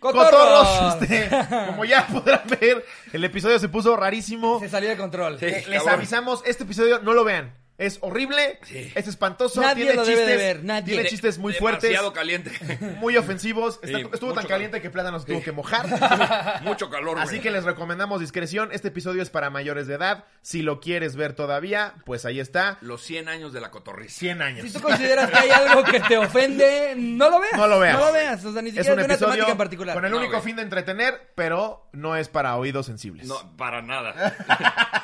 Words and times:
¡Cotorros! 0.00 0.30
Cotorros, 0.30 1.02
este, 1.02 1.28
como 1.66 1.84
ya 1.84 2.06
podrán 2.06 2.42
ver, 2.58 2.84
el 3.12 3.22
episodio 3.22 3.58
se 3.58 3.68
puso 3.68 3.94
rarísimo. 3.96 4.58
Se 4.58 4.68
salió 4.68 4.88
de 4.88 4.96
control. 4.96 5.36
Les 5.38 5.64
cabrón. 5.66 5.88
avisamos, 5.90 6.42
este 6.46 6.64
episodio 6.64 7.00
no 7.00 7.12
lo 7.12 7.22
vean. 7.22 7.59
Es 7.80 7.96
horrible, 8.02 8.60
es 8.94 9.08
espantoso, 9.08 9.60
Nadie 9.62 9.84
tiene 9.86 9.94
lo 9.94 10.04
debe 10.04 10.16
chistes, 10.18 10.28
de 10.28 10.36
ver, 10.36 10.64
nadie. 10.64 10.94
tiene 10.94 11.08
chistes 11.08 11.38
muy 11.38 11.54
Demasiado 11.54 12.12
fuertes, 12.12 12.58
caliente. 12.58 12.96
muy 13.00 13.16
ofensivos. 13.16 13.80
Está- 13.82 13.98
Sí, 14.00 14.06
estuvo 14.12 14.34
tan 14.34 14.46
caliente 14.46 14.82
que 14.82 14.90
Plátano 14.90 15.18
se 15.18 15.26
tuvo 15.26 15.42
que 15.42 15.50
mojar. 15.52 16.60
Mucho 16.62 16.90
calor, 16.90 17.14
güey. 17.14 17.24
Así 17.24 17.40
que 17.40 17.50
les 17.50 17.64
recomendamos 17.64 18.20
discreción. 18.20 18.68
Este 18.72 18.88
episodio 18.88 19.22
es 19.22 19.30
para 19.30 19.48
mayores 19.48 19.86
de 19.86 19.94
edad. 19.94 20.24
Si 20.42 20.60
lo 20.60 20.78
quieres 20.78 21.16
ver 21.16 21.32
todavía, 21.32 21.94
pues 22.04 22.26
ahí 22.26 22.38
está. 22.38 22.76
Los 22.82 23.00
100 23.02 23.28
años 23.30 23.52
de 23.54 23.62
la 23.62 23.70
cotorriza. 23.70 24.14
100 24.14 24.42
años. 24.42 24.66
Si 24.66 24.72
tú 24.74 24.80
consideras 24.82 25.30
que 25.30 25.38
hay 25.38 25.48
algo 25.50 25.82
que 25.82 26.00
te 26.00 26.18
ofende, 26.18 26.94
no 26.98 27.30
lo 27.30 27.40
veas. 27.40 27.54
No 27.56 27.66
lo 27.66 27.78
veas. 27.80 27.98
No 27.98 28.06
lo 28.06 28.12
veas. 28.12 28.44
O 28.44 28.52
sea, 28.52 28.60
ni 28.60 28.68
Es 28.68 28.74
siquiera 28.74 28.92
un 28.92 28.98
de 28.98 29.04
una 29.06 29.14
episodio 29.14 29.32
temática 29.32 29.52
en 29.52 29.58
particular. 29.58 29.94
con 29.94 30.04
el 30.04 30.10
No, 30.10 30.18
único 30.18 30.32
güey. 30.32 30.42
fin 30.44 30.56
de 30.56 30.62
entretener, 30.62 31.32
pero 31.34 31.88
no 31.92 32.14
es 32.14 32.28
para 32.28 32.56
oídos 32.56 32.84
sensibles. 32.84 33.26
No, 33.26 33.56
para 33.56 33.80
nada. 33.80 34.36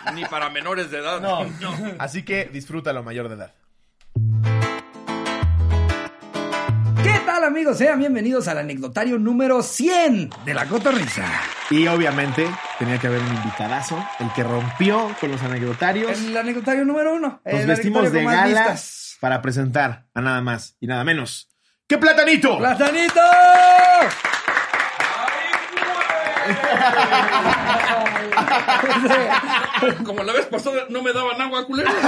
Ni 0.15 0.25
para 0.27 0.51
menores 0.51 0.91
de 0.91 0.99
edad. 0.99 1.21
No. 1.21 1.47
Así 1.99 2.23
que 2.23 2.45
disfrútalo 2.67 3.05
mayor 3.05 3.29
de 3.29 3.37
edad. 3.37 3.53
¿Qué 7.01 7.21
tal, 7.25 7.45
amigos? 7.45 7.79
Sean 7.79 8.01
bienvenidos 8.01 8.49
al 8.49 8.59
anecdotario 8.59 9.21
número 9.21 9.63
100 9.63 10.31
de 10.45 10.53
la 10.53 10.67
Cotorrisa. 10.67 11.25
Y 11.71 11.87
obviamente 11.87 12.45
tenía 12.81 12.99
que 12.99 13.07
haber 13.07 13.23
un 13.23 13.37
invitadazo, 13.37 14.05
el 14.19 14.33
que 14.33 14.43
rompió 14.43 15.15
con 15.21 15.31
los 15.31 15.41
anecdotarios. 15.43 16.11
El 16.21 16.37
anecdotario 16.37 16.85
número 16.85 17.15
uno. 17.15 17.41
Nos 17.45 17.61
el 17.61 17.69
vestimos 17.69 18.03
de 18.03 18.09
anecdotario 18.09 18.25
con 18.25 18.35
más 18.35 18.49
gala 18.51 18.73
vistas. 18.73 19.17
para 19.21 19.43
presentar 19.43 20.07
a 20.13 20.21
nada 20.21 20.41
más 20.41 20.77
y 20.81 20.89
nada 20.89 21.05
menos. 21.05 21.49
¡Qué 21.87 21.99
platanito! 21.99 22.59
¡Platanito! 22.59 23.21
Como 30.05 30.23
la 30.23 30.33
vez 30.33 30.47
pasada 30.47 30.85
no 30.89 31.03
me 31.03 31.13
daban 31.13 31.41
agua, 31.41 31.65
culero. 31.67 31.91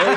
Hoy, 0.00 0.14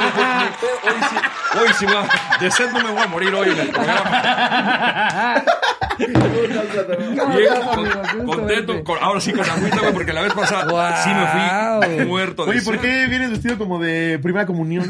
hoy 0.89 0.95
sí, 1.09 1.15
hoy 1.59 1.67
sí 1.77 1.85
va. 1.85 2.07
De 2.39 2.49
sed 2.51 2.69
no 2.71 2.79
me 2.81 2.91
voy 2.91 3.01
a 3.01 3.07
morir 3.07 3.33
hoy 3.35 3.49
en 3.49 3.59
el 3.59 3.69
programa. 3.69 5.43
Bien, 5.97 7.53
con- 7.75 8.25
contento, 8.25 8.83
con- 8.83 8.97
ahora 9.01 9.19
sí 9.21 9.31
con 9.31 9.47
agüita, 9.47 9.79
güey, 9.79 9.93
porque 9.93 10.11
la 10.13 10.21
vez 10.21 10.33
pasada 10.33 10.65
Guau. 10.65 10.93
sí 11.03 11.09
me 11.09 11.27
fui 11.95 12.05
muerto. 12.05 12.45
de 12.45 12.51
Oye, 12.51 12.61
¿por 12.61 12.79
qué 12.79 13.05
vienes 13.07 13.29
vestido 13.31 13.57
como 13.57 13.77
de 13.79 14.19
primera 14.21 14.45
comunión? 14.45 14.85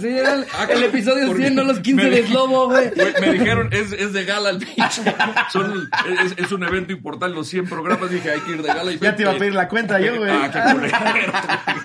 sí, 0.00 0.08
era 0.08 0.34
el, 0.34 0.46
Ah, 0.58 0.66
el 0.68 0.82
episodio 0.84 1.26
porque 1.28 1.42
100, 1.44 1.54
no 1.54 1.64
los 1.64 1.78
15 1.80 2.04
me- 2.04 2.10
de 2.10 2.26
Slobo, 2.26 2.66
güey. 2.68 2.90
Güey, 2.90 3.14
me 3.20 3.32
dijeron, 3.32 3.68
es, 3.72 3.92
es 3.92 4.12
de 4.12 4.24
gala 4.24 4.50
el 4.50 4.58
pinche. 4.58 5.02
Son, 5.50 5.88
es, 6.24 6.34
es 6.36 6.52
un 6.52 6.62
evento 6.64 6.92
importante, 6.92 7.34
los 7.34 7.48
100 7.48 7.66
programas. 7.68 8.10
Dije, 8.10 8.30
hay 8.32 8.40
que 8.40 8.50
ir 8.52 8.62
de 8.62 8.68
gala. 8.68 8.92
Y 8.92 8.98
Ya 8.98 9.16
te 9.16 9.23
iba 9.24 9.32
a 9.32 9.38
pedir 9.38 9.54
la 9.54 9.68
cuenta 9.68 9.98
yo, 10.00 10.16
güey. 10.18 10.30
Ah, 10.30 10.50
qué. 10.52 11.32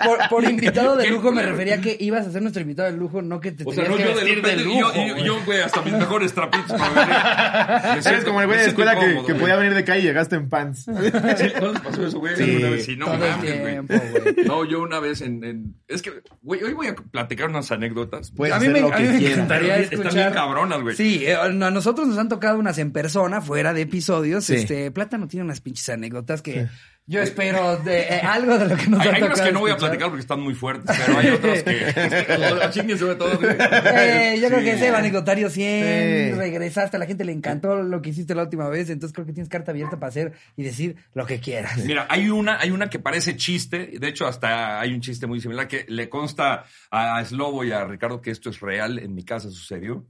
Por, 0.00 0.18
por 0.30 0.44
invitado 0.44 0.96
de 0.96 1.10
lujo 1.10 1.30
me 1.30 1.42
refería 1.42 1.74
a 1.74 1.80
que 1.82 1.94
ibas 2.00 2.26
a 2.26 2.30
ser 2.32 2.40
nuestro 2.40 2.62
invitado 2.62 2.90
de 2.90 2.96
lujo, 2.96 3.20
no 3.20 3.38
que 3.38 3.52
te 3.52 3.64
O 3.66 3.72
sea, 3.72 3.86
no, 3.86 3.96
que 3.96 4.02
yo 4.04 4.08
de 4.08 4.14
vestir 4.14 4.42
de 4.42 4.56
lujo. 4.56 4.92
yo, 4.94 5.14
güey. 5.14 5.24
yo, 5.58 5.64
hasta 5.66 5.82
mis 5.82 5.92
mejores 5.92 6.32
trapitos 6.32 6.72
para 6.80 7.90
venir. 7.92 8.06
Eres 8.06 8.24
como 8.24 8.40
el 8.40 8.46
güey 8.46 8.58
de 8.60 8.64
escuela 8.66 8.98
que, 8.98 9.34
podía 9.34 9.56
venir 9.56 9.74
de 9.74 9.84
calle 9.84 10.00
y 10.00 10.04
llegaste 10.04 10.36
en 10.36 10.48
pants. 10.48 10.84
Sí, 10.84 10.90
¿No 10.90 11.72
les 11.72 11.80
pasó 11.82 12.06
eso, 12.06 12.18
güey? 12.18 12.34
Sí, 12.36 12.56
vez, 12.62 12.84
sí, 12.86 12.96
no 12.96 13.08
mames, 13.08 13.36
güey. 13.36 13.52
tiempo, 13.62 13.94
güey. 14.10 14.46
No, 14.46 14.64
yo 14.64 14.80
una 14.80 15.00
vez 15.00 15.20
en, 15.20 15.44
en- 15.44 15.74
Es 15.86 16.00
que, 16.00 16.12
güey, 16.40 16.62
hoy 16.62 16.72
voy 16.72 16.86
a 16.86 16.94
platicar 16.94 17.50
unas 17.50 17.70
anécdotas. 17.70 18.30
Puedes 18.30 18.54
a 18.54 18.58
mí 18.58 18.66
hacer 18.68 18.72
me, 18.72 18.80
lo 18.88 18.94
a 18.94 18.98
mí 18.98 19.04
que 19.06 19.12
me 19.12 19.18
quieras. 19.18 19.36
encantaría 19.36 19.76
Están 19.76 19.98
bien 19.98 20.06
escuchar. 20.08 20.32
cabronas, 20.32 20.80
güey. 20.80 20.96
Sí, 20.96 21.26
eh, 21.26 21.36
a 21.36 21.48
nosotros 21.50 22.08
nos 22.08 22.16
han 22.16 22.30
tocado 22.30 22.58
unas 22.58 22.78
en 22.78 22.90
persona, 22.92 23.42
fuera 23.42 23.74
de 23.74 23.82
episodios. 23.82 24.44
Sí. 24.44 24.54
Este, 24.54 24.90
Plátano 24.90 25.28
tiene 25.28 25.44
unas 25.44 25.60
pinches 25.60 25.90
anécdotas 25.90 26.40
que 26.40 26.68
yo 27.10 27.20
espero 27.20 27.76
de 27.78 28.02
eh, 28.02 28.20
algo 28.24 28.56
de 28.56 28.68
lo 28.68 28.76
que 28.76 28.86
nos 28.86 29.00
Hay, 29.00 29.08
hay 29.08 29.22
unas 29.24 29.40
que 29.40 29.50
no 29.52 29.60
voy 29.60 29.70
a 29.70 29.74
escuchar. 29.74 29.90
platicar 29.90 30.08
porque 30.10 30.20
están 30.20 30.40
muy 30.40 30.54
fuertes, 30.54 30.96
pero 31.04 31.18
hay 31.18 31.28
otras 31.30 31.62
que. 31.64 32.96
Sobre 32.98 33.16
todo, 33.16 33.36
güey. 33.38 33.50
Eh, 33.50 34.38
yo 34.40 34.48
creo 34.48 34.60
que 34.60 34.72
ese 34.72 34.88
anecdotario 34.88 35.50
100, 35.50 36.30
Sí. 36.30 36.38
regresaste, 36.38 36.96
a 36.96 37.00
la 37.00 37.06
gente 37.06 37.24
le 37.24 37.32
encantó 37.32 37.82
lo 37.82 38.00
que 38.00 38.10
hiciste 38.10 38.34
la 38.34 38.44
última 38.44 38.68
vez, 38.68 38.88
entonces 38.90 39.12
creo 39.14 39.26
que 39.26 39.32
tienes 39.32 39.48
carta 39.48 39.72
abierta 39.72 39.98
para 39.98 40.08
hacer 40.10 40.32
y 40.56 40.62
decir 40.62 40.96
lo 41.14 41.26
que 41.26 41.40
quieras. 41.40 41.76
Mira, 41.84 42.06
hay 42.08 42.30
una, 42.30 42.60
hay 42.60 42.70
una 42.70 42.88
que 42.88 42.98
parece 43.00 43.36
chiste, 43.36 43.98
de 43.98 44.08
hecho 44.08 44.26
hasta 44.26 44.78
hay 44.80 44.94
un 44.94 45.00
chiste 45.00 45.26
muy 45.26 45.40
similar 45.40 45.66
que 45.66 45.84
le 45.88 46.08
consta 46.08 46.64
a 46.90 47.24
Slobo 47.24 47.64
y 47.64 47.72
a 47.72 47.84
Ricardo 47.84 48.20
que 48.20 48.30
esto 48.30 48.50
es 48.50 48.60
real, 48.60 48.98
en 48.98 49.14
mi 49.14 49.24
casa 49.24 49.50
sucedió. 49.50 50.06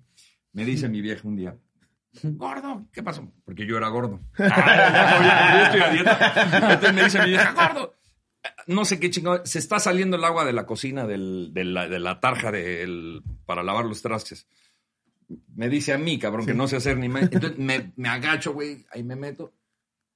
Me 0.53 0.65
dice 0.65 0.89
mi 0.89 1.01
vieja 1.01 1.23
un 1.29 1.37
día, 1.37 1.55
gordo, 2.23 2.87
¿qué 2.93 3.03
pasó? 3.03 3.31
Porque 3.45 3.67
yo 3.67 3.77
era 3.77 3.89
gordo. 3.89 4.21
Ah, 4.39 5.55
yo 5.59 5.65
estoy 5.67 5.81
a 5.81 5.91
dieta. 5.91 6.73
Entonces 6.73 6.93
me 6.95 7.05
dice 7.05 7.21
mi 7.23 7.29
vieja, 7.31 7.53
gordo, 7.53 7.95
no 8.67 8.85
sé 8.85 8.99
qué 8.99 9.11
chingado, 9.11 9.45
se 9.45 9.59
está 9.59 9.79
saliendo 9.79 10.17
el 10.17 10.25
agua 10.25 10.45
de 10.45 10.53
la 10.53 10.67
cocina, 10.67 11.07
del- 11.07 11.51
de, 11.53 11.65
la, 11.65 11.89
de 11.89 11.99
la 11.99 12.21
tarja 12.21 12.51
del- 12.51 13.23
para 13.47 13.63
lavar 13.63 13.85
los 13.85 14.03
trastes. 14.03 14.47
Me 15.55 15.69
dice 15.69 15.93
a 15.93 15.99
mí, 15.99 16.19
cabrón, 16.19 16.45
que 16.47 16.55
no 16.55 16.67
sé 16.67 16.77
hacer 16.77 16.97
ni 16.97 17.09
me... 17.09 17.21
Entonces 17.21 17.57
me, 17.59 17.93
me 17.97 18.09
agacho, 18.09 18.53
güey, 18.53 18.85
ahí 18.93 19.03
me 19.05 19.15
meto. 19.15 19.53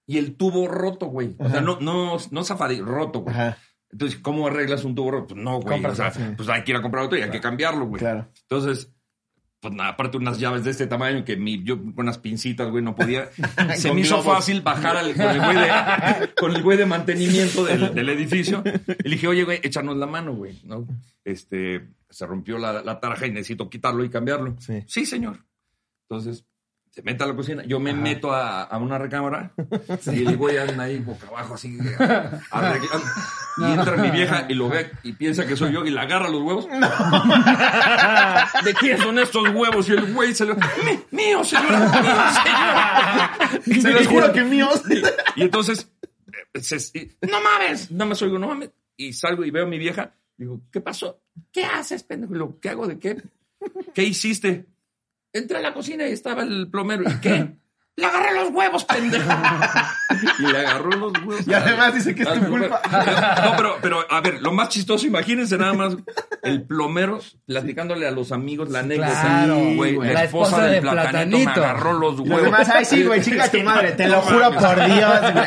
Y 0.07 0.19
el 0.19 0.37
tubo 0.37 0.67
roto, 0.69 1.07
güey. 1.07 1.37
O 1.39 1.49
sea, 1.49 1.61
no, 1.61 1.79
no, 1.81 2.17
no 2.31 2.45
zafadí, 2.45 2.81
roto, 2.81 3.21
güey. 3.21 3.35
Ajá, 3.35 3.57
Entonces, 3.93 4.19
¿cómo 4.21 4.47
arreglas 4.49 4.85
un 4.85 4.95
tubo 4.97 5.13
roto? 5.13 5.35
Pues 5.35 5.41
no, 5.45 5.61
güey. 5.61 5.85
O 5.85 5.95
sea, 5.95 6.11
Compras, 6.11 6.35
pues 6.37 6.49
hay 6.49 6.65
que 6.65 6.73
ir 6.73 6.77
a 6.77 6.83
comprar 6.83 7.05
otro 7.05 7.17
y 7.17 7.23
hay 7.23 7.31
que 7.31 7.41
cambiarlo, 7.41 7.87
güey. 7.87 8.01
claro. 8.01 8.29
Entonces, 8.43 8.91
pues 9.65 9.73
nada, 9.73 9.89
aparte 9.89 10.19
unas 10.19 10.39
llaves 10.39 10.63
de 10.63 10.73
este 10.73 10.87
tamaño 10.87 11.25
que 11.25 11.39
mi, 11.39 11.65
yo 11.65 11.81
con 11.81 12.01
unas 12.01 12.19
pincitas, 12.19 12.71
güey, 12.71 12.85
no 12.85 12.95
podía. 12.95 13.31
Se 13.77 13.95
me 13.95 14.03
hizo 14.03 14.17
globos. 14.17 14.37
fácil 14.37 14.61
bajar 14.61 14.95
al, 14.95 15.15
con 15.15 15.25
el 15.25 15.41
güey 15.41 15.57
de, 15.57 16.35
con 16.39 16.55
el 16.55 16.63
güey 16.63 16.77
de 16.77 16.85
mantenimiento 16.85 17.65
del, 17.65 17.95
del 17.95 18.11
edificio. 18.11 18.63
Y 19.03 19.09
le 19.09 19.15
dije, 19.15 19.27
oye, 19.27 19.45
güey, 19.45 19.61
échanos 19.63 19.97
la 19.97 20.07
mano, 20.07 20.35
güey, 20.35 20.61
¿no? 20.65 20.87
Este, 21.25 21.89
se 22.11 22.27
rompió 22.27 22.59
la, 22.59 22.83
la 22.83 23.01
tarja 23.01 23.27
y 23.27 23.31
necesito 23.31 23.71
quitarlo 23.71 24.05
y 24.05 24.11
cambiarlo. 24.11 24.55
Sí. 24.87 25.07
señor. 25.07 25.47
Entonces, 26.11 26.45
se 26.95 27.03
mete 27.03 27.25
a 27.25 27.27
la 27.27 27.35
cocina. 27.35 27.65
Yo 27.65 27.81
me 27.81 27.93
meto 27.93 28.33
a, 28.33 28.63
a 28.63 28.79
una 28.79 28.99
recámara 28.99 29.53
y 30.13 30.25
el 30.27 30.37
güey 30.37 30.59
anda 30.59 30.85
ahí 30.85 30.99
boca 31.01 31.27
abajo 31.27 31.55
así. 31.55 31.77
Y 33.57 33.63
entra 33.65 33.97
mi 33.97 34.11
vieja 34.11 34.47
y 34.49 34.55
lo 34.55 34.69
ve 34.69 34.91
y 35.05 35.13
piensa 35.13 35.47
que 35.47 35.55
soy 35.55 35.73
yo 35.73 35.85
y 35.87 35.91
le 35.91 36.01
agarra 36.01 36.29
los 36.29 36.43
huevos. 36.43 36.67
¿De 38.65 38.75
quién 38.75 38.99
son 38.99 39.17
estos 39.21 39.49
huevos? 39.51 39.89
Y 39.89 39.93
el 39.93 40.13
güey 40.13 40.35
se. 40.35 40.45
"Mi- 40.47 40.55
Mío, 41.13 41.45
señora, 41.45 41.79
mío, 41.79 41.91
señora. 42.43 43.81
Se 43.81 43.93
los 43.93 44.07
juro 44.09 44.33
que 44.33 44.43
míos. 44.43 44.83
Y 45.37 45.43
entonces, 45.43 45.89
eh, 46.53 46.61
se- 46.61 46.99
y, 46.99 47.13
no 47.31 47.41
mames, 47.41 47.93
nada 47.93 48.07
más 48.07 48.21
oigo, 48.23 48.41
no 48.41 48.49
mames. 48.49 48.71
Y 48.97 49.13
salgo 49.13 49.45
y 49.45 49.53
veo 49.53 49.67
a 49.67 49.69
mi 49.69 49.79
vieja. 49.79 50.15
Digo, 50.37 50.61
¿qué 50.73 50.81
pasó? 50.81 51.21
¿Qué 51.53 51.65
haces, 51.65 52.03
pendejo? 52.03 52.35
Y 52.35 52.39
lo, 52.39 52.59
¿qué 52.59 52.71
hago 52.71 52.89
de 52.89 52.99
qué? 52.99 53.23
¿Qué 53.95 54.03
hiciste? 54.03 54.67
Entré 55.35 55.59
a 55.59 55.61
la 55.61 55.75
cocina 55.75 56.09
y 56.09 56.13
estaba 56.13 56.43
el 56.43 56.69
plomero. 56.71 57.03
¿Y 57.11 57.21
qué? 57.21 57.57
Le 57.97 58.07
agarré 58.07 58.35
los 58.35 58.51
huevos, 58.51 58.85
pendejo. 58.85 59.31
Y 60.41 60.43
le 60.53 60.59
agarró 60.59 60.91
los 60.91 61.13
huevos. 61.25 61.47
Y 61.47 61.55
además 61.55 61.95
dice 61.95 62.13
que 62.13 62.25
es 62.25 62.29
tu 62.35 62.41
culpa. 62.47 62.81
No, 63.45 63.57
pero, 63.57 63.77
pero, 63.81 64.05
a 64.11 64.21
ver, 64.21 64.43
lo 64.43 64.51
más 64.53 64.69
chistoso, 64.71 65.07
imagínense 65.07 65.57
nada 65.57 65.75
más 65.75 65.97
el 66.43 66.63
plomero 66.65 67.21
platicándole 67.47 68.09
a 68.09 68.11
los 68.11 68.33
amigos 68.33 68.69
la 68.71 68.81
anécdota. 68.81 69.13
Claro, 69.21 69.55
güey, 69.77 69.95
güey. 69.95 70.09
la, 70.09 70.15
La 70.15 70.25
esposa, 70.25 70.49
esposa 70.51 70.65
del 70.67 70.75
de 70.75 70.81
platanito, 70.91 71.39
me 71.39 71.45
Platanito. 71.45 71.65
agarró 71.65 71.93
los 71.93 72.19
huevos. 72.21 72.43
demás, 72.43 72.69
ay, 72.75 72.85
sí, 72.85 73.05
güey, 73.05 73.21
chinga 73.23 73.49
tu 73.49 73.61
madre, 73.61 73.93
te 73.93 74.09
lo 74.09 74.21
juro 74.23 74.51
por 74.53 74.85
Dios, 74.87 75.21
güey. 75.33 75.47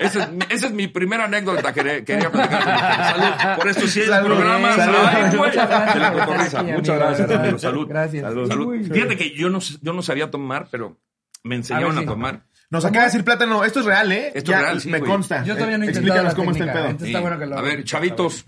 Esa 0.00 0.22
es, 0.24 0.30
mi- 0.32 0.46
esa 0.48 0.66
es 0.66 0.72
mi 0.72 0.88
primera 0.88 1.26
anécdota 1.26 1.72
que 1.72 2.04
quería, 2.04 2.30
platicar. 2.32 3.14
Salud. 3.14 3.56
Por 3.56 3.68
esto 3.68 3.86
sí 3.86 4.00
es 4.00 4.06
el 4.08 4.12
Salud. 4.12 4.26
programa. 4.28 4.74
Salud. 4.74 4.96
Ay, 5.06 5.36
güey. 5.36 5.50
Muchas 5.50 5.68
gracias 5.68 5.94
De 5.94 6.00
la 6.00 6.10
por 6.10 6.18
estar 6.18 6.26
cotorriza. 6.26 6.60
aquí, 6.60 6.72
Muchas 6.72 6.88
amigo. 6.90 7.06
gracias, 7.06 7.30
amigo. 7.30 7.38
Gracias. 7.42 7.62
Salud. 7.62 7.88
Gracias. 7.88 8.22
Salud. 8.48 8.92
Fíjate 8.92 9.16
que 9.16 9.30
yo 9.36 9.48
no, 9.50 9.60
yo 9.60 9.92
no 9.92 10.02
sabía 10.02 10.30
tomar, 10.32 10.66
pero 10.70 10.96
me 11.44 11.56
enseñaron 11.56 11.90
A 11.90 11.92
a, 11.92 11.94
ver, 11.96 12.04
sí. 12.04 12.08
tomar. 12.08 12.42
Nos 12.70 12.84
acaba 12.84 13.04
de 13.04 13.06
decir 13.06 13.24
Plátano, 13.24 13.64
esto 13.64 13.80
es 13.80 13.86
real, 13.86 14.12
¿eh? 14.12 14.30
Esto 14.34 14.52
es 14.52 14.60
real, 14.60 14.78
sí, 14.78 14.90
Me 14.90 14.98
güey. 14.98 15.10
consta. 15.10 15.42
Yo 15.42 15.54
todavía 15.54 15.78
no 15.78 15.84
he 15.84 15.86
intentado 15.86 16.18
Explícanos 16.18 16.32
la 16.32 16.36
cómo 16.36 16.50
está 16.50 16.64
el 16.64 16.70
pedo. 16.70 16.84
entonces 16.84 17.08
está 17.08 17.20
bueno 17.20 17.38
que 17.38 17.46
lo 17.46 17.58
a 17.58 17.62
ver, 17.62 17.82
chavitos. 17.84 18.44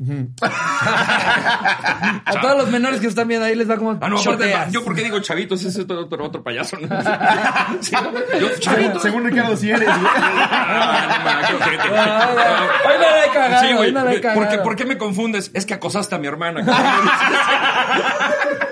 A 2.26 2.40
todos 2.42 2.58
los 2.58 2.70
menores 2.70 3.00
que 3.00 3.06
están 3.06 3.28
viendo 3.28 3.46
ahí 3.46 3.54
les 3.54 3.70
va 3.70 3.78
como 3.78 3.92
Ah, 3.92 4.10
no, 4.10 4.18
aparte, 4.18 4.22
choteas. 4.24 4.72
yo 4.72 4.84
porque 4.84 5.04
digo 5.04 5.20
chavitos, 5.20 5.60
ese 5.60 5.70
es 5.70 5.78
otro, 5.78 6.00
otro, 6.00 6.22
otro 6.22 6.42
payaso. 6.42 6.76
¿no? 6.78 6.86
Sí, 7.80 7.96
yo, 8.38 8.48
chavitos. 8.58 9.00
según 9.00 9.24
Ricardo, 9.24 9.56
si 9.56 9.70
eres, 9.70 9.88
güey. 9.88 10.00
Que- 10.00 11.78
Ah, 11.96 12.68
Hoy 12.86 12.94
la 13.00 13.24
he 13.24 13.30
cagado, 13.32 13.66
Sí, 13.66 13.72
güey. 13.72 13.86
hoy 13.88 13.92
no 13.92 14.04
la 14.04 14.12
he 14.12 14.20
¿Por 14.20 14.20
qué, 14.20 14.28
cagado. 14.48 14.62
por 14.62 14.76
qué 14.76 14.84
me 14.84 14.98
confundes? 14.98 15.50
Es 15.54 15.64
que 15.64 15.72
acosaste 15.72 16.14
a 16.14 16.18
mi 16.18 16.26
hermana. 16.26 16.62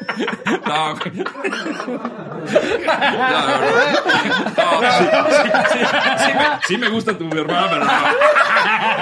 No, 0.67 0.97
güey. 0.97 1.17
No, 1.17 1.25
no, 3.19 3.41
no. 3.41 3.69
No, 4.56 4.93
sí, 4.93 5.05
sí, 5.05 5.49
sí, 5.73 5.81
sí 6.19 6.32
me, 6.35 6.44
sí 6.67 6.76
me 6.79 6.88
gusta 6.88 7.17
tu 7.17 7.25
hermana, 7.29 7.69
pero 7.70 7.85
no. 7.85 7.91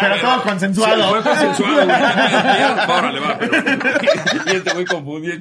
Pero 0.01 0.21
todo 0.21 0.43
consensuado. 0.43 1.03
Sí, 1.03 1.09
fue 1.11 1.23
consensuado, 1.23 1.75
güey. 1.75 1.89
Órale, 2.99 3.21
va, 3.21 3.39
pero. 3.39 3.57
Y 4.47 4.57
este 4.57 4.73
güey 4.75 4.85
confundido. 4.87 5.39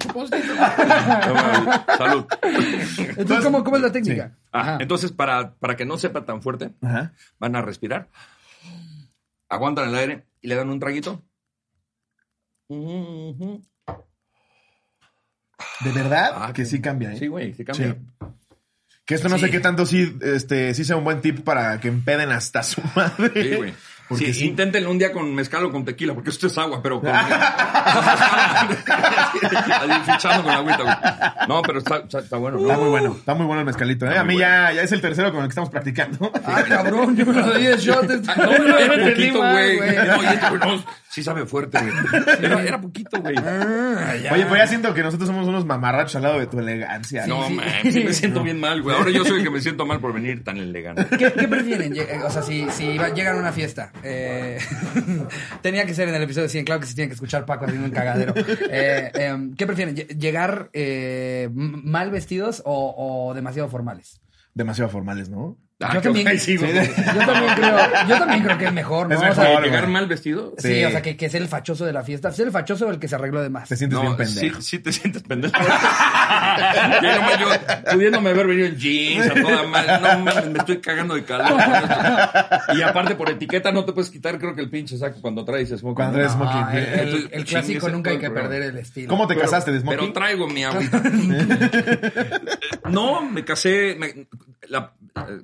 Salud. 1.97 2.25
Entonces, 3.17 3.45
¿cómo, 3.45 3.63
cómo 3.63 3.77
es 3.77 3.83
la 3.83 3.91
técnica? 3.91 4.31
Ah, 4.51 4.77
entonces, 4.79 5.11
para, 5.11 5.53
para 5.55 5.75
que 5.75 5.85
no 5.85 5.97
sepa 5.97 6.25
tan 6.25 6.41
fuerte, 6.41 6.71
Ajá. 6.81 7.13
van 7.39 7.55
a 7.55 7.61
respirar, 7.61 8.07
aguantan 9.49 9.89
el 9.89 9.95
aire 9.95 10.25
y 10.41 10.47
le 10.47 10.55
dan 10.55 10.69
un 10.69 10.79
traguito. 10.79 11.23
Ujú. 12.67 13.61
¿De 15.81 15.91
verdad? 15.91 16.31
Ah, 16.35 16.53
que 16.53 16.65
sí 16.65 16.79
cambia, 16.81 17.13
¿eh? 17.13 17.17
Sí, 17.19 17.27
güey, 17.27 17.53
sí 17.53 17.65
cambia. 17.65 17.93
Sí. 17.93 18.27
Que 19.05 19.15
esto 19.15 19.29
no 19.29 19.37
Sí. 19.37 19.45
sé 19.45 19.51
qué 19.51 19.59
tanto 19.59 19.85
sí, 19.85 20.17
este, 20.21 20.73
sí 20.73 20.83
sea 20.85 20.95
un 20.95 21.03
buen 21.03 21.21
tip 21.21 21.41
para 21.43 21.79
que 21.79 21.89
empeden 21.89 22.31
hasta 22.31 22.63
su 22.63 22.81
madre. 22.95 23.43
Sí, 23.49 23.55
güey. 23.55 23.73
Porque 24.07 24.27
Sí, 24.27 24.33
sí. 24.33 24.45
inténtenlo 24.47 24.91
un 24.91 24.99
día 24.99 25.11
con 25.11 25.33
mezcal 25.33 25.65
o 25.65 25.71
con 25.71 25.83
tequila, 25.83 26.13
porque 26.13 26.29
esto 26.29 26.45
es 26.47 26.55
agua, 26.59 26.79
pero 26.83 27.01
con, 27.01 27.09
fichando 30.05 30.43
con 30.43 30.51
la 30.51 30.57
agüita, 30.59 30.83
güey. 30.83 30.95
No, 31.47 31.61
pero 31.61 31.79
está, 31.79 31.97
está, 31.97 32.19
está 32.19 32.37
bueno, 32.37 32.59
Está 32.59 32.73
¿no? 32.73 32.79
muy 32.81 32.89
bueno, 32.89 33.15
está 33.17 33.33
muy 33.33 33.45
bueno 33.45 33.59
el 33.61 33.65
mezcalito, 33.65 34.05
¿eh? 34.05 34.09
Está 34.09 34.21
A 34.21 34.23
mí 34.23 34.37
ya, 34.37 34.71
ya 34.73 34.81
es 34.83 34.91
el 34.91 35.01
tercero 35.01 35.31
con 35.31 35.41
el 35.41 35.47
que 35.47 35.51
estamos 35.51 35.69
practicando. 35.69 36.31
Ah, 36.45 36.63
cabrón, 36.67 37.15
yo 37.15 37.25
me 37.25 37.33
lo 37.33 37.57
di 37.57 37.65
de 37.65 37.77
shot. 37.77 38.09
Ah, 38.27 38.35
No, 38.37 38.57
no, 38.59 38.77
era 38.77 39.09
poquito, 39.09 39.39
güey. 39.39 39.79
No, 40.05 40.23
y 40.23 40.25
güey, 40.25 40.59
no, 40.59 40.83
sí 41.09 41.23
sabe 41.23 41.45
fuerte, 41.45 41.79
güey. 41.79 41.93
Era, 42.41 42.63
era 42.63 42.81
poquito, 42.81 43.19
güey. 43.21 43.35
Ah. 43.37 44.13
Oye, 44.31 44.45
pues 44.45 44.61
ya 44.61 44.67
siento 44.67 44.93
que 44.93 45.03
nosotros 45.03 45.27
somos 45.27 45.47
unos 45.47 45.65
mamarrachos 45.65 46.15
al 46.17 46.23
lado 46.23 46.39
de 46.39 46.47
tu 46.47 46.59
elegancia. 46.59 47.25
No, 47.27 47.47
sí. 47.47 47.53
man, 47.55 47.65
sí 47.91 48.03
me 48.03 48.13
siento 48.13 48.43
bien 48.43 48.59
mal, 48.59 48.81
güey. 48.81 48.95
Ahora 48.95 49.09
yo 49.11 49.25
soy 49.25 49.39
el 49.39 49.43
que 49.43 49.49
me 49.49 49.61
siento 49.61 49.85
mal 49.85 49.99
por 49.99 50.13
venir 50.13 50.43
tan 50.43 50.57
elegante. 50.57 51.05
¿Qué, 51.17 51.31
qué 51.33 51.47
prefieren? 51.47 51.95
Eh, 51.95 52.19
O 52.23 52.29
sea, 52.29 52.41
si, 52.41 52.69
si 52.69 52.97
llegan 53.15 53.37
a 53.37 53.39
una 53.39 53.51
fiesta. 53.51 53.91
Eh, 54.03 54.57
tenía 55.61 55.85
que 55.85 55.93
ser 55.93 56.09
en 56.09 56.15
el 56.15 56.23
episodio 56.23 56.49
100, 56.49 56.65
claro 56.65 56.81
que 56.81 56.87
sí 56.87 56.95
tienen 56.95 57.09
que 57.09 57.15
escuchar 57.15 57.45
Paco 57.45 57.65
haciendo 57.65 57.85
un 57.87 57.93
cagadero. 57.93 58.33
Eh, 58.69 59.11
em, 59.15 59.55
¿Qué 59.55 59.65
prefieren? 59.65 59.95
Lle- 59.95 60.07
¿Llegar 60.17 60.69
eh, 60.73 61.49
mal 61.53 62.11
vestidos 62.11 62.61
o 62.65 63.31
demasiado 63.35 63.69
formales? 63.69 64.21
Demasiado 64.53 64.89
formales, 64.89 65.29
¿no? 65.29 65.57
Ah, 65.81 65.91
Yo 65.95 66.01
también- 66.01 66.25
guay, 66.25 66.39
sí, 66.39 66.53
Sí, 66.53 66.57
güey. 66.57 66.71
de- 66.71 66.87
Yo 66.87 67.25
también 67.25 67.53
creo, 67.53 67.77
yo 68.07 68.17
también 68.17 68.43
creo 68.43 68.57
que 68.57 68.65
es 68.67 68.71
mejor, 68.73 69.09
¿no? 69.09 69.15
Es 69.15 69.19
O 69.31 69.35
sea, 69.35 69.43
mejor, 69.49 69.63
¿Llegar 69.65 69.87
mal 69.87 70.07
vestido? 70.07 70.53
sí, 70.57 70.69
Sí. 70.73 70.85
o 70.85 70.89
sea, 70.89 71.01
que, 71.01 71.17
que 71.17 71.29
ser 71.29 71.41
el 71.41 71.49
fachoso 71.49 71.85
de 71.85 71.91
la 71.91 72.01
fiesta. 72.01 72.31
Ser 72.31 72.45
el 72.47 72.53
fachoso 72.53 72.87
o 72.87 72.91
el 72.91 72.97
que 72.97 73.09
se 73.09 73.15
arregló 73.15 73.41
de 73.41 73.49
más. 73.49 73.67
Te 73.67 73.75
sientes 73.75 73.99
bien 73.99 74.11
No, 74.13 74.17
sí, 74.25 74.33
pendejo. 74.35 74.61
sí 74.61 74.79
te 74.79 74.93
sientes 74.93 75.23
pendejo. 75.23 75.53
yo, 77.03 77.15
nomás 77.15 77.39
yo, 77.39 77.47
pudiéndome 77.91 78.29
haber 78.29 78.47
venido 78.47 78.67
en 78.67 78.77
jeans, 78.77 79.27
a 79.29 79.33
toda 79.33 79.63
madre. 79.67 79.99
No 79.99 80.19
mames, 80.19 80.49
me 80.49 80.59
estoy 80.59 80.77
cagando 80.79 81.13
de 81.15 81.25
calor. 81.25 81.59
Y 82.73 82.81
aparte, 82.81 83.15
por 83.15 83.29
etiqueta, 83.29 83.73
no 83.73 83.83
te 83.83 83.91
puedes 83.91 84.09
quitar, 84.09 84.39
creo 84.39 84.55
que 84.55 84.61
el 84.61 84.69
pinche 84.69 84.97
saco 84.97 85.19
cuando 85.21 85.43
traes 85.43 85.69
smoking. 85.71 85.93
Cuando 85.93 86.13
traes 86.17 86.31
smoking. 86.31 86.63
Ah, 86.63 86.77
el, 86.77 87.29
el- 87.33 87.43
clásico 87.45 87.89
nunca 87.89 88.11
hay 88.11 88.17
que 88.19 88.29
perder 88.29 88.61
el 88.61 88.77
estilo. 88.77 89.09
¿Cómo 89.09 89.27
te 89.27 89.33
Pero- 89.35 89.45
casaste 89.45 89.73
de 89.73 89.81
Pero 89.81 89.91
smoking? 90.05 90.13
traigo 90.13 90.47
mi 90.47 90.63
agüita. 90.63 91.03
no, 92.89 93.21
me 93.29 93.43
casé. 93.43 93.95
me- 93.99 94.27
la- 94.69 94.93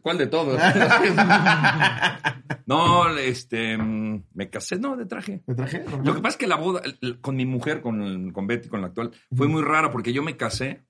¿Cuál 0.01 0.17
de 0.17 0.27
todos? 0.27 0.59
no, 2.65 3.17
este. 3.17 3.77
Me 3.77 4.49
casé, 4.49 4.77
no, 4.77 4.97
de 4.97 5.05
traje. 5.05 5.41
¿Me 5.47 5.55
traje? 5.55 5.85
Lo 6.03 6.13
que 6.13 6.21
pasa 6.21 6.35
es 6.35 6.37
que 6.37 6.47
la 6.47 6.57
boda 6.57 6.81
con 7.21 7.35
mi 7.35 7.45
mujer, 7.45 7.81
con, 7.81 8.31
con 8.31 8.47
Betty, 8.47 8.67
con 8.67 8.81
la 8.81 8.87
actual, 8.87 9.11
fue 9.33 9.47
muy 9.47 9.61
rara 9.61 9.89
porque 9.89 10.13
yo 10.13 10.23
me 10.23 10.35
casé 10.35 10.83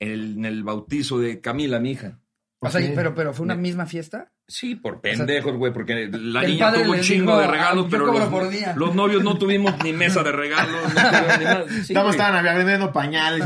en 0.00 0.44
el 0.44 0.64
bautizo 0.64 1.18
de 1.18 1.40
Camila, 1.40 1.78
mi 1.78 1.92
hija. 1.92 2.21
O 2.64 2.70
sea, 2.70 2.80
pero, 2.94 3.14
pero 3.14 3.32
fue 3.34 3.44
una 3.44 3.56
misma 3.56 3.86
fiesta. 3.86 4.30
Sí, 4.46 4.76
por 4.76 5.00
pendejos, 5.00 5.56
güey, 5.56 5.72
porque 5.72 6.08
la 6.12 6.42
niña 6.42 6.72
tuvo 6.72 6.92
un 6.92 7.00
chingo 7.00 7.36
de 7.38 7.46
regalos, 7.48 7.86
"Ah, 7.86 7.88
yo 7.88 7.90
pero 7.90 8.06
los, 8.12 8.28
por 8.28 8.48
día". 8.48 8.74
los 8.76 8.94
novios 8.94 9.24
no 9.24 9.36
tuvimos 9.36 9.74
ni 9.82 9.92
mesa 9.92 10.22
de 10.22 10.30
regalos. 10.32 10.80
No 10.94 11.00
tuvimos 11.00 11.38
ni 11.38 11.44
nada. 11.44 11.64
Sí, 11.82 11.92
más 11.94 12.10
estaban 12.10 12.44
vendiendo 12.44 12.92
pañales. 12.92 13.44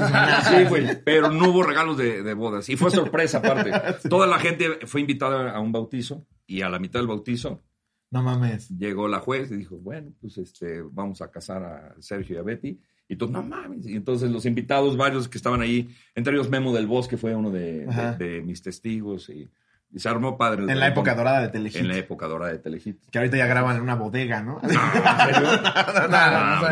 Sí, 0.48 0.64
güey, 0.68 1.02
pero 1.02 1.30
no 1.30 1.48
hubo 1.48 1.62
regalos 1.62 1.96
de, 1.96 2.22
de 2.22 2.34
bodas. 2.34 2.68
Y 2.68 2.76
fue 2.76 2.90
sorpresa 2.90 3.38
aparte. 3.38 3.72
Toda 4.08 4.26
la 4.26 4.38
gente 4.38 4.86
fue 4.86 5.00
invitada 5.00 5.50
a 5.52 5.60
un 5.60 5.72
bautizo 5.72 6.26
y 6.46 6.60
a 6.60 6.68
la 6.68 6.78
mitad 6.78 7.00
del 7.00 7.08
bautizo 7.08 7.62
No 8.10 8.22
mames. 8.22 8.68
llegó 8.68 9.08
la 9.08 9.20
juez 9.20 9.50
y 9.50 9.56
dijo, 9.56 9.76
bueno, 9.78 10.12
pues 10.20 10.36
este, 10.38 10.82
vamos 10.92 11.22
a 11.22 11.30
casar 11.30 11.62
a 11.64 11.94
Sergio 12.00 12.36
y 12.36 12.38
a 12.38 12.42
Betty. 12.42 12.80
Y 13.08 13.16
todos, 13.16 13.30
no 13.32 13.42
mames. 13.42 13.86
Y 13.86 13.94
entonces 13.94 14.30
los 14.30 14.46
invitados, 14.46 14.96
varios 14.96 15.28
que 15.28 15.38
estaban 15.38 15.60
ahí, 15.60 15.88
entre 16.14 16.34
ellos 16.34 16.50
Memo 16.50 16.72
del 16.74 16.86
Bosque 16.86 17.16
fue 17.16 17.34
uno 17.36 17.50
de- 17.50 17.86
de 18.18 18.42
mis 18.42 18.62
testigos 18.62 19.28
y, 19.28 19.48
y 19.92 19.98
se 20.00 20.08
armó 20.08 20.36
padre. 20.36 20.64
En 20.68 20.78
la 20.80 20.88
época 20.88 21.14
dorada 21.14 21.40
de 21.40 21.48
Telehit. 21.48 21.76
En 21.76 21.88
la 21.88 21.96
época 21.96 22.26
dorada 22.26 22.52
de 22.52 22.58
Telehit. 22.58 22.98
Que 23.10 23.18
ahorita 23.18 23.36
ya 23.36 23.46
graban 23.46 23.76
en 23.76 23.82
una 23.82 23.94
bodega, 23.94 24.42
¿no? 24.42 24.60
No, 25.36 26.30
no, 26.30 26.46
no, 26.46 26.60
no, 26.60 26.68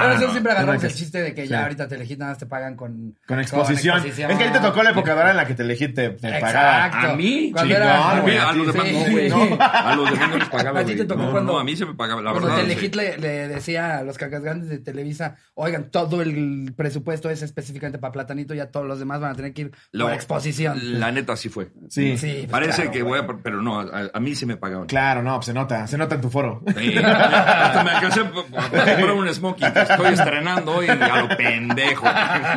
Pero 0.00 0.12
eso 0.14 0.30
siempre 0.30 0.52
agarramos 0.52 0.82
No, 0.82 0.88
el 0.88 0.94
chiste 0.94 1.22
de 1.22 1.34
que 1.34 1.46
ya 1.48 1.58
sí. 1.58 1.62
ahorita 1.62 1.88
Telehit 1.88 2.18
nada 2.18 2.32
más 2.32 2.38
te 2.38 2.46
pagan 2.46 2.76
con... 2.76 3.16
Con 3.26 3.40
exposición. 3.40 3.96
exposición. 3.96 4.30
Es 4.30 4.38
que 4.38 4.44
ahorita 4.44 4.62
tocó 4.62 4.82
la 4.82 4.90
época 4.90 5.12
dorada 5.12 5.30
en 5.32 5.36
la 5.36 5.46
que 5.46 5.54
Telehit 5.54 5.94
te, 5.94 6.10
te 6.10 6.40
pagaba. 6.40 6.86
Exacto. 6.86 7.10
A 7.12 7.16
mí, 7.16 7.50
Cuando 7.52 7.74
era- 7.74 8.10
A, 8.18 8.22
mí, 8.22 8.36
a 8.36 8.52
los 8.52 8.66
demás 8.72 8.86
no, 8.92 9.10
güey. 9.10 9.30
Sí. 9.30 9.56
A 9.60 9.94
los 9.96 10.10
demás 10.10 10.30
no 10.30 10.36
les 10.38 10.48
pagaba, 10.48 10.80
A 10.80 10.84
ti 10.84 10.94
te 10.96 11.04
tocó 11.04 11.22
No, 11.22 11.30
cuando- 11.32 11.58
a 11.58 11.64
mí 11.64 11.76
se 11.76 11.86
me 11.86 11.94
pagaba, 11.94 12.22
la 12.22 12.30
Cuando 12.32 12.48
verdad. 12.48 12.62
Telehit 12.62 12.94
sí. 12.94 13.20
le, 13.20 13.48
decía 13.48 13.98
a 13.98 14.02
los 14.02 14.16
cacas 14.18 14.42
grandes 14.42 14.68
de 14.68 14.78
Televisa, 14.78 15.36
oigan, 15.54 15.90
todo 15.90 16.22
el 16.22 16.72
presupuesto 16.76 17.30
es 17.30 17.42
específicamente 17.42 17.98
para 17.98 18.12
Platanito, 18.12 18.54
ya 18.54 18.70
todos 18.70 18.86
los 18.86 18.98
demás 18.98 19.20
van 19.20 19.32
a 19.32 19.34
tener 19.34 19.52
que 19.52 19.62
ir 19.62 19.70
por 19.98 20.12
exposición. 20.12 21.00
La 21.00 21.10
neta 21.10 21.36
sí 21.36 21.48
fue. 21.48 21.70
Sí. 21.88 22.16
Sí, 22.16 22.46
Parece 22.50 22.82
claro, 22.82 22.90
que 22.92 23.02
güey. 23.02 23.22
voy 23.22 23.34
a... 23.36 23.38
Pero 23.42 23.62
no, 23.62 23.80
a, 23.80 24.10
a 24.12 24.20
mí 24.20 24.34
sí 24.34 24.46
me 24.46 24.56
pagaban. 24.56 24.86
Claro, 24.86 25.22
no, 25.22 25.34
pues 25.36 25.46
se 25.46 25.54
nota. 25.54 25.86
Se 25.86 25.96
nota 25.98 26.14
en 26.16 26.20
tu 26.20 26.30
foro. 26.30 26.62
Sí, 26.76 26.94
hasta 27.04 27.84
me 27.84 27.90
alcancé 27.90 28.24
para 28.24 28.84
comprar 28.96 29.12
un 29.12 29.28
smoking 29.34 29.72
que 29.72 29.80
estoy 29.80 30.12
estrenando 30.14 30.72
hoy 30.76 30.88
a 30.88 30.94
lo 31.22 31.36
pendejo. 31.36 32.06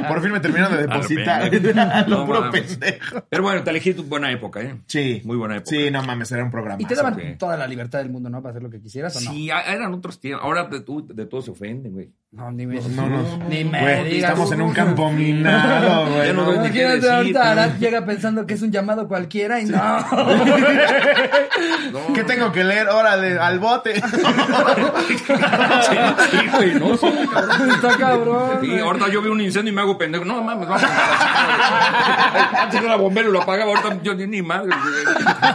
Por 0.07 0.21
fin 0.21 0.31
me 0.31 0.39
terminaron 0.39 0.77
de 0.77 0.83
A 0.83 0.87
lo 0.87 0.93
depositar. 0.93 1.49
pendejo. 1.49 1.79
A 1.93 2.01
lo 2.07 2.17
No 2.19 2.25
puro 2.25 2.41
mames. 2.41 2.77
pendejo. 2.77 3.23
Pero 3.29 3.43
bueno, 3.43 3.63
Telehit, 3.63 3.97
buena 4.07 4.31
época, 4.31 4.61
¿eh? 4.61 4.81
Sí. 4.87 5.21
Muy 5.25 5.37
buena 5.37 5.57
época. 5.57 5.69
Sí, 5.69 5.89
no 5.91 6.03
mames, 6.03 6.31
era 6.31 6.43
un 6.43 6.51
programa. 6.51 6.81
Y 6.81 6.85
te 6.85 6.95
daban 6.95 7.37
toda 7.37 7.57
la 7.57 7.67
libertad 7.67 7.99
del 7.99 8.09
mundo, 8.09 8.29
¿no? 8.29 8.41
Para 8.41 8.51
hacer 8.51 8.63
lo 8.63 8.69
que 8.69 8.79
quisieras, 8.81 9.15
¿o 9.17 9.21
no? 9.21 9.31
Sí, 9.31 9.49
a- 9.51 9.61
eran 9.61 9.93
otros 9.93 10.19
tiempos. 10.19 10.43
Ahora 10.45 10.65
de, 10.65 10.81
tú- 10.81 11.07
de 11.07 11.25
todo 11.25 11.41
se 11.41 11.51
ofenden, 11.51 11.93
güey. 11.93 12.11
No, 12.35 12.49
ni 12.51 12.65
me, 12.65 12.79
No, 12.81 13.07
no. 13.07 13.37
ni 13.47 13.63
me 13.63 13.79
Güey, 13.79 14.03
digas. 14.05 14.31
estamos 14.31 14.51
en 14.53 14.61
un 14.63 14.73
campo 14.73 15.11
minado, 15.11 16.07
güey. 16.15 16.33
No 16.33 16.45
no. 16.45 16.53
Imagínate, 16.55 17.07
ahorita. 17.11 17.51
Arad 17.51 17.71
llega 17.79 18.03
pensando 18.07 18.47
que 18.47 18.55
es 18.55 18.61
un 18.63 18.71
llamado 18.71 19.07
cualquiera 19.07 19.59
y 19.61 19.65
no. 19.65 19.77
No. 21.91 22.13
¿Qué 22.15 22.23
tengo 22.23 22.51
que 22.51 22.63
leer? 22.63 22.87
Órale, 22.89 23.37
al 23.37 23.59
bote. 23.59 24.01
Sí, 25.13 26.37
güey, 26.51 26.73
no, 26.75 26.97
cabrón. 26.97 27.69
Está 27.71 27.97
cabrón. 27.97 28.57
Sí, 28.61 28.67
güey. 28.67 28.79
ahorita 28.79 29.09
yo 29.09 29.21
veo 29.21 29.31
un 29.31 29.41
incendio 29.41 29.71
y 29.71 29.75
me 29.75 29.81
hago 29.81 29.97
pendejo. 29.97 30.25
No 30.25 30.41
mames, 30.41 30.67
vamos 30.67 30.83
a. 30.83 32.63
Antes 32.63 32.81
era 32.81 32.95
bombero 32.95 33.29
y 33.29 33.33
lo 33.33 33.41
apagaba, 33.41 33.71
ahorita 33.71 34.01
yo 34.01 34.15
ni, 34.15 34.25
ni 34.27 34.41
madre. 34.41 34.71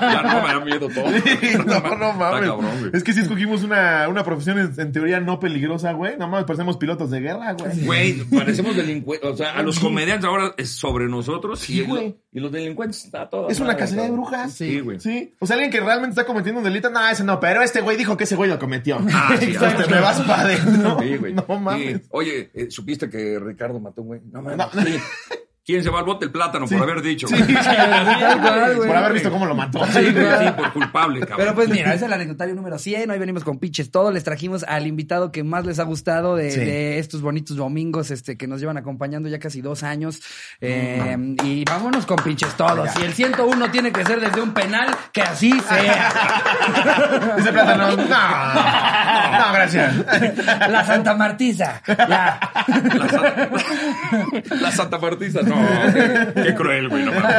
Ya 0.01 0.23
no 0.23 0.43
me 0.43 0.49
da 0.55 0.61
miedo 0.65 0.89
todo. 0.89 1.05
no, 1.07 1.97
no 1.97 2.11
Está 2.11 2.13
mames. 2.13 2.51
cabrón, 2.51 2.71
güey. 2.81 2.91
es 2.93 3.03
que 3.03 3.13
si 3.13 3.21
escogimos 3.21 3.63
una, 3.65 4.07
una 4.09 4.23
profesión 4.25 4.59
en, 4.59 4.73
en 4.81 4.93
teoría 4.93 5.19
no 5.21 5.41
peligrosa, 5.41 5.93
güey. 5.93 6.13
Nada 6.17 6.31
más 6.31 6.45
parecemos 6.69 6.77
pilotos 6.77 7.11
de 7.11 7.21
guerra, 7.21 7.53
güey. 7.55 7.85
Güey, 7.85 8.25
parecemos 8.25 8.77
delincuentes. 8.77 9.29
O 9.31 9.37
sea, 9.37 9.53
a 9.53 9.63
los 9.63 9.79
comediantes 9.79 10.25
ahora 10.27 10.55
es 10.57 10.71
sobre 10.71 11.07
nosotros 11.07 11.61
Sí, 11.61 11.81
y, 11.81 11.83
güey. 11.85 12.17
y 12.33 12.41
los 12.41 12.53
delincuentes 12.53 13.05
está 13.05 13.29
todo. 13.29 13.49
Es 13.49 13.61
una 13.61 13.77
cacería 13.77 14.05
de 14.05 14.11
brujas. 14.11 14.53
Sí, 14.53 14.81
güey. 14.81 15.01
Sí. 15.01 15.35
O 15.39 15.47
sea, 15.47 15.55
alguien 15.55 15.71
que 15.71 15.81
realmente 15.81 16.11
está 16.11 16.25
cometiendo 16.27 16.59
un 16.61 16.65
delito, 16.65 16.91
no, 16.91 17.07
ese 17.09 17.25
no, 17.25 17.41
pero 17.41 17.63
este 17.63 17.81
güey 17.81 17.97
dijo 17.97 18.17
que 18.17 18.25
ese 18.25 18.37
güey 18.37 18.51
lo 18.51 18.59
cometió. 18.59 18.99
Ah, 19.13 19.35
sí, 19.39 19.47
Exacto, 19.51 19.85
ah, 19.87 19.91
me 19.91 20.01
vas 20.01 20.21
para 20.23 20.43
adentro. 20.43 20.99
Sí, 21.01 21.17
güey. 21.17 21.33
No 21.35 21.45
mames. 21.59 21.97
Sí. 22.03 22.09
Oye, 22.11 22.51
eh, 22.55 22.71
¿supiste 22.71 23.09
que 23.09 23.39
Ricardo 23.39 23.81
mató 23.81 24.01
a 24.01 24.03
un 24.03 24.09
güey? 24.09 24.21
No 24.31 24.43
mames. 24.43 24.59
No. 24.59 24.69
¿Quién 25.69 25.85
se 25.85 25.91
va 25.91 25.99
al 25.99 26.07
bote? 26.07 26.25
El 26.25 26.31
plátano, 26.33 26.67
por 26.67 26.81
haber 26.83 27.03
dicho. 27.03 27.29
Sí. 27.29 27.35
Por 27.37 28.97
haber 28.97 29.13
visto 29.13 29.31
cómo 29.31 29.45
lo 29.45 29.55
mató. 29.55 29.85
Sí, 29.85 30.01
sí, 30.07 30.51
por 30.57 30.73
culpable, 30.73 31.21
cabrón. 31.21 31.37
Pero 31.37 31.55
pues 31.55 31.69
mira, 31.69 31.89
ese 31.89 31.97
es 31.97 32.03
el 32.05 32.13
anecdotario 32.15 32.55
número 32.55 32.79
100. 32.79 33.11
Hoy 33.11 33.19
venimos 33.19 33.45
con 33.45 33.59
pinches 33.59 33.91
todo. 33.91 34.11
Les 34.11 34.25
trajimos 34.25 34.65
al 34.65 34.87
invitado 34.87 35.31
que 35.31 35.45
más 35.45 35.67
les 35.67 35.79
ha 35.79 35.83
gustado 35.83 36.37
de, 36.37 36.51
Sí. 36.53 36.61
de 36.61 36.99
estos 36.99 37.21
bonitos 37.21 37.57
domingos 37.59 38.11
este, 38.11 38.39
que 38.39 38.47
nos 38.47 38.61
llevan 38.61 38.79
acompañando 38.79 39.29
ya 39.29 39.39
casi 39.39 39.61
dos 39.61 39.83
años. 39.83 40.23
Eh, 40.63 41.15
Y 41.45 41.65
vámonos 41.67 42.07
con 42.07 42.17
pinches 42.17 42.55
todos. 42.57 42.89
Si 42.93 43.03
el 43.03 43.13
101 43.13 43.71
tiene 43.71 43.93
que 43.93 44.07
ser 44.07 44.21
desde 44.21 44.41
un 44.41 44.55
penal, 44.55 44.89
que 45.13 45.21
así 45.21 45.53
sea. 45.69 47.35
Dice 47.37 47.53
plátano. 47.53 47.89
No, 47.95 48.05
no, 48.05 49.53
gracias. 49.53 49.95
La 50.71 50.85
Santa 50.87 51.15
Martiza. 51.15 51.83
La, 51.87 52.41
Santa- 52.67 53.51
la 54.61 54.71
Santa 54.73 54.99
Martisa, 54.99 55.43
no. 55.43 55.58
Qué, 56.35 56.55
cruel, 56.55 56.89
güey, 56.89 57.05
no 57.05 57.13
mames. 57.13 57.35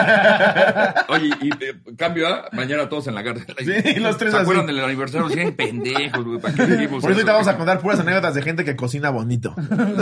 Oye, 1.10 1.30
y 1.42 1.50
eh, 1.64 1.76
cambio, 1.98 2.28
¿ah? 2.28 2.50
mañana 2.52 2.90
todos 2.90 3.08
en 3.08 3.16
la 3.16 3.24
cárcel. 3.24 3.56
Sí, 3.60 4.00
los 4.00 4.18
tres 4.18 4.32
¿Se 4.32 4.38
así. 4.38 4.44
acuerdan 4.44 4.68
del 4.68 4.84
aniversario? 4.84 5.30
Sí, 5.30 5.52
pendejos, 5.52 6.24
güey. 6.26 6.40
¿Para 6.40 6.54
qué 6.54 6.66
dijimos 6.68 7.02
Por 7.02 7.12
eso 7.12 7.20
ahorita 7.20 7.32
vamos 7.32 7.48
a 7.48 7.58
contar 7.58 7.80
puras 7.80 8.00
anécdotas 8.00 8.34
de 8.36 8.42
gente 8.42 8.66
que 8.66 8.76
cocina 8.76 9.10
bonito. 9.10 9.56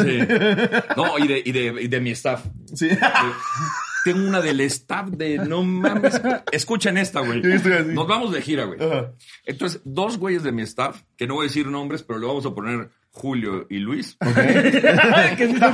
Sí. 0.04 0.20
No, 0.96 1.18
y 1.18 1.28
de, 1.28 1.42
y 1.46 1.52
de, 1.52 1.82
y 1.84 1.88
de 1.88 2.00
mi 2.00 2.12
staff. 2.12 2.46
Sí. 2.74 2.90
Tengo 4.14 4.28
una 4.28 4.42
del 4.42 4.62
staff 4.62 5.10
de 5.10 5.38
no 5.40 5.64
mames. 5.64 6.22
Escuchen 6.52 6.98
esta, 6.98 7.20
güey. 7.22 7.42
Nos 7.42 8.08
vamos 8.08 8.32
de 8.34 8.42
gira, 8.42 8.66
güey. 8.66 8.80
Ajá. 8.82 9.12
Entonces, 9.46 9.82
dos 9.86 10.18
güeyes 10.18 10.44
de 10.44 10.52
mi 10.52 10.62
staff, 10.64 11.02
que 11.16 11.28
no 11.28 11.36
voy 11.36 11.46
a 11.46 11.48
decir 11.50 11.68
nombres, 11.68 12.04
pero 12.04 12.20
le 12.20 12.28
vamos 12.28 12.46
a 12.46 12.54
poner 12.56 12.90
Julio 13.12 13.66
y 13.70 13.80
Luis. 13.80 14.18
son 14.20 14.34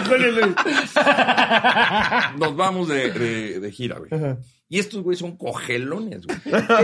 Julio 0.05 0.29
y 0.29 0.31
Luis. 0.31 0.55
Nos 2.39 2.55
vamos 2.55 2.87
de, 2.87 3.11
de- 3.11 3.59
de 3.59 3.71
gira, 3.71 3.97
güey. 3.99 4.09
Y 4.69 4.79
estos 4.79 5.03
güeyes 5.03 5.19
son 5.19 5.37
cogelones, 5.37 6.25
güey. 6.25 6.39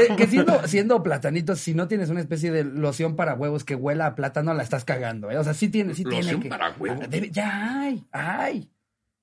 Que, 0.07 0.15
que 0.15 0.27
siendo, 0.27 0.67
siendo 0.67 1.01
platanitos, 1.01 1.59
si 1.59 1.73
no 1.73 1.87
tienes 1.87 2.09
una 2.09 2.19
especie 2.19 2.51
de 2.51 2.63
loción 2.63 3.15
para 3.15 3.33
huevos 3.33 3.63
que 3.63 3.73
huela 3.75 4.05
a 4.05 4.15
plátano, 4.15 4.53
la 4.53 4.61
estás 4.63 4.85
cagando, 4.85 5.31
¿eh? 5.31 5.37
O 5.37 5.43
sea, 5.43 5.53
sí 5.55 5.69
tiene, 5.69 5.95
sí 5.95 6.03
tiene 6.03 6.21
¿Loción 6.23 6.41
que... 6.41 6.49
para 6.49 6.71
huevos? 6.71 6.99
Ah, 7.03 7.07
debe- 7.09 7.31
ya 7.31 7.81
hay, 7.81 8.03
hay. 8.11 8.69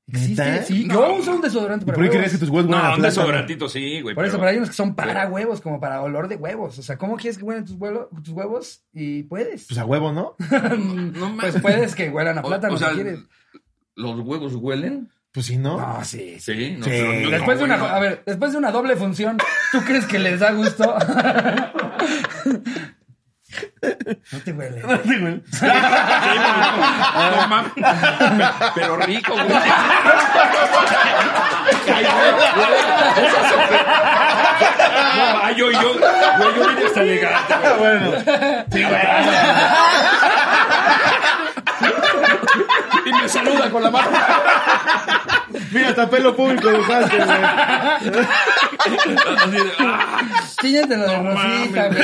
Existe, 0.09 0.63
sí. 0.63 0.85
No. 0.85 0.95
Yo 0.95 1.15
uso 1.17 1.35
un 1.35 1.41
desodorante 1.41 1.83
¿Y 1.83 1.87
para 1.87 1.97
por 1.97 2.05
qué 2.05 2.11
huevos. 2.11 2.17
crees 2.19 2.33
que 2.33 2.39
tus 2.39 2.49
huevos 2.49 2.67
huelen 2.71 2.79
a 2.81 2.89
No, 2.91 2.95
un 2.95 3.01
plátano? 3.01 3.09
desodorantito 3.23 3.69
sí, 3.69 4.01
güey. 4.03 4.15
Por 4.15 4.25
eso, 4.25 4.33
pero- 4.35 4.41
pero 4.43 4.51
hay 4.51 4.57
unos 4.59 4.69
que 4.71 4.77
son 4.77 4.95
para 4.95 5.27
huevos, 5.29 5.61
como 5.61 5.81
para 5.81 6.01
olor 6.01 6.29
de 6.29 6.37
huevos. 6.37 6.79
O 6.79 6.83
sea, 6.83 6.97
¿cómo 6.97 7.17
quieres 7.17 7.39
que 7.39 7.45
huelan 7.45 7.65
tus, 7.65 7.75
huevos, 7.77 8.07
tus 8.23 8.33
huevos? 8.33 8.85
Y 8.93 9.25
puedes. 9.25 9.67
Pues 9.67 9.79
a 9.79 9.85
huevo, 9.85 10.13
¿no? 10.13 10.37
No 10.79 11.29
mames. 11.31 11.51
Pues 11.53 11.63
puedes 11.63 11.95
que 11.97 12.09
huelan 12.11 12.39
a 12.39 12.43
O- 12.43 12.47
plátano 12.49 12.75
o 12.75 12.79
sea, 12.79 12.91
si 12.91 12.95
quieres. 12.95 13.19
¿Los 13.97 14.21
huevos 14.21 14.55
huelen? 14.55 15.11
Pues 15.33 15.47
sí, 15.47 15.59
¿no? 15.59 15.77
No, 15.79 16.05
sí. 16.05 16.37
sí. 16.39 16.55
Sí. 16.55 16.77
No, 16.79 16.85
Sí. 16.85 16.91
pero 16.91 17.13
yo- 17.23 17.31
Después 17.31 17.59
de 17.59 17.67
no, 17.67 17.75
una, 17.75 17.83
güey, 17.83 17.91
a 17.93 17.99
ver, 17.99 18.23
después 18.25 18.53
de 18.53 18.59
una 18.59 18.71
doble 18.71 18.97
función, 18.97 19.37
¿tú 19.73 19.81
crees 19.85 20.07
que 20.07 20.19
les 20.21 20.39
da 20.41 20.53
gusto? 20.53 20.95
No 24.33 24.39
te 24.45 24.53
huele. 24.53 24.83
Sí, 25.07 25.19
güey. 25.19 25.43
No 27.41 27.49
mames. 27.49 27.73
Pero 28.75 28.97
rico, 28.99 29.35
güey. 29.35 29.47
No, 35.17 35.51
yo, 35.57 35.71
yo, 35.71 35.81
yo 35.81 36.69
vine 36.69 36.87
hasta 36.87 37.01
elegante. 37.03 37.55
Bueno. 37.79 38.11
Sí, 38.73 38.83
güey. 38.83 39.01
Y 43.07 43.13
me 43.13 43.26
saluda 43.37 43.71
con 43.71 43.83
la 43.83 43.91
mano. 43.91 44.09
Mira, 45.73 45.89
hasta 45.91 46.09
pelo 46.11 46.35
público 46.37 46.69
dejaste, 46.69 47.17
güey. 47.17 47.29
Ah, 49.79 50.21
Chíñate 50.61 50.97
lo 50.97 51.07
de 51.07 51.19
No 51.19 51.31
Rosita, 51.35 51.91
mames. 51.91 51.99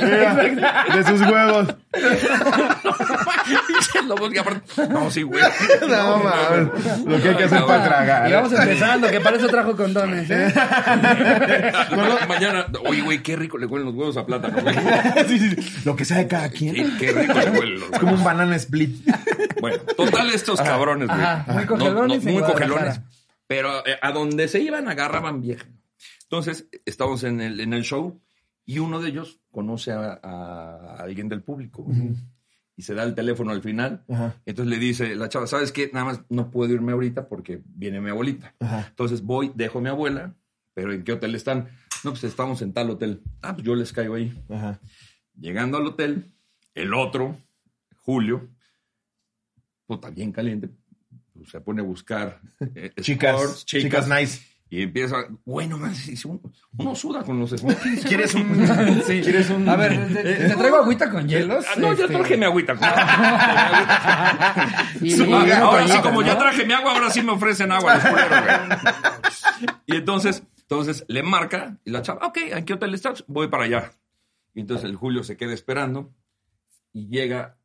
güey. 0.00 0.50
Mira, 0.54 0.84
de 0.94 1.04
sus 1.04 1.20
huevos. 1.22 1.68
aparte. 4.40 4.88
No, 4.88 5.10
sí, 5.10 5.22
güey. 5.22 5.42
No, 5.88 6.18
mames. 6.18 7.04
Lo 7.06 7.22
que 7.22 7.28
hay 7.30 7.34
que 7.36 7.44
hacer 7.44 7.64
para 7.64 7.84
tragar. 7.84 8.28
Y 8.30 8.32
vamos 8.32 8.52
empezando, 8.52 9.08
que 9.08 9.20
para 9.20 9.36
eso 9.36 9.48
trajo 9.48 9.76
condones, 9.76 10.28
¿eh? 10.30 10.52
Ma- 11.96 12.26
Mañana, 12.28 12.66
oye, 12.86 13.00
güey, 13.02 13.22
qué 13.22 13.36
rico 13.36 13.58
le 13.58 13.66
huelen 13.66 13.86
los 13.86 13.94
huevos 13.94 14.16
a 14.16 14.26
plátano, 14.26 14.58
güey. 14.62 14.74
Sí, 15.26 15.38
sí, 15.38 15.50
sí. 15.50 15.82
Lo 15.84 15.96
que 15.96 16.04
sea 16.04 16.18
de 16.18 16.28
cada 16.28 16.48
quien. 16.50 16.74
Sí, 16.74 16.96
qué 16.98 17.12
rico 17.12 17.34
le 17.38 17.50
huelen 17.50 17.80
los 17.80 17.90
Es 17.92 17.98
como 17.98 18.12
un 18.14 18.24
banana 18.24 18.56
split. 18.56 18.96
Bueno, 19.60 19.78
total 19.96 20.30
estos 20.30 20.60
cabrones, 20.78 21.08
güey. 21.08 21.20
Ajá, 21.20 21.52
muy 21.52 21.66
cogelones 21.66 22.24
muy 22.24 22.42
cogelones. 22.42 23.00
Pero 23.46 23.86
eh, 23.86 23.98
a 24.00 24.12
donde 24.12 24.48
se 24.48 24.60
iban 24.60 24.88
agarraban 24.88 25.40
vieja. 25.40 25.66
Entonces, 26.22 26.68
estamos 26.84 27.24
en 27.24 27.40
el, 27.40 27.60
en 27.60 27.72
el 27.72 27.82
show 27.82 28.20
y 28.66 28.78
uno 28.78 29.00
de 29.00 29.08
ellos 29.08 29.40
conoce 29.50 29.92
a, 29.92 30.20
a 30.22 30.96
alguien 30.96 31.28
del 31.28 31.42
público. 31.42 31.86
Y 32.76 32.82
se 32.82 32.94
da 32.94 33.02
el 33.02 33.14
teléfono 33.14 33.50
al 33.50 33.62
final. 33.62 34.04
Entonces 34.44 34.70
le 34.70 34.78
dice 34.78 35.16
la 35.16 35.28
chava, 35.28 35.46
¿sabes 35.46 35.72
qué? 35.72 35.90
Nada 35.92 36.04
más 36.04 36.20
no 36.28 36.50
puedo 36.50 36.72
irme 36.74 36.92
ahorita 36.92 37.28
porque 37.28 37.62
viene 37.64 38.00
mi 38.00 38.10
abuelita. 38.10 38.54
Entonces 38.60 39.22
voy, 39.22 39.50
dejo 39.54 39.78
a 39.78 39.82
mi 39.82 39.88
abuela, 39.88 40.34
pero 40.74 40.92
¿en 40.92 41.02
qué 41.02 41.12
hotel 41.12 41.34
están? 41.34 41.70
No, 42.04 42.10
pues 42.10 42.24
estamos 42.24 42.62
en 42.62 42.72
tal 42.72 42.90
hotel. 42.90 43.22
Ah, 43.42 43.54
pues 43.54 43.66
yo 43.66 43.74
les 43.74 43.92
caigo 43.92 44.14
ahí. 44.14 44.32
Llegando 45.34 45.78
al 45.78 45.86
hotel, 45.86 46.26
el 46.74 46.94
otro, 46.94 47.36
Julio, 47.96 48.48
puta, 49.88 50.10
bien 50.10 50.30
caliente, 50.30 50.68
pues, 51.34 51.48
se 51.50 51.60
pone 51.62 51.80
a 51.80 51.84
buscar 51.84 52.40
eh, 52.74 52.92
Chicas, 53.00 53.34
sports, 53.34 53.64
chicas 53.64 54.06
nice. 54.08 54.46
Y 54.70 54.82
empieza, 54.82 55.16
bueno, 55.46 55.78
man, 55.78 55.94
uno, 56.26 56.40
uno 56.76 56.94
suda 56.94 57.22
con 57.24 57.40
los 57.40 57.48
smokings. 57.52 58.04
¿Quieres 58.06 58.34
un, 58.34 58.66
Sí. 59.06 59.22
¿Quieres 59.22 59.48
un- 59.48 59.66
A 59.66 59.76
ver, 59.76 60.12
¿te, 60.12 60.22
te 60.22 60.56
traigo 60.56 60.76
agüita 60.76 61.10
con 61.10 61.26
hielos? 61.26 61.64
Ah, 61.70 61.74
no, 61.78 61.94
ya 61.94 62.04
Este, 62.04 62.14
traje 62.18 62.36
mi 62.36 62.44
agüita. 62.44 62.74
y- 65.00 65.10
Sí, 65.12 65.24
y 65.26 65.32
ahora 65.52 65.88
sí, 65.88 65.98
como 66.02 66.20
ya 66.20 66.34
¿no? 66.34 66.38
traje 66.40 66.66
mi 66.66 66.74
agua, 66.74 66.92
ahora 66.92 67.10
sí 67.10 67.22
me 67.22 67.32
ofrecen 67.32 67.72
agua 67.72 67.94
los 67.94 68.04
culeros. 68.04 68.78
Y 69.86 69.96
entonces, 69.96 70.42
entonces 70.60 71.02
le 71.08 71.22
marca 71.22 71.78
y 71.86 71.90
la 71.90 72.02
chava, 72.02 72.26
ok, 72.26 72.36
¿en 72.52 72.64
qué 72.66 72.74
hotel 72.74 72.92
estás? 72.92 73.24
Voy 73.26 73.48
para 73.48 73.64
allá. 73.64 73.92
Y 74.52 74.60
entonces 74.60 74.84
el 74.90 74.96
Julio 74.96 75.22
se 75.24 75.38
queda 75.38 75.54
esperando 75.54 76.12
y 76.92 77.08
llega 77.08 77.56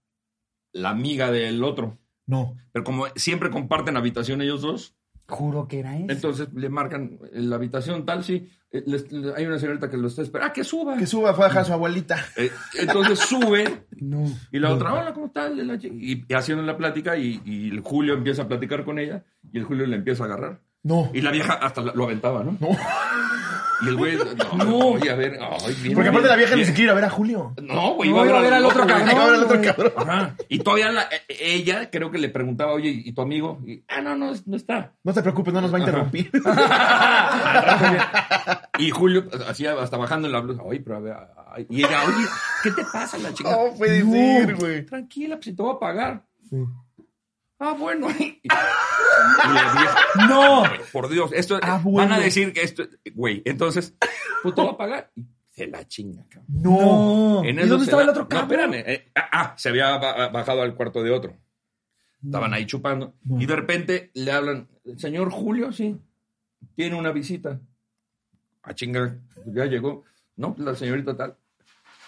la 0.72 0.92
amiga 0.92 1.32
del 1.32 1.64
otro. 1.66 1.98
No. 2.26 2.56
Pero 2.72 2.84
como 2.86 3.06
siempre 3.16 3.50
comparten 3.50 3.98
habitación 3.98 4.42
ellos 4.42 4.62
dos, 4.62 4.96
Juro 5.28 5.68
que 5.68 5.80
era 5.80 5.96
eso. 5.98 6.08
entonces 6.10 6.50
le 6.54 6.70
marcan 6.70 7.18
en 7.32 7.50
la 7.50 7.56
habitación 7.56 8.06
tal, 8.06 8.24
sí, 8.26 8.50
eh, 8.72 8.84
les- 8.86 9.10
le- 9.12 9.34
hay 9.36 9.46
una 9.46 9.58
señorita 9.58 9.90
que 9.90 9.96
lo 9.98 10.08
está 10.10 10.22
esperando. 10.22 10.50
¡Ah, 10.52 10.54
que 10.54 10.64
suba! 10.66 10.98
Que 10.98 11.06
suba, 11.08 11.34
fue 11.34 11.46
a 11.46 11.48
dejar 11.48 11.62
a 11.62 11.66
su 11.66 11.74
abuelita. 11.74 12.18
Eh, 12.36 12.52
entonces 12.80 13.20
sube 13.30 13.86
No. 14.02 14.26
y 14.52 14.60
la 14.60 14.74
otra, 14.74 14.94
hola, 14.94 15.14
¿cómo 15.14 15.28
estás? 15.28 15.52
Y, 15.84 15.88
y- 15.88 16.26
y 16.28 16.34
haciendo 16.34 16.64
la 16.64 16.76
plática 16.78 17.16
y, 17.18 17.42
y 17.46 17.70
el 17.70 17.80
Julio 17.80 18.14
empieza 18.16 18.44
a 18.44 18.48
platicar 18.48 18.84
con 18.84 19.00
ella 19.00 19.24
y 19.52 19.58
el 19.60 19.64
Julio 19.64 19.88
le 19.88 19.96
empieza 19.96 20.24
a 20.24 20.28
agarrar. 20.28 20.62
No. 20.84 21.10
Y 21.14 21.22
la 21.22 21.32
vieja 21.32 21.54
hasta 21.54 21.82
la- 21.82 21.94
lo 21.94 22.04
aventaba, 22.04 22.44
¿no? 22.44 22.58
No. 22.60 22.68
Y 23.84 23.88
el 23.90 23.96
güey, 23.98 24.16
no, 24.18 24.24
no, 24.66 24.96
a 24.96 25.16
ver, 25.16 25.40
ay, 25.42 25.76
bien, 25.82 25.96
Porque 25.96 26.10
aparte 26.10 26.28
la 26.30 26.36
vieja 26.36 26.52
ni 26.52 26.58
bien. 26.62 26.68
siquiera 26.68 26.92
iba 26.92 26.94
a 26.94 26.96
ver 26.96 27.06
a 27.06 27.10
Julio. 27.10 27.54
No, 27.62 27.94
güey, 27.96 28.10
No, 28.12 28.26
iba 28.26 28.40
a 28.40 28.42
ver 28.42 28.54
al 28.54 28.66
otro 28.66 28.86
cabrón. 28.88 29.10
Iba 29.12 29.24
a 29.24 29.26
ver 29.28 29.36
al 29.36 29.44
otro 29.44 29.62
cabrón. 29.62 29.94
Ajá. 29.98 30.36
Y 30.50 30.60
todavía 30.60 30.92
la- 30.92 31.04
eh, 31.04 31.22
ella 31.40 31.90
creo 31.90 32.12
que 32.12 32.18
le 32.18 32.30
preguntaba, 32.30 32.74
oye, 32.74 32.90
¿y 32.90 33.12
tu 33.14 33.22
amigo? 33.22 33.60
Y, 33.66 33.84
ah, 33.90 34.02
no, 34.02 34.16
no, 34.16 34.34
no 34.46 34.56
está. 34.58 34.94
No 35.04 35.14
te 35.14 35.22
preocupes, 35.22 35.54
no 35.54 35.62
nos 35.62 35.74
va 35.74 35.78
a 35.78 35.82
interrumpir. 35.82 36.32
Y 38.80 38.90
Julio 38.90 39.26
hacía 39.48 39.74
hasta 39.80 39.98
bajando 39.98 40.28
en 40.28 40.34
la 40.34 40.40
blusa, 40.40 40.64
oye, 40.64 40.80
pero 40.80 40.98
a 40.98 41.00
ver, 41.00 41.16
ay. 41.56 41.68
y 41.70 41.80
ella, 41.84 42.04
oye, 42.06 42.26
¿qué 42.64 42.72
te 42.72 42.84
pasa 42.92 43.18
la 43.20 43.32
chica? 43.34 43.52
No 43.52 43.78
puede 43.78 44.02
ser, 44.04 44.56
güey. 44.56 44.86
Tranquila, 44.86 45.36
pues 45.36 45.46
si 45.46 45.56
te 45.56 45.62
voy 45.62 45.76
a 45.76 45.80
pagar. 45.80 46.24
Sí. 46.50 46.58
Ah, 47.66 47.74
bueno. 47.80 48.08
Y, 48.20 48.42
y 48.44 48.48
la 48.50 49.74
vieja, 49.74 50.28
No. 50.28 50.64
por 50.92 51.08
Dios, 51.10 51.32
esto 51.34 51.58
Ah, 51.62 51.82
van 51.84 52.12
a 52.12 52.20
decir 52.20 52.52
que 52.52 52.62
esto, 52.62 52.84
güey, 53.14 53.42
entonces, 53.46 53.96
pues 54.42 54.54
te 54.54 54.62
voy 54.62 54.72
a 54.72 54.78
pagar. 54.78 55.12
Y 55.16 55.24
se 55.52 55.68
la 55.68 55.88
chinga, 55.88 56.26
cabrón. 56.30 56.46
No. 56.62 57.42
En 57.46 57.58
¿Y 57.60 57.64
dónde 57.68 57.86
estaba 57.86 58.02
da- 58.02 58.04
el 58.04 58.10
otro 58.10 58.24
No, 58.24 58.30
cabrón? 58.30 58.74
espérame. 58.74 58.84
eh, 58.86 59.12
ah, 59.16 59.30
ah, 59.32 59.54
se 59.58 59.70
había 59.70 59.98
ba- 59.98 60.28
bajado 60.30 60.62
al 60.62 60.76
cuarto 60.76 61.02
de 61.04 61.12
otro. 61.12 61.38
Estaban 62.24 62.54
ahí 62.54 62.66
chupando. 62.66 63.14
Y 63.40 63.46
de 63.46 63.56
repente 63.56 64.12
le 64.14 64.32
hablan, 64.32 64.68
señor 64.98 65.30
Julio, 65.30 65.72
sí, 65.72 65.98
tiene 66.76 66.96
una 66.96 67.12
visita. 67.12 67.60
A 68.64 68.74
chingar, 68.74 69.20
ya 69.46 69.66
llegó. 69.66 70.04
No, 70.36 70.54
pues 70.54 70.66
la 70.66 70.76
señorita 70.76 71.16
tal. 71.16 71.38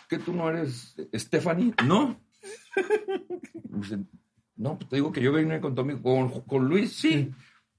¿Que 0.10 0.18
tú 0.18 0.34
no 0.34 0.50
eres 0.50 0.96
Stephanie? 1.14 1.74
No. 1.86 2.20
No, 4.56 4.78
pues 4.78 4.90
te 4.90 4.96
digo 4.98 5.12
que 5.12 5.22
yo 5.22 5.34
vine 5.34 5.60
con 5.60 5.76
tu 5.76 5.82
amigo, 5.82 6.02
con, 6.02 6.42
con 6.42 6.68
Luis, 6.68 6.94
sí. 6.94 7.32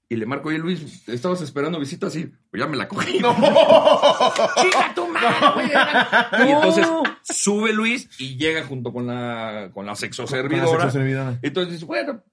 Y 0.09 0.15
le 0.15 0.25
marco, 0.25 0.47
oye 0.49 0.57
Luis, 0.57 1.07
estabas 1.09 1.41
esperando 1.41 1.79
visita, 1.79 2.09
sí. 2.09 2.31
Pues 2.49 2.61
ya 2.61 2.67
me 2.67 2.77
la 2.77 2.87
cogí. 2.87 3.13
¡Chica 3.17 4.93
tu 4.95 5.07
madre, 5.07 5.53
güey! 5.53 6.47
Y 6.47 6.51
entonces 6.51 6.87
sube 7.23 7.73
Luis 7.73 8.09
y 8.19 8.37
llega 8.37 8.63
junto 8.63 8.93
con 8.93 9.07
la, 9.07 9.69
con 9.73 9.85
la 9.85 9.95
sexoservidora. 9.95 10.65
Con 10.65 10.77
la 10.77 10.83
sexoservidora. 10.83 11.39
Entonces 11.41 11.73
dice, 11.73 11.85
bueno, 11.85 12.23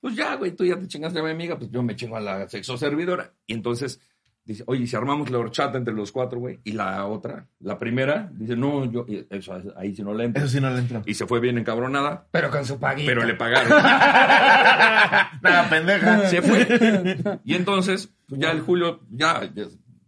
pues 0.00 0.14
ya, 0.14 0.34
güey, 0.34 0.50
tú 0.52 0.64
ya 0.66 0.78
te 0.78 0.88
chingaste 0.88 1.20
a 1.20 1.22
mi 1.22 1.30
amiga, 1.30 1.56
pues 1.56 1.70
yo 1.70 1.82
me 1.82 1.96
chingo 1.96 2.16
a 2.16 2.20
la 2.20 2.48
sexoservidora. 2.48 3.32
Y 3.46 3.54
entonces 3.54 4.00
dice, 4.44 4.64
oye, 4.66 4.82
¿y 4.82 4.86
si 4.86 4.96
armamos 4.96 5.30
la 5.30 5.38
horchata 5.38 5.78
entre 5.78 5.94
los 5.94 6.10
cuatro, 6.12 6.38
güey. 6.40 6.60
Y 6.64 6.72
la 6.72 7.06
otra, 7.06 7.46
la 7.60 7.78
primera, 7.78 8.30
dice, 8.34 8.56
no, 8.56 8.84
yo, 8.90 9.06
eso, 9.30 9.54
ahí 9.76 9.94
sí 9.94 10.02
no 10.02 10.12
le 10.14 10.24
entro. 10.24 10.42
Eso 10.42 10.52
sí 10.52 10.60
no 10.60 10.70
le 10.70 10.78
entra. 10.80 11.02
Y 11.06 11.14
se 11.14 11.26
fue 11.26 11.40
bien 11.40 11.58
encabronada, 11.58 12.26
Pero 12.30 12.50
con 12.50 12.64
su 12.64 12.78
paguita. 12.78 13.06
pero 13.10 13.24
le 13.24 13.34
pagaron. 13.34 13.70
Nada, 15.42 15.68
pendeja. 15.70 16.28
se 16.28 16.42
fue. 16.42 17.40
Y 17.44 17.54
entonces, 17.54 18.12
pues 18.28 18.40
ya 18.40 18.50
el 18.50 18.60
Julio, 18.60 19.00
ya, 19.10 19.44
ya- 19.54 19.66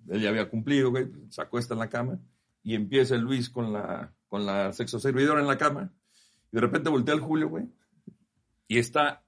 él 0.08 0.20
ya 0.20 0.28
había 0.28 0.48
cumplido, 0.50 0.90
güey, 0.90 1.06
se 1.30 1.40
acuesta 1.40 1.74
en 1.74 1.80
la 1.80 1.88
cama 1.88 2.18
y 2.62 2.74
empieza 2.74 3.14
el 3.14 3.22
Luis 3.22 3.48
con 3.50 3.72
la, 3.72 4.12
con 4.28 4.44
la 4.46 4.72
sexoservidora 4.72 5.40
en 5.40 5.46
la 5.46 5.56
cama. 5.58 5.92
Y 6.52 6.56
de 6.56 6.60
repente 6.60 6.90
voltea 6.90 7.14
el 7.14 7.20
Julio, 7.20 7.48
güey, 7.48 7.64
y 8.68 8.78
está 8.78 9.22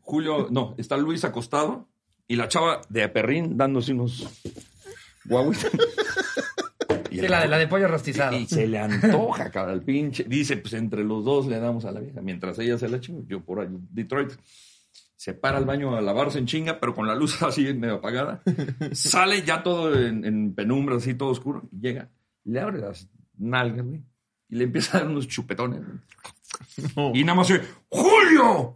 Julio, 0.00 0.48
no, 0.50 0.74
está 0.78 0.96
Luis 0.96 1.24
acostado 1.24 1.88
y 2.28 2.36
la 2.36 2.48
chava 2.48 2.80
de 2.88 3.08
perrín 3.08 3.56
dándose 3.56 3.92
unos 3.92 4.26
guauitos. 5.24 5.70
Y 7.08 7.20
Sí, 7.20 7.28
la 7.28 7.40
de, 7.40 7.48
la 7.48 7.56
de 7.56 7.66
pollo 7.66 7.88
rostizado. 7.88 8.36
y 8.36 8.46
se 8.46 8.66
le 8.66 8.78
antoja, 8.78 9.50
cabrón, 9.50 9.74
el 9.76 9.82
pinche. 9.82 10.24
Dice, 10.24 10.58
pues 10.58 10.74
entre 10.74 11.02
los 11.02 11.24
dos 11.24 11.46
le 11.46 11.58
damos 11.58 11.86
a 11.86 11.92
la 11.92 12.00
vieja. 12.00 12.20
Mientras 12.20 12.58
ella 12.58 12.76
se 12.76 12.88
la 12.90 13.00
chinga, 13.00 13.22
yo 13.26 13.42
por 13.42 13.60
ahí, 13.60 13.68
Detroit. 13.70 14.32
se 15.14 15.32
para 15.32 15.56
al 15.56 15.64
baño 15.64 15.96
a 15.96 16.02
lavarse 16.02 16.38
en 16.38 16.46
chinga, 16.46 16.78
pero 16.78 16.94
con 16.94 17.06
la 17.06 17.14
luz 17.14 17.40
así 17.42 17.72
medio 17.72 17.94
apagada. 17.94 18.42
Sale 18.92 19.42
ya 19.44 19.62
todo 19.62 19.98
en, 19.98 20.24
en 20.26 20.54
penumbra, 20.54 20.96
así 20.96 21.14
todo 21.14 21.30
oscuro. 21.30 21.62
Y 21.72 21.80
llega, 21.80 22.10
le 22.44 22.60
abre 22.60 22.80
las 22.80 23.08
nalgas, 23.38 23.86
güey. 23.86 24.02
Y 24.50 24.56
le 24.56 24.64
empieza 24.64 24.98
a 24.98 25.00
dar 25.00 25.08
unos 25.10 25.26
chupetones. 25.26 25.80
Y 27.14 27.24
nada 27.24 27.34
más 27.36 27.46
se 27.46 27.62
¡Julio! 27.88 28.74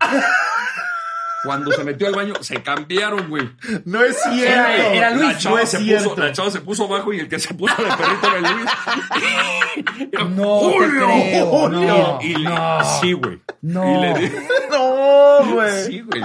Cuando 1.45 1.73
se 1.73 1.85
metió 1.85 2.07
al 2.09 2.15
baño, 2.15 2.35
se 2.41 2.63
cambiaron, 2.63 3.29
güey. 3.31 3.49
No 3.87 4.03
es 4.03 4.17
cierto. 4.23 4.43
Era- 4.43 4.93
era 4.93 5.11
Luis. 5.13 5.27
La 5.33 5.39
chava, 5.39 5.57
No 5.57 5.63
es 5.63 5.69
se 5.71 5.79
cierto. 5.79 6.11
puso, 6.11 6.21
la 6.23 6.33
chava 6.33 6.51
se 6.51 6.61
puso 6.61 6.85
abajo 6.85 7.13
y 7.15 7.21
el 7.21 7.29
que 7.29 7.39
se 7.39 7.55
puso 7.55 7.75
de 7.83 7.89
perrito 7.89 8.27
era 8.37 8.41
Luis. 8.53 8.71
No 10.37 10.61
te 10.71 10.77
creo, 10.77 11.69
no, 11.69 12.19
y, 12.23 12.35
le- 12.35 12.45
no. 12.49 13.01
Sí, 13.01 13.13
güey. 13.13 13.41
No. 13.63 13.85
Y 13.91 14.01
le 14.01 14.15
di- 14.29 14.33
No, 14.71 15.39
güey. 15.55 15.85
Sí, 15.87 16.01
güey. 16.01 16.23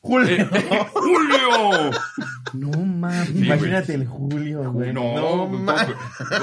Julio. 0.00 0.36
Eh, 0.36 0.86
¡Julio! 0.92 1.90
No 2.54 2.70
mames. 2.84 3.28
Sí. 3.28 3.44
Imagínate 3.44 3.94
el 3.94 4.06
Julio, 4.06 4.72
güey. 4.72 4.92
No, 4.92 5.14
No, 5.14 5.48
con- 5.50 5.66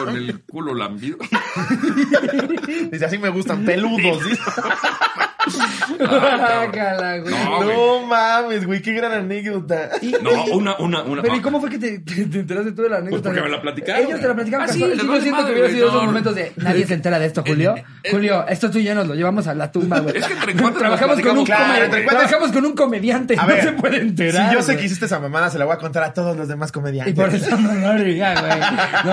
con 0.05 0.15
el 0.15 0.41
culo 0.43 0.73
lambido. 0.75 1.17
Dice, 2.91 3.05
así 3.05 3.17
me 3.17 3.29
gustan 3.29 3.65
peludos. 3.65 4.23
¿sí? 4.23 4.37
Guácala, 5.97 7.17
güey. 7.19 7.33
No, 7.33 7.63
güey. 7.63 8.05
Mames, 8.07 8.65
güey, 8.65 8.81
qué 8.81 8.93
gran 8.93 9.11
anécdota. 9.11 9.89
Y- 10.01 10.11
No, 10.21 10.31
y- 10.47 10.51
una, 10.51 10.77
una, 10.77 11.03
una. 11.03 11.21
Pero 11.21 11.35
¿y 11.35 11.41
cómo 11.41 11.59
fue 11.59 11.69
que 11.69 11.77
te, 11.77 11.99
te- 11.99 12.25
te 12.25 12.39
enteraste 12.39 12.71
tú 12.71 12.83
de 12.83 12.89
la 12.89 12.97
anécdota? 12.97 13.29
Pues 13.29 13.35
porque 13.35 13.41
me 13.41 13.49
la 13.55 13.61
platicaron. 13.61 14.05
Ellos 14.05 14.19
te 14.19 14.27
la 14.27 14.35
platicaron. 14.35 14.67
Ah, 14.69 14.73
sí, 14.73 14.79
les 14.79 14.97
yo 14.97 15.07
vale 15.07 15.21
siento 15.21 15.41
madre, 15.41 15.53
que 15.53 15.59
hubiera 15.59 15.67
güey, 15.67 15.75
sido 15.75 15.85
no, 15.87 15.91
esos 15.91 16.01
no. 16.01 16.07
momentos 16.07 16.35
de 16.35 16.51
nadie 16.57 16.85
se 16.87 16.93
entera 16.93 17.19
de 17.19 17.25
esto, 17.25 17.43
Julio. 17.45 17.75
Eh, 17.75 17.83
eh, 18.03 18.09
Julio, 18.11 18.45
esto 18.47 18.71
tú 18.71 18.77
y 18.79 18.83
yo 18.83 18.95
nos 18.95 19.07
lo 19.07 19.15
llevamos 19.15 19.47
a 19.47 19.53
la 19.53 19.71
tumba, 19.71 19.99
güey. 19.99 20.17
Es 20.17 20.25
que 20.25 20.33
entre 20.33 20.53
cuatro 20.55 20.79
trabajamos 20.79 21.17
nos 21.17 21.25
con 21.25 21.37
un 21.37 21.45
platicamos. 21.45 21.47
Claro, 21.47 21.73
come- 21.73 21.85
entre 21.85 22.03
cuatro- 22.03 22.19
trabajamos 22.19 22.51
con 22.55 22.65
un 22.65 22.73
comediante, 22.75 23.35
A 23.37 23.41
no 23.41 23.47
ver, 23.47 23.63
se 23.63 23.71
puede 23.73 23.97
enterar. 23.97 24.49
Si 24.49 24.55
yo 24.55 24.61
sé 24.61 24.65
güey. 24.73 24.77
que 24.79 24.85
hiciste 24.85 25.05
esa 25.05 25.19
mamada, 25.19 25.49
se 25.49 25.59
la 25.59 25.65
voy 25.65 25.73
a 25.73 25.77
contar 25.77 26.03
a 26.03 26.13
todos 26.13 26.35
los 26.37 26.47
demás 26.47 26.71
comediantes. 26.71 27.13
Y 27.13 27.15
por 27.15 27.33
eso 27.33 27.57
no 27.57 27.73
lo 27.73 27.87
haría, 27.87 28.39
güey. 28.39 28.59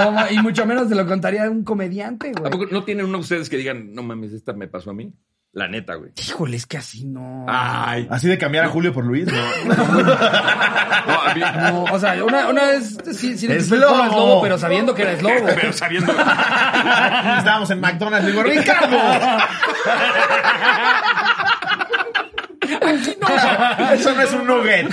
No, 0.04 0.12
ma- 0.12 0.31
y 0.31 0.38
mucho 0.38 0.64
menos 0.66 0.88
se 0.88 0.95
lo 0.95 1.07
contaría 1.07 1.45
a 1.45 1.50
un 1.50 1.64
comediante, 1.64 2.33
¿A 2.37 2.40
güey. 2.40 2.50
poco 2.52 2.66
no 2.71 2.85
tienen 2.85 3.07
uno 3.07 3.19
de 3.19 3.23
ustedes 3.23 3.49
que 3.49 3.57
digan, 3.57 3.95
no 3.95 4.02
mames, 4.02 4.33
esta 4.33 4.52
me 4.52 4.69
pasó 4.69 4.90
a 4.90 4.95
mí? 4.95 5.12
La 5.54 5.68
neta, 5.68 5.94
güey. 5.94 6.11
Híjole, 6.16 6.56
es 6.56 6.66
que 6.66 6.78
así 6.78 7.04
no. 7.04 7.46
Ay. 7.49 8.08
Así 8.11 8.26
de 8.26 8.37
cambiar 8.38 8.64
a 8.64 8.68
Julio 8.68 8.92
por 8.92 9.04
Luis, 9.04 9.26
no. 9.26 9.32
No, 11.06 11.20
a 11.20 11.34
mí. 11.34 11.40
No, 11.40 11.84
o 11.84 11.99
sea, 11.99 12.25
una, 12.25 12.49
una 12.49 12.64
vez 12.64 12.96
sí, 13.12 13.37
sí 13.38 13.46
le 13.46 13.58
Es 13.58 13.68
culo 13.68 13.88
al 13.88 14.08
lobo. 14.08 14.18
lobo, 14.18 14.42
pero 14.42 14.58
sabiendo 14.58 14.94
que 14.94 15.02
era 15.02 15.20
lobo. 15.20 15.46
Pero 15.54 15.73
sabiendo. 15.73 16.11
Estábamos 16.11 17.70
en 17.70 17.80
McDonald's, 17.80 18.25
le 18.25 18.30
digo, 18.32 18.42
Ricardo. 18.42 18.96
Eso 22.81 24.14
no 24.14 24.23
es 24.23 24.33
un 24.33 24.47
nugget. 24.47 24.88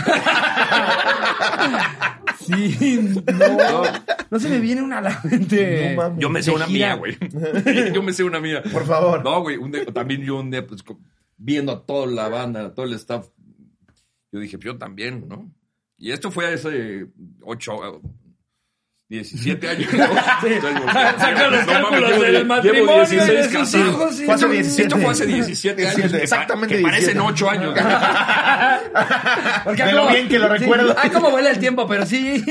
Sí, 2.39 3.00
no. 3.38 3.83
No 4.29 4.39
se 4.39 4.50
me 4.50 4.59
viene 4.59 4.81
una 4.81 4.97
a 5.00 5.01
la 5.01 5.21
mente. 5.23 5.95
No. 5.95 6.17
Yo 6.19 6.29
me 6.29 6.41
sé 6.41 6.51
una 6.51 6.65
gira. 6.65 6.95
mía, 6.95 6.95
güey. 6.95 7.17
Yo 7.93 8.01
me 8.01 8.13
sé 8.13 8.23
una 8.23 8.39
mía. 8.39 8.63
Por 8.71 8.85
favor. 8.85 9.23
No, 9.23 9.41
güey. 9.41 9.57
un 9.57 9.71
día- 9.71 9.85
también 9.85 10.21
yo 10.21 10.38
un 10.39 10.50
día, 10.50 10.65
pues, 10.65 10.83
viendo 11.38 11.71
a 11.71 11.85
toda 11.85 12.07
la 12.07 12.29
banda, 12.29 12.65
a 12.65 12.73
todo 12.73 12.85
el 12.85 12.93
staff, 12.93 13.27
yo 14.31 14.39
dije, 14.39 14.57
pues 14.57 14.65
yo 14.65 14.77
también, 14.77 15.27
¿no? 15.27 15.51
Y 15.97 16.11
esto 16.11 16.31
fue 16.31 16.51
hace 16.53 17.07
8, 17.43 18.01
17 19.11 19.67
años. 19.69 19.93
¿no? 19.93 20.05
Saca 20.13 21.49
los 21.49 21.65
No 21.65 21.73
mames, 21.73 21.89
cálculos 21.91 22.09
llevo 22.11 22.23
del 22.23 22.45
matrimonio 22.45 23.03
Llevo 23.03 23.03
y 23.03 23.15
de 23.17 23.25
16 23.25 23.43
sus 23.43 23.53
casados. 23.57 24.15
sí. 24.15 24.23
Fue 24.25 24.33
hace 24.35 24.45
No, 24.45 24.51
17. 24.53 24.81
Esto 24.83 24.97
fue 24.97 25.11
hace 25.11 25.25
17 25.25 25.81
años. 25.85 25.95
17, 25.97 26.07
que 26.07 26.17
pa- 26.17 26.23
exactamente 26.23 26.75
Que 26.77 26.81
parecen 26.81 27.17
17. 27.19 27.33
8 27.33 27.49
años. 27.49 27.73
Porque 29.65 29.83
De 29.83 29.91
lo 29.91 30.01
como- 30.03 30.13
bien 30.13 30.27
que 30.29 30.39
lo 30.39 30.47
sí, 30.47 30.57
recuerdo. 30.59 30.95
Ay, 30.97 31.09
cómo 31.09 31.29
vuela 31.29 31.49
el 31.49 31.59
tiempo, 31.59 31.85
pero 31.89 32.05
sí. 32.05 32.41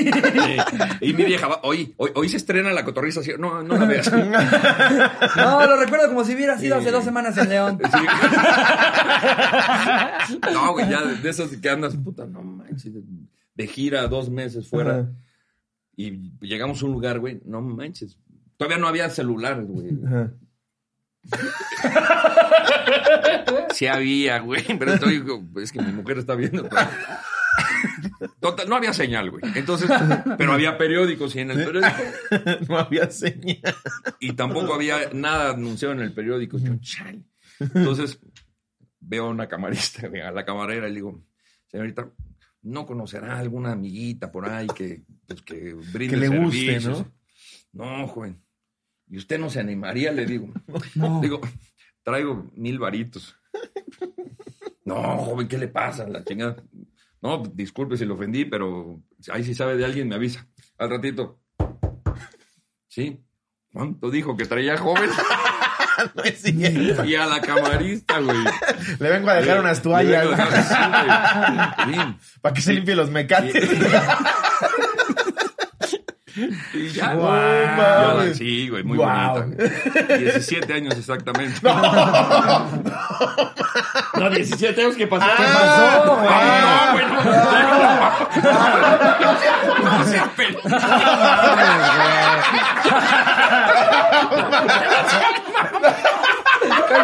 Y 1.01 1.13
mi 1.15 1.25
vieja, 1.25 1.49
va, 1.49 1.61
hoy, 1.63 1.95
hoy, 1.97 2.11
hoy 2.15 2.29
se 2.29 2.37
estrena 2.37 2.71
la 2.73 2.85
cotorriza. 2.85 3.21
así, 3.21 3.33
No, 3.39 3.63
no 3.63 3.77
la 3.79 3.87
veas. 3.87 4.13
No, 5.37 5.67
lo 5.67 5.77
recuerdo 5.79 6.09
como 6.09 6.25
si 6.25 6.35
hubiera 6.35 6.59
sido 6.59 6.77
hace 6.77 6.91
dos 6.91 7.05
semanas 7.05 7.39
en 7.39 7.49
León. 7.49 7.79
No, 10.53 10.73
güey, 10.73 10.89
ya 10.91 11.03
de, 11.03 11.31
esas 11.31 11.49
que 11.57 11.71
andas, 11.71 11.97
puta, 11.97 12.27
no 12.27 12.43
manches, 12.43 12.93
de, 13.55 13.67
gira 13.67 14.07
dos 14.09 14.29
meses 14.31 14.69
fuera. 14.69 15.07
Y 16.07 16.47
llegamos 16.47 16.83
a 16.83 16.87
un 16.87 16.93
lugar, 16.93 17.19
güey, 17.19 17.41
no 17.45 17.61
manches. 17.61 18.17
Todavía 18.57 18.79
no 18.79 18.89
había 18.89 19.11
celulares, 19.11 19.67
güey. 19.67 19.91
Ajá. 20.07 20.33
Sí 23.75 23.87
había, 23.87 24.41
güey, 24.41 24.65
pero 24.79 24.93
estoy, 24.95 25.25
es 25.63 25.73
que 25.73 25.81
mi 25.81 25.93
mujer 25.93 26.19
está 26.19 26.35
viendo. 26.35 26.69
pero- 26.69 26.83
Total, 28.41 28.69
no 28.69 28.77
había 28.77 28.93
señal, 28.93 29.31
güey. 29.31 29.43
Entonces, 29.55 29.91
pero 30.39 30.53
había 30.53 30.77
periódicos 30.79 31.35
y 31.37 31.41
en 31.41 31.51
el 31.53 31.65
periódico. 31.65 31.97
No 32.69 32.79
había 32.79 33.11
señal. 33.11 33.61
Y 34.19 34.33
tampoco 34.33 34.75
había 34.75 35.11
nada 35.13 35.51
anunciado 35.55 35.95
en 35.95 36.01
el 36.01 36.13
periódico. 36.13 36.59
Yo, 36.59 36.73
chale. 36.81 37.23
Entonces, 37.59 38.19
veo 39.01 39.27
a 39.27 39.31
una 39.31 39.49
camarista, 39.49 40.09
güey, 40.09 40.21
a 40.23 40.31
la 40.31 40.45
camarera, 40.45 40.87
y 40.89 40.91
le 40.91 40.97
digo, 40.97 41.23
señorita, 41.69 42.09
¿no 42.63 42.87
conocerá 42.87 43.39
alguna 43.39 43.73
amiguita 43.73 44.31
por 44.31 44.49
ahí 44.49 44.67
que, 44.69 45.03
pues, 45.27 45.43
que 45.43 45.75
brinde 45.75 46.15
Que 46.15 46.21
le 46.21 46.29
guste, 46.29 46.81
servicios?" 46.81 47.07
No, 47.73 48.07
joven. 48.09 48.43
¿Y 49.09 49.19
usted 49.19 49.39
no 49.39 49.51
se 49.51 49.61
animaría? 49.61 50.13
Le 50.13 50.27
digo. 50.27 50.53
Digo, 51.21 51.41
traigo 52.03 52.51
mil 52.55 52.79
varitos. 52.79 53.37
No, 54.85 55.19
joven, 55.19 55.47
¿qué 55.49 55.59
le 55.59 55.69
pasa? 55.69 56.09
La 56.09 56.25
chingada. 56.25 56.63
No, 57.23 57.43
disculpe 57.55 57.97
si 57.97 58.05
lo 58.05 58.15
ofendí, 58.15 58.45
pero 58.45 59.03
ahí 59.31 59.45
si 59.45 59.55
sabe 59.55 59.77
de 59.77 59.85
alguien 59.85 60.09
me 60.09 60.15
avisa. 60.15 60.49
Al 60.79 60.91
ratito. 60.91 61.41
¿Sí? 62.89 63.23
¿Cuánto 63.73 64.11
dijo 64.11 64.37
que 64.37 64.47
traía 64.47 64.77
joven? 64.79 65.11
No 66.15 66.23
es 66.25 66.43
cierto. 66.43 67.05
Y 67.05 67.15
a 67.15 67.27
la 67.27 67.41
camarista, 67.41 68.19
güey. 68.19 68.39
Le 68.99 69.09
vengo 69.09 69.31
a 69.31 69.35
dejar 69.35 69.61
unas 69.61 69.83
toallas 69.83 70.27
para 72.41 72.55
que 72.55 72.61
se 72.61 72.73
limpie 72.73 72.95
los 72.95 73.11
mecates. 73.11 73.69
Y 76.75 76.89
ya. 76.91 77.15
Guau, 77.15 77.33
Ya 77.35 77.77
la- 77.77 78.15
mames. 78.15 78.37
sí, 78.39 78.69
güey, 78.69 78.83
muy 78.85 78.97
Guau. 78.97 79.41
bonita. 79.43 79.65
güey. 80.07 80.19
17 80.25 80.73
años 80.73 80.95
exactamente. 80.97 81.61
No, 84.15 84.29
17 84.31 84.81
años 84.83 84.97
que 84.97 85.07
pasaron. 85.07 85.37
Ah, 85.39 86.15
Ay, 86.31 86.61
no, 86.77 86.93
güey. 86.93 87.07
No 89.85 90.05
seas 90.05 90.29
pendejo. 90.37 90.69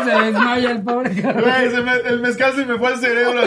Se 0.04 0.10
desmaya 0.24 0.70
el 0.70 0.82
pobre 0.82 1.22
cabrón. 1.22 1.44
Güey, 1.50 1.70
se 1.70 1.80
me- 1.80 2.08
el 2.08 2.20
mezcal 2.20 2.52
se 2.54 2.64
me 2.66 2.76
fue 2.78 2.88
al 2.88 2.98
cerebro. 3.00 3.40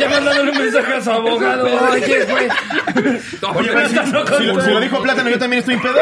Ya 0.00 0.08
mandándole 0.08 0.50
un 0.50 0.58
mensaje 0.58 0.94
a 0.94 1.00
su 1.00 1.10
abogado. 1.10 1.64
Oye, 1.92 2.24
güey. 2.24 2.48
Oye, 3.54 3.88
si, 3.88 3.94
si 3.98 4.44
lo, 4.44 4.60
si 4.60 4.70
lo 4.70 4.80
dijo 4.80 5.02
Plátano, 5.02 5.30
yo 5.30 5.38
también 5.38 5.60
estoy 5.60 5.74
en 5.74 5.82
pedo. 5.82 5.94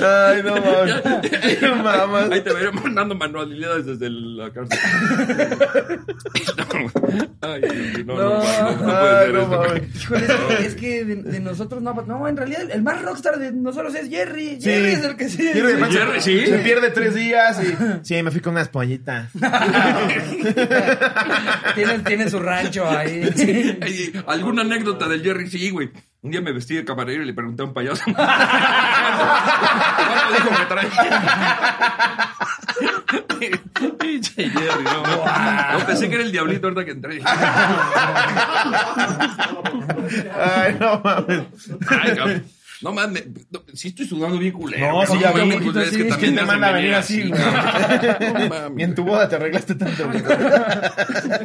Ay, 0.00 0.42
no 0.44 0.56
mames. 0.56 1.58
No 1.62 1.76
mames. 1.76 2.30
Ahí 2.32 2.40
te 2.42 2.52
veré 2.52 2.72
mandando 2.72 3.14
manualidades 3.14 3.86
desde 3.86 4.10
la 4.10 4.50
cárcel. 4.52 4.78
Ay, 7.40 7.60
no, 8.04 8.14
no, 8.14 8.16
no, 8.16 8.42
no, 8.42 8.70
no 8.70 8.78
puede 8.78 9.26
Ay, 9.26 9.32
no 9.32 9.46
mames. 9.46 9.82
Híjole, 9.96 10.66
es 10.66 10.74
que, 10.74 11.04
de, 11.04 11.16
de 11.16 11.40
nosotros 11.40 11.82
no. 11.82 11.94
No, 12.06 12.28
en 12.28 12.36
realidad 12.36 12.62
el 12.70 12.82
más 12.82 13.02
rockstar 13.02 13.38
de 13.38 13.52
nosotros 13.52 13.94
es 13.94 14.08
Jerry. 14.08 14.58
Jerry 14.60 14.90
es 14.90 15.04
el 15.04 15.16
que 15.16 15.28
sí. 15.28 15.42
Jerry, 15.42 15.60
además, 15.72 15.90
Jerry, 15.92 16.20
se- 16.20 16.40
sí. 16.40 16.46
Se 16.46 16.58
pierde 16.58 16.90
tres 16.90 17.14
días 17.14 17.60
y... 17.62 17.74
Sí, 18.06 18.22
me 18.22 18.30
fui 18.30 18.40
con 18.40 18.52
unas 18.54 18.68
pollitas. 18.68 19.30
tiene, 21.74 21.98
tiene 22.00 22.30
su 22.30 22.38
rancho 22.38 22.88
ahí. 22.88 23.28
¿Alguna 24.26 24.62
anécdota 24.62 25.08
del 25.08 25.22
Jerry? 25.22 25.48
Sí, 25.48 25.70
güey. 25.70 25.90
Un 26.20 26.32
día 26.32 26.40
me 26.40 26.50
vestí 26.50 26.74
de 26.74 26.84
camarero 26.84 27.22
y 27.22 27.26
le 27.26 27.32
pregunté 27.32 27.62
a 27.62 27.66
un 27.66 27.72
payaso. 27.72 28.02
¿Cuánto 28.12 28.34
dijo 30.34 30.50
que 30.50 30.64
traía? 30.66 30.90
Pinche 33.98 34.50
Jerry, 34.50 34.84
no. 34.84 35.02
No, 35.78 35.86
pensé 35.86 36.08
que 36.08 36.16
era 36.16 36.24
el 36.24 36.32
diablito 36.32 36.66
ahorita 36.66 36.84
que 36.84 36.90
entré. 36.90 37.22
Ay, 40.40 40.76
no 40.80 41.00
mames. 41.04 41.44
Ay, 41.88 42.16
cabrón. 42.16 42.57
No 42.82 42.92
mames, 42.92 43.26
no, 43.50 43.62
sí 43.74 43.88
estoy 43.88 44.06
sudando 44.06 44.38
bien 44.38 44.52
culero. 44.52 44.92
No, 44.92 45.06
sí, 45.06 45.18
ya 45.20 45.32
vi, 45.32 45.50
es 45.50 45.90
sí. 45.90 45.96
que 45.96 46.02
Es 46.02 46.08
también 46.08 46.18
¿Quién 46.18 46.34
te 46.36 46.40
me 46.42 46.46
manda 46.46 46.68
a 46.68 46.72
venir 46.72 46.94
así, 46.94 47.28
güey? 47.28 47.40
No 47.40 48.48
mames. 48.48 48.70
Ni 48.76 48.82
en 48.84 48.94
tu 48.94 49.04
boda 49.04 49.28
te 49.28 49.36
arreglaste 49.36 49.74
tanto. 49.74 50.06
güey. 50.08 50.22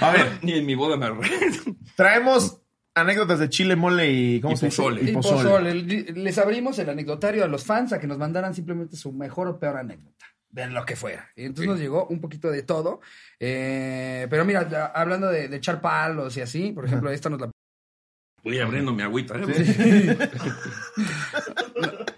A 0.00 0.10
ver, 0.12 0.26
Ni 0.42 0.52
en 0.52 0.66
mi 0.66 0.74
boda 0.74 0.96
me 0.96 1.06
arreglo. 1.06 1.76
traemos 1.96 2.60
anécdotas 2.94 3.38
de 3.38 3.48
chile, 3.48 3.76
mole 3.76 4.10
y... 4.10 4.40
¿Cómo 4.40 4.54
Y 4.54 4.56
se 4.56 4.66
dice? 4.66 4.76
pozole. 4.82 5.10
Y 5.10 5.12
pozole. 5.12 5.42
pozole. 5.48 5.74
Les 6.14 6.38
abrimos 6.38 6.78
el 6.78 6.90
anecdotario 6.90 7.44
a 7.44 7.48
los 7.48 7.64
fans 7.64 7.92
a 7.92 8.00
que 8.00 8.06
nos 8.06 8.18
mandaran 8.18 8.54
simplemente 8.54 8.96
su 8.96 9.12
mejor 9.12 9.48
o 9.48 9.58
peor 9.58 9.76
anécdota. 9.76 10.26
de 10.50 10.66
lo 10.68 10.84
que 10.84 10.96
fuera. 10.96 11.28
Y 11.36 11.44
entonces 11.44 11.68
nos 11.70 11.80
llegó 11.80 12.06
un 12.08 12.20
poquito 12.20 12.50
de 12.50 12.62
todo. 12.62 13.00
Eh, 13.38 14.26
pero 14.28 14.44
mira, 14.44 14.92
hablando 14.94 15.28
de, 15.28 15.48
de 15.48 15.56
echar 15.56 15.80
palos 15.80 16.36
y 16.36 16.40
así, 16.40 16.72
por 16.72 16.84
ejemplo, 16.86 17.10
esta 17.10 17.30
nos 17.30 17.40
la... 17.40 17.50
Voy 18.42 18.58
abriendo 18.58 18.92
mi 18.92 19.02
agüita. 19.02 19.34
¿eh? 19.38 20.18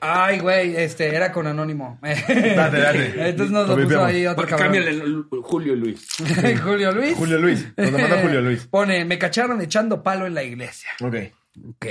Ay, 0.01 0.41
güey, 0.41 0.77
este, 0.77 1.15
era 1.15 1.33
con 1.33 1.47
anónimo. 1.47 1.99
Date, 2.03 2.55
date. 2.79 3.29
Entonces 3.29 3.53
nos 3.53 3.69
lo 3.69 3.77
Lo 3.77 3.85
puso 3.85 4.05
ahí 4.05 4.27
otro 4.27 4.47
cabrón. 4.47 4.73
Cámbiale 4.73 5.03
Julio 5.43 5.77
Luis. 5.77 6.07
Julio 6.63 6.93
Luis. 6.93 7.15
Julio 7.17 7.39
Luis. 7.39 7.67
Nos 7.77 7.93
lo 7.93 7.99
mandó 7.99 8.17
Julio 8.19 8.41
Luis. 8.41 8.67
Pone, 8.67 9.05
me 9.05 9.19
cacharon 9.19 9.61
echando 9.61 10.03
palo 10.03 10.27
en 10.27 10.35
la 10.35 10.43
iglesia. 10.43 10.91
Ok. 11.01 11.15
Ok. 11.69 11.87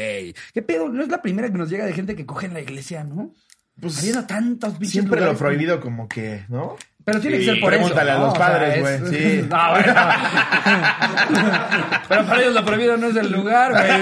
¿Qué 0.54 0.62
pedo? 0.65 0.89
No 0.89 1.04
es 1.04 1.10
la 1.10 1.22
primera 1.22 1.50
que 1.52 1.58
nos 1.58 1.70
llega 1.70 1.86
de 1.86 1.94
gente 1.94 2.15
que 2.15 2.26
coge 2.26 2.48
en 2.48 2.54
la 2.54 2.62
iglesia, 2.62 3.04
¿no? 3.04 3.34
Pues, 3.80 4.00
Habiendo 4.00 4.26
tantos 4.28 4.78
bichos. 4.78 4.91
Siempre 4.91 5.20
lo 5.20 5.28
lugares. 5.28 5.39
prohibido 5.39 5.80
como 5.80 6.08
que, 6.08 6.44
¿no? 6.50 6.76
Pero 7.03 7.19
tiene 7.19 7.39
que 7.39 7.45
ser 7.45 7.59
por 7.59 7.73
eso. 7.73 7.81
pregúntale 7.83 8.11
a 8.11 8.17
los 8.19 8.33
O 8.33 8.35
sea, 8.35 8.47
padres, 8.47 8.75
es- 8.77 8.81
güey, 8.81 8.99
sí. 9.11 9.47
No, 9.49 9.69
bueno. 9.71 9.95
Pero 12.09 12.25
para 12.25 12.41
ellos 12.41 12.53
lo 12.53 12.63
prohibido 12.65 12.97
no 12.97 13.07
es 13.07 13.15
el 13.15 13.31
lugar, 13.31 13.71
güey. 13.71 14.01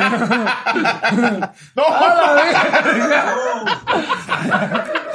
¡No! 1.75 1.83
¡A 1.87 2.15
la 2.15 2.33
verga! 2.33 2.61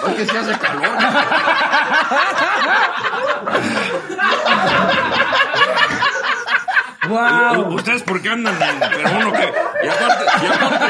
Es 0.08 0.14
que 0.14 0.26
se 0.26 0.38
hace 0.38 0.58
calor. 0.58 0.98
¿Ustedes 7.70 8.02
por 8.02 8.20
qué 8.22 8.30
andan 8.30 8.56
Pero 8.58 9.10
uno 9.16 9.32
que... 9.32 9.52
Y 9.84 9.88
aparte... 9.88 10.24
Y 10.42 10.46
aparte 10.46 10.84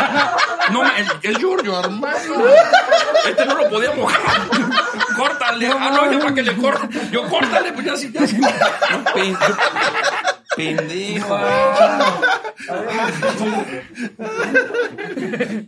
no, 0.70 0.82
el, 0.82 1.06
el 1.22 1.38
Giorgio 1.38 1.76
Armando. 1.76 2.46
Este 3.26 3.46
no 3.46 3.54
lo 3.54 3.68
podía 3.68 3.94
mojar. 3.94 4.20
Córtale. 5.16 5.68
Ah, 5.68 5.90
no, 5.92 6.12
yo 6.12 6.20
para 6.20 6.34
que 6.34 6.42
le 6.42 6.56
corte. 6.56 6.88
Yo 7.10 7.28
córtale, 7.28 7.72
pues 7.72 7.86
ya 7.86 7.96
sí, 7.96 8.10
ya 8.12 8.26
sí. 8.26 8.38
No, 8.38 8.50
pendejo. 10.56 11.38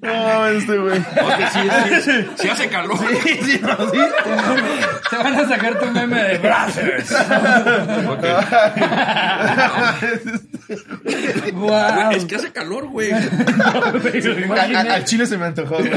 No, 0.02 0.46
este 0.48 0.78
güey. 0.78 0.98
No, 1.00 1.36
que 1.36 1.46
sí, 1.46 1.60
sí, 2.10 2.26
sí 2.36 2.48
hace 2.48 2.68
calor. 2.68 2.98
Sí, 3.22 3.60
no, 3.62 3.76
sí. 3.90 3.98
Te 5.10 5.16
van 5.16 5.34
a 5.34 5.48
sacar 5.48 5.78
tu 5.78 5.86
meme 5.90 6.22
de 6.22 6.38
Brazzers. 6.38 7.10
Ok. 8.08 8.24
¡Wow! 11.54 11.68
Güey, 11.70 12.16
Es 12.16 12.24
que 12.24 12.36
hace 12.36 12.52
calor, 12.52 12.86
güey. 12.88 13.10
Al 13.12 15.04
chile 15.04 15.26
se 15.26 15.36
me 15.38 15.46
antojó. 15.46 15.76
güey. 15.76 15.90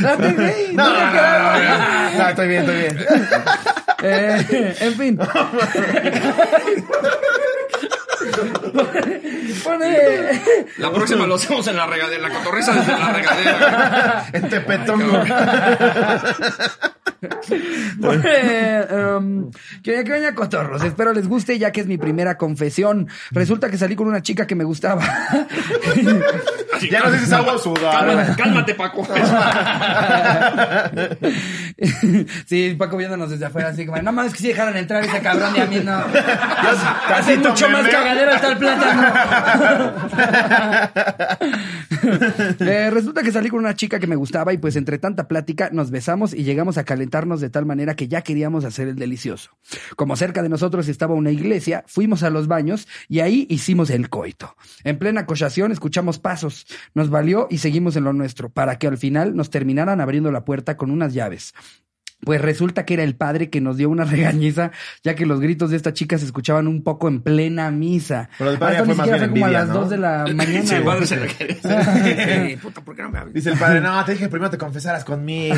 Date, 0.00 0.32
güey. 0.32 0.74
No, 0.74 0.88
no, 0.88 1.12
no, 1.12 2.18
no, 2.18 2.28
estoy 2.28 2.48
bien, 2.48 2.60
estoy 2.62 2.76
bien. 2.76 2.96
Eh, 4.06 4.76
en 4.80 4.94
fin. 4.94 5.18
Pone. 9.64 9.96
La 10.78 10.92
próxima 10.92 11.26
lo 11.26 11.34
hacemos 11.34 11.66
en 11.66 11.76
la 11.76 11.86
regadera. 11.86 12.28
La 12.28 12.34
cotorreza 12.34 12.72
desde 12.74 12.92
la 12.92 13.12
regadera. 13.12 14.26
En 14.32 14.48
Tepetongo. 14.48 15.22
Pone, 18.00 18.80
um, 18.92 19.50
que 19.82 20.04
que 20.04 20.12
venga 20.12 20.34
cotorros. 20.34 20.82
Espero 20.82 21.12
les 21.12 21.28
guste 21.28 21.58
ya 21.58 21.72
que 21.72 21.80
es 21.80 21.86
mi 21.86 21.98
primera 21.98 22.36
confesión. 22.36 23.08
Resulta 23.30 23.70
que 23.70 23.78
salí 23.78 23.96
con 23.96 24.08
una 24.08 24.22
chica 24.22 24.46
que 24.46 24.54
me 24.54 24.64
gustaba. 24.64 25.02
Así, 26.74 26.88
Ya 26.90 27.00
no 27.00 27.10
sé 27.10 27.18
si 27.18 27.24
es 27.24 27.32
agua 27.32 27.54
o 27.54 27.58
sudor. 27.58 27.90
Cálmate, 27.90 28.42
cálmate, 28.42 28.74
Paco. 28.74 29.06
sí, 32.46 32.74
Paco 32.78 32.96
viéndonos 32.96 33.30
desde 33.30 33.46
afuera, 33.46 33.68
así 33.68 33.86
como, 33.86 34.00
no 34.02 34.12
mames 34.12 34.32
que 34.32 34.38
si 34.38 34.48
dejaron 34.48 34.76
entrar 34.76 35.02
ese 35.04 35.20
cabrón 35.24 35.56
y 35.56 35.60
a 35.60 35.66
mí 35.66 35.80
no. 35.82 36.04
Casi 36.12 37.32
Hace 37.32 37.38
mucho 37.38 37.68
más 37.70 37.88
cagadero 37.88 38.30
está 38.30 38.52
el 38.52 38.58
plátano. 38.58 39.94
Eh, 42.60 42.90
resulta 42.90 43.22
que 43.22 43.32
salí 43.32 43.48
con 43.48 43.60
una 43.60 43.74
chica 43.74 43.98
que 43.98 44.06
me 44.06 44.16
gustaba 44.16 44.52
y 44.52 44.58
pues 44.58 44.76
entre 44.76 44.98
tanta 44.98 45.26
plática 45.26 45.70
nos 45.72 45.90
besamos 45.90 46.34
y 46.34 46.44
llegamos 46.44 46.76
a 46.76 46.84
calentarnos 46.84 47.40
de 47.40 47.48
tal 47.48 47.64
manera 47.64 47.96
que 47.96 48.08
ya 48.08 48.20
queríamos 48.20 48.66
hacer 48.66 48.88
el 48.88 48.96
delicioso. 48.96 49.50
Como 49.96 50.14
cerca 50.16 50.42
de 50.42 50.50
nosotros 50.50 50.88
estaba 50.88 51.14
una 51.14 51.30
iglesia, 51.30 51.82
fuimos 51.86 52.22
a 52.22 52.28
los 52.28 52.46
baños 52.46 52.86
y 53.08 53.20
ahí 53.20 53.46
hicimos 53.48 53.88
el 53.88 54.10
coito. 54.10 54.54
En 54.84 54.98
plena 54.98 55.24
cochación 55.24 55.72
escuchamos 55.72 56.18
pasos, 56.18 56.66
nos 56.94 57.08
valió 57.08 57.46
y 57.50 57.58
seguimos 57.58 57.96
en 57.96 58.04
lo 58.04 58.12
nuestro, 58.12 58.50
para 58.50 58.78
que 58.78 58.86
al 58.86 58.98
final 58.98 59.34
nos 59.34 59.48
terminaran 59.50 60.00
abriendo 60.00 60.30
la 60.30 60.44
puerta 60.44 60.76
con 60.76 60.90
unas 60.90 61.14
llaves. 61.14 61.54
Pues 62.24 62.40
resulta 62.40 62.84
que 62.84 62.94
era 62.94 63.02
el 63.02 63.14
padre 63.16 63.50
que 63.50 63.60
nos 63.60 63.76
dio 63.76 63.90
una 63.90 64.04
regañiza, 64.14 64.70
ya 65.02 65.14
que 65.14 65.26
los 65.26 65.40
gritos 65.40 65.70
de 65.70 65.76
esta 65.76 65.92
chica 65.92 66.18
se 66.18 66.24
escuchaban 66.24 66.66
un 66.66 66.82
poco 66.82 67.08
en 67.08 67.20
plena 67.20 67.70
misa. 67.70 68.28
Pero 68.38 68.50
el 68.50 68.58
padre 68.58 68.76
esto 68.76 68.86
fue 68.86 68.94
más 68.94 69.06
bien 69.06 69.18
fue 69.18 69.28
como 69.30 69.46
a 69.46 69.50
las 69.50 69.68
¿no? 69.68 69.74
2 69.74 69.90
de 69.90 69.96
la 69.98 70.24
mañana. 70.34 70.64
Sí, 70.64 70.74
el 70.74 70.82
padre 70.84 71.06
se 71.06 71.18
quiere. 71.26 72.58
Puta, 72.62 72.80
¿por 72.80 72.96
qué 72.96 73.02
no 73.02 73.10
me 73.10 73.18
hablas? 73.18 73.34
Dice 73.34 73.50
el 73.50 73.58
padre, 73.58 73.80
no, 73.80 74.04
te 74.04 74.12
dije 74.12 74.24
que 74.24 74.30
primero 74.30 74.50
te 74.50 74.58
confesaras 74.58 75.04
conmigo. 75.04 75.56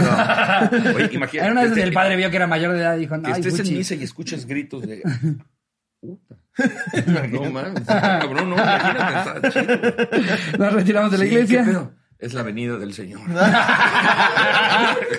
Oye, 0.97 1.11
imagínate. 1.13 1.51
Una 1.51 1.63
vez 1.63 1.77
el 1.77 1.93
padre 1.93 2.17
vio 2.17 2.31
que 2.31 2.37
era 2.37 2.47
mayor 2.47 2.73
de 2.73 2.81
edad 2.81 2.97
y 2.97 3.01
dijo, 3.01 3.15
Que 3.15 3.29
no, 3.29 3.37
estés 3.37 3.61
en 3.61 3.77
misa 3.77 3.95
y 3.95 4.03
escuches 4.03 4.47
gritos 4.47 4.83
de. 4.83 5.03
Puta. 6.01 6.37
No 7.31 7.51
mames. 7.51 7.83
Cabrón, 7.85 8.51
no, 8.51 8.57
imagínate, 8.57 9.37
está 9.37 9.51
chido. 9.51 10.59
Nos 10.59 10.73
retiramos 10.73 11.11
de 11.13 11.19
la 11.19 11.25
Sí, 11.25 11.31
iglesia. 11.31 11.91
Es 12.19 12.33
la 12.33 12.43
venida 12.43 12.79
del 12.79 12.95
Señor. 12.95 13.21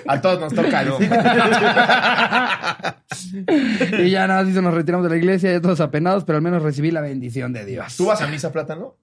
A 0.07 0.21
todos 0.21 0.39
nos 0.39 0.53
toca. 0.53 0.83
No. 0.83 0.97
y 4.03 4.09
ya 4.09 4.27
nada 4.27 4.49
hizo, 4.49 4.61
nos 4.61 4.73
retiramos 4.73 5.03
de 5.03 5.11
la 5.11 5.17
iglesia, 5.17 5.51
ya 5.51 5.61
todos 5.61 5.79
apenados, 5.79 6.23
pero 6.23 6.37
al 6.37 6.41
menos 6.41 6.63
recibí 6.63 6.89
la 6.89 7.01
bendición 7.01 7.53
de 7.53 7.65
Dios. 7.65 7.97
¿Tú 7.97 8.05
vas 8.05 8.21
a 8.21 8.27
misa, 8.27 8.51
plátano? 8.51 8.95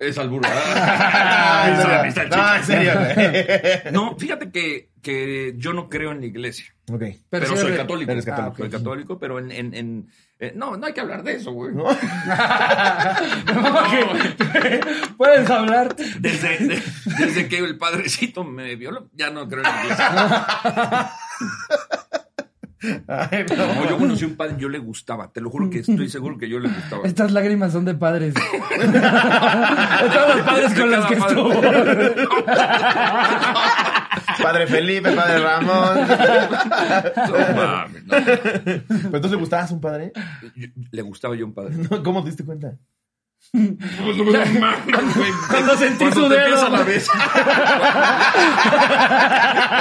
Es 0.00 0.16
albur. 0.18 0.40
Ah, 0.52 1.84
la 1.88 2.00
amistad 2.00 2.26
No, 2.28 2.56
en 2.56 2.64
serio. 2.64 2.92
No, 3.92 4.16
fíjate 4.18 4.50
que, 4.50 4.88
que 5.02 5.52
yo 5.56 5.72
no 5.74 5.88
creo 5.90 6.10
en 6.12 6.20
la 6.20 6.26
iglesia. 6.26 6.64
Ok. 6.90 7.02
Pero, 7.28 7.46
sí 7.46 7.56
soy 7.56 7.66
eres- 7.68 7.76
católico. 7.78 8.10
eres 8.10 8.24
católico. 8.24 8.56
Soy 8.56 8.70
católico, 8.70 9.18
pero 9.18 9.38
en. 9.38 9.52
en, 9.52 9.74
en- 9.74 10.08
eh, 10.42 10.52
no, 10.56 10.74
no 10.78 10.86
hay 10.86 10.94
que 10.94 11.02
hablar 11.02 11.22
de 11.22 11.34
eso, 11.34 11.52
güey. 11.52 11.74
Puedes 15.18 15.50
hablar. 15.50 15.94
Desde, 15.96 16.56
de- 16.58 16.82
desde 17.18 17.46
que 17.48 17.58
el 17.58 17.76
padrecito 17.76 18.42
me 18.44 18.74
violó, 18.76 19.10
ya 19.12 19.28
no 19.30 19.46
creo 19.48 19.62
en 19.64 19.70
la 19.70 19.82
iglesia. 19.82 21.10
Ay, 23.08 23.44
no. 23.56 23.66
No, 23.74 23.88
yo 23.90 23.98
conocí 23.98 24.24
a 24.24 24.28
un 24.28 24.36
padre, 24.36 24.56
yo 24.58 24.68
le 24.68 24.78
gustaba. 24.78 25.30
Te 25.32 25.40
lo 25.40 25.50
juro 25.50 25.68
que 25.68 25.80
estoy 25.80 26.08
seguro 26.08 26.38
que 26.38 26.48
yo 26.48 26.58
le 26.58 26.68
gustaba. 26.68 27.02
Estas 27.06 27.30
lágrimas 27.32 27.72
son 27.72 27.84
de 27.84 27.94
padres. 27.94 28.34
de 28.34 28.40
todos 28.40 30.36
los 30.36 30.46
padres 30.46 30.74
con 30.78 30.90
los 30.90 31.06
que 31.06 31.16
cada 31.16 31.28
estuvo. 31.28 31.60
padre. 31.60 32.14
Padre 34.42 34.66
Felipe, 34.66 35.12
padre 35.12 35.38
Ramón. 35.40 35.98
No 37.28 37.54
mames, 37.56 38.04
no. 38.04 38.14
¿Pero 38.16 38.82
entonces 38.88 39.30
le 39.32 39.36
gustabas 39.36 39.70
a 39.70 39.74
un 39.74 39.80
padre? 39.80 40.12
Yo- 40.56 40.68
Le 40.90 41.02
gustaba 41.02 41.34
yo 41.36 41.44
a 41.44 41.48
un 41.48 41.54
padre. 41.54 41.74
¿Cómo 42.04 42.22
te 42.22 42.30
diste 42.30 42.44
cuenta? 42.44 42.72
Cuando 45.50 45.76
sentí 45.76 46.04
su 46.12 46.28
te 46.28 46.34
dedo. 46.36 46.46
empiezan 46.46 46.74
a 46.74 46.82
besar. 46.84 47.16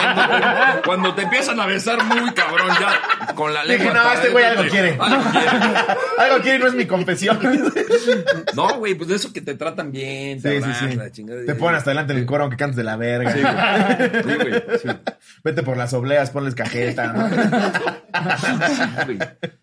cuando, 0.04 0.22
te, 0.76 0.82
cuando 0.86 1.14
te 1.16 1.22
empiezan 1.22 1.60
a 1.60 1.66
besar 1.68 2.04
muy 2.04 2.32
cabrón 2.34 2.70
ya 2.80 3.36
con 3.36 3.54
la 3.54 3.64
lengua. 3.64 3.86
Dije, 3.92 3.96
no, 3.96 4.12
este 4.14 4.30
güey 4.30 4.44
algo 4.50 4.64
quiere. 4.70 4.98
algo 5.00 5.24
quiere. 5.32 5.48
Algo 6.18 6.40
quiere 6.42 6.60
no 6.60 6.68
es 6.68 6.74
mi 6.74 6.86
confesión. 6.88 7.40
No, 8.56 8.78
güey, 8.80 8.96
pues 8.96 9.10
de 9.10 9.16
eso 9.16 9.32
que 9.32 9.42
te 9.42 9.54
tratan 9.54 9.92
bien, 9.92 10.42
te 10.42 10.50
Sí, 10.50 10.58
sí, 10.58 10.64
abrazan, 10.64 10.90
sí. 10.92 10.96
la 10.98 11.12
chingada. 11.12 11.46
Te 11.46 11.56
ponen 11.56 11.76
hasta 11.76 11.92
adelante 11.92 12.14
en 12.14 12.20
el 12.20 12.26
coro 12.26 12.44
aunque 12.44 12.58
cantes 12.58 12.76
de 12.78 12.84
la 12.84 12.96
verga. 12.98 13.32
Sí, 13.34 13.42
güey. 14.36 14.64
Sí, 14.82 14.90
Vete 15.44 15.62
por 15.64 15.78
las 15.78 15.94
obleas, 15.94 16.32
ponles 16.32 16.56
cajeta. 16.56 17.14
¿no? 17.14 17.30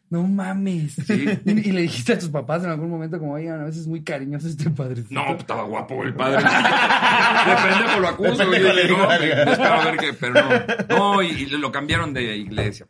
No 0.09 0.23
mames. 0.23 0.95
Sí. 0.95 1.27
Y, 1.45 1.51
y 1.51 1.73
le 1.73 1.83
dijiste 1.83 2.12
a 2.12 2.19
tus 2.19 2.29
papás 2.29 2.62
en 2.62 2.71
algún 2.71 2.88
momento 2.88 3.19
como, 3.19 3.33
oigan, 3.33 3.61
a 3.61 3.64
veces 3.64 3.83
es 3.83 3.87
muy 3.88 4.05
cariñoso 4.05 4.47
este 4.47 4.71
padre. 4.71 5.03
No, 5.11 5.25
pues, 5.27 5.40
estaba 5.40 5.64
guapo 5.64 6.03
el 6.05 6.14
padre. 6.14 6.42
De 6.42 7.69
pendejo 7.69 8.01
lo 8.01 8.09
acuso. 8.09 8.37
De 8.37 8.45
güey. 8.47 8.62
pendejo 8.62 8.75
le 8.75 8.88
Yo 8.88 8.95
dije, 8.95 8.95
digo, 8.95 8.99
no, 8.99 9.45
pues, 9.45 9.59
espero 9.59 9.75
a 9.75 9.85
ver 9.85 9.97
qué, 9.97 10.12
pero 10.12 10.35
no. 10.35 10.97
No, 10.99 11.23
y, 11.23 11.27
y 11.27 11.47
lo 11.47 11.73
cambiaron 11.73 12.12
de 12.14 12.37
iglesia. 12.37 12.87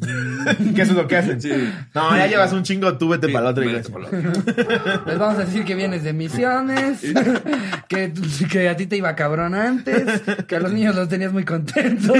¿Qué 0.74 0.82
eso 0.82 0.92
es 0.92 0.96
lo 0.96 1.06
que 1.06 1.16
hacen? 1.16 1.40
Sí. 1.40 1.50
No, 1.94 2.16
ya 2.16 2.26
llevas 2.26 2.52
un 2.52 2.62
chingo, 2.62 2.96
tú 2.96 3.08
vete 3.08 3.26
Sí, 3.26 3.32
para 3.32 3.44
la 3.46 3.50
otra 3.50 3.64
vete 3.64 3.88
iglesia. 3.90 5.02
Les 5.06 5.18
vamos 5.18 5.38
a 5.38 5.44
decir 5.44 5.64
que 5.64 5.74
vienes 5.74 6.04
de 6.04 6.12
misiones, 6.12 7.00
que, 7.88 8.12
que 8.50 8.68
a 8.68 8.76
ti 8.76 8.86
te 8.86 8.96
iba 8.96 9.14
cabrón 9.14 9.54
antes, 9.54 10.22
que 10.46 10.56
a 10.56 10.60
los 10.60 10.72
niños 10.72 10.94
los 10.94 11.08
tenías 11.08 11.32
muy 11.32 11.44
contentos. 11.44 12.16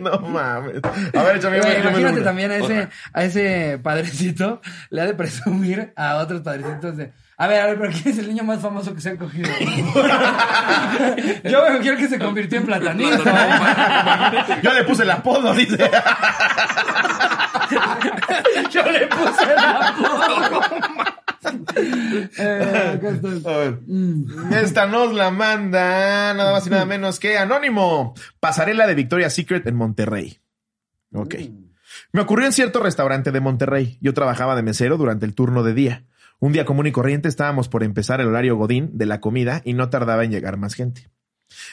no 0.00 0.18
mames. 0.18 0.80
A 1.14 1.22
ver, 1.22 1.36
échame, 1.36 1.58
imagínate 1.58 2.20
también 2.22 2.50
a 2.50 2.56
ese, 2.56 2.88
a 3.12 3.24
ese 3.24 3.78
padrecito 3.82 4.60
le 4.90 5.00
ha 5.00 5.06
de 5.06 5.14
presumir 5.14 5.92
a 5.96 6.16
otros 6.16 6.42
padrecitos 6.42 6.96
de 6.96 7.12
A 7.38 7.46
ver, 7.46 7.60
a 7.60 7.66
ver, 7.66 7.78
pero 7.78 7.92
¿quién 7.92 8.08
es 8.08 8.18
el 8.18 8.28
niño 8.28 8.44
más 8.44 8.60
famoso 8.60 8.94
que 8.94 9.00
se 9.00 9.10
ha 9.10 9.16
cogido? 9.16 9.48
Yo 11.44 11.70
me 11.70 11.80
quiero 11.80 11.96
que 11.96 12.08
se 12.08 12.18
convirtió 12.18 12.58
en 12.58 12.66
platanito. 12.66 13.22
¿eh? 13.26 14.60
Yo 14.62 14.72
le 14.74 14.84
puse 14.84 15.02
el 15.02 15.10
apodo, 15.10 15.54
dice. 15.54 15.90
Yo 18.70 18.82
le 18.90 19.06
puse 19.06 19.46
la 19.56 19.94
eh, 22.38 22.92
acá 22.96 23.08
estás. 23.08 23.46
A 23.46 23.56
ver. 23.56 23.78
Esta 24.62 24.86
nos 24.86 25.12
la 25.12 25.30
manda 25.30 26.34
nada 26.34 26.52
más 26.52 26.66
y 26.66 26.70
nada 26.70 26.84
menos 26.84 27.18
que 27.18 27.38
Anónimo. 27.38 28.14
Pasarela 28.40 28.86
de 28.86 28.94
Victoria's 28.94 29.34
Secret 29.34 29.66
en 29.66 29.76
Monterrey. 29.76 30.40
Ok. 31.12 31.34
Me 32.12 32.20
ocurrió 32.20 32.46
en 32.46 32.52
cierto 32.52 32.80
restaurante 32.80 33.32
de 33.32 33.40
Monterrey. 33.40 33.98
Yo 34.00 34.14
trabajaba 34.14 34.56
de 34.56 34.62
mesero 34.62 34.96
durante 34.96 35.26
el 35.26 35.34
turno 35.34 35.62
de 35.62 35.74
día. 35.74 36.04
Un 36.42 36.52
día 36.52 36.64
común 36.64 36.88
y 36.88 36.90
corriente 36.90 37.28
estábamos 37.28 37.68
por 37.68 37.84
empezar 37.84 38.20
el 38.20 38.26
horario 38.26 38.56
godín 38.56 38.98
de 38.98 39.06
la 39.06 39.20
comida 39.20 39.62
y 39.64 39.74
no 39.74 39.90
tardaba 39.90 40.24
en 40.24 40.32
llegar 40.32 40.56
más 40.56 40.74
gente. 40.74 41.08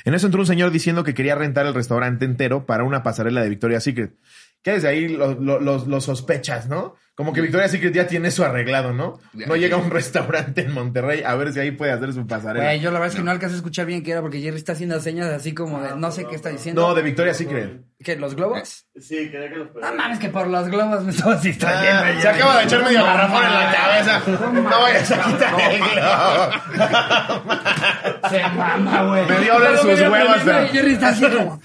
En 0.05 0.13
eso 0.13 0.27
entró 0.27 0.41
un 0.41 0.45
señor 0.45 0.69
diciendo 0.69 1.03
que 1.03 1.15
quería 1.15 1.33
rentar 1.33 1.65
el 1.65 1.73
restaurante 1.73 2.23
entero 2.23 2.67
para 2.67 2.83
una 2.83 3.01
pasarela 3.01 3.41
de 3.41 3.49
Victoria's 3.49 3.83
Secret. 3.83 4.13
Que 4.61 4.71
desde 4.71 4.89
ahí 4.89 5.07
lo, 5.07 5.35
lo- 5.35 5.59
lo- 5.59 5.85
lo 5.85 6.01
sospechas, 6.01 6.67
¿no? 6.67 6.95
Como 7.15 7.33
que 7.33 7.41
Victoria's 7.41 7.71
Secret 7.71 7.93
ya 7.93 8.07
tiene 8.07 8.29
eso 8.29 8.45
arreglado, 8.45 8.93
¿no? 8.93 9.19
No 9.33 9.55
llega 9.57 9.75
a 9.75 9.79
un 9.79 9.89
restaurante 9.91 10.61
en 10.61 10.71
Monterrey 10.73 11.21
a 11.25 11.35
ver 11.35 11.51
si 11.53 11.59
ahí 11.59 11.71
puede 11.71 11.91
hacer 11.91 12.13
su 12.13 12.25
pasarela. 12.27 12.63
Güey, 12.65 12.79
yo 12.79 12.91
la 12.91 12.99
verdad 12.99 13.13
es 13.13 13.17
que 13.17 13.23
no 13.25 13.31
alcancé 13.31 13.55
a 13.55 13.57
escuchar 13.57 13.85
bien 13.85 14.03
qué 14.03 14.11
era 14.11 14.21
porque 14.21 14.39
Jerry 14.41 14.55
está 14.57 14.71
haciendo 14.73 14.99
señas 15.01 15.27
así 15.27 15.53
como 15.53 15.81
de 15.81 15.95
no 15.97 16.11
sé 16.11 16.25
qué 16.25 16.35
está 16.35 16.49
diciendo. 16.49 16.81
No, 16.81 16.95
de 16.95 17.01
Victoria's 17.01 17.35
Secret. 17.37 17.81
¿Qué, 18.01 18.15
los 18.15 18.35
globos? 18.35 18.85
Sí, 18.99 19.29
quería 19.29 19.49
que 19.49 19.55
los 19.57 19.67
No 19.75 19.93
mames, 19.95 20.19
que 20.19 20.29
por 20.29 20.47
los 20.47 20.69
globos 20.69 21.03
me 21.03 21.11
estabas 21.11 21.43
distrayendo. 21.43 22.01
Ah, 22.05 22.21
se 22.21 22.27
acaba 22.29 22.57
de 22.59 22.63
echar 22.63 22.83
medio 22.83 23.03
garrafón 23.03 23.43
en 23.45 23.53
la 23.53 23.73
cabeza. 23.73 24.21
No 24.53 24.81
vayas 24.81 25.11
a 25.11 25.21
quitar 25.23 25.53
el 25.71 25.79
globo. 25.79 26.51
Se 28.29 28.41
mama, 28.55 29.03
güey. 29.03 29.25
Me 29.27 29.39
dio 29.39 29.59
Luego 29.59 29.77
sus 29.81 29.99
huevos, 30.01 30.37
Jerry 30.71 30.91
está 30.93 31.09
así 31.09 31.25
como... 31.25 31.59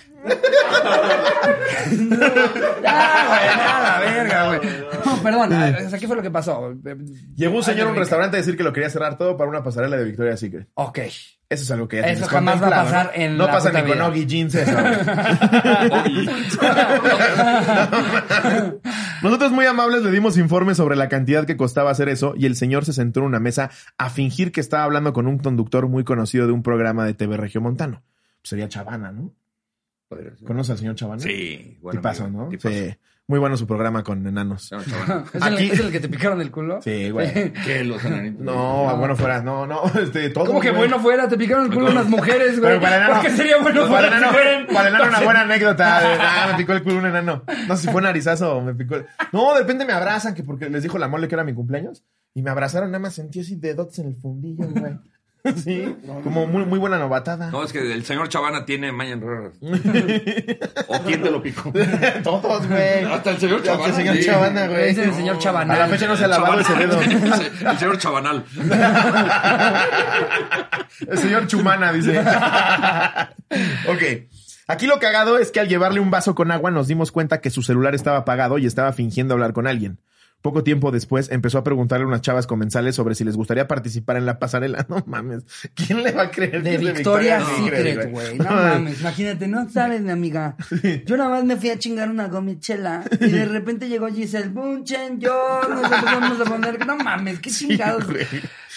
Ah, 2.86 3.24
güey, 3.28 3.56
nada, 3.56 4.00
verga, 4.00 4.46
güey. 4.48 4.60
No, 5.04 5.22
perdón, 5.22 5.52
o 5.52 5.90
sea, 5.90 5.98
¿qué 5.98 6.06
fue 6.06 6.16
lo 6.16 6.22
que 6.22 6.30
pasó? 6.30 6.74
Llegó 7.36 7.56
un 7.56 7.62
señor 7.62 7.88
a 7.88 7.90
un 7.90 7.96
restaurante 7.96 8.36
a 8.36 8.40
decir 8.40 8.56
que 8.56 8.62
lo 8.62 8.72
quería 8.72 8.90
cerrar 8.90 9.18
todo 9.18 9.36
para 9.36 9.50
una 9.50 9.62
pasarela 9.62 9.96
de 9.96 10.04
Victoria's 10.04 10.40
Secret. 10.40 10.68
Ok. 10.74 10.98
Eso 11.50 11.62
es 11.62 11.70
algo 11.70 11.86
que 11.86 12.00
ya 12.00 12.08
Eso 12.08 12.26
jamás 12.26 12.60
va 12.60 12.68
a 12.68 12.70
pasar 12.70 13.06
¿no? 13.06 13.22
en 13.22 13.36
No 13.36 13.46
la 13.46 13.52
pasa 13.52 13.70
ni 13.70 13.82
con. 13.82 14.00
Oggy 14.00 14.26
Jeans 14.26 14.54
eso. 14.54 14.72
Nosotros 19.22 19.52
muy 19.52 19.66
amables 19.66 20.02
le 20.02 20.10
dimos 20.10 20.38
informes 20.38 20.78
sobre 20.78 20.96
la 20.96 21.08
cantidad 21.08 21.44
que 21.44 21.56
costaba 21.56 21.90
hacer 21.90 22.08
eso 22.08 22.34
y 22.36 22.46
el 22.46 22.56
señor 22.56 22.84
se 22.86 22.92
sentó 22.92 23.20
en 23.20 23.26
una 23.26 23.40
mesa 23.40 23.70
a 23.98 24.10
fingir 24.10 24.52
que 24.52 24.60
estaba 24.60 24.84
hablando 24.84 25.12
con 25.12 25.26
un 25.26 25.38
conductor 25.38 25.86
muy 25.86 26.02
conocido 26.02 26.46
de 26.46 26.52
un 26.52 26.62
programa 26.62 27.04
de 27.04 27.14
TV 27.14 27.36
Regiomontano. 27.36 28.02
Sería 28.42 28.68
Chavana, 28.68 29.12
¿no? 29.12 29.30
¿Conoce 30.46 30.72
al 30.72 30.78
señor 30.78 30.94
Chavana? 30.94 31.20
Sí, 31.22 31.78
bueno. 31.80 31.98
Tipazo, 32.00 32.24
amigo, 32.24 32.44
¿no? 32.44 32.48
tipazo. 32.48 32.68
Sí. 32.74 32.94
Muy 33.26 33.38
bueno 33.38 33.56
su 33.56 33.66
programa 33.66 34.02
con 34.02 34.26
enanos. 34.26 34.70
No. 34.70 34.78
¿Es, 35.32 35.42
Aquí- 35.42 35.64
el, 35.64 35.70
¿Es 35.72 35.80
el 35.80 35.90
que 35.90 35.98
te 35.98 36.10
picaron 36.10 36.42
el 36.42 36.50
culo? 36.50 36.82
Sí, 36.82 37.08
güey. 37.08 37.52
¿Qué? 37.64 37.82
Los 37.82 38.04
enanitos. 38.04 38.42
No, 38.44 38.94
bueno 38.98 39.16
fuera. 39.16 39.40
No, 39.42 39.66
no. 39.66 39.80
Este, 39.98 40.28
todo. 40.28 40.44
¿Cómo 40.44 40.60
que 40.60 40.68
güey. 40.68 40.80
bueno 40.82 41.00
fuera? 41.00 41.26
Te 41.26 41.38
picaron 41.38 41.64
el 41.64 41.72
culo 41.72 41.90
unas 41.90 42.06
mujeres, 42.06 42.60
güey. 42.60 42.72
Pero 42.72 42.82
para 42.82 42.96
enano. 42.98 43.14
¿Por 43.14 43.22
qué 43.22 43.30
sería 43.30 43.56
bueno 43.62 43.88
para 43.88 44.08
fuera 44.10 44.18
enano, 44.18 44.66
para 44.74 44.88
enano 44.90 45.04
una 45.08 45.20
buena 45.20 45.40
anécdota. 45.40 46.00
de, 46.00 46.06
ah, 46.20 46.48
me 46.52 46.58
picó 46.58 46.74
el 46.74 46.82
culo 46.82 46.98
un 46.98 47.06
enano. 47.06 47.44
No 47.66 47.76
sé 47.76 47.86
si 47.86 47.88
fue 47.92 48.02
narizazo 48.02 48.58
o 48.58 48.62
me 48.62 48.74
picó 48.74 48.96
el... 48.96 49.06
No, 49.32 49.54
de 49.54 49.60
repente 49.60 49.86
me 49.86 49.94
abrazan, 49.94 50.34
que 50.34 50.42
porque 50.42 50.68
les 50.68 50.82
dijo 50.82 50.98
la 50.98 51.08
mole 51.08 51.26
que 51.26 51.34
era 51.34 51.44
mi 51.44 51.54
cumpleaños. 51.54 52.04
Y 52.34 52.42
me 52.42 52.50
abrazaron, 52.50 52.90
nada 52.90 52.98
más 53.00 53.14
sentí 53.14 53.40
así 53.40 53.56
dedotes 53.56 54.00
en 54.00 54.08
el 54.08 54.16
fundillo, 54.16 54.68
güey. 54.68 54.98
Sí, 55.62 55.94
como 56.22 56.46
muy, 56.46 56.64
muy 56.64 56.78
buena 56.78 56.98
novatada. 56.98 57.50
No, 57.50 57.62
es 57.62 57.72
que 57.72 57.92
el 57.92 58.02
señor 58.06 58.30
Chavana 58.30 58.64
tiene 58.64 58.92
mañas 58.92 59.20
raras. 59.20 59.52
¿O 60.88 61.00
quién 61.02 61.22
te 61.22 61.30
lo 61.30 61.42
picó? 61.42 61.70
Todos, 62.24 62.66
güey. 62.66 63.04
Hasta 63.04 63.32
el 63.32 63.38
señor 63.38 63.58
Hasta 63.58 63.72
Chavana. 63.72 63.88
el 63.88 63.94
señor 63.94 64.16
sí. 64.16 64.24
Chavana, 64.24 64.66
güey. 64.68 64.88
Es 64.90 64.98
el 64.98 65.12
señor 65.12 65.38
Chabanal. 65.38 65.76
A 65.76 65.86
la 65.86 65.88
fecha 65.88 66.06
no 66.06 66.16
se 66.16 66.24
ha 66.24 66.28
lavado 66.28 66.60
ese 66.60 66.74
dedo. 66.74 66.98
El 67.00 67.78
señor 67.78 67.98
Chabanal. 67.98 68.44
El 71.08 71.18
señor 71.18 71.46
Chumana, 71.46 71.92
dice. 71.92 72.18
ok. 73.88 74.02
Aquí 74.66 74.86
lo 74.86 74.98
cagado 74.98 75.38
es 75.38 75.50
que 75.50 75.60
al 75.60 75.68
llevarle 75.68 76.00
un 76.00 76.10
vaso 76.10 76.34
con 76.34 76.50
agua 76.52 76.70
nos 76.70 76.88
dimos 76.88 77.12
cuenta 77.12 77.42
que 77.42 77.50
su 77.50 77.62
celular 77.62 77.94
estaba 77.94 78.18
apagado 78.18 78.56
y 78.56 78.64
estaba 78.64 78.94
fingiendo 78.94 79.34
hablar 79.34 79.52
con 79.52 79.66
alguien. 79.66 79.98
Poco 80.44 80.62
tiempo 80.62 80.90
después 80.90 81.30
empezó 81.30 81.56
a 81.56 81.64
preguntarle 81.64 82.04
a 82.04 82.06
unas 82.06 82.20
chavas 82.20 82.46
comensales 82.46 82.94
sobre 82.94 83.14
si 83.14 83.24
les 83.24 83.34
gustaría 83.34 83.66
participar 83.66 84.18
en 84.18 84.26
la 84.26 84.38
pasarela. 84.38 84.84
No 84.94 85.02
mames. 85.06 85.44
¿Quién 85.74 86.02
le 86.02 86.12
va 86.12 86.24
a 86.24 86.30
creer? 86.30 86.62
De 86.62 86.76
Victoria's 86.76 87.42
Secret, 87.56 88.10
güey. 88.10 88.36
No 88.36 88.44
mames, 88.50 89.00
imagínate, 89.00 89.48
no 89.48 89.66
sabes, 89.70 90.02
mi 90.02 90.10
amiga. 90.10 90.54
Yo 91.06 91.16
nada 91.16 91.30
más 91.30 91.44
me 91.44 91.56
fui 91.56 91.70
a 91.70 91.78
chingar 91.78 92.10
una 92.10 92.28
gomichela 92.28 93.04
y 93.18 93.30
de 93.30 93.44
repente 93.46 93.88
llegó 93.88 94.08
Giselle 94.08 94.50
Bunchen, 94.50 95.18
yo, 95.18 95.62
nos 95.66 95.82
empezamos 95.90 96.38
a 96.38 96.44
poner. 96.44 96.86
No 96.86 96.98
mames, 96.98 97.40
qué 97.40 97.48
chingados. 97.48 98.04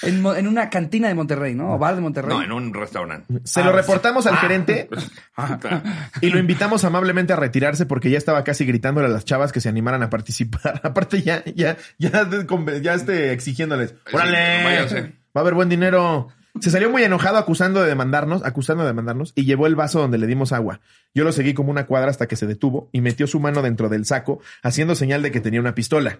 En, 0.03 0.21
Mo- 0.21 0.35
en 0.35 0.47
una 0.47 0.69
cantina 0.69 1.07
de 1.07 1.13
Monterrey, 1.15 1.55
¿no? 1.55 1.73
O 1.73 1.77
bar 1.77 1.95
de 1.95 2.01
Monterrey. 2.01 2.35
No, 2.37 2.43
en 2.43 2.51
un 2.51 2.73
restaurante. 2.73 3.33
Se 3.43 3.63
lo 3.63 3.71
reportamos 3.71 4.25
al 4.27 4.37
gerente 4.37 4.89
y 6.21 6.29
lo 6.29 6.39
invitamos 6.39 6.83
amablemente 6.83 7.33
a 7.33 7.35
retirarse 7.35 7.85
porque 7.85 8.09
ya 8.09 8.17
estaba 8.17 8.43
casi 8.43 8.65
gritándole 8.65 9.07
a 9.07 9.11
las 9.11 9.25
chavas 9.25 9.51
que 9.51 9.61
se 9.61 9.69
animaran 9.69 10.03
a 10.03 10.09
participar. 10.09 10.81
Aparte 10.83 11.21
ya, 11.21 11.43
ya, 11.45 11.77
ya, 11.97 12.27
ya 12.81 12.93
este, 12.93 13.31
exigiéndoles. 13.31 13.95
¡Órale! 14.11 14.63
váyanse. 14.63 15.01
Va 15.35 15.35
a 15.35 15.39
haber 15.41 15.53
buen 15.53 15.69
dinero. 15.69 16.29
Se 16.59 16.71
salió 16.71 16.89
muy 16.89 17.03
enojado 17.03 17.37
acusando 17.37 17.81
de 17.83 17.87
demandarnos, 17.87 18.43
acusando 18.43 18.81
de 18.83 18.87
demandarnos, 18.87 19.31
y 19.35 19.45
llevó 19.45 19.67
el 19.67 19.75
vaso 19.75 19.99
donde 19.99 20.17
le 20.17 20.25
dimos 20.25 20.51
agua. 20.53 20.79
Yo 21.13 21.23
lo 21.23 21.31
seguí 21.31 21.53
como 21.53 21.69
una 21.69 21.85
cuadra 21.85 22.09
hasta 22.09 22.27
que 22.27 22.35
se 22.35 22.47
detuvo 22.47 22.89
y 22.91 23.01
metió 23.01 23.27
su 23.27 23.39
mano 23.39 23.61
dentro 23.61 23.89
del 23.89 24.05
saco, 24.05 24.39
haciendo 24.63 24.95
señal 24.95 25.21
de 25.21 25.29
que 25.31 25.39
tenía 25.39 25.59
una 25.59 25.75
pistola. 25.75 26.19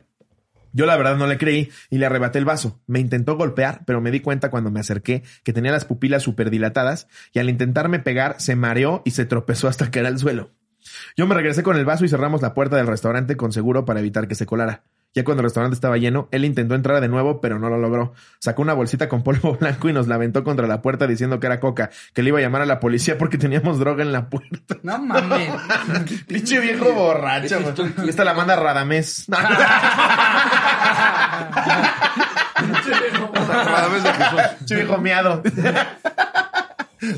Yo 0.77 0.85
la 0.85 0.95
verdad 0.95 1.17
no 1.17 1.25
le 1.25 1.39
creí 1.39 1.71
y 1.89 1.97
le 1.97 2.05
arrebaté 2.05 2.37
el 2.37 2.45
vaso. 2.45 2.79
Me 2.85 2.99
intentó 2.99 3.35
golpear, 3.35 3.81
pero 3.87 3.99
me 3.99 4.11
di 4.11 4.19
cuenta 4.19 4.51
cuando 4.51 4.69
me 4.69 4.79
acerqué 4.79 5.23
que 5.43 5.51
tenía 5.51 5.71
las 5.71 5.85
pupilas 5.85 6.21
súper 6.21 6.51
dilatadas 6.51 7.07
y 7.33 7.39
al 7.39 7.49
intentarme 7.49 7.97
pegar 7.97 8.35
se 8.37 8.55
mareó 8.55 9.01
y 9.03 9.09
se 9.09 9.25
tropezó 9.25 9.67
hasta 9.67 9.89
caer 9.89 10.05
al 10.05 10.19
suelo. 10.19 10.51
Yo 11.15 11.25
me 11.25 11.33
regresé 11.33 11.63
con 11.63 11.77
el 11.77 11.85
vaso 11.85 12.05
y 12.05 12.09
cerramos 12.09 12.43
la 12.43 12.53
puerta 12.53 12.75
del 12.75 12.85
restaurante 12.85 13.35
con 13.35 13.51
seguro 13.51 13.85
para 13.85 14.01
evitar 14.01 14.27
que 14.27 14.35
se 14.35 14.45
colara. 14.45 14.83
Ya 15.17 15.23
cuando 15.23 15.41
el 15.41 15.45
restaurante 15.45 15.73
estaba 15.73 15.97
lleno, 15.97 16.27
él 16.29 16.45
intentó 16.45 16.75
entrar 16.75 17.01
de 17.01 17.07
nuevo, 17.07 17.41
pero 17.41 17.57
no 17.57 17.69
lo 17.71 17.79
logró. 17.79 18.13
Sacó 18.37 18.61
una 18.61 18.73
bolsita 18.73 19.09
con 19.09 19.23
polvo 19.23 19.55
blanco 19.59 19.89
y 19.89 19.93
nos 19.93 20.07
la 20.07 20.13
aventó 20.13 20.43
contra 20.43 20.67
la 20.67 20.83
puerta 20.83 21.07
diciendo 21.07 21.39
que 21.39 21.47
era 21.47 21.59
coca, 21.59 21.89
que 22.13 22.21
le 22.21 22.27
iba 22.29 22.37
a 22.37 22.41
llamar 22.43 22.61
a 22.61 22.67
la 22.67 22.79
policía 22.79 23.17
porque 23.17 23.39
teníamos 23.39 23.79
droga 23.79 24.03
en 24.03 24.11
la 24.11 24.29
puerta. 24.29 24.77
No 24.83 24.99
mames. 24.99 25.49
Pinche 26.27 26.59
viejo 26.59 26.93
borracho. 26.93 27.59
güey. 27.61 28.09
Esta 28.09 28.23
la 28.23 28.35
manda 28.35 28.55
Radamés. 28.57 29.25
Radamés 32.57 34.03
de 34.03 34.13
Jesús. 34.13 34.41
Pinche 34.59 34.75
viejo 34.75 34.97
miado. 34.99 35.41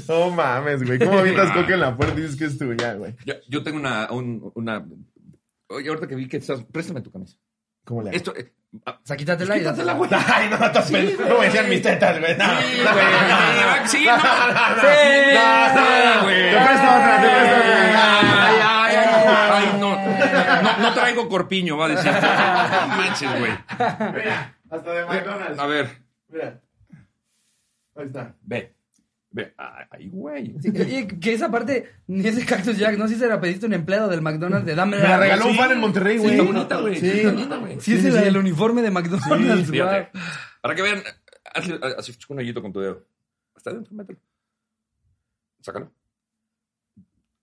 No 0.07 0.29
mames, 0.31 0.85
güey. 0.85 0.99
¿Cómo 0.99 1.19
avientas 1.19 1.51
coca 1.51 1.73
en 1.73 1.79
la 1.81 1.95
puerta 1.97 2.17
y 2.17 2.21
dices 2.21 2.37
que 2.37 2.45
es 2.45 2.57
tuya, 2.57 2.93
güey? 2.93 3.15
Yo, 3.25 3.33
yo 3.49 3.63
tengo 3.63 3.77
una, 3.77 4.11
un- 4.11 4.51
una. 4.55 4.85
Oye, 5.67 5.89
ahorita 5.89 6.07
que 6.07 6.15
vi 6.15 6.27
que 6.27 6.37
estás. 6.37 6.63
Préstame 6.71 7.01
tu 7.01 7.11
camisa. 7.11 7.35
¿Cómo 7.85 8.01
le 8.03 8.09
hago? 8.09 8.17
Esto. 8.17 8.35
eh, 8.35 8.53
ah, 8.85 8.99
O 9.03 9.05
sea, 9.05 9.17
quítatela 9.17 9.55
y 9.57 9.59
quítatela, 9.59 9.93
güey. 9.93 10.09
Ay, 10.13 10.49
no, 10.49 10.65
estás 10.65 10.91
No 10.91 10.97
me 11.39 11.45
decían 11.45 11.69
mis 11.69 11.81
tetas, 11.81 12.19
güey. 12.19 12.37
No. 12.37 12.45
Sí, 12.61 12.77
güey. 12.83 13.87
Sí, 13.87 14.05
no. 14.05 14.21
Sí, 14.85 15.85
no, 16.05 16.23
güey. 16.23 16.51
Te 16.51 16.57
presto 16.57 16.87
otra, 16.87 17.21
te 17.21 17.27
presto 17.27 17.55
otra. 17.55 18.47
Ay, 18.47 18.55
ay, 18.61 18.95
ay, 18.95 19.05
ay, 19.51 19.79
no. 19.79 19.89
No, 20.61 20.77
no 20.77 20.93
traigo 20.93 21.27
corpiño, 21.29 21.77
va 21.77 21.85
a 21.85 21.89
decir. 21.89 22.11
No 22.11 22.87
manches, 22.95 23.39
güey. 23.39 23.51
Mira, 24.13 24.55
hasta 24.69 24.91
de 24.93 25.05
McDonald's. 25.05 25.59
A 25.59 25.65
ver, 25.65 25.97
Mira. 26.29 26.59
Ahí 27.95 28.05
está. 28.05 28.35
ve. 28.41 28.75
Ay, 29.91 30.09
güey. 30.09 30.55
Sí, 30.59 30.71
que 31.19 31.33
esa 31.33 31.51
parte, 31.51 31.87
ni 32.07 32.25
ese 32.27 32.45
Cactus 32.45 32.77
Jack, 32.77 32.97
no 32.97 33.07
sé 33.07 33.13
si 33.13 33.19
se 33.19 33.27
la 33.27 33.39
pediste 33.39 33.67
un 33.67 33.73
empleado 33.73 34.07
del 34.09 34.21
McDonald's 34.21 34.65
de 34.65 34.73
dame 34.75 34.97
Me 34.97 35.03
la 35.03 35.17
regaló 35.19 35.47
un 35.47 35.55
fan 35.55 35.71
en 35.71 35.79
Monterrey, 35.79 36.17
güey. 36.17 36.31
Está 36.31 36.43
bonita, 36.43 36.79
güey. 36.81 36.95
Sí. 36.99 37.07
Está 37.09 37.31
bonita, 37.31 37.57
güey. 37.57 37.79
Sí, 37.79 37.93
es 37.93 38.01
Sí, 38.01 38.11
sí. 38.11 38.17
del 38.17 38.37
uniforme 38.37 38.81
de 38.81 38.89
McDonald's, 38.91 39.65
Sí, 39.67 39.71
fíjate. 39.73 40.09
wow. 40.13 40.21
Para 40.61 40.75
que 40.75 40.81
vean, 40.81 41.03
hazle 41.53 41.79
así 41.97 42.13
un 42.27 42.39
hoyito 42.39 42.61
con 42.61 42.73
tu 42.73 42.79
dedo. 42.79 43.05
Hasta 43.55 43.69
adentro, 43.69 43.93
mételo. 43.95 44.19
Sácalo. 45.61 45.91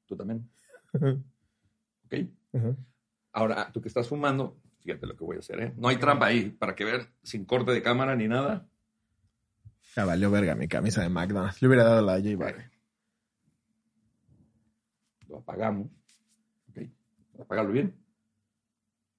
Tú 0.07 0.17
también. 0.17 0.49
¿Ok? 0.93 2.15
Ahora, 3.33 3.71
tú 3.73 3.81
que 3.81 3.89
estás 3.89 4.09
fumando, 4.09 4.59
fíjate 4.81 5.07
lo 5.07 5.17
que 5.17 5.25
voy 5.25 5.37
a 5.37 5.41
hacer, 5.41 5.61
¿eh? 5.61 5.73
No 5.77 5.89
hay 5.89 5.97
trampa 5.97 6.27
ahí, 6.27 6.51
para 6.51 6.75
que 6.75 6.85
vean, 6.85 7.09
sin 7.23 7.45
corte 7.45 7.71
de 7.73 7.83
cámara 7.83 8.17
ni 8.17 8.27
nada. 8.29 8.67
Ya 9.97 10.05
valió 10.05 10.31
verga 10.31 10.55
mi 10.55 10.69
camisa 10.69 11.01
de 11.03 11.09
McDonald's. 11.09 11.61
Le 11.63 11.69
hubiera 11.69 11.85
dado 11.85 12.03
la 12.03 12.21
de 12.21 12.35
J 12.35 12.45
Balvin. 12.45 12.71
Lo 15.29 15.39
apagamos. 15.39 15.89
¿Ok? 16.69 16.79
Apágalo 17.41 17.73
bien. 17.73 17.97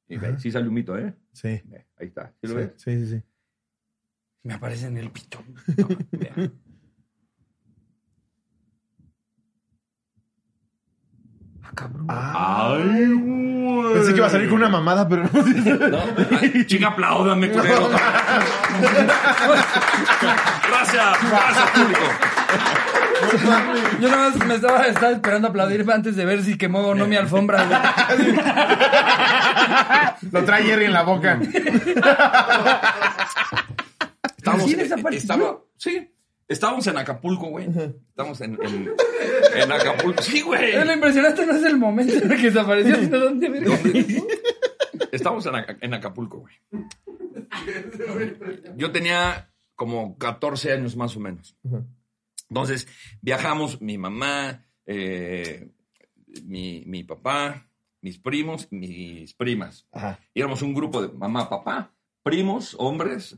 Y 0.07 0.17
ve, 0.17 0.37
sí 0.39 0.51
sale 0.51 0.67
un 0.67 0.75
mito, 0.75 0.95
¿eh? 0.97 1.13
Sí. 1.33 1.61
Ve, 1.65 1.87
ahí 1.97 2.07
está. 2.07 2.31
¿Sí 2.39 2.47
lo 2.47 2.49
Sí, 2.49 2.55
ves? 2.55 2.71
sí, 2.77 3.05
sí, 3.05 3.07
sí. 3.17 3.23
Me 4.43 4.53
aparece 4.53 4.85
en 4.87 4.97
el 4.97 5.11
pito. 5.11 5.43
No, 5.77 5.87
vea. 6.11 6.51
Ah, 11.63 11.66
cabrón. 11.77 12.07
Ay, 12.09 13.05
güey. 13.13 13.93
Pensé 13.93 14.11
que 14.11 14.17
iba 14.17 14.27
a 14.27 14.29
salir 14.29 14.49
con 14.49 14.57
una 14.57 14.69
mamada, 14.69 15.07
pero 15.07 15.23
no. 15.23 15.29
Chica, 16.65 16.87
apláudame, 16.89 17.49
culero. 17.51 17.89
Gracias, 20.69 21.17
gracias, 21.29 21.69
público. 21.71 22.01
Yo 24.01 24.09
nada 24.09 24.29
más 24.29 24.45
me 24.45 24.55
estaba, 24.55 24.81
estaba 24.87 25.11
esperando 25.11 25.47
aplaudir 25.49 25.85
antes 25.91 26.15
de 26.15 26.25
ver 26.25 26.43
si 26.43 26.57
quemó 26.57 26.79
o 26.79 26.95
no 26.95 27.07
mi 27.07 27.15
alfombra. 27.15 27.65
güey. 27.65 28.35
Lo 30.31 30.43
trae 30.43 30.63
Jerry 30.63 30.85
en 30.85 30.93
la 30.93 31.03
boca. 31.03 31.39
Estábamos, 34.37 34.65
¿Sí 34.65 34.75
desapareció? 34.75 35.33
estaba, 35.33 35.57
sí, 35.77 36.11
estábamos 36.47 36.85
en 36.87 36.97
Acapulco, 36.97 37.47
güey. 37.49 37.67
Estamos 38.09 38.39
en, 38.41 38.57
en, 38.63 38.89
en 39.55 39.71
Acapulco. 39.71 40.21
Sí, 40.23 40.41
güey. 40.41 40.73
Lo 40.85 40.93
impresionante 40.93 41.45
no 41.45 41.53
es 41.53 41.63
el 41.63 41.77
momento 41.77 42.13
en 42.13 42.31
el 42.31 42.37
que 42.37 42.47
desapareció, 42.47 42.95
sino 42.99 43.19
dónde 43.19 43.49
verga. 43.49 43.77
Estamos 45.11 45.45
en, 45.45 45.55
Aca- 45.55 45.77
en 45.81 45.93
Acapulco, 45.93 46.39
güey. 46.39 46.55
Yo 48.75 48.91
tenía 48.91 49.51
como 49.75 50.17
14 50.17 50.73
años 50.73 50.95
más 50.95 51.15
o 51.15 51.19
menos. 51.19 51.55
Entonces, 52.49 52.87
viajamos 53.21 53.81
mi 53.81 53.97
mamá, 53.97 54.65
eh, 54.85 55.69
mi, 56.43 56.83
mi 56.85 57.03
papá, 57.03 57.69
mis 58.01 58.17
primos, 58.17 58.67
mis 58.71 59.33
primas. 59.33 59.87
Ajá. 59.91 60.19
Y 60.33 60.39
éramos 60.39 60.61
un 60.61 60.73
grupo 60.73 61.01
de 61.01 61.09
mamá, 61.13 61.49
papá, 61.49 61.93
primos, 62.23 62.75
hombres, 62.79 63.37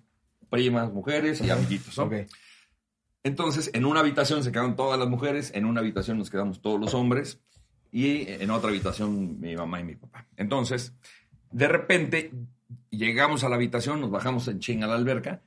primas, 0.49 0.91
mujeres 0.93 1.41
y 1.41 1.49
amiguitos. 1.49 1.97
¿no? 1.97 2.05
Ok. 2.05 2.13
Entonces, 3.23 3.69
en 3.73 3.85
una 3.85 3.99
habitación 3.99 4.43
se 4.43 4.51
quedaron 4.51 4.75
todas 4.75 4.97
las 4.99 5.09
mujeres, 5.09 5.51
en 5.53 5.65
una 5.65 5.81
habitación 5.81 6.17
nos 6.17 6.29
quedamos 6.29 6.61
todos 6.61 6.79
los 6.79 6.93
hombres 6.93 7.39
y 7.91 8.27
en 8.29 8.49
otra 8.51 8.69
habitación 8.69 9.39
mi 9.39 9.55
mamá 9.55 9.79
y 9.81 9.83
mi 9.83 9.95
papá. 9.95 10.25
Entonces, 10.37 10.93
de 11.51 11.67
repente, 11.67 12.31
llegamos 12.89 13.43
a 13.43 13.49
la 13.49 13.55
habitación, 13.55 13.99
nos 14.01 14.11
bajamos 14.11 14.47
en 14.47 14.59
chinga 14.59 14.85
a 14.85 14.89
la 14.89 14.95
alberca. 14.95 15.41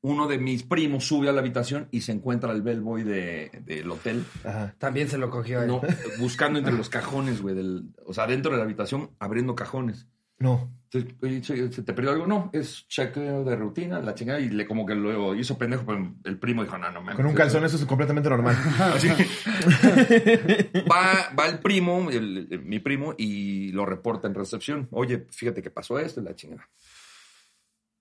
Uno 0.00 0.28
de 0.28 0.38
mis 0.38 0.62
primos 0.62 1.04
sube 1.04 1.28
a 1.28 1.32
la 1.32 1.40
habitación 1.40 1.88
y 1.90 2.02
se 2.02 2.12
encuentra 2.12 2.52
el 2.52 2.62
bellboy 2.62 3.02
de- 3.02 3.50
del 3.64 3.90
hotel, 3.90 4.24
Ajá. 4.44 4.74
También 4.78 5.08
se 5.08 5.18
lo 5.18 5.28
cogió 5.28 5.60
él. 5.60 5.66
no, 5.66 5.80
buscando 6.20 6.60
entre 6.60 6.72
los 6.74 6.88
cajones, 6.88 7.42
güey, 7.42 7.56
del, 7.56 7.82
o 8.06 8.14
sea, 8.14 8.28
dentro 8.28 8.52
de 8.52 8.58
la 8.58 8.62
habitación, 8.64 9.10
abriendo 9.18 9.56
cajones. 9.56 10.06
No. 10.38 10.70
¿Se, 10.90 11.72
se 11.72 11.82
te 11.82 11.92
perdió 11.92 12.12
algo? 12.12 12.26
No, 12.26 12.50
es 12.52 12.86
chequeo 12.88 13.44
de 13.44 13.56
rutina, 13.56 14.00
la 14.00 14.14
chingada, 14.14 14.40
y 14.40 14.48
le 14.48 14.66
como 14.66 14.86
que 14.86 14.94
lo 14.94 15.34
hizo 15.34 15.56
pendejo, 15.58 15.84
pero 15.86 16.14
el 16.24 16.38
primo 16.38 16.62
dijo, 16.62 16.78
no, 16.78 16.90
no, 16.90 17.00
mames, 17.00 17.16
Con 17.16 17.26
un 17.26 17.34
calzón 17.34 17.64
eso 17.64 17.76
es 17.76 17.84
completamente 17.84 18.28
normal. 18.30 18.56
Así. 18.94 19.08
va, 20.90 21.30
va 21.38 21.46
el 21.46 21.58
primo, 21.60 22.10
el- 22.10 22.48
el- 22.50 22.62
mi 22.64 22.78
primo, 22.78 23.14
y 23.16 23.72
lo 23.72 23.86
reporta 23.86 24.28
en 24.28 24.34
recepción. 24.34 24.88
Oye, 24.90 25.26
fíjate 25.30 25.62
que 25.62 25.70
pasó 25.70 25.98
esto 25.98 26.20
la 26.20 26.34
chingada. 26.34 26.68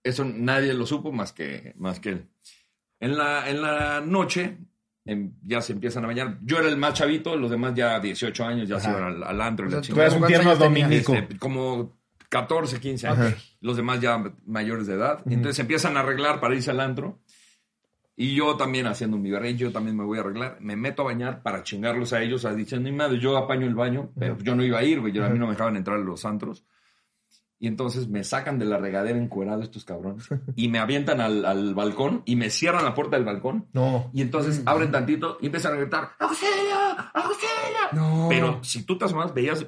Eso 0.04 0.24
nadie 0.26 0.74
lo 0.74 0.86
supo 0.86 1.12
más 1.12 1.34
que, 1.34 1.74
más 1.78 2.00
que 2.00 2.10
él. 2.10 2.26
En 3.00 3.18
la, 3.18 3.50
en 3.50 3.62
la 3.62 4.02
noche 4.02 4.58
em, 5.06 5.34
ya 5.44 5.62
se 5.62 5.74
empiezan 5.74 6.04
a 6.06 6.08
bañar. 6.08 6.40
Yo 6.44 6.60
era 6.60 6.70
el 6.70 6.78
más 6.78 6.94
chavito, 6.94 7.36
los 7.36 7.52
demás 7.52 7.74
ya 7.76 8.00
18 8.00 8.46
años, 8.46 8.70
ya 8.70 8.80
se 8.80 8.88
Ajá. 8.88 8.98
iban 9.00 9.14
al, 9.16 9.24
al 9.24 9.42
antro 9.42 9.68
O 9.68 9.70
sea, 9.70 9.82
tú 9.82 10.00
eras 10.00 10.14
un 10.14 10.20
¿Cuántos 10.20 10.28
tierno 10.28 10.56
dominico. 10.56 11.14
Este, 11.14 11.38
como 11.38 11.98
14, 12.30 12.80
15 12.80 13.08
años. 13.08 13.58
Los 13.62 13.78
demás 13.78 14.02
ya 14.02 14.22
mayores 14.46 14.88
de 14.88 14.96
edad. 14.96 15.22
Entonces 15.26 15.60
empiezan 15.60 15.98
a 15.98 16.02
arreglar 16.02 16.40
para 16.40 16.56
irse 16.56 16.72
al 16.72 16.80
antro. 16.80 17.20
Y 18.20 18.34
yo 18.34 18.58
también 18.58 18.88
haciendo 18.88 19.18
mi 19.18 19.30
berrinche, 19.30 19.66
yo 19.66 19.72
también 19.72 19.96
me 19.96 20.04
voy 20.04 20.18
a 20.18 20.22
arreglar. 20.22 20.58
Me 20.60 20.76
meto 20.76 21.04
a 21.04 21.06
bañar 21.06 21.44
para 21.44 21.62
chingarlos 21.62 22.14
a 22.14 22.22
ellos, 22.22 22.46
a 22.46 22.54
diciendo, 22.56 22.90
ni 22.90 22.96
madre, 22.96 23.20
yo 23.20 23.38
apaño 23.38 23.68
el 23.68 23.76
baño, 23.76 24.12
pero 24.18 24.38
yo 24.40 24.56
no 24.56 24.64
iba 24.64 24.80
a 24.80 24.84
ir, 24.84 25.00
güey. 25.00 25.14
Yo, 25.14 25.24
a 25.24 25.30
mí 25.30 25.38
no 25.38 25.46
me 25.46 25.52
dejaban 25.52 25.76
entrar 25.76 25.98
a 25.98 26.02
los 26.02 26.26
antros. 26.26 26.66
Y 27.60 27.68
entonces 27.68 28.08
me 28.08 28.24
sacan 28.24 28.60
de 28.60 28.66
la 28.66 28.78
regadera 28.78 29.18
encuerado 29.18 29.62
estos 29.62 29.84
cabrones 29.84 30.28
y 30.56 30.68
me 30.68 30.80
avientan 30.80 31.22
al, 31.22 31.46
al 31.46 31.74
balcón 31.74 32.22
y 32.26 32.36
me 32.36 32.50
cierran 32.50 32.86
la 32.86 32.94
puerta 32.94 33.18
del 33.18 33.26
balcón. 33.26 33.68
No. 33.74 34.10
Y 34.14 34.22
entonces 34.22 34.62
abren 34.66 34.92
tantito 34.92 35.38
y 35.40 35.48
empiezan 35.48 35.74
a 35.74 35.78
gritar, 35.78 36.10
¡Auxilio! 36.20 36.76
¡Auxilio! 37.14 37.48
No. 37.94 38.28
Pero 38.30 38.64
si 38.64 38.84
tú 38.84 38.98
te 38.98 39.06
asomas, 39.06 39.34
veías 39.34 39.66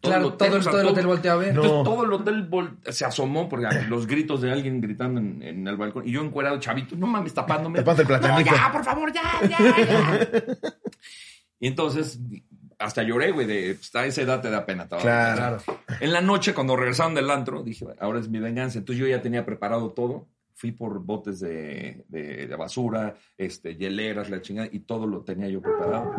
todo 0.00 0.12
Claro, 0.12 0.32
todo, 0.34 0.48
el- 0.48 0.54
o 0.58 0.62
sea, 0.62 0.72
todo 0.72 0.80
el 0.82 0.86
hotel 0.88 1.06
volteó 1.06 1.32
a 1.32 1.36
ver. 1.36 1.54
No. 1.54 1.62
entonces 1.62 1.84
todo 1.84 2.04
el 2.04 2.12
hotel 2.12 2.50
vol- 2.50 2.76
se 2.92 3.04
asomó 3.04 3.48
porque 3.48 3.66
los 3.88 4.06
gritos 4.06 4.40
de 4.42 4.52
alguien 4.52 4.80
gritando 4.80 5.20
en, 5.20 5.42
en 5.42 5.66
el 5.66 5.76
balcón 5.76 6.06
y 6.06 6.12
yo 6.12 6.22
encuerado 6.22 6.58
chavito, 6.60 6.96
no 6.96 7.06
mames, 7.06 7.32
tapándome. 7.34 7.78
Tapándote 7.80 8.02
el 8.02 8.08
platanito. 8.08 8.50
No, 8.50 8.56
ya, 8.56 8.72
por 8.72 8.84
favor, 8.84 9.12
ya, 9.12 9.22
ya, 9.48 9.58
ya. 9.58 10.28
y 11.60 11.66
entonces 11.68 12.18
hasta 12.78 13.02
lloré, 13.02 13.32
güey, 13.32 13.46
de 13.46 13.74
pues, 13.74 13.94
a 13.96 14.04
esa 14.04 14.20
edad 14.22 14.40
te 14.42 14.50
da 14.50 14.66
pena. 14.66 14.86
Claro. 14.86 15.58
En 16.00 16.12
la 16.12 16.20
noche, 16.20 16.52
cuando 16.52 16.76
regresaron 16.76 17.14
del 17.14 17.30
antro, 17.30 17.62
dije, 17.62 17.86
ahora 18.00 18.20
es 18.20 18.28
mi 18.28 18.38
venganza. 18.38 18.78
Entonces 18.78 19.00
yo 19.00 19.08
ya 19.08 19.22
tenía 19.22 19.46
preparado 19.46 19.90
todo. 19.92 20.28
Fui 20.58 20.72
por 20.72 21.00
botes 21.00 21.40
de, 21.40 22.04
de- 22.08 22.46
de 22.46 22.56
basura, 22.56 23.14
este, 23.36 23.76
hieleras, 23.76 24.30
la 24.30 24.40
chingada, 24.40 24.68
y 24.72 24.80
todo 24.80 25.06
lo 25.06 25.20
tenía 25.22 25.48
yo 25.48 25.60
preparado. 25.60 26.14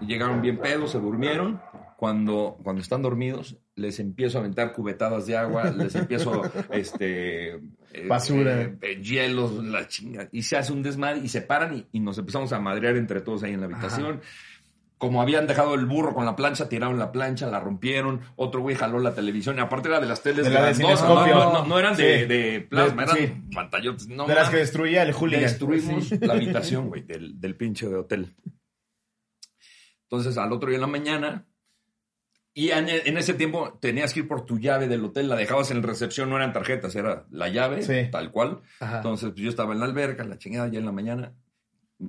Y 0.00 0.06
llegaron 0.06 0.40
bien 0.42 0.58
pedos, 0.58 0.90
se 0.92 0.98
durmieron. 0.98 1.60
Cuando, 1.96 2.58
cuando 2.62 2.82
están 2.82 3.02
dormidos, 3.02 3.56
les 3.76 3.98
empiezo 4.00 4.38
a 4.38 4.40
aventar 4.40 4.72
cubetadas 4.72 5.26
de 5.26 5.36
agua, 5.36 5.70
les 5.70 5.94
empiezo, 5.94 6.42
este... 6.70 7.54
eh, 7.54 8.06
Basura. 8.08 8.62
eh, 8.62 8.78
eh, 8.82 9.00
hielos, 9.02 9.52
la 9.64 9.86
chingada. 9.88 10.28
Y 10.32 10.42
se 10.42 10.56
hace 10.56 10.72
un 10.72 10.82
desmadre 10.82 11.20
y 11.20 11.28
se 11.28 11.40
paran 11.42 11.76
y, 11.76 11.86
y 11.92 12.00
nos 12.00 12.18
empezamos 12.18 12.52
a 12.52 12.60
madrear 12.60 12.96
entre 12.96 13.20
todos 13.20 13.42
ahí 13.44 13.52
en 13.52 13.60
la 13.60 13.66
habitación. 13.66 14.20
Como 14.98 15.20
habían 15.20 15.46
dejado 15.46 15.74
el 15.74 15.86
burro 15.86 16.14
con 16.14 16.24
la 16.24 16.34
plancha, 16.36 16.68
tiraron 16.68 16.98
la 16.98 17.12
plancha, 17.12 17.46
la 17.48 17.60
rompieron. 17.60 18.20
Otro 18.36 18.60
güey 18.62 18.74
jaló 18.76 18.98
la 19.00 19.14
televisión. 19.14 19.56
Y 19.58 19.60
aparte 19.60 19.88
era 19.88 20.00
de 20.00 20.06
las 20.06 20.22
teles 20.22 20.44
De 20.46 20.50
la 20.50 20.72
de 20.72 20.82
no, 20.82 21.52
no, 21.52 21.66
no 21.66 21.78
eran 21.78 21.96
de, 21.96 22.20
Sí. 22.20 22.26
de 22.26 22.60
plasma, 22.68 23.02
eran 23.02 23.16
sí. 23.16 23.32
pantallotes. 23.54 24.08
No, 24.08 24.26
de 24.26 24.34
las 24.34 24.50
que 24.50 24.56
destruía 24.58 25.02
el 25.02 25.12
hooligan. 25.12 25.42
Destruimos 25.42 26.10
la 26.20 26.32
habitación, 26.34 26.88
güey, 26.88 27.02
del, 27.02 27.38
del 27.40 27.56
pinche 27.56 27.88
de 27.88 27.96
hotel. 27.96 28.34
Entonces, 30.08 30.38
al 30.38 30.52
otro 30.52 30.68
día 30.68 30.76
en 30.76 30.82
la 30.82 30.86
mañana, 30.86 31.44
y 32.54 32.70
en, 32.70 32.88
en 32.88 33.16
ese 33.18 33.34
tiempo 33.34 33.76
tenías 33.80 34.14
que 34.14 34.20
ir 34.20 34.28
por 34.28 34.44
tu 34.46 34.58
llave 34.58 34.86
del 34.88 35.04
hotel, 35.04 35.28
la 35.28 35.36
dejabas 35.36 35.70
en 35.72 35.82
recepción, 35.82 36.30
no 36.30 36.36
eran 36.36 36.52
tarjetas, 36.52 36.94
era 36.94 37.26
la 37.30 37.48
llave, 37.48 37.82
Sí. 37.82 38.08
tal 38.10 38.30
cual. 38.30 38.60
Ajá. 38.80 38.98
Entonces, 38.98 39.30
pues, 39.30 39.42
yo 39.42 39.50
estaba 39.50 39.72
en 39.74 39.80
la 39.80 39.86
alberca, 39.86 40.24
la 40.24 40.38
chingada, 40.38 40.68
ya 40.68 40.78
en 40.78 40.86
la 40.86 40.92
mañana, 40.92 41.32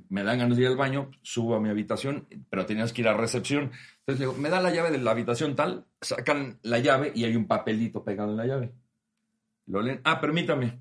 me 0.08 0.22
dan 0.24 0.38
ganas 0.38 0.56
de 0.56 0.62
ir 0.64 0.68
al 0.68 0.76
baño, 0.76 1.10
subo 1.22 1.54
a 1.56 1.60
mi 1.60 1.68
habitación, 1.68 2.26
pero 2.50 2.64
tenías 2.66 2.92
que 2.92 3.02
ir 3.02 3.08
a 3.08 3.14
recepción. 3.16 3.70
Entonces 4.00 4.20
le 4.20 4.26
digo, 4.26 4.34
me 4.34 4.48
da 4.50 4.60
la 4.60 4.72
llave 4.72 4.90
de 4.90 4.98
la 4.98 5.10
habitación 5.12 5.56
tal, 5.56 5.86
sacan 6.00 6.58
la 6.62 6.78
llave 6.78 7.12
y 7.14 7.24
hay 7.24 7.34
un 7.36 7.46
papelito 7.46 8.04
pegado 8.04 8.30
en 8.30 8.36
la 8.36 8.46
llave. 8.46 8.72
Lo 9.66 9.82
leen, 9.82 10.00
ah, 10.04 10.20
permítame. 10.20 10.78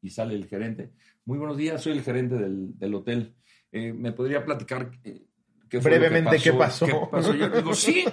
Y 0.00 0.10
sale 0.10 0.34
el 0.34 0.46
gerente. 0.46 0.90
Muy 1.24 1.38
buenos 1.38 1.56
días, 1.56 1.82
soy 1.82 1.92
el 1.92 2.02
gerente 2.02 2.36
del, 2.36 2.78
del 2.78 2.94
hotel. 2.94 3.34
Eh, 3.72 3.92
¿Me 3.92 4.12
podría 4.12 4.44
platicar 4.44 4.90
eh, 5.04 5.22
qué 5.68 5.80
fue 5.80 5.90
lo 5.90 5.94
que 5.96 6.00
Brevemente, 6.08 6.38
¿qué 6.38 6.52
pasó? 6.52 6.86
¿Qué 6.86 6.94
pasó? 7.10 7.34
Yo 7.34 7.48
digo, 7.50 7.74
sí, 7.74 8.04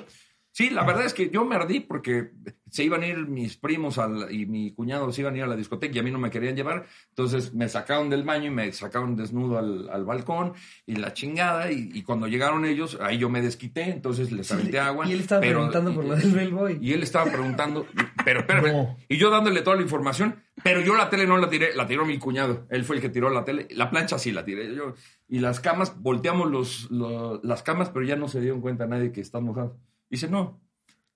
sí, 0.55 0.69
la 0.69 0.85
verdad 0.85 1.05
es 1.05 1.13
que 1.13 1.29
yo 1.29 1.43
me 1.43 1.55
ardí 1.57 1.81
porque 1.81 2.31
se 2.69 2.83
iban 2.85 3.03
a 3.03 3.07
ir 3.07 3.27
mis 3.27 3.57
primos 3.57 3.97
al- 3.97 4.31
y 4.33 4.45
mi 4.45 4.71
cuñado 4.73 5.11
se 5.11 5.19
iban 5.21 5.33
a 5.33 5.37
ir 5.37 5.43
a 5.43 5.47
la 5.47 5.55
discoteca 5.57 5.93
y 5.93 5.99
a 5.99 6.03
mí 6.03 6.11
no 6.11 6.17
me 6.19 6.29
querían 6.29 6.55
llevar. 6.55 6.85
Entonces 7.09 7.53
me 7.53 7.67
sacaron 7.67 8.09
del 8.09 8.23
baño 8.23 8.45
y 8.47 8.49
me 8.51 8.71
sacaron 8.71 9.17
desnudo 9.17 9.57
al, 9.57 9.89
al 9.89 10.05
balcón 10.05 10.53
y 10.85 10.95
la 10.95 11.13
chingada. 11.13 11.71
Y, 11.73 11.89
y 11.93 12.03
cuando 12.03 12.27
llegaron 12.27 12.63
ellos, 12.65 12.97
ahí 13.01 13.17
yo 13.17 13.29
me 13.29 13.41
desquité, 13.41 13.83
entonces 13.89 14.31
les 14.31 14.49
aventé 14.51 14.79
agua. 14.79 15.07
Y 15.07 15.11
él 15.11 15.19
estaba 15.19 15.41
pero- 15.41 15.55
preguntando 15.59 15.93
por 15.93 16.05
lo 16.05 16.15
del 16.15 16.31
Bellboy. 16.31 16.77
y 16.81 16.93
él 16.93 17.03
estaba 17.03 17.29
preguntando, 17.31 17.85
pero 18.23 18.39
espérame, 18.47 18.71
No. 18.71 18.97
y 19.09 19.17
yo 19.17 19.29
dándole 19.29 19.61
toda 19.61 19.75
la 19.75 19.81
información, 19.83 20.37
pero 20.63 20.79
yo 20.79 20.95
la 20.95 21.09
tele 21.09 21.27
no 21.27 21.37
la 21.37 21.49
tiré, 21.49 21.75
la 21.75 21.85
tiró 21.85 22.05
mi 22.05 22.17
cuñado, 22.17 22.65
él 22.69 22.85
fue 22.85 22.95
el 22.95 23.01
que 23.01 23.09
tiró 23.09 23.29
la 23.29 23.43
tele, 23.43 23.67
la 23.71 23.89
plancha 23.89 24.17
sí 24.17 24.31
la 24.31 24.45
tiré 24.45 24.73
yo, 24.73 24.93
y 25.27 25.39
las 25.39 25.59
camas, 25.59 25.99
volteamos 26.01 26.49
los, 26.49 26.89
lo- 26.91 27.41
las 27.43 27.61
camas, 27.61 27.89
pero 27.89 28.05
ya 28.05 28.15
no 28.15 28.27
se 28.29 28.39
dieron 28.39 28.61
cuenta 28.61 28.85
nadie 28.87 29.11
que 29.11 29.19
están 29.21 29.43
mojados. 29.43 29.73
Dice, 30.09 30.27
no, 30.29 30.61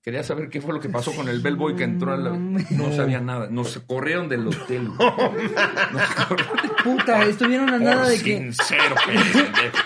quería 0.01 0.23
saber 0.23 0.49
qué 0.49 0.61
fue 0.61 0.73
lo 0.73 0.79
que 0.79 0.89
pasó 0.89 1.11
con 1.13 1.29
el 1.29 1.41
bellboy 1.41 1.75
que 1.75 1.83
entró 1.83 2.13
a 2.13 2.17
la... 2.17 2.31
No 2.31 2.91
sabía 2.95 3.19
nada, 3.21 3.47
nos 3.49 3.77
corrieron 3.79 4.27
del 4.29 4.47
hotel. 4.47 4.85
Nos 4.87 6.15
corrieron 6.27 6.55
Puta, 6.83 7.23
estuvieron 7.25 7.69
a 7.69 7.77
nada 7.79 8.03
por 8.03 8.07
de 8.11 8.21
que. 8.23 8.37
sincero, 8.37 8.95
pendejo. 9.05 9.77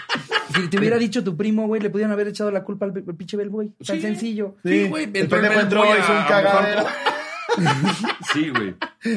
Si 0.55 0.67
te 0.67 0.77
hubiera 0.77 0.97
dicho 0.97 1.23
tu 1.23 1.35
primo, 1.35 1.65
güey, 1.67 1.81
le 1.81 1.89
pudieron 1.89 2.11
haber 2.13 2.27
echado 2.27 2.51
la 2.51 2.63
culpa 2.63 2.85
al, 2.85 2.93
al 2.95 3.15
pinche 3.15 3.35
Bellboy. 3.35 3.69
Tan 3.85 3.95
Sí. 3.97 4.01
sencillo. 4.01 4.55
Sí, 4.63 4.87
güey, 4.87 5.05
El 5.05 5.15
entró 5.15 5.37
el 5.39 5.41
pendejo 5.43 5.59
entró, 5.61 5.81
bellboy 5.81 5.99
hizo 5.99 6.13
un 6.13 6.23
cagadero. 6.25 6.85
Sí, 8.33 8.49
güey. 8.49 8.75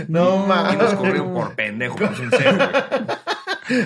No, 0.08 0.44
Y 0.44 0.48
mames. 0.48 0.78
nos 0.78 0.94
corrieron 0.94 1.32
por 1.32 1.54
pendejo, 1.54 1.96
por 1.96 2.14
sincero, 2.16 2.56
güey. 2.56 2.68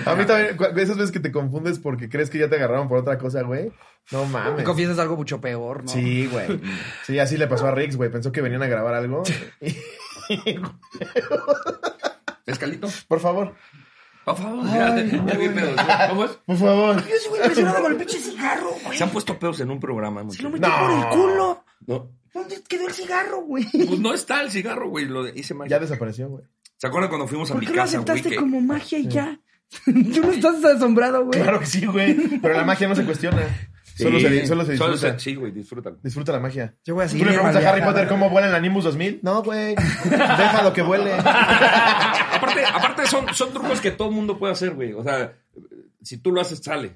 A 0.05 0.15
mí 0.15 0.25
también, 0.25 0.57
esas 0.77 0.97
veces 0.97 1.11
que 1.11 1.19
te 1.19 1.31
confundes 1.31 1.79
porque 1.79 2.09
crees 2.09 2.29
que 2.29 2.37
ya 2.39 2.49
te 2.49 2.55
agarraron 2.55 2.87
por 2.87 2.97
otra 2.99 3.17
cosa, 3.17 3.41
güey. 3.43 3.71
No 4.11 4.25
mames. 4.25 4.63
Confiesas 4.65 4.99
algo 4.99 5.15
mucho 5.15 5.39
peor, 5.41 5.83
¿no? 5.83 5.89
Sí, 5.89 6.27
güey. 6.27 6.59
Sí, 7.05 7.17
así 7.19 7.37
le 7.37 7.47
pasó 7.47 7.67
a 7.67 7.71
Riggs, 7.71 7.95
güey. 7.97 8.11
Pensó 8.11 8.31
que 8.31 8.41
venían 8.41 8.63
a 8.63 8.67
grabar 8.67 8.93
algo. 8.95 9.23
Escalito. 12.45 12.87
Por 13.07 13.19
favor. 13.19 13.55
Por 14.25 14.37
favor, 14.37 14.65
ya, 14.67 14.95
ya 14.97 15.35
vi 15.37 15.49
pedos. 15.49 15.75
¿Cómo 16.09 16.25
es? 16.25 16.31
Por 16.45 16.57
favor. 16.57 16.95
Yo 17.07 17.15
sigo 17.17 17.37
impresionado 17.37 17.81
con 17.81 17.91
el 17.93 17.97
pinche 17.97 18.19
cigarro, 18.19 18.69
güey. 18.83 18.95
Se 18.97 19.03
han 19.03 19.09
puesto 19.09 19.39
pedos 19.39 19.59
en 19.61 19.71
un 19.71 19.79
programa. 19.79 20.21
Se 20.31 20.43
lo 20.43 20.51
muchachos. 20.51 20.79
metió 20.79 20.87
por 20.87 20.91
el 20.91 21.05
culo. 21.09 21.63
No, 21.87 22.11
¿Dónde 22.33 22.61
quedó 22.67 22.87
el 22.87 22.93
cigarro, 22.93 23.41
güey? 23.41 23.65
pues 23.71 23.99
no 23.99 24.13
está 24.13 24.41
el 24.41 24.51
cigarro, 24.51 24.89
güey. 24.89 25.05
Lo 25.05 25.27
hice 25.27 25.53
magia. 25.55 25.71
Ya 25.77 25.79
desapareció, 25.79 26.29
güey. 26.29 26.43
¿Se 26.77 26.85
acuerdan 26.87 27.09
cuando 27.09 27.27
fuimos 27.27 27.49
a 27.49 27.53
¿Por 27.55 27.61
mi 27.61 27.67
qué 27.67 27.73
lo 27.73 27.81
casa, 27.81 27.97
güey? 27.97 28.03
aceptaste 28.11 28.29
que- 28.29 28.35
como 28.35 28.61
magia 28.61 28.99
y 28.99 29.07
ya? 29.07 29.39
Tú 29.85 30.21
no 30.21 30.31
estás 30.31 30.63
asombrado, 30.65 31.25
güey. 31.25 31.41
Claro 31.41 31.59
que 31.59 31.65
sí, 31.65 31.85
güey. 31.85 32.15
Pero 32.41 32.53
la 32.55 32.63
magia 32.63 32.87
no 32.87 32.95
se 32.95 33.05
cuestiona. 33.05 33.41
Solo, 33.97 34.19
Sí, 34.19 34.25
se, 34.25 34.47
solo 34.47 34.65
se 34.65 34.77
solo 34.77 34.91
disfruta. 34.93 35.13
se- 35.13 35.19
sí, 35.19 35.35
güey, 35.35 35.51
disfrútalo. 35.51 35.97
Disfruta 36.01 36.31
la 36.31 36.39
magia. 36.39 36.73
Yo 36.83 36.95
voy 36.95 37.03
a 37.03 37.07
¿Tú 37.07 37.11
seguir 37.11 37.27
le 37.27 37.33
preguntas 37.33 37.63
a 37.63 37.69
Harry 37.69 37.81
Potter 37.81 38.07
cómo 38.07 38.29
vuela 38.29 38.55
el 38.55 38.61
Nimbus 38.61 38.83
2000? 38.85 39.19
No, 39.21 39.43
güey. 39.43 39.75
Déjalo 40.05 40.73
que 40.73 40.81
vuele. 40.81 41.13
aparte, 42.33 42.65
aparte 42.65 43.07
son, 43.07 43.33
son 43.33 43.51
trucos 43.53 43.79
que 43.81 43.91
todo 43.91 44.09
el 44.09 44.15
mundo 44.15 44.37
puede 44.39 44.53
hacer, 44.53 44.71
güey. 44.73 44.93
O 44.93 45.03
sea, 45.03 45.33
si 46.01 46.17
tú 46.17 46.31
lo 46.31 46.41
haces, 46.41 46.59
sale. 46.63 46.95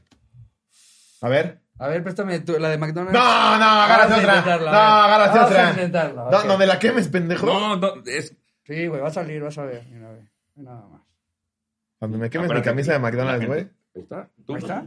A 1.21 1.29
ver. 1.29 1.59
A 1.77 1.87
ver, 1.89 2.01
préstame 2.03 2.39
tu- 2.39 2.57
la 2.57 2.69
de 2.69 2.77
McDonald's. 2.77 3.13
No, 3.13 3.57
no, 3.57 3.65
agárrate 3.65 4.13
Vamos 4.13 4.17
a 4.17 4.21
otra. 4.21 4.37
intentarlo, 4.37 4.65
No, 4.65 4.71
ver. 4.71 4.81
agárrate 4.81 5.37
Vamos 5.37 5.51
otra. 5.51 5.67
a 5.67 5.69
intentarlo, 5.71 6.31
No, 6.31 6.37
ok. 6.39 6.45
no 6.45 6.57
me 6.57 6.65
la 6.65 6.79
quemes, 6.79 7.07
pendejo. 7.09 7.45
No, 7.45 7.75
no, 7.77 7.93
es... 8.05 8.33
Sí, 8.63 8.87
güey, 8.87 9.01
va 9.01 9.09
a 9.09 9.13
salir, 9.13 9.41
vas 9.43 9.57
a 9.57 9.65
ver. 9.65 9.85
Mira. 9.91 10.09
Nada 10.55 10.87
más. 10.87 11.01
Cuando 12.05 12.19
me 12.19 12.29
quemes 12.29 12.53
mi 12.53 12.61
camisa 12.61 12.93
de 12.93 12.99
McDonald's, 12.99 13.47
güey. 13.47 13.61
Ahí 13.95 14.01
está. 14.03 14.29
¿Tú? 14.45 14.53
Ahí 14.53 14.61
está. 14.61 14.85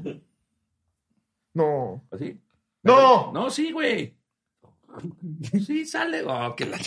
No. 1.53 2.07
¿Así? 2.13 2.41
¡No! 2.85 3.33
No, 3.33 3.51
sí, 3.51 3.73
güey. 3.73 4.15
Sí, 5.67 5.85
sale. 5.85 6.23
Oh, 6.25 6.55
qué 6.55 6.65
la 6.65 6.79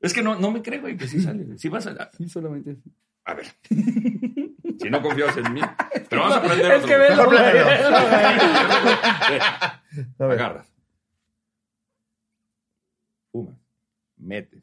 Es 0.00 0.14
que 0.14 0.22
no, 0.22 0.38
no 0.38 0.52
me 0.52 0.62
cree, 0.62 0.78
güey, 0.78 0.96
que 0.96 1.08
sí 1.08 1.20
sale. 1.20 1.58
Sí 1.58 1.68
va 1.68 1.78
a 1.78 1.80
salir. 1.80 1.98
Sí, 2.16 2.28
solamente. 2.28 2.76
A 3.24 3.34
ver. 3.34 3.48
Si 4.80 4.88
no 4.88 5.02
confías 5.02 5.36
en 5.36 5.52
mí. 5.52 5.60
Pero 6.08 6.22
vamos 6.22 6.36
a 6.36 6.38
aprender 6.38 6.72
Es 6.72 6.86
que 6.86 6.96
velo, 6.96 7.26
güey. 7.26 7.38
Agarras. 10.18 10.72
Fumas. 13.30 13.58
Metes. 14.16 14.62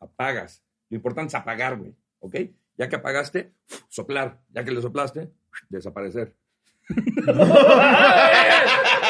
Apagas. 0.00 0.64
Lo 0.88 0.96
importante 0.96 1.28
es 1.28 1.34
apagar, 1.36 1.76
güey. 1.76 1.94
¿Ok? 2.18 2.34
Ya 2.76 2.88
que 2.88 2.96
apagaste, 2.96 3.52
soplar. 3.88 4.40
Ya 4.50 4.64
que 4.64 4.72
le 4.72 4.80
soplaste, 4.80 5.30
desaparecer. 5.68 6.34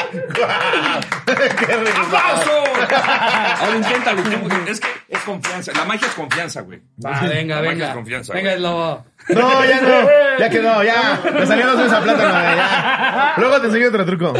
¡Aplauso! 1.97 2.51
Ahora 3.61 3.75
inténtalo. 3.77 4.21
tú. 4.23 4.29
Es 4.69 4.79
que 4.79 4.87
es 5.09 5.19
confianza. 5.21 5.71
La 5.73 5.85
magia 5.85 6.07
es 6.07 6.13
confianza, 6.13 6.61
güey. 6.61 6.81
Va, 7.03 7.19
venga, 7.21 7.55
La 7.55 7.61
magia 7.61 7.71
venga. 7.71 7.87
es 7.89 7.93
confianza. 7.93 8.33
venga, 8.33 8.49
güey. 8.51 8.55
el 8.57 8.63
lobo. 8.63 9.05
No, 9.29 9.65
ya 9.65 9.81
no. 9.81 10.07
Ya 10.39 10.49
quedó, 10.49 10.83
ya. 10.83 11.19
Me 11.33 11.45
salió 11.47 11.67
dos 11.67 11.77
veces 11.77 11.93
a 11.93 12.01
plátano, 12.01 12.31
güey. 12.33 12.55
Ya. 12.55 13.33
Luego 13.37 13.61
te 13.61 13.67
enseño 13.67 13.87
otro 13.87 14.05
truco. 14.05 14.33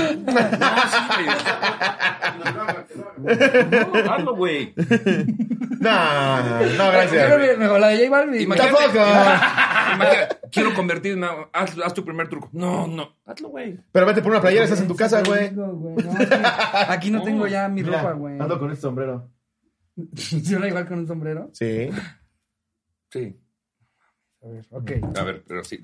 No, 3.95 4.11
hazlo, 4.13 4.35
güey. 4.35 4.73
No, 5.79 6.39
no, 6.77 6.91
gracias. 6.91 7.57
Mejor 7.57 7.79
la 7.79 7.87
de 7.89 7.97
J 7.97 8.09
Balvin. 8.09 8.41
Imagínate- 8.41 8.73
Tampoco. 8.73 9.05
Imagínate, 9.95 10.37
quiero 10.51 10.73
convertirme. 10.73 11.27
Haz, 11.53 11.77
haz 11.79 11.93
tu 11.93 12.03
primer 12.05 12.27
truco. 12.29 12.49
No, 12.53 12.87
no. 12.87 13.17
Hazlo, 13.25 13.49
güey. 13.49 13.79
Pero 13.91 14.05
vete 14.05 14.21
por 14.21 14.31
una 14.31 14.41
playera, 14.41 14.63
estás 14.65 14.81
en 14.81 14.87
tu 14.87 14.95
casa, 14.95 15.21
güey. 15.23 15.51
No, 15.51 15.95
aquí, 16.87 17.11
no 17.11 17.21
tengo 17.23 17.47
ya 17.47 17.67
mi 17.69 17.83
ropa, 17.83 18.13
güey. 18.13 18.39
Ando 18.39 18.59
con 18.59 18.69
este 18.71 18.81
sombrero. 18.81 19.29
¿Funciona 19.95 20.67
igual 20.67 20.87
con 20.87 20.99
un 20.99 21.07
sombrero? 21.07 21.49
Sí. 21.53 21.89
Sí. 23.09 23.39
A 24.43 24.47
ver, 24.47 24.65
ok. 24.69 24.91
A 25.17 25.23
ver, 25.23 25.43
pero 25.47 25.63
sí. 25.63 25.79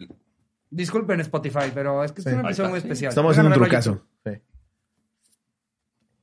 Disculpen 0.70 1.20
Spotify, 1.22 1.72
pero 1.74 2.04
es 2.04 2.12
que 2.12 2.22
es 2.22 2.26
Sí. 2.28 2.34
un 2.34 2.46
episodio 2.46 2.70
muy 2.70 2.80
sí. 2.80 2.86
especial. 2.88 3.10
Estamos 3.10 3.32
haciendo 3.32 3.50
un 3.56 3.62
trucazo. 3.62 4.06
Sí. 4.26 4.32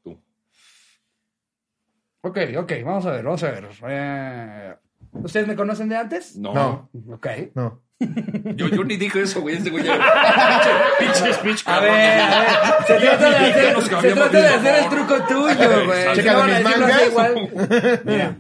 Tú. 0.03 0.23
Ok, 2.23 2.39
ok, 2.59 2.73
vamos 2.85 3.07
a 3.07 3.11
ver, 3.13 3.25
vamos 3.25 3.43
a 3.43 3.51
ver. 3.51 3.69
Eh, 3.89 4.77
¿Ustedes 5.13 5.47
me 5.47 5.57
conocen 5.57 5.89
de 5.89 5.97
antes? 5.97 6.37
No. 6.37 6.53
No, 6.55 6.91
Ok. 7.15 7.27
no. 7.55 7.83
Yo, 8.55 8.69
yo 8.69 8.85
ni 8.85 8.97
dije 8.97 9.23
eso, 9.23 9.41
güey. 9.41 9.57
Este 9.57 9.71
güey 9.71 9.83
ya. 9.85 9.97
Pinche, 11.01 11.21
pinche 11.21 11.33
speech, 11.35 11.63
A 11.67 11.75
cabrón. 11.75 11.95
ver, 11.95 12.21
a 12.21 12.41
ver. 12.41 12.87
Se 12.87 12.95
trata 13.01 13.31
de 13.31 13.37
hacer, 13.37 13.73
nos 13.75 13.85
se 13.85 13.91
cambiamos 13.91 14.31
trata 14.31 14.37
de 14.37 14.43
de 14.43 14.55
hacer 14.55 14.75
el 14.77 14.85
favor. 14.85 15.07
truco 15.09 15.27
tuyo, 15.27 15.85
güey. 15.87 16.15
Checa 16.15 16.43
a 16.43 16.47
mis 16.47 16.59
decirlo 16.59 16.87
así 16.87 16.95
mangas. 16.95 17.07
igual. 17.09 18.03
Mira. 18.05 18.39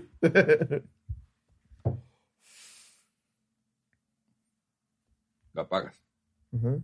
La 5.54 5.62
apagas. 5.62 6.00
Ujú. 6.52 6.82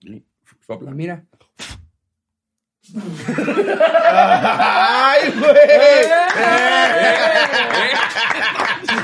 Y 0.00 0.24
sopla. 0.66 0.90
Mira. 0.90 1.24
¡Ay, 4.08 5.30
güey! 5.38 6.08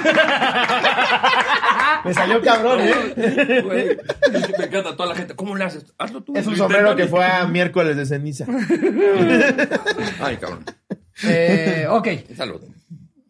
Me 2.05 2.14
salió 2.14 2.41
cabrón, 2.43 2.80
¿eh? 2.82 3.62
Güey, 3.64 3.97
Me 4.59 4.64
encanta 4.66 4.97
toda 4.97 5.09
la 5.11 5.14
gente. 5.14 5.35
¿Cómo 5.35 5.57
le 5.57 5.64
haces? 5.64 5.87
Hazlo 5.99 6.22
tú. 6.22 6.35
Es 6.37 6.47
un 6.47 6.57
sombrero 6.57 6.95
que 6.97 7.07
fue 7.07 7.24
a 7.24 7.47
miércoles 7.47 7.97
de 7.97 8.07
ceniza. 8.07 8.47
Ay, 10.20 10.37
cabrón. 10.37 10.64
Eh, 11.22 11.87
ok. 11.89 12.09
Salud. 12.37 12.61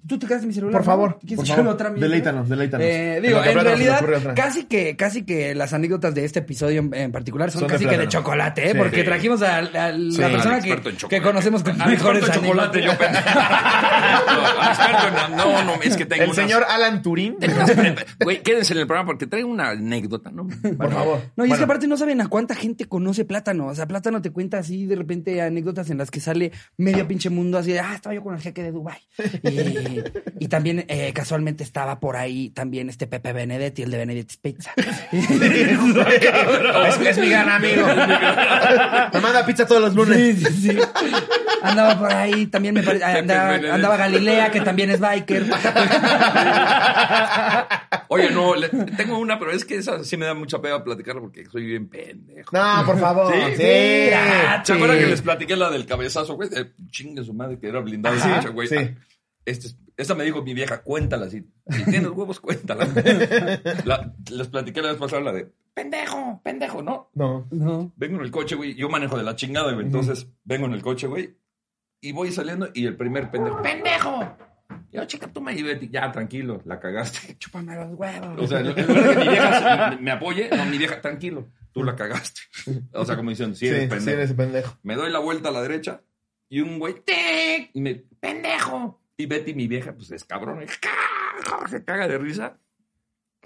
¿Tú 0.07 0.19
te 0.19 0.27
quedaste 0.27 0.47
mi 0.47 0.53
celular? 0.53 0.73
Por 0.73 0.81
no? 0.83 0.85
favor, 0.87 1.19
¿Quieres 1.21 1.37
por 1.39 1.47
favor. 1.47 1.73
otra? 1.73 1.91
Deleítanos, 1.91 2.49
deleítanos. 2.49 2.87
Eh, 2.87 3.21
digo, 3.23 3.43
en 3.43 3.59
realidad, 3.59 4.05
casi 4.37 4.65
que, 4.65 4.97
casi 4.97 5.25
que 5.25 5.55
las 5.55 5.73
anécdotas 5.73 6.15
de 6.15 6.25
este 6.25 6.41
episodio 6.41 6.81
en, 6.81 6.93
en 6.95 7.13
particular 7.13 7.51
son, 7.51 7.61
Son 7.61 7.69
de 7.69 7.75
casi 7.75 7.87
que 7.87 7.97
de 7.97 8.09
chocolate, 8.09 8.67
¿eh? 8.67 8.73
Sí. 8.73 8.79
porque 8.79 8.99
Sí. 9.01 9.05
trajimos 9.05 9.43
a, 9.43 9.57
a 9.59 9.63
la 9.63 9.93
Sí. 9.95 10.19
persona 10.21 10.61
que, 10.61 10.77
que 11.09 11.23
conocemos 11.23 11.63
con 11.63 11.77
mejores 11.79 12.23
experto 12.23 12.41
en 12.41 12.45
chocolate, 12.53 12.83
yo. 12.83 12.91
No, 14.25 14.47
al 14.63 14.69
experto 14.69 15.09
en. 15.31 15.37
No, 15.37 15.65
no, 15.65 15.83
es 15.83 15.97
que 15.97 16.07
tengo. 16.07 16.23
El 16.25 16.31
unas- 16.31 16.37
señor 16.37 16.65
Alan 16.69 17.03
Turín. 17.03 17.37
Güey, 18.23 18.43
quédense 18.43 18.73
en 18.75 18.81
el 18.81 18.87
programa 18.87 19.07
porque 19.07 19.27
traigo 19.27 19.49
una 19.49 19.71
anécdota, 19.71 20.31
¿no? 20.31 20.47
Por 20.47 20.93
favor. 20.93 21.21
No, 21.37 21.45
y 21.45 21.47
es 21.47 21.51
Bueno, 21.51 21.57
que 21.57 21.65
aparte 21.65 21.87
no 21.87 21.97
saben 21.97 22.21
a 22.21 22.29
cuánta 22.29 22.55
gente 22.55 22.87
conoce 22.87 23.25
Plátano. 23.25 23.67
O 23.69 23.75
sea, 23.75 23.87
Plátano 23.87 24.21
te 24.23 24.31
cuenta 24.31 24.59
así 24.59 24.87
de 24.87 24.97
repente 24.97 25.41
anécdotas 25.43 25.91
en 25.91 25.99
las 25.99 26.11
que 26.11 26.21
sale 26.21 26.53
medio 26.77 27.07
pinche 27.09 27.31
mundo 27.31 27.59
así 27.59 27.73
de, 27.73 27.81
ah, 27.81 27.93
estaba 27.95 28.15
yo 28.15 28.23
con 28.23 28.35
el 28.35 28.41
jeque 28.41 28.63
de 28.63 28.73
Dubai 28.73 28.99
Y, 29.43 29.94
y 30.41 30.49
también 30.49 30.85
eh, 30.89 31.13
casualmente 31.15 31.63
estaba 31.65 32.01
por 32.01 32.17
ahí 32.17 32.51
también 32.51 32.89
este 32.89 33.07
Pepe 33.07 33.33
Benedetti, 33.33 33.83
el 33.83 33.91
de 33.91 33.99
Benedetti's 33.99 34.37
Pizza. 34.39 34.73
es, 35.13 37.01
es 37.01 37.19
mi 37.19 37.29
gran 37.29 37.49
amigo. 37.49 37.87
Me 37.87 39.21
manda 39.21 39.45
pizza 39.47 39.67
todos 39.67 39.81
los 39.83 39.95
lunes. 39.95 40.39
Sí, 40.39 40.45
sí, 40.47 40.71
sí. 40.71 40.79
Andaba 41.63 41.99
por 41.99 42.13
ahí, 42.13 42.47
también 42.49 42.75
me 42.75 42.83
parece, 42.83 43.05
andaba, 43.05 43.97
Galilea, 43.97 44.51
que 44.51 44.61
también 44.61 44.91
es 44.91 45.01
biker. 45.01 45.45
Oye, 48.09 48.31
no, 48.31 48.55
le- 48.55 48.69
tengo 48.69 49.19
una, 49.19 49.39
pero 49.39 49.51
es 49.51 49.65
que 49.65 49.77
esa 49.77 50.05
sí 50.05 50.17
me 50.17 50.27
da 50.27 50.35
mucha 50.35 50.61
pena 50.61 50.85
platicarla 50.85 51.21
porque 51.23 51.47
soy 51.47 51.65
bien 51.65 51.89
pendejo. 51.89 52.51
No, 52.53 52.83
por 52.85 52.99
favor. 52.99 53.33
Sí. 53.35 53.41
Sí. 53.57 54.11
¿Se 54.65 54.73
acuerdan 54.75 54.99
que 54.99 55.07
les 55.07 55.23
platiqué 55.23 55.57
la 55.57 55.71
del 55.71 55.87
cabezazo, 55.87 56.35
güey? 56.35 56.49
De 56.51 56.73
chingue 56.91 57.25
su 57.25 57.33
madre 57.33 57.59
que 57.59 57.69
era 57.69 57.81
blindado 57.81 58.17
Ajá, 58.17 58.35
pinche, 58.35 58.49
güey. 58.51 58.69
sí. 58.69 58.77
Ah, 58.79 58.91
este 59.47 59.69
es- 59.69 59.77
esta 59.97 60.15
me 60.15 60.25
dijo 60.25 60.43
mi 60.43 60.55
vieja, 60.55 60.83
cuéntala 60.83 61.27
así. 61.27 61.45
Si 61.71 61.85
tienes 61.85 62.11
huevos, 62.11 62.41
cuéntala. 62.41 62.87
La- 63.85 64.13
les 64.31 64.49
platiqué 64.49 64.83
la 64.83 64.91
vez 64.91 64.99
pasada 64.99 65.23
la 65.23 65.33
de 65.33 65.53
pendejo, 65.75 66.41
pendejo, 66.45 66.83
¿no? 66.83 67.11
No. 67.15 67.47
No. 67.51 67.93
Vengo 67.97 68.17
en 68.19 68.23
el 68.25 68.31
coche, 68.31 68.55
güey. 68.57 68.75
Yo 68.75 68.89
manejo 68.89 69.17
de 69.17 69.23
la 69.25 69.35
chingada, 69.37 69.73
güey. 69.73 69.87
Entonces, 69.87 70.29
vengo 70.45 70.67
en 70.67 70.73
el 70.73 70.83
coche, 70.83 71.07
güey. 71.07 71.37
Y 72.01 72.13
voy 72.13 72.31
saliendo 72.33 72.69
y 72.75 72.87
el 72.87 72.97
primer 72.97 73.31
pendejo. 73.31 73.63
¡Pendejo! 73.63 74.37
Yo, 74.93 75.05
chica, 75.07 75.27
tú 75.33 75.41
me 75.41 75.61
Betty. 75.61 75.89
Ya, 75.91 76.11
tranquilo, 76.13 76.61
la 76.65 76.79
cagaste. 76.79 77.35
Chúpame 77.39 77.75
los 77.75 77.95
huevos. 77.99 78.39
O 78.41 78.47
sea, 78.47 78.61
en 78.61 78.69
lugar 78.69 78.87
de 78.87 79.15
que 79.15 79.21
mi 79.21 79.29
vieja 79.29 79.91
se- 79.91 79.97
me, 79.97 80.03
me 80.03 80.11
apoye, 80.13 80.51
no, 80.57 80.65
mi 80.67 80.79
vieja, 80.79 81.01
tranquilo, 81.01 81.49
tú 81.73 81.83
la 81.83 81.97
cagaste. 81.97 82.41
O 82.93 83.05
sea, 83.05 83.17
como 83.17 83.31
diciendo, 83.31 83.57
sí, 83.57 83.67
Sí, 83.67 83.73
eres 83.75 83.83
sí, 83.85 83.89
pendejo. 83.89 84.17
eres 84.19 84.33
pendejo. 84.35 84.79
Me 84.83 84.95
doy 84.97 85.11
la 85.11 85.19
vuelta 85.19 85.49
a 85.49 85.53
la 85.53 85.63
derecha 85.63 86.03
y 86.49 86.61
un 86.61 86.79
güey, 86.79 86.95
¡tic! 87.05 87.71
Y 87.75 87.81
me, 87.81 87.95
¡pendejo! 88.21 89.01
Y 89.17 89.27
Betty, 89.27 89.55
mi 89.55 89.69
vieja, 89.69 89.95
pues 89.95 90.11
es 90.11 90.25
cabrón, 90.25 90.65
se 91.71 91.85
caga 91.85 92.09
de 92.09 92.19
risa. 92.19 92.59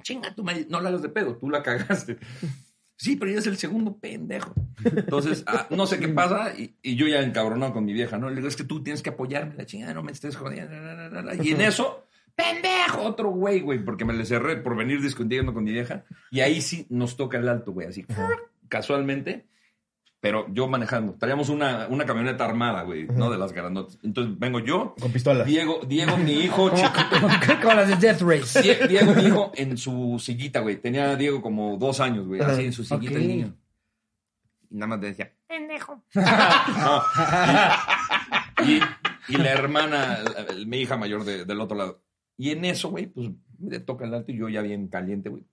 Chinga, 0.02 0.34
tú 0.34 0.44
me, 0.44 0.64
no 0.68 0.80
la 0.80 0.88
hagas 0.88 1.02
de 1.02 1.08
pedo, 1.08 1.36
tú 1.36 1.50
la 1.50 1.62
cagaste. 1.62 2.18
Sí, 3.00 3.14
pero 3.14 3.30
ya 3.30 3.38
es 3.38 3.46
el 3.46 3.56
segundo 3.56 3.96
pendejo. 3.96 4.52
Entonces, 4.84 5.44
ah, 5.46 5.68
no 5.70 5.86
sé 5.86 6.00
qué 6.00 6.08
pasa 6.08 6.52
y, 6.58 6.74
y 6.82 6.96
yo 6.96 7.06
ya 7.06 7.20
encabronado 7.20 7.72
con 7.72 7.84
mi 7.84 7.92
vieja, 7.92 8.18
¿no? 8.18 8.28
Le 8.28 8.34
digo, 8.34 8.48
es 8.48 8.56
que 8.56 8.64
tú 8.64 8.82
tienes 8.82 9.02
que 9.02 9.10
apoyarme, 9.10 9.54
la 9.54 9.66
chingada, 9.66 9.94
no 9.94 10.02
me 10.02 10.10
estés 10.10 10.34
jodiendo. 10.34 10.74
Y 11.40 11.52
en 11.52 11.60
eso, 11.60 12.08
pendejo, 12.34 13.02
otro 13.02 13.30
güey, 13.30 13.60
güey, 13.60 13.78
porque 13.78 14.04
me 14.04 14.14
le 14.14 14.24
cerré 14.24 14.56
por 14.56 14.76
venir 14.76 15.00
discutiendo 15.00 15.54
con 15.54 15.62
mi 15.62 15.70
vieja. 15.70 16.06
Y 16.32 16.40
ahí 16.40 16.60
sí 16.60 16.88
nos 16.90 17.16
toca 17.16 17.38
el 17.38 17.48
alto, 17.48 17.70
güey, 17.70 17.86
así, 17.86 18.04
casualmente. 18.68 19.46
Pero 20.20 20.46
yo 20.52 20.66
manejando. 20.68 21.14
Traíamos 21.14 21.48
una, 21.48 21.86
una 21.88 22.04
camioneta 22.04 22.44
armada, 22.44 22.82
güey, 22.82 23.06
¿no? 23.06 23.30
De 23.30 23.38
las 23.38 23.52
grandotas. 23.52 23.98
Entonces 24.02 24.38
vengo 24.38 24.58
yo, 24.60 24.94
Con 25.00 25.12
pistola. 25.12 25.44
Diego, 25.44 25.80
Diego, 25.86 26.16
mi 26.16 26.32
hijo, 26.32 26.70
chico, 26.74 26.90
Como 27.62 27.74
las 27.74 27.88
de 27.88 27.96
Death 27.96 28.22
Race. 28.22 28.60
Die- 28.62 28.88
Diego, 28.88 29.14
mi 29.14 29.22
hijo, 29.24 29.52
en 29.54 29.76
su 29.78 30.18
sillita, 30.20 30.60
güey. 30.60 30.76
Tenía 30.80 31.14
Diego 31.16 31.40
como 31.40 31.76
dos 31.76 32.00
años, 32.00 32.26
güey, 32.26 32.40
así 32.40 32.64
en 32.64 32.72
su 32.72 32.84
sillita 32.84 33.14
el 33.18 33.28
niño. 33.28 33.54
Y 34.70 34.74
nada 34.76 34.88
más 34.88 35.00
le 35.00 35.08
decía, 35.08 35.32
pendejo. 35.46 36.02
No, 36.14 37.02
y, 38.64 38.72
y- 38.74 38.80
y 39.28 39.36
la 39.36 39.52
hermana, 39.52 40.18
la- 40.22 40.46
mi 40.66 40.78
hija 40.78 40.96
mayor 40.96 41.24
de- 41.24 41.44
del 41.44 41.60
otro 41.60 41.76
lado. 41.76 42.02
Y 42.36 42.50
en 42.50 42.64
eso, 42.64 42.88
güey, 42.90 43.06
pues 43.06 43.30
me 43.58 43.78
toca 43.80 44.04
el 44.04 44.14
alto 44.14 44.32
y 44.32 44.36
yo 44.38 44.48
ya 44.48 44.62
bien 44.62 44.88
caliente, 44.88 45.28
güey. 45.28 45.44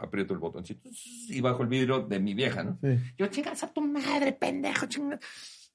Aprieto 0.00 0.32
el 0.32 0.38
botoncito 0.38 0.88
y 1.28 1.40
bajo 1.40 1.62
el 1.64 1.68
vidrio 1.68 1.98
de 2.00 2.20
mi 2.20 2.32
vieja, 2.32 2.62
¿no? 2.62 2.78
Sí. 2.80 2.98
Yo, 3.18 3.26
chingas 3.26 3.64
a 3.64 3.72
tu 3.72 3.80
madre, 3.80 4.32
pendejo, 4.32 4.86
chingas. 4.86 5.18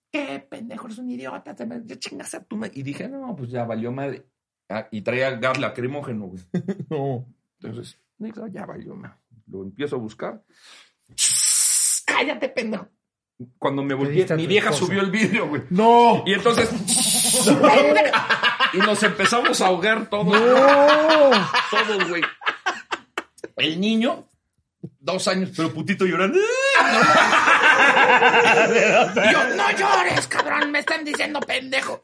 ¿Qué 0.10 0.40
pendejo? 0.50 0.86
Eres 0.88 0.98
un 1.00 1.10
idiota. 1.10 1.54
te 1.54 1.66
me- 1.66 1.82
Yo, 1.86 1.96
chingas 1.98 2.34
a 2.34 2.44
tu 2.44 2.56
madre. 2.56 2.72
Y 2.76 2.84
dije, 2.84 3.10
no, 3.10 3.36
pues 3.36 3.50
ya 3.52 3.66
valió 3.66 3.92
madre. 3.92 4.26
Ah, 4.70 4.88
y 4.92 5.02
traía 5.02 5.32
gas 5.32 5.60
lacrimógeno, 5.60 6.28
güey. 6.28 6.42
No. 6.90 7.28
Entonces, 7.62 8.00
digo, 8.18 8.48
ya 8.48 8.66
valió 8.66 8.96
madre. 8.96 9.18
Lo 9.48 9.62
empiezo 9.64 9.98
a 9.98 10.00
buscar. 10.00 10.42
Cállate, 12.06 12.48
pendejo. 12.50 12.88
Cuando 13.58 13.84
me 13.84 13.94
volví, 13.94 14.26
mi 14.38 14.48
vieja 14.48 14.72
subió 14.72 15.02
el 15.02 15.12
vidrio, 15.12 15.50
güey. 15.50 15.64
No. 15.70 16.24
Y 16.26 16.34
entonces. 16.34 16.70
y 18.74 18.78
nos 18.78 19.04
empezamos 19.04 19.60
a 19.60 19.68
ahogar 19.68 20.10
todos. 20.10 20.32
Todos, 21.72 22.10
güey. 22.10 22.22
El 23.58 23.80
niño, 23.80 24.28
dos 25.00 25.28
años, 25.28 25.52
pero 25.56 25.72
putito 25.74 26.06
llorando. 26.06 26.38
Yo, 29.32 29.56
no 29.56 29.72
llores, 29.78 30.28
cabrón, 30.28 30.72
me 30.72 30.80
están 30.80 31.04
diciendo 31.06 31.40
pendejo. 31.42 32.04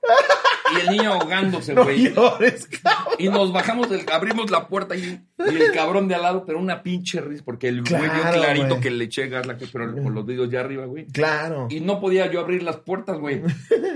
Y 0.76 0.80
el 0.82 0.88
niño 0.98 1.14
ahogándose, 1.14 1.74
No 1.74 1.84
güey. 1.84 2.14
llores, 2.14 2.68
cabrón. 2.68 3.14
Y 3.18 3.30
nos 3.30 3.52
bajamos, 3.52 3.90
del, 3.90 4.06
abrimos 4.12 4.50
la 4.52 4.68
puerta 4.68 4.96
y, 4.96 5.02
y 5.40 5.56
el 5.56 5.72
cabrón 5.72 6.08
de 6.08 6.16
al 6.16 6.22
lado, 6.22 6.46
pero 6.46 6.60
una 6.60 6.84
pinche 6.84 7.22
risa, 7.22 7.44
porque 7.44 7.68
el 7.68 7.82
güey 7.84 8.02
vio 8.02 8.12
Claro, 8.22 8.42
clarito 8.42 8.80
que 8.80 8.92
le 8.92 9.06
eché 9.06 9.28
gas, 9.28 9.46
la- 9.46 9.58
pero 9.58 9.94
con 9.96 10.14
los 10.14 10.26
vidrios 10.26 10.50
ya 10.50 10.60
arriba, 10.62 10.86
güey. 10.86 11.08
Claro. 11.08 11.68
Y 11.70 11.80
no 11.82 12.00
podía 12.00 12.30
yo 12.32 12.40
abrir 12.40 12.64
las 12.64 12.78
puertas, 12.78 13.18
güey. 13.18 13.42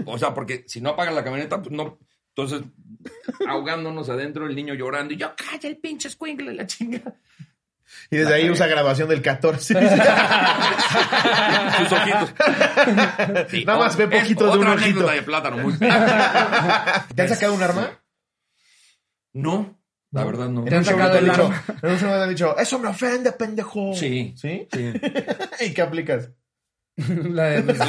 O 0.05 0.17
sea, 0.17 0.33
porque 0.33 0.63
si 0.67 0.81
no 0.81 0.91
apagan 0.91 1.15
la 1.15 1.23
camioneta, 1.23 1.61
pues 1.61 1.71
no. 1.71 1.97
Entonces, 2.35 2.61
ahogándonos 3.47 4.09
adentro, 4.09 4.45
el 4.47 4.55
niño 4.55 4.73
llorando, 4.73 5.13
y 5.13 5.17
yo, 5.17 5.33
calla 5.35 5.69
el 5.69 5.77
pinche 5.77 6.07
escuincle, 6.07 6.53
la 6.53 6.65
chinga. 6.67 7.01
Y 8.09 8.17
desde 8.17 8.33
ahí 8.33 8.49
usa 8.49 8.65
grabación 8.67 9.07
del 9.09 9.21
14. 9.21 9.73
Sus 11.77 11.91
ojitos. 11.91 12.33
Sí, 13.49 13.65
Nada 13.65 13.79
más 13.79 13.95
ve 13.97 14.07
poquito 14.07 14.45
de 14.51 14.57
un 14.57 14.67
ojito. 14.67 14.81
anécdota 14.83 15.11
de 15.13 15.21
plátano, 15.21 15.57
muy 15.57 15.73
¿Te 15.77 15.85
han 17.21 17.29
sacado 17.29 17.53
un 17.53 17.61
arma? 17.61 18.01
No, 19.33 19.77
la 20.11 20.23
verdad 20.23 20.47
no. 20.49 20.63
¿Te 20.63 20.75
han 20.75 20.75
En 20.75 20.79
un 20.79 20.85
show 20.85 20.93
sacado 20.97 21.11
te 21.11 21.17
han 21.17 21.23
el 21.25 21.29
dicho, 21.31 21.43
arma? 21.45 21.63
en 21.81 21.91
un 21.91 21.99
show 21.99 22.09
te 22.09 22.15
han 22.23 22.29
dicho, 22.29 22.57
eso 22.57 22.79
me 22.79 22.87
ofende, 22.87 23.31
pendejo. 23.33 23.93
Sí. 23.93 24.33
¿Sí? 24.37 24.67
Sí. 24.71 24.93
¿Y 25.65 25.73
qué 25.73 25.81
aplicas? 25.81 26.29
La 27.07 27.43
de, 27.45 27.63
pues, 27.63 27.79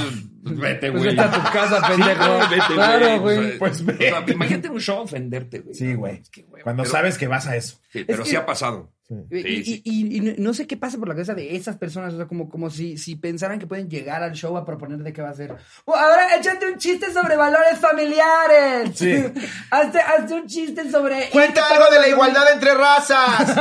Pues 0.44 0.58
vete, 0.58 0.90
pues 0.90 1.02
güey. 1.04 1.16
vete 1.16 1.20
a 1.28 1.30
tu 1.32 1.40
casa, 1.52 1.86
pendejo. 1.86 2.38
Vete, 2.50 2.74
claro, 2.74 3.14
O 3.16 3.20
güey. 3.20 3.58
Pues 3.58 3.80
o 3.82 3.84
ve. 3.84 3.96
sea, 3.98 4.24
imagínate 4.26 4.70
un 4.70 4.80
show 4.80 5.00
ofenderte, 5.02 5.58
güey. 5.60 5.74
Sí, 5.74 5.94
güey. 5.94 6.20
Es 6.22 6.30
que, 6.30 6.42
güey, 6.44 6.62
Cuando 6.62 6.84
pero- 6.84 6.92
sabes 6.92 7.18
que 7.18 7.28
vas 7.28 7.46
a 7.46 7.56
eso. 7.56 7.78
Sí, 7.90 8.04
pero 8.04 8.22
que- 8.22 8.30
sí 8.30 8.36
ha 8.36 8.46
pasado. 8.46 8.93
Y, 9.30 9.42
Sí, 9.42 9.64
sí. 9.64 9.82
y- 9.84 10.16
y- 10.16 10.16
y 10.16 10.34
no 10.38 10.54
sé 10.54 10.66
qué 10.66 10.78
pasa 10.78 10.96
por 10.96 11.08
la 11.08 11.14
cabeza 11.14 11.34
de 11.34 11.54
esas 11.56 11.76
personas, 11.76 12.14
o 12.14 12.16
sea, 12.16 12.26
como, 12.26 12.48
como 12.48 12.70
si, 12.70 12.96
si 12.96 13.16
pensaran 13.16 13.58
que 13.58 13.66
pueden 13.66 13.90
llegar 13.90 14.22
al 14.22 14.32
show 14.32 14.56
a 14.56 14.64
proponer 14.64 14.98
de 15.00 15.12
qué 15.12 15.20
va 15.20 15.28
a 15.28 15.34
ser. 15.34 15.54
"Oh, 15.84 15.94
ahora 15.94 16.34
échate 16.38 16.66
un 16.72 16.78
chiste 16.78 17.12
sobre 17.12 17.36
valores 17.36 17.78
familiares. 17.78 18.90
Sí. 18.94 19.12
hazte, 19.70 20.00
hazte 20.00 20.34
un 20.34 20.46
chiste 20.46 20.90
sobre... 20.90 21.28
Cuenta 21.30 21.66
algo 21.68 21.84
de 21.92 21.98
la 22.00 22.08
igualdad 22.08 22.44
entre 22.52 22.72
razas. 22.74 23.54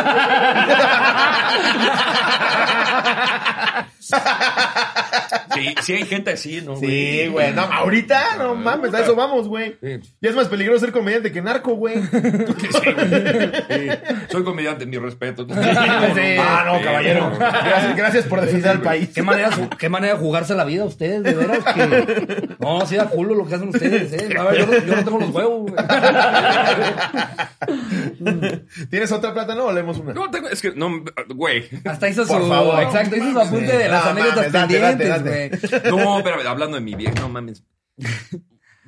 Sí, 5.54 5.76
sí 5.82 5.94
hay 5.94 6.06
gente 6.06 6.32
así, 6.32 6.62
¿no? 6.62 6.76
Sí, 6.78 7.28
güey. 7.28 7.54
No, 7.54 7.62
ahorita, 7.62 8.38
no 8.38 8.56
mames, 8.56 8.94
a 8.94 9.02
eso 9.02 9.16
vamos, 9.16 9.48
güey. 9.48 9.78
Sí. 9.82 10.00
Ya 10.22 10.30
es 10.30 10.36
más 10.36 10.48
peligroso 10.48 10.80
ser 10.82 10.92
comediante 10.92 11.32
que 11.32 11.42
narco, 11.42 11.76
güey. 11.76 11.96
Sí, 12.04 12.92
güey. 12.92 13.52
Sí. 13.70 13.90
Soy 14.32 14.44
comediante, 14.44 14.86
mi 14.86 14.98
respeto. 14.98 15.33
Ah, 16.40 16.64
no, 16.66 16.78
Sí, 16.80 16.84
caballero. 16.84 17.30
no. 17.30 17.38
Gracias, 17.38 17.96
gracias 17.96 18.26
por 18.26 18.42
defender 18.42 18.72
al 18.72 18.82
país. 18.82 19.10
¿Qué 19.14 19.22
manera, 19.24 19.50
¿Qué 19.78 19.90
manera 19.90 20.14
de 20.14 20.20
jugarse 20.20 20.56
la 20.56 20.66
vida 20.66 20.86
ustedes, 20.86 21.24
de 21.24 21.34
veras? 21.34 21.64
Que... 21.74 22.56
No, 22.60 22.86
sí 22.86 22.96
da 22.96 23.08
culo 23.10 23.36
lo 23.36 23.46
que 23.48 23.56
hacen 23.56 23.70
ustedes, 23.70 24.12
¿eh? 24.14 24.36
A 24.38 24.44
ver, 24.44 24.60
yo, 24.60 24.66
no- 24.68 24.78
yo 24.86 24.96
no 24.96 25.04
tengo 25.04 25.20
los 25.20 25.30
huevos, 25.30 25.72
güey. 25.72 25.76
¿Tienes 28.90 29.12
otra 29.12 29.34
plátano 29.34 29.66
o 29.66 29.72
leemos 29.72 29.98
una? 30.00 30.14
No, 30.14 30.30
tengo, 30.30 30.50
es 30.50 30.62
que, 30.62 30.72
no, 30.72 31.04
güey. 31.30 31.68
Hasta 31.86 32.10
hizo 32.10 32.26
Por 32.26 32.42
su... 32.44 32.48
favor. 32.48 32.82
Exacto, 32.84 33.16
hizo 33.16 33.32
su 33.32 33.40
apunte 33.40 33.78
de 33.78 33.88
las 33.90 34.04
No, 34.06 34.12
anécdotas 34.12 34.52
pendientes, 34.52 35.24
güey. 35.24 35.52
No, 35.92 36.22
pero 36.24 36.50
hablando 36.50 36.76
de 36.78 36.82
mi 36.82 36.96
vieja, 36.96 37.16
no 37.20 37.30
mames. 37.30 37.64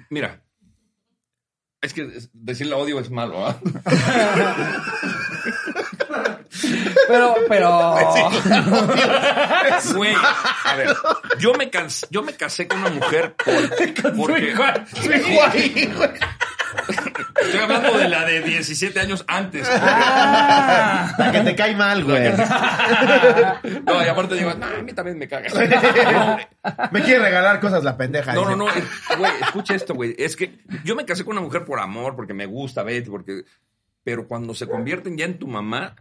Mira. 0.10 0.42
Es 1.82 1.94
que 1.94 2.08
decirle 2.34 2.74
odio 2.74 3.00
es 3.00 3.12
malo, 3.12 3.46
¿ah? 3.48 3.58
Pero, 7.08 7.36
pero... 7.48 7.96
Güey, 9.96 10.14
a 10.66 10.76
ver, 10.76 10.96
yo 11.40 11.54
me, 11.54 11.70
cas- 11.70 12.06
yo 12.10 12.24
me 12.24 12.34
casé 12.34 12.68
con 12.68 12.80
una 12.80 12.90
mujer 12.90 13.36
por- 13.36 13.70
porque 14.16 14.54
Su 15.02 15.12
hijo 15.12 15.44
ahí, 15.44 15.92
güey. 15.96 16.10
estoy 17.42 17.60
hablando 17.62 17.98
de 17.98 18.10
la 18.10 18.26
de 18.26 18.42
17 18.42 19.00
años 19.00 19.24
antes. 19.28 19.68
Ah. 19.72 21.14
La 21.18 21.32
que 21.32 21.40
te 21.42 21.56
cae 21.56 21.76
mal, 21.76 22.04
güey. 22.04 22.32
No, 23.86 24.04
y 24.04 24.08
aparte 24.08 24.36
digo, 24.36 24.50
a 24.52 24.82
mí 24.82 24.94
también 24.94 25.18
me 25.18 25.28
cagas. 25.28 25.54
No, 25.56 26.38
Me 26.92 27.02
quiere 27.04 27.20
regalar 27.20 27.60
cosas 27.60 27.84
la 27.84 27.96
pendeja. 27.98 28.34
No, 28.34 28.56
no, 28.56 28.66
dice. 28.66 28.84
no, 29.12 29.18
güey, 29.18 29.32
escucha 29.42 29.76
esto, 29.76 29.94
güey. 29.94 30.16
Es 30.18 30.36
que 30.36 30.60
yo 30.84 30.96
me 30.96 31.06
casé 31.06 31.24
con 31.24 31.34
una 31.34 31.42
mujer 31.46 31.64
por 31.66 31.80
amor, 31.80 32.16
porque 32.16 32.34
me 32.34 32.46
gusta 32.46 32.84
Betty, 32.84 33.10
porque. 33.10 33.44
Pero 34.04 34.28
cuando 34.28 34.54
se 34.54 34.68
convierten 34.68 35.18
ya 35.18 35.26
en 35.26 35.40
tu 35.40 35.48
mamá, 35.48 35.96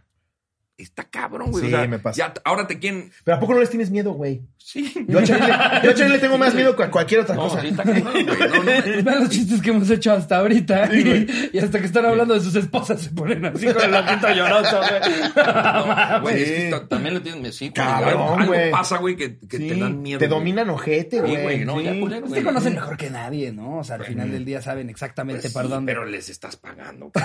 está 0.77 1.03
cabrón, 1.05 1.51
güey. 1.51 1.65
Sí, 1.65 1.73
o 1.73 1.77
sea, 1.77 1.87
me 1.87 1.99
pasa. 1.99 2.17
ya 2.17 2.33
ahora 2.43 2.67
te 2.67 2.79
quieren. 2.79 3.11
Pero 3.23 3.37
¿a 3.37 3.39
poco 3.39 3.53
no 3.53 3.59
les 3.61 3.69
tienes 3.69 3.89
miedo, 3.91 4.11
güey? 4.13 4.41
Sí. 4.57 4.91
Yo 5.07 5.19
a 5.19 5.23
Charlie, 5.23 6.09
le 6.09 6.17
tengo 6.19 6.37
más 6.39 6.53
miedo 6.55 6.75
que 6.75 6.83
a 6.83 6.89
cualquier 6.91 7.21
otra 7.21 7.35
No, 7.35 7.43
cosa. 7.43 7.61
sí, 7.61 7.67
está 7.67 7.83
cabrón, 7.83 8.11
güey. 8.11 8.25
No, 8.25 8.33
no, 8.33 8.63
Vean 9.03 9.19
los 9.19 9.29
chistes 9.29 9.61
que 9.61 9.69
hemos 9.69 9.89
hecho 9.91 10.11
hasta 10.11 10.37
ahorita. 10.39 10.89
y, 10.93 11.49
y 11.53 11.59
hasta 11.59 11.79
que 11.79 11.85
están 11.85 12.05
hablando 12.05 12.33
de 12.33 12.39
sus 12.41 12.55
esposas 12.55 12.99
se 13.01 13.11
ponen 13.11 13.45
así 13.45 13.67
con 13.67 13.83
el 13.83 13.93
ojito 13.93 14.31
lloroso, 14.33 14.79
güey. 14.79 15.45
no, 15.45 16.21
güey, 16.21 16.35
Sí. 16.37 16.41
es 16.43 16.49
que 16.63 16.69
ta- 16.71 16.87
también 16.87 17.13
le 17.13 17.19
tienes 17.21 17.55
sí, 17.55 17.65
güey, 17.69 17.73
Cabrón, 17.73 18.09
algo, 18.09 18.33
algo 18.35 18.47
güey. 18.47 18.71
pasa, 18.71 18.97
güey, 18.97 19.15
que, 19.15 19.37
que 19.39 19.57
Sí, 19.57 19.67
te 19.69 19.75
dan 19.79 20.01
miedo. 20.01 20.19
Te 20.19 20.27
dominan 20.27 20.69
ojete, 20.71 21.17
Sí, 21.17 21.21
güey. 21.21 21.43
güey, 21.43 21.65
no, 21.65 21.79
ya 21.79 21.93
Sí. 21.93 21.99
culero, 21.99 22.25
Usted 22.25 22.31
güey. 22.41 22.43
conoce 22.43 22.69
mejor 22.71 22.97
que 22.97 23.09
nadie, 23.11 23.51
¿no? 23.51 23.77
O 23.77 23.83
sea, 23.83 23.95
al 23.97 24.03
final 24.05 24.31
del 24.31 24.43
día 24.45 24.61
saben 24.61 24.89
exactamente 24.89 25.49
Pues 25.49 25.53
sí, 25.65 25.71
dónde. 25.71 25.93
Pero 25.93 26.05
les 26.05 26.27
estás 26.29 26.57
pagando. 26.57 27.11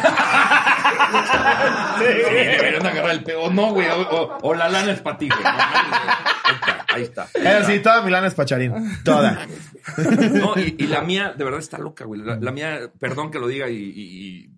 sí, 1.99 2.05
deberían 2.05 2.87
agarrar 2.87 3.11
el 3.13 3.25
pego. 3.49 3.53
No, 3.53 3.73
güey. 3.73 3.89
O, 3.89 4.01
o- 4.01 4.39
o 4.43 4.55
la 4.55 4.69
lana 4.69 4.93
es 4.93 5.01
para 5.01 5.19
ti, 5.19 5.29
güey. 5.29 5.43
No, 5.43 5.49
ahí 5.51 6.55
está, 6.55 6.87
ahí 6.95 7.03
está. 7.03 7.27
Pero 7.33 7.65
sí, 7.67 7.79
toda 7.81 8.03
Milana 8.03 8.27
es 8.27 8.35
pacharín. 8.35 8.75
Toda. 9.05 9.47
No, 10.33 10.55
y, 10.59 10.75
y 10.79 10.87
la 10.87 11.01
mía, 11.03 11.35
de 11.37 11.45
verdad, 11.45 11.61
está 11.61 11.79
loca, 11.79 12.05
güey. 12.05 12.21
La, 12.23 12.37
la 12.37 12.51
mía, 12.53 12.91
perdón 12.99 13.31
que 13.31 13.39
lo 13.39 13.47
diga, 13.49 13.69
y, 13.69 13.77
y- 13.77 13.93
y- 13.97 14.51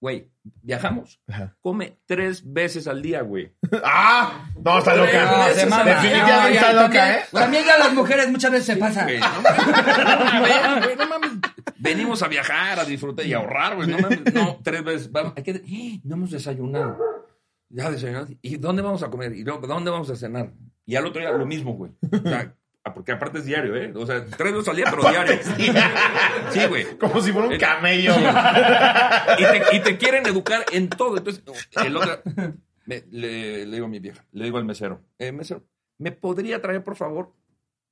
güey, 0.00 0.28
viajamos. 0.62 1.18
Ajá. 1.26 1.56
Come 1.62 1.98
tres 2.06 2.42
veces 2.52 2.86
al 2.86 3.00
día, 3.00 3.22
güey. 3.22 3.54
¡Ah! 3.82 4.48
No, 4.62 4.78
está 4.78 4.94
No, 4.94 5.04
loca. 5.06 5.54
se 5.54 5.66
mama. 5.66 5.84
Definitivamente 5.84 6.60
No, 6.60 6.66
está 6.66 6.72
loca, 6.74 6.84
también- 6.92 7.10
¿eh? 7.14 7.24
También 7.32 7.64
ya 7.64 7.78
las 7.78 7.94
mujeres 7.94 8.30
muchas 8.30 8.50
veces 8.52 8.66
se 8.66 8.76
pasan. 8.76 9.04
Güey, 9.06 9.18
no 9.20 9.42
mames, 9.42 10.84
güey, 10.84 10.96
no 10.96 11.06
mames. 11.08 11.30
Venimos 11.78 12.22
a 12.22 12.28
viajar, 12.28 12.78
a 12.80 12.84
disfrutar 12.84 13.24
y 13.26 13.32
a 13.32 13.38
ahorrar, 13.38 13.76
güey. 13.76 13.88
No 13.88 13.98
mames. 13.98 14.34
No, 14.34 14.58
tres 14.62 14.84
veces. 14.84 15.10
Vamos, 15.12 15.32
hay 15.36 15.42
que, 15.42 15.50
¡Eh! 15.52 16.00
no 16.04 16.16
hemos 16.16 16.30
desayunado. 16.30 16.98
Ya 17.70 17.90
desayunamos. 17.90 18.30
¿Y 18.42 18.56
dónde 18.56 18.82
vamos 18.82 19.02
a 19.02 19.10
comer? 19.10 19.34
¿Y 19.34 19.42
luego, 19.44 19.66
dónde 19.66 19.90
vamos 19.90 20.08
a 20.10 20.16
cenar? 20.16 20.52
Y 20.86 20.96
al 20.96 21.06
otro 21.06 21.20
día 21.20 21.32
lo 21.32 21.46
mismo, 21.46 21.74
güey. 21.74 21.92
O 22.12 22.28
sea, 22.28 22.54
ah, 22.84 22.94
porque 22.94 23.12
aparte 23.12 23.38
es 23.38 23.46
diario, 23.46 23.74
¿eh? 23.74 23.92
O 23.96 24.06
sea, 24.06 24.24
tres 24.24 24.52
veces 24.52 24.68
al 24.68 24.76
día, 24.76 24.84
pero 24.90 25.08
diario. 25.08 25.38
Sí, 26.50 26.60
güey. 26.68 26.96
Como 26.98 27.20
si 27.20 27.32
fuera 27.32 27.48
un 27.48 27.54
Eh, 27.54 27.58
camello. 27.58 28.12
Y 29.38 29.42
te, 29.42 29.76
y 29.76 29.80
te 29.80 29.96
quieren 29.98 30.26
educar 30.26 30.64
en 30.72 30.88
todo. 30.88 31.16
Entonces, 31.16 31.42
el 31.84 31.96
otro, 31.96 32.20
me- 32.86 33.04
le, 33.10 33.66
le 33.66 33.72
digo 33.74 33.86
a 33.86 33.88
mi 33.88 33.98
vieja, 33.98 34.24
le 34.32 34.44
digo 34.44 34.58
al 34.58 34.64
mesero, 34.64 35.00
eh, 35.18 35.32
mesero, 35.32 35.64
¿me 35.98 36.12
podría 36.12 36.60
traer, 36.60 36.84
por 36.84 36.96
favor? 36.96 37.32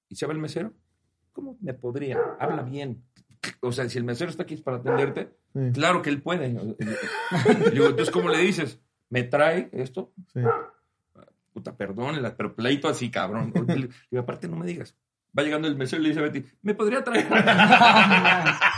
¿Y 0.08 0.16
se 0.16 0.26
va 0.26 0.32
el 0.34 0.38
mesero? 0.38 0.72
¿Cómo 1.32 1.56
me 1.62 1.72
podría? 1.72 2.18
Habla 2.38 2.62
bien. 2.62 3.02
O 3.60 3.72
sea, 3.72 3.88
si 3.88 3.96
el 3.98 4.04
mesero 4.04 4.30
está 4.30 4.42
aquí 4.44 4.56
para 4.56 4.76
atenderte, 4.76 5.30
Sí. 5.54 5.70
claro 5.72 6.02
que 6.02 6.10
él 6.10 6.22
puede. 6.22 6.46
Entonces, 6.46 8.10
¿cómo 8.10 8.28
le 8.28 8.38
dices? 8.38 8.78
¿Me 9.12 9.24
trae 9.24 9.68
esto? 9.72 10.12
Sí. 10.32 10.40
Puta, 11.52 11.76
perdónela, 11.76 12.34
pero 12.34 12.56
pleito 12.56 12.88
así, 12.88 13.10
cabrón. 13.10 13.52
Digo, 14.10 14.22
aparte, 14.22 14.48
no 14.48 14.56
me 14.56 14.66
digas. 14.66 14.96
Va 15.38 15.42
llegando 15.42 15.68
el 15.68 15.76
mesero 15.76 16.00
y 16.00 16.04
le 16.04 16.08
dice 16.10 16.20
a 16.20 16.24
Betty, 16.24 16.44
¿me 16.62 16.74
podría 16.74 17.04
traer? 17.04 17.26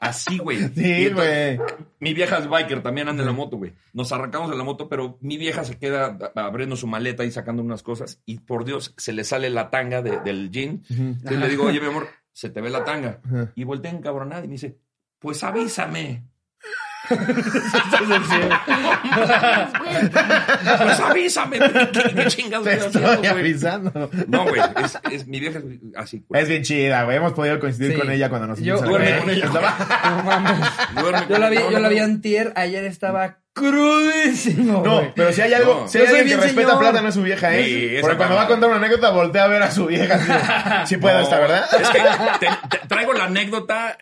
Así, 0.00 0.38
güey. 0.38 0.64
Y 0.64 0.68
Sí, 0.68 1.10
güey. 1.10 1.58
Mi 2.00 2.14
vieja 2.14 2.38
es 2.38 2.48
biker, 2.48 2.82
también 2.82 3.08
anda 3.08 3.22
en 3.22 3.26
la 3.26 3.32
moto, 3.32 3.56
güey. 3.58 3.74
Nos 3.92 4.10
arrancamos 4.12 4.50
en 4.50 4.58
la 4.58 4.64
moto, 4.64 4.88
pero 4.88 5.18
mi 5.20 5.36
vieja 5.36 5.64
se 5.64 5.78
queda 5.78 6.16
abriendo 6.34 6.76
su 6.76 6.86
maleta 6.86 7.24
y 7.24 7.30
sacando 7.30 7.62
unas 7.62 7.82
cosas. 7.82 8.22
Y 8.24 8.38
por 8.40 8.64
Dios, 8.64 8.94
se 8.96 9.12
le 9.12 9.24
sale 9.24 9.50
la 9.50 9.70
tanga 9.70 10.00
de- 10.00 10.20
del 10.20 10.50
jean. 10.50 10.82
Entonces 10.88 11.38
le 11.38 11.48
digo, 11.48 11.64
oye, 11.64 11.80
mi 11.80 11.86
amor, 11.88 12.08
se 12.32 12.48
te 12.48 12.60
ve 12.60 12.70
la 12.70 12.84
tanga. 12.84 13.20
Y 13.54 13.64
voltea 13.64 13.90
encabronada 13.90 14.44
y 14.44 14.48
me 14.48 14.52
dice, 14.52 14.78
pues 15.18 15.42
avísame. 15.44 16.24
Pues 20.78 21.00
avísame. 21.00 21.58
¿Qué, 21.58 22.14
qué 22.14 22.24
chingados 22.26 22.66
Te 22.66 22.74
estoy 22.74 23.04
haciendo, 23.04 23.30
avisando. 23.30 24.10
No, 24.26 24.44
güey, 24.44 24.60
es, 24.84 24.98
es- 25.10 25.26
mi 25.26 25.40
vieja 25.40 25.58
es 25.58 25.64
así. 25.96 26.24
güey. 26.28 26.42
Es 26.42 26.48
bien 26.48 26.62
chida, 26.62 27.04
güey. 27.04 27.16
Hemos 27.16 27.32
podido 27.32 27.58
coincidir 27.58 27.92
Sí. 27.92 27.98
con 27.98 28.10
ella 28.10 28.28
cuando 28.28 28.46
nos 28.48 28.60
Yo- 28.60 28.76
a 28.82 28.86
duerme 28.86 29.18
con 29.18 29.30
ella. 29.30 29.46
Estaba- 29.46 29.74
No 30.16 30.22
mames. 30.22 30.60
Duerme 30.94 31.26
Yo 31.28 31.38
la 31.38 31.48
vi, 31.50 31.56
yo 31.56 31.78
la 31.78 31.88
vi 31.88 31.98
antier, 31.98 32.52
ayer 32.56 32.84
estaba 32.84 33.38
crudísimo, 33.54 34.82
No, 34.84 34.98
güey. 34.98 35.12
pero 35.16 35.32
si 35.32 35.40
hay 35.40 35.52
algo, 35.52 35.80
No. 35.82 35.88
si 35.88 35.98
hay 35.98 36.04
Yo 36.04 36.10
soy 36.10 36.20
alguien 36.20 36.38
que 36.38 36.44
bien 36.44 36.54
respeta 36.56 36.68
señor. 36.68 36.80
plata 36.80 37.00
no 37.02 37.08
es 37.08 37.14
su 37.14 37.22
vieja, 37.22 37.54
¿eh? 37.56 37.64
Sí, 37.64 37.96
Porque 38.00 38.16
cuando 38.16 38.36
va 38.36 38.42
a 38.42 38.46
contar 38.46 38.68
una 38.70 38.78
anécdota, 38.78 39.10
voltea 39.10 39.44
a 39.44 39.48
ver 39.48 39.62
a 39.62 39.70
su 39.72 39.86
vieja. 39.86 40.14
así. 40.82 40.94
Sí 40.94 40.96
puedo 41.00 41.16
No, 41.18 41.22
esta, 41.24 41.40
¿verdad? 41.40 41.64
Es 41.80 41.88
que 41.88 41.98
te- 42.38 42.78
te- 42.78 42.86
traigo 42.86 43.12
la 43.14 43.24
anécdota 43.24 43.98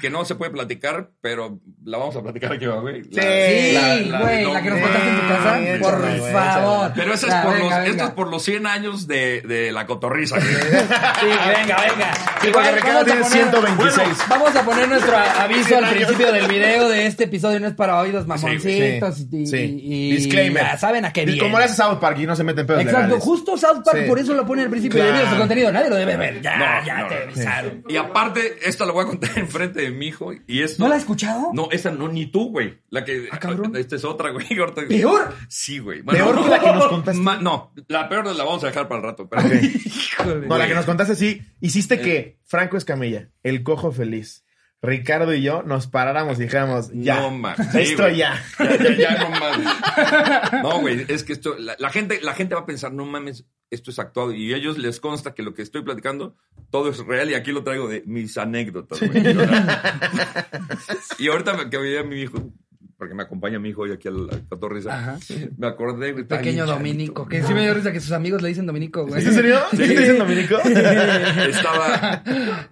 que 0.00 0.08
no 0.10 0.24
se 0.24 0.34
puede 0.36 0.50
platicar, 0.52 1.10
pero 1.20 1.58
la 1.84 1.98
vamos 1.98 2.16
a 2.16 2.22
platicar 2.22 2.52
aquí, 2.52 2.66
güey. 2.66 3.02
La- 3.10 3.22
Sí, 3.22 3.72
la- 3.72 3.96
la- 4.18 4.20
güey, 4.22 4.44
no, 4.44 4.54
la 4.54 4.62
que 4.62 4.70
nos 4.70 4.80
contaste 4.80 5.08
en 5.08 5.16
tu 5.16 5.28
casa, 5.28 5.58
por 5.80 6.00
güey, 6.00 6.32
favor. 6.32 6.92
Pero 6.94 7.14
eso 7.14 7.26
es 7.26 7.34
por 7.34 7.52
venga, 7.52 7.64
los, 7.64 7.70
venga. 7.78 7.86
esto 7.86 8.04
es 8.04 8.10
por 8.10 8.28
los 8.30 8.42
100 8.42 8.66
años 8.66 9.06
de, 9.06 9.42
de 9.42 9.72
la 9.72 9.86
cotorriza. 9.86 10.36
güey. 10.36 10.48
Sí, 10.48 11.26
venga, 11.26 11.76
venga. 11.76 12.14
Sí, 12.14 12.48
porque 12.52 12.68
Igual 12.68 12.74
Ricardo 12.74 12.94
vamos 12.94 13.02
a 13.02 13.04
tiene 13.04 13.20
poner- 13.22 13.32
126. 13.32 13.96
Bueno, 14.06 14.16
vamos 14.30 14.56
a 14.56 14.64
poner 14.64 14.88
nuestro 14.88 15.16
aviso 15.38 15.76
al 15.78 15.88
principio 15.90 16.32
del 16.32 16.48
video 16.48 16.88
de 16.88 17.06
este 17.06 17.24
episodio. 17.24 17.60
No 17.60 17.68
es 17.68 17.74
para 17.74 18.00
oídos 18.00 18.26
mamoncitos 18.26 19.16
Sí, 19.16 19.28
y, 19.32 19.46
sí. 19.46 19.56
y- 19.56 20.08
y 20.12 20.16
Disclaimer. 20.16 20.62
ya 20.62 20.78
saben 20.78 21.04
a 21.04 21.12
qué 21.12 21.22
Y 21.22 21.26
viene. 21.26 21.40
como 21.40 21.58
le 21.58 21.64
hace 21.64 21.74
South 21.74 21.98
Park 22.00 22.18
y 22.20 22.26
no 22.26 22.34
se 22.36 22.44
mete 22.44 22.62
en 22.62 22.66
pedos 22.66 22.80
Exacto, 22.82 23.02
legales. 23.02 23.22
justo 23.24 23.56
South 23.58 23.82
Park 23.84 23.98
Sí. 24.02 24.08
por 24.08 24.18
eso 24.18 24.32
lo 24.34 24.46
pone 24.46 24.62
al 24.62 24.70
principio 24.70 24.96
Claro. 25.00 25.12
de 25.12 25.18
video 25.18 25.32
su 25.32 25.38
contenido. 25.38 25.72
Nadie 25.72 25.90
lo 25.90 25.96
debe 25.96 26.16
ver. 26.16 26.40
Ya, 26.40 26.56
No, 26.56 26.86
ya 26.86 26.98
no, 27.02 27.08
te 27.08 27.14
avisaron. 27.22 27.84
Y 27.88 27.96
aparte, 27.96 28.56
esta 28.64 28.86
la 28.86 28.92
voy 28.92 29.04
a 29.04 29.08
contar 29.08 29.30
enfrente 29.66 29.90
de 29.90 29.96
mi 29.96 30.06
hijo. 30.06 30.32
Y 30.46 30.62
esto, 30.62 30.82
¿No 30.82 30.88
la 30.88 30.96
has 30.96 31.02
escuchado? 31.02 31.50
No, 31.52 31.68
esa 31.70 31.90
no, 31.90 32.08
ni 32.08 32.26
tú, 32.26 32.50
güey. 32.50 32.78
La 32.90 33.04
que. 33.04 33.28
Ah, 33.30 33.38
cabrón. 33.38 33.76
Esta 33.76 33.96
es 33.96 34.04
otra, 34.04 34.30
güey. 34.30 34.46
¿Peor? 34.88 35.34
Sí, 35.48 35.78
güey. 35.78 36.02
¿Peor 36.02 36.42
que 36.42 36.48
la 36.48 36.60
que 36.60 36.72
nos 36.72 36.86
contaste? 36.88 37.20
Ma- 37.20 37.38
no, 37.38 37.72
la 37.88 38.08
peor 38.08 38.26
la 38.26 38.44
vamos 38.44 38.64
a 38.64 38.68
dejar 38.68 38.88
para 38.88 39.00
el 39.00 39.06
rato. 39.06 39.28
Pero, 39.28 39.42
Híjole. 39.62 40.46
No, 40.46 40.56
la 40.56 40.66
que 40.66 40.74
nos 40.74 40.86
contaste 40.86 41.14
sí. 41.14 41.40
Eh. 41.42 41.52
Hiciste 41.60 42.00
que 42.00 42.38
Franco 42.44 42.76
Escamilla, 42.76 43.30
el 43.42 43.62
cojo 43.62 43.92
feliz, 43.92 44.45
Ricardo 44.82 45.34
y 45.34 45.42
yo 45.42 45.62
nos 45.62 45.86
paráramos 45.86 46.38
y 46.38 46.42
dijéramos, 46.42 46.90
ya. 46.92 47.20
No, 47.20 47.30
ma. 47.30 47.56
Sí, 47.56 47.78
Esto 47.80 48.02
güey. 48.04 48.16
ya. 48.18 48.42
Ya, 48.58 48.76
ya, 48.76 48.96
ya, 48.96 49.18
no 49.18 49.30
mames. 49.30 50.62
No, 50.62 50.80
güey, 50.80 51.04
es 51.08 51.24
que 51.24 51.32
esto, 51.32 51.56
la, 51.58 51.74
la 51.78 51.90
gente, 51.90 52.20
la 52.22 52.34
gente 52.34 52.54
va 52.54 52.60
a 52.62 52.66
pensar, 52.66 52.92
no 52.92 53.04
mames, 53.06 53.46
esto 53.70 53.90
es 53.90 53.98
actuado. 53.98 54.32
Y 54.32 54.52
a 54.52 54.56
ellos 54.56 54.78
les 54.78 55.00
consta 55.00 55.34
que 55.34 55.42
lo 55.42 55.54
que 55.54 55.62
estoy 55.62 55.82
platicando, 55.82 56.36
todo 56.70 56.90
es 56.90 56.98
real. 56.98 57.30
Y 57.30 57.34
aquí 57.34 57.52
lo 57.52 57.64
traigo 57.64 57.88
de 57.88 58.02
mis 58.06 58.36
anécdotas, 58.38 59.00
güey. 59.00 59.22
y 61.18 61.28
ahorita 61.28 61.54
me- 61.54 61.70
que 61.70 61.78
veía 61.78 62.00
a 62.00 62.04
mi 62.04 62.20
hijo, 62.20 62.52
porque 62.96 63.14
me 63.14 63.22
acompaña 63.24 63.58
mi 63.58 63.68
hijo 63.70 63.82
hoy 63.82 63.92
aquí 63.92 64.08
al, 64.08 64.28
al 64.30 64.46
Cotorrisa, 64.48 64.96
Ajá. 64.98 65.18
me 65.58 65.66
acordé, 65.66 66.12
güey. 66.12 66.24
Pequeño 66.24 66.64
bien 66.64 66.76
Dominico. 66.76 67.22
chavito, 67.24 67.28
Que 67.28 67.42
sí 67.46 67.54
me 67.54 67.62
dio 67.62 67.74
risa 67.74 67.92
que 67.92 68.00
sus 68.00 68.12
amigos 68.12 68.40
le 68.42 68.48
dicen 68.48 68.66
Dominico, 68.66 69.06
güey. 69.06 69.20
¿Es 69.20 69.26
en 69.28 69.34
serio? 69.34 69.58
¿Sí? 69.70 69.76
te 69.76 69.86
dicen 69.88 70.18
Dominico? 70.18 70.56
Estaba, 71.48 72.22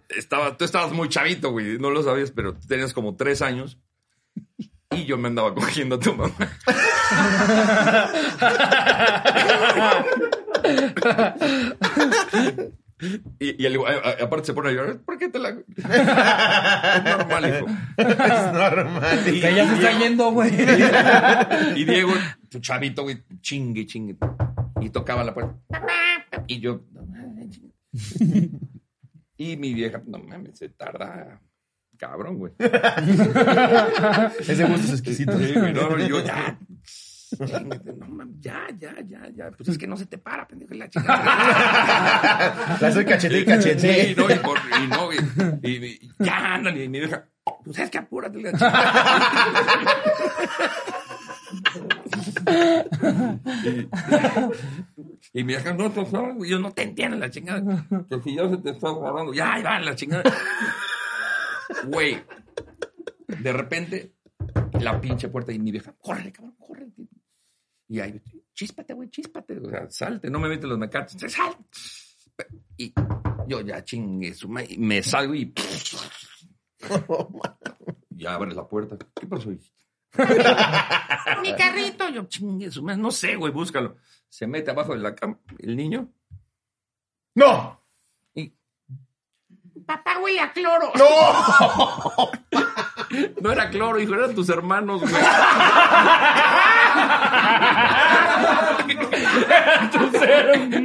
estaba, 0.08 0.56
tú 0.56 0.64
estabas 0.64 0.92
muy 0.92 1.08
chavito, 1.08 1.50
güey, 1.50 1.78
no 1.78 1.90
lo 1.90 2.02
sabías, 2.02 2.30
pero 2.30 2.54
tú 2.54 2.66
tenías 2.66 2.92
como 2.94 3.16
tres 3.16 3.42
años 3.42 3.78
y 4.90 5.04
yo 5.04 5.18
me 5.18 5.28
andaba 5.28 5.54
cogiendo 5.54 5.96
a 5.96 6.00
tu 6.00 6.14
mamá. 6.14 6.34
Y, 13.40 13.62
y 13.62 13.66
el, 13.66 13.76
a- 13.78 14.08
a- 14.20 14.24
aparte 14.24 14.46
se 14.46 14.54
pone 14.54 14.70
a 14.70 14.72
llorar, 14.72 14.98
¿por 14.98 15.18
qué 15.18 15.28
te 15.28 15.38
la...? 15.38 15.50
Es 15.76 17.04
normal, 17.04 17.48
hijo. 17.48 17.66
es 17.98 18.52
normal. 18.52 19.24
Que 19.24 19.40
ya 19.40 19.68
se 19.68 19.74
está 19.74 19.98
yendo, 19.98 20.30
güey. 20.30 20.52
Y 21.76 21.84
Diego, 21.84 22.12
tu 22.48 22.60
chavito, 22.60 23.02
güey, 23.02 23.22
chingue, 23.40 23.86
chingue. 23.86 24.16
Y 24.80 24.90
tocaba 24.90 25.24
la 25.24 25.34
puerta. 25.34 25.54
Y 26.46 26.60
yo, 26.60 26.82
no 26.92 27.04
mames, 27.06 27.50
chingue. 27.50 28.50
Y 29.36 29.56
mi 29.56 29.74
vieja, 29.74 30.00
no 30.06 30.18
mames, 30.18 30.58
se 30.58 30.68
tarda. 30.68 31.40
Cabrón, 31.98 32.38
güey. 32.38 32.52
Ese 32.58 34.64
gusto 34.64 34.86
es 34.86 34.92
exquisito. 34.92 35.36
Sí, 35.38 35.52
güey, 35.54 35.72
no, 35.72 35.98
y 35.98 36.08
yo 36.08 36.24
ya. 36.24 36.58
No 37.38 38.24
ya, 38.40 38.66
ya, 38.78 38.94
ya, 39.06 39.28
ya. 39.34 39.50
Pues 39.50 39.68
es 39.70 39.78
que 39.78 39.86
no 39.86 39.96
se 39.96 40.06
te 40.06 40.18
para, 40.18 40.46
pendejo, 40.46 40.74
la 40.74 40.88
chingada. 40.88 42.78
La 42.80 42.92
soy 42.92 43.04
cachete 43.04 43.40
y 43.40 43.44
cachete. 43.44 44.04
Sí, 44.08 44.14
no, 44.16 44.30
y, 44.30 44.34
por, 44.38 44.58
y 44.58 44.86
no, 44.88 45.12
y, 45.12 45.16
y- 45.70 45.84
y 46.02 46.10
ya 46.24 46.54
andan, 46.54 46.76
y 46.80 46.88
mi 46.88 47.00
vieja, 47.00 47.26
pues 47.64 47.78
es 47.78 47.90
que 47.90 47.98
apúrate, 47.98 48.40
la 48.40 48.52
chingada. 48.52 49.94
Y, 53.64 55.40
y 55.40 55.44
mi 55.44 55.52
vieja, 55.54 55.72
no, 55.74 55.92
por 55.92 56.06
favor, 56.06 56.34
güey, 56.34 56.50
yo 56.50 56.58
no 56.58 56.72
te 56.72 56.82
entiendo 56.82 57.16
la 57.16 57.30
chingada. 57.30 57.86
Que 58.08 58.20
si 58.22 58.34
ya 58.36 58.48
se 58.48 58.56
te 58.58 58.70
está 58.70 58.90
guardando, 58.90 59.32
ya, 59.32 59.58
ya, 59.62 59.78
la 59.80 59.94
chingada. 59.94 60.22
Güey, 61.86 62.22
de 63.26 63.52
repente, 63.52 64.14
la 64.80 65.00
pinche 65.00 65.28
puerta 65.28 65.52
y 65.52 65.58
mi 65.58 65.70
vieja, 65.72 65.94
córrele, 66.00 66.32
cabrón, 66.32 66.54
córrele. 66.58 66.92
Y 67.88 68.00
ahí, 68.00 68.20
chíspate, 68.54 68.94
güey, 68.94 69.10
chíspate. 69.10 69.58
O 69.58 69.68
sea, 69.68 69.90
salte, 69.90 70.30
no 70.30 70.38
me 70.38 70.48
metes 70.48 70.64
los 70.68 70.78
mecatos. 70.78 71.16
Sal. 71.30 71.56
Y 72.76 72.92
yo 73.46 73.60
ya 73.60 73.84
chingue 73.84 74.34
su 74.34 74.48
madre, 74.48 74.68
y 74.70 74.78
me 74.78 75.02
salgo 75.02 75.34
y. 75.34 75.52
ya 78.10 78.34
abre 78.34 78.54
la 78.54 78.66
puerta. 78.66 78.96
¿Qué 79.14 79.26
pasó? 79.26 79.50
Mi 81.42 81.54
carrito, 81.56 82.08
yo 82.08 82.24
chingue 82.24 82.70
su 82.70 82.82
madre. 82.82 83.00
No 83.00 83.10
sé, 83.10 83.36
güey, 83.36 83.52
búscalo. 83.52 83.96
Se 84.28 84.46
mete 84.46 84.70
abajo 84.70 84.94
de 84.94 85.00
la 85.00 85.14
cama, 85.14 85.38
el 85.58 85.76
niño. 85.76 86.12
¡No! 87.34 87.80
Y. 88.34 88.52
Papá 89.86 90.18
huele 90.20 90.40
a 90.40 90.52
cloro. 90.52 90.92
¡No! 90.96 92.30
No 93.40 93.52
era 93.52 93.70
cloro, 93.70 94.00
hijo, 94.00 94.14
eran 94.14 94.34
tus 94.34 94.48
hermanos, 94.48 95.02
güey. 95.02 95.12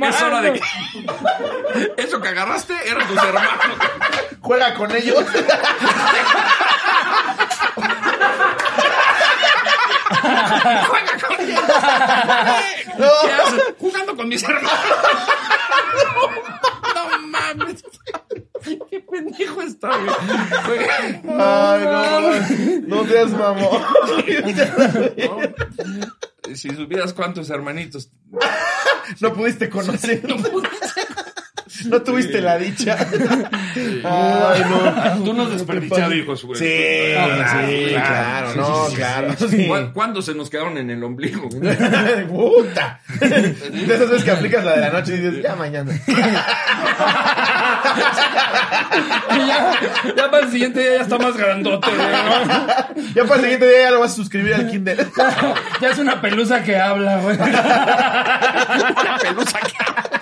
Es 0.01 0.21
hora 0.21 0.41
de 0.41 0.53
que. 0.53 0.61
Eso 1.97 2.21
que 2.21 2.27
agarraste 2.27 2.73
eran 2.89 3.07
tus 3.07 3.17
hermanos. 3.17 3.51
Juega 4.41 4.73
con 4.73 4.95
ellos. 4.95 5.23
Juega 10.87 11.19
con 11.27 11.39
ellos. 11.39 11.61
¿Qué 13.21 13.31
haces? 13.31 13.63
Jugando 13.79 14.15
con 14.15 14.27
mis 14.27 14.43
hermanos. 14.43 14.71
No 16.95 17.19
mames. 17.27 17.83
Qué 18.89 18.99
pendejo 18.99 19.61
está, 19.61 19.89
güey. 19.97 20.15
Ay, 21.37 21.81
no. 21.83 22.97
No 22.97 23.05
seas 23.07 23.31
mamón. 23.31 23.81
No. 25.17 26.55
Si 26.55 26.69
supieras 26.75 27.13
cuántos 27.13 27.49
hermanitos. 27.49 28.11
No 29.19 29.33
pudiste 29.33 29.69
conocer. 29.69 30.27
No 30.27 30.35
tuviste 32.03 32.41
la 32.41 32.57
dicha. 32.57 32.97
Ay, 34.03 34.61
no. 34.69 35.23
Tú 35.23 35.33
no 35.33 35.43
has 35.43 35.51
desperdiciado 35.51 36.13
hijos, 36.13 36.43
güey. 36.43 36.59
Sí, 36.59 36.65
sí, 36.67 37.93
claro, 37.95 38.55
no, 38.55 38.85
claro. 38.95 39.33
sí. 39.49 39.67
¿Cu- 39.67 39.93
¿Cuántos 39.93 40.25
se 40.25 40.33
nos 40.35 40.49
quedaron 40.49 40.77
en 40.77 40.89
el 40.89 41.03
ombligo? 41.03 41.47
Puta. 42.29 42.99
De 43.19 43.85
esas 43.85 44.09
veces 44.09 44.23
que 44.23 44.31
aplicas 44.31 44.63
la 44.65 44.73
de 44.75 44.81
la 44.81 44.89
noche 44.89 45.15
y 45.15 45.17
dices, 45.19 45.43
ya 45.43 45.55
mañana. 45.55 45.91
Y 49.31 49.47
ya, 49.47 49.71
ya 50.15 50.31
para 50.31 50.45
el 50.45 50.51
siguiente 50.51 50.79
día 50.81 50.95
ya 50.97 51.01
está 51.01 51.17
más 51.17 51.35
grandote, 51.37 51.87
güey, 51.87 52.07
¿no? 52.09 53.09
Ya 53.15 53.23
para 53.23 53.35
el 53.35 53.41
siguiente 53.41 53.67
día 53.69 53.81
ya 53.83 53.91
lo 53.91 53.99
vas 54.01 54.11
a 54.11 54.15
suscribir 54.15 54.53
al 54.55 54.67
Kindle. 54.69 54.97
Ya 55.81 55.89
es 55.89 55.97
una 55.99 56.19
pelusa 56.21 56.63
que 56.63 56.77
habla, 56.77 57.17
güey. 57.19 57.35
Una 57.37 59.17
pelusa 59.21 59.59
que 59.59 59.71
Y 59.71 60.18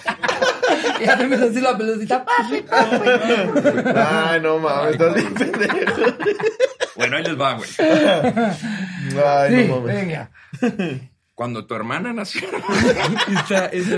ya 1.06 1.18
te 1.18 1.24
empieza 1.24 1.44
a 1.44 1.48
decir 1.48 1.62
la 1.64 1.78
pelucita. 1.78 2.26
papi, 2.26 2.62
papi. 2.62 3.90
Ay, 3.96 4.42
no 4.42 4.60
mames, 4.60 4.92
estás 4.94 5.14
bien 5.16 5.34
pendejo. 5.34 6.02
Bueno, 6.96 7.18
ahí 7.18 7.24
les 7.24 7.40
va, 7.40 7.54
güey. 7.54 7.70
Ay, 9.26 9.56
Sí, 9.56 9.68
no 9.70 9.80
mames. 9.82 9.96
venga. 9.96 10.32
Cuando 11.38 11.68
tu 11.68 11.76
hermana 11.76 12.14
nació. 12.14 12.48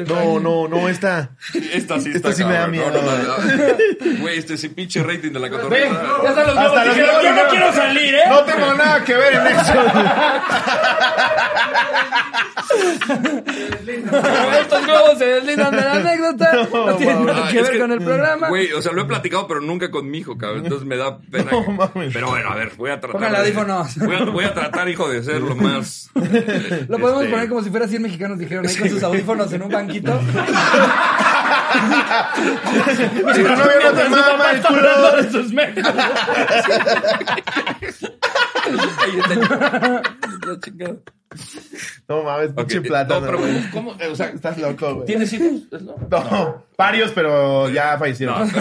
No, 0.07 0.39
no, 0.41 0.67
no, 0.67 0.89
esta. 0.89 1.31
Esta 1.71 1.99
sí 2.01 2.11
Esta 2.13 2.29
está 2.29 2.33
sí 2.33 2.43
me 2.43 2.53
da 2.55 2.67
miedo, 2.67 2.91
No, 2.91 3.01
no, 3.01 3.17
no. 3.17 4.19
Güey, 4.21 4.37
este 4.39 4.55
es 4.55 4.63
el 4.65 4.71
pinche 4.71 5.01
rating 5.01 5.31
de 5.31 5.39
la 5.39 5.49
cotorreza. 5.49 6.01
ya 6.23 6.29
están 6.29 6.47
los 6.47 6.57
Hasta 6.57 6.85
los 6.85 6.95
dijeron, 6.95 7.15
Yo 7.23 7.33
no 7.43 7.49
quiero 7.49 7.73
salir, 7.73 8.13
¿eh? 8.15 8.21
No 8.29 8.43
tengo 8.43 8.73
nada 8.73 9.03
que 9.05 9.13
ver 9.15 9.33
en 9.33 9.47
eso. 9.47 9.73
Estos 14.61 14.87
nuevos 14.87 15.17
se 15.17 15.25
deslindan 15.25 15.71
de 15.75 15.81
la 15.81 15.93
anécdota. 15.93 16.67
No, 16.71 16.95
tienen 16.95 17.25
nada 17.25 17.45
Ah, 17.45 17.49
que 17.51 17.57
es 17.59 17.63
ver 17.63 17.71
que, 17.73 17.79
con 17.79 17.91
el 17.91 17.99
programa. 18.03 18.49
Güey, 18.49 18.71
o 18.73 18.81
sea, 18.81 18.91
lo 18.91 19.01
he 19.01 19.05
platicado, 19.05 19.47
pero 19.47 19.61
nunca 19.61 19.89
con 19.91 20.09
mi 20.09 20.19
hijo, 20.19 20.37
cabrón. 20.37 20.63
Entonces 20.65 20.85
me 20.87 20.97
da 20.97 21.19
pena. 21.19 21.51
No 21.51 21.63
que- 21.65 21.71
mames. 21.71 22.13
Pero 22.13 22.27
bueno, 22.29 22.49
a 22.51 22.55
ver, 22.55 22.71
voy 22.77 22.91
a 22.91 22.99
tratar. 22.99 23.11
Póngale 23.13 23.37
de- 23.37 23.43
audífonos. 23.43 23.97
Voy 23.97 24.15
a, 24.15 24.23
voy 24.25 24.45
a 24.45 24.53
tratar, 24.53 24.89
hijo, 24.89 25.09
de 25.09 25.23
ser 25.23 25.41
lo 25.41 25.55
más. 25.59 26.09
Lo 26.87 26.97
podemos 26.99 27.28
este, 27.29 27.35
poner 27.35 27.49
como 27.49 27.63
si 27.63 27.69
fuera 27.69 27.87
100 27.87 28.01
mexicanos 28.01 28.39
dijeron 28.39 28.67
ahí 28.67 28.75
con 28.75 28.89
sus 28.89 29.03
audífonos 29.03 29.51
en 29.53 29.61
un 29.63 29.69
banquito. 29.69 30.19
Si 31.69 33.43
novio 33.43 33.79
no 33.83 33.91
te 33.93 34.09
mama 34.09 34.51
el 34.51 34.61
culo. 34.63 35.11
de 35.21 35.31
sus 35.31 35.53
mecos. 35.53 35.83
No 42.07 42.23
mames, 42.23 42.51
pinche 42.53 42.77
No, 42.77 42.81
plátano. 42.83 43.25
pero 43.25 43.37
güey. 43.39 43.69
¿cómo? 43.71 43.91
O 44.11 44.15
sea, 44.15 44.27
Estás 44.29 44.57
loco, 44.57 44.95
güey. 44.95 45.05
¿tienes 45.05 45.31
hijos? 45.33 45.51
¿No? 45.81 45.95
No, 46.09 46.63
varios, 46.77 47.11
pero 47.11 47.69
ya 47.69 47.97
fallecieron. 47.97 48.49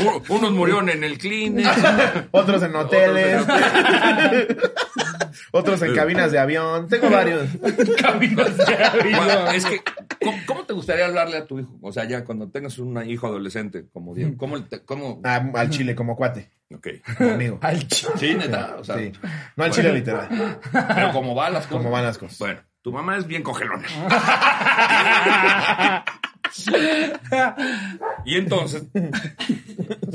Uno- 0.00 0.22
Unos 0.28 0.52
murieron 0.52 0.88
en 0.88 1.04
el 1.04 1.18
clínic. 1.18 1.66
Otros 2.30 2.62
en 2.62 2.74
hoteles. 2.76 3.44
Otros 5.52 5.82
en 5.82 5.94
cabinas 5.94 6.32
de 6.32 6.38
avión. 6.38 6.88
Tengo 6.88 7.10
varios. 7.10 7.46
Bueno, 7.60 9.50
es 9.52 9.64
que, 9.66 9.80
¿cómo, 10.22 10.38
cómo 10.46 10.64
te 10.64 10.72
gustaría 10.72 11.06
hablarle 11.06 11.36
a 11.38 11.46
tu 11.46 11.58
hijo? 11.60 11.78
O 11.82 11.92
sea, 11.92 12.04
ya 12.04 12.24
cuando 12.24 12.50
tengas 12.50 12.78
un 12.78 13.02
hijo 13.08 13.26
adolescente 13.26 13.86
como 13.92 14.14
Diego, 14.14 14.36
¿cómo? 14.36 14.62
te- 14.64 14.84
cómo? 14.84 15.20
Ah, 15.24 15.42
al 15.54 15.70
chile, 15.70 15.94
como 15.94 16.16
cuate. 16.16 16.50
Ok. 16.74 16.86
Como 17.16 17.30
amigo. 17.30 17.58
Al 17.62 17.86
chico. 17.88 18.12
Sí, 18.18 18.34
neta. 18.34 18.76
O 18.78 18.84
sea, 18.84 18.96
Sí. 18.98 19.12
No 19.56 19.64
al 19.64 19.70
chile 19.70 19.92
literal. 19.92 20.58
pero 20.94 21.12
como 21.12 21.34
van 21.34 21.52
las 21.54 21.66
cosas. 21.66 21.78
Como 21.82 21.90
van 21.90 22.04
las 22.04 22.18
cosas. 22.18 22.38
Bueno, 22.38 22.60
tu 22.82 22.92
mamá 22.92 23.16
es 23.16 23.26
bien 23.26 23.42
cogelona. 23.42 23.86
y 28.24 28.36
entonces, 28.36 28.84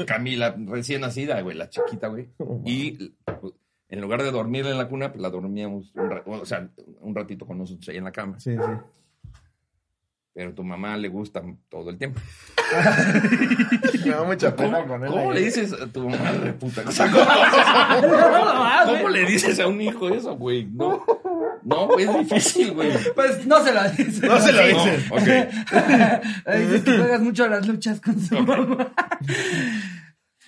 Camila, 0.07 0.55
recién 0.67 1.01
nacida, 1.01 1.41
güey, 1.41 1.57
la 1.57 1.69
chiquita, 1.69 2.07
güey. 2.07 2.29
Y 2.65 3.09
pues, 3.25 3.53
en 3.89 4.01
lugar 4.01 4.23
de 4.23 4.31
dormirla 4.31 4.71
en 4.71 4.77
la 4.77 4.87
cuna, 4.87 5.11
pues 5.11 5.21
la 5.21 5.29
dormíamos, 5.29 5.93
un 5.95 6.21
o 6.25 6.45
sea, 6.45 6.67
un 7.01 7.15
ratito 7.15 7.45
con 7.45 7.57
nosotros 7.57 7.87
ahí 7.89 7.97
en 7.97 8.03
la 8.05 8.11
cama. 8.11 8.39
Sí, 8.39 8.55
sí. 8.55 8.71
Pero 10.35 10.51
tu 10.55 10.63
mamá 10.63 10.97
le 10.97 11.09
gusta 11.09 11.43
todo 11.69 11.91
el 11.91 11.97
tiempo. 11.99 12.19
Me 14.03 14.09
da 14.11 14.23
mucha 14.23 14.55
pena 14.55 14.79
¿Cómo, 14.79 14.87
con 14.87 15.03
él. 15.03 15.11
cómo 15.11 15.29
ahí. 15.29 15.35
le 15.35 15.41
dices 15.45 15.73
a 15.73 15.85
tu 15.85 16.09
mamá 16.09 16.31
de 16.31 16.53
puta? 16.53 16.81
O 16.87 16.91
sea, 16.91 17.11
¿cómo, 17.11 18.93
cómo 18.97 19.09
le 19.09 19.25
dices 19.25 19.59
a 19.59 19.67
un 19.67 19.79
hijo 19.79 20.09
eso, 20.09 20.35
güey? 20.35 20.65
No, 20.65 21.05
no, 21.65 21.87
güey, 21.87 22.05
es 22.05 22.13
difícil, 22.29 22.71
güey. 22.73 22.91
Pues 23.15 23.45
no 23.45 23.63
se 23.63 23.73
lo 23.73 23.83
dice. 23.91 24.27
No 24.27 24.39
se 24.41 24.51
lo 24.51 24.61
No, 24.61 24.67
dices. 24.85 25.11
ok. 25.11 26.53
Dices 26.57 26.81
que 26.83 26.97
juegas 26.97 27.21
mucho 27.21 27.43
a 27.45 27.47
las 27.49 27.67
luchas 27.67 27.99
con 28.01 28.19
su 28.19 28.39
mamá. 28.39 28.91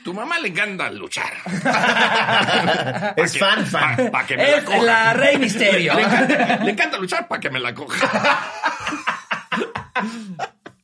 Tu 0.04 0.14
mamá 0.14 0.38
le 0.40 0.50
encanta 0.50 0.92
luchar. 0.92 1.34
Es 3.16 3.38
fan, 3.40 3.66
fan. 3.66 4.12
Para 4.12 4.28
que 4.28 4.38
me 4.38 4.52
la 4.52 4.64
coja. 4.64 4.82
la 4.84 5.14
Rey 5.14 5.38
Misterio. 5.40 5.96
Le 5.96 6.02
encanta, 6.04 6.58
le 6.64 6.72
encanta 6.72 6.98
luchar 7.00 7.28
para 7.28 7.40
que 7.42 7.50
me 7.50 7.60
la 7.60 7.74
coja. 7.74 8.52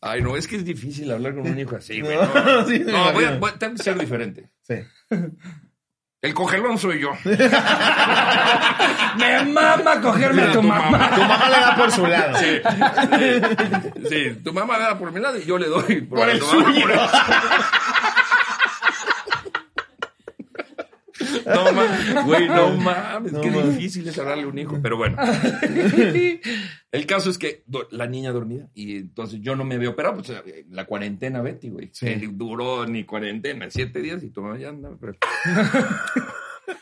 Ay, 0.01 0.21
no, 0.23 0.35
es 0.35 0.47
que 0.47 0.55
es 0.55 0.65
difícil 0.65 1.11
hablar 1.11 1.35
con 1.35 1.47
un 1.47 1.59
hijo 1.59 1.75
así, 1.75 2.01
güey. 2.01 2.15
No, 2.15 2.33
No, 2.43 2.67
sí, 2.67 2.79
No, 2.79 3.13
voy 3.13 3.25
a, 3.25 3.37
voy 3.37 3.51
a- 3.51 3.59
tengo 3.59 3.75
que 3.75 3.83
ser 3.83 3.99
diferente. 3.99 4.49
Sí. 4.61 4.75
El 6.21 6.35
cogelón 6.35 6.77
soy 6.77 6.99
yo. 6.99 7.09
Me 9.17 9.43
mama 9.45 9.99
cogerme 10.01 10.43
a 10.43 10.51
tu 10.51 10.61
mamá. 10.61 11.09
Tu 11.15 11.21
mamá 11.21 11.49
le 11.49 11.59
da 11.59 11.75
por 11.75 11.91
su 11.91 12.05
lado. 12.05 12.37
Sí, 14.07 14.37
tu 14.43 14.53
mamá 14.53 14.77
le 14.77 14.83
da 14.83 14.99
por 14.99 15.11
mi 15.11 15.19
lado 15.19 15.39
y 15.39 15.45
yo 15.45 15.57
le 15.57 15.65
doy 15.67 16.01
por, 16.01 16.19
Por 16.19 16.29
el 16.29 16.39
suyo. 16.39 16.81
por 16.81 16.91
el- 16.91 16.99
No 21.45 21.71
mames, 21.73 22.25
güey, 22.25 22.47
no 22.47 22.71
mames, 22.77 23.31
No 23.33 23.41
qué 23.41 23.49
difícil 23.49 24.07
es 24.07 24.17
hablarle 24.19 24.43
a 24.43 24.47
un 24.47 24.57
hijo, 24.59 24.79
pero 24.81 24.97
bueno. 24.97 25.17
El 26.91 27.05
caso 27.05 27.29
es 27.29 27.37
que 27.37 27.63
la 27.91 28.07
niña 28.07 28.31
dormida 28.31 28.69
y 28.73 28.97
entonces 28.97 29.39
yo 29.41 29.55
no 29.55 29.63
me 29.63 29.75
había 29.75 29.89
operado, 29.89 30.15
pues 30.15 30.29
eh, 30.29 30.65
la 30.69 30.85
cuarentena 30.85 31.41
Betty, 31.41 31.69
güey, 31.69 31.89
Sí. 31.93 32.07
duró 32.33 32.85
ni 32.85 33.03
cuarentena, 33.05 33.69
siete 33.69 34.01
días 34.01 34.23
y 34.23 34.29
tu 34.29 34.41
mamá 34.41 34.57
ya 34.57 34.69
anda. 34.69 34.89
pero- 34.99 35.13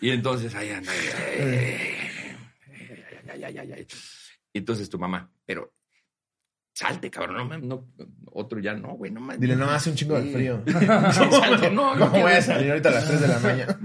y 0.02 0.10
entonces 0.10 0.54
ahí 0.56 0.70
anda. 0.70 0.92
ay, 3.32 3.88
entonces 4.54 4.90
tu 4.90 4.98
mamá, 5.00 5.32
pero 5.46 5.72
salte, 6.80 7.12
cabrón, 7.12 7.36
no, 7.36 7.46
mames, 7.46 7.68
no, 7.68 7.86
otro 8.32 8.58
ya 8.60 8.74
no, 8.74 8.94
güey, 8.94 9.12
no 9.12 9.20
mames. 9.20 9.42
Dile, 9.42 9.58
no, 9.58 9.70
hace 9.70 9.90
un 9.90 9.98
chingo 9.98 10.18
de 10.18 10.32
frío. 10.32 10.64
Sí, 10.66 11.26
salte, 11.30 11.70
no, 11.72 11.94
no 11.98 12.10
¿Cómo 12.10 12.22
voy 12.22 12.32
a 12.32 12.42
salir 12.42 12.70
ahorita 12.70 12.88
a 12.88 12.92
las 12.94 13.08
3 13.08 13.22
de 13.22 13.28
la 13.28 13.40
mañana? 13.40 13.80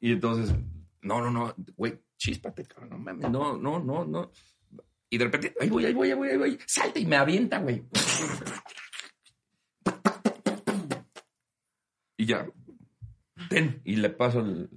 Y 0.00 0.12
entonces, 0.12 0.54
no, 1.02 1.20
no, 1.20 1.30
no, 1.32 1.54
güey, 1.76 2.00
chíspate, 2.16 2.64
cabrón, 2.66 2.90
no 2.90 2.98
mames, 2.98 3.28
no, 3.30 3.56
no, 3.58 3.80
no, 3.80 4.04
no. 4.04 4.30
Y 5.10 5.18
de 5.18 5.24
repente, 5.24 5.54
ahí 5.60 5.68
voy, 5.68 5.86
ahí 5.86 5.92
voy, 5.92 6.10
ahí 6.10 6.16
voy, 6.16 6.28
ahí 6.28 6.36
voy, 6.36 6.58
salta 6.66 7.00
y 7.00 7.06
me 7.06 7.16
avienta, 7.16 7.58
güey. 7.58 7.82
Y 12.16 12.26
ya, 12.26 12.46
ten, 13.48 13.82
y 13.84 13.96
le 13.96 14.10
paso 14.10 14.38
el, 14.38 14.70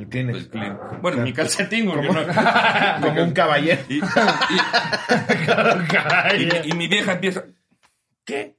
El 0.00 0.08
Kleenex. 0.08 0.38
el 0.38 0.48
clean. 0.48 0.78
Bueno, 1.02 1.22
mi 1.22 1.32
calcetín. 1.32 1.86
Como- 1.86 2.02
Como 3.02 3.22
un 3.22 3.32
caballero. 3.32 3.82
Y, 3.88 3.98
y- 3.98 4.00
y 6.42 6.46
mi- 6.46 6.70
y 6.70 6.72
mi 6.74 6.88
vieja 6.88 7.12
empieza, 7.12 7.44
¿qué? 8.24 8.56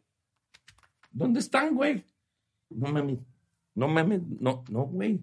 ¿Dónde 1.12 1.39
están, 1.39 1.74
güey? 1.76 2.06
No 2.70 2.89
mames, 2.92 3.18
no 3.76 3.88
mames, 3.88 4.22
no, 4.39 4.64
no, 4.70 4.82
güey. 4.84 5.20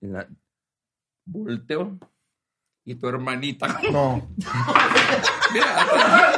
En 0.00 0.12
la- 0.14 0.26
Volteo 1.26 1.98
y 2.84 2.94
tu 2.96 3.08
hermanita. 3.08 3.78
No. 3.92 4.28
Mira, 5.52 5.66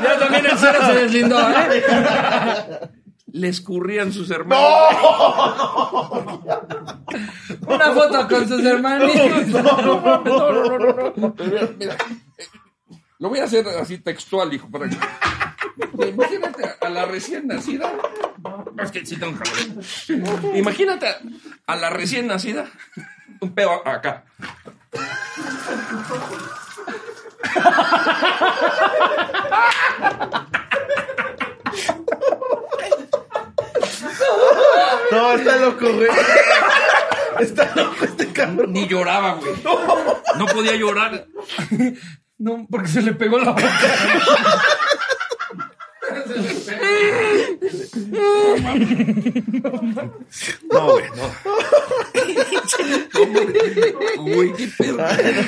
Ya 0.02 0.18
también 0.18 0.46
el 0.46 0.58
cero 0.58 0.78
se 0.86 0.94
deslindó, 0.94 1.38
¿eh? 1.50 1.82
Le 3.32 3.48
escurrían 3.48 4.12
sus 4.12 4.30
hermanos. 4.30 4.68
Una 7.66 7.92
foto 7.92 8.28
con 8.28 8.48
sus 8.48 8.64
hermanitos. 8.64 9.46
No, 9.48 9.62
no, 9.62 10.00
no, 10.00 10.22
no, 10.22 10.52
no, 10.52 10.78
no, 10.78 11.12
no. 11.16 11.34
Mira, 11.44 11.68
mira, 11.78 11.96
Lo 13.18 13.28
voy 13.28 13.38
a 13.40 13.44
hacer 13.44 13.66
así 13.68 13.98
textual, 13.98 14.52
hijo, 14.52 14.68
para 14.70 14.88
que. 14.88 14.96
Imagínate 16.08 16.62
a 16.80 16.88
la 16.88 17.04
recién 17.06 17.46
nacida. 17.46 17.90
Es 18.82 18.90
que 18.90 19.06
sí 19.06 19.16
tengo 19.16 19.38
calor. 19.38 20.54
Imagínate 20.56 21.06
a- 21.08 21.18
a 21.66 21.76
la 21.76 21.90
recién 21.90 22.26
nacida. 22.26 22.66
Un 23.40 23.54
pedo 23.54 23.86
acá. 23.86 24.24
No, 35.32 35.38
está 35.38 35.56
loco, 35.56 35.92
güey. 35.92 36.08
Está 37.40 37.72
loco 37.74 38.04
este 38.04 38.26
cabrón. 38.28 38.72
Ni 38.72 38.86
lloraba, 38.86 39.34
güey. 39.34 39.52
No 40.38 40.46
podía 40.46 40.76
llorar. 40.76 41.26
No, 42.38 42.66
porque 42.70 42.88
se 42.88 43.02
le 43.02 43.12
pegó 43.14 43.38
la 43.38 43.50
boca. 43.52 43.70
No, 50.70 50.90
güey, 50.90 51.04
no. 51.16 51.32
Uy, 54.22 54.52
qué 54.54 54.68
pedo. 54.76 54.96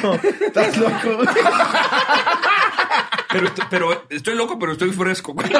No, 0.02 0.14
estás 0.14 0.76
loco, 0.76 1.16
güey. 1.16 1.28
Pero, 3.34 3.50
pero 3.68 4.06
estoy 4.10 4.34
loco, 4.36 4.58
pero 4.58 4.72
estoy 4.72 4.90
fresco, 4.92 5.34
güey. 5.34 5.48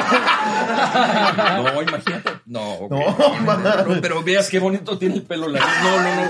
No, 1.55 1.81
imagínate. 1.81 2.31
No, 2.45 2.61
ok. 2.73 2.91
No, 2.91 3.33
man. 3.41 3.63
No, 3.87 4.01
pero 4.01 4.23
veas 4.23 4.49
qué 4.49 4.59
bonito 4.59 4.97
tiene 4.97 5.15
el 5.15 5.23
pelo 5.23 5.47
la 5.47 5.59
No, 5.59 6.01
no, 6.01 6.15
no. 6.15 6.29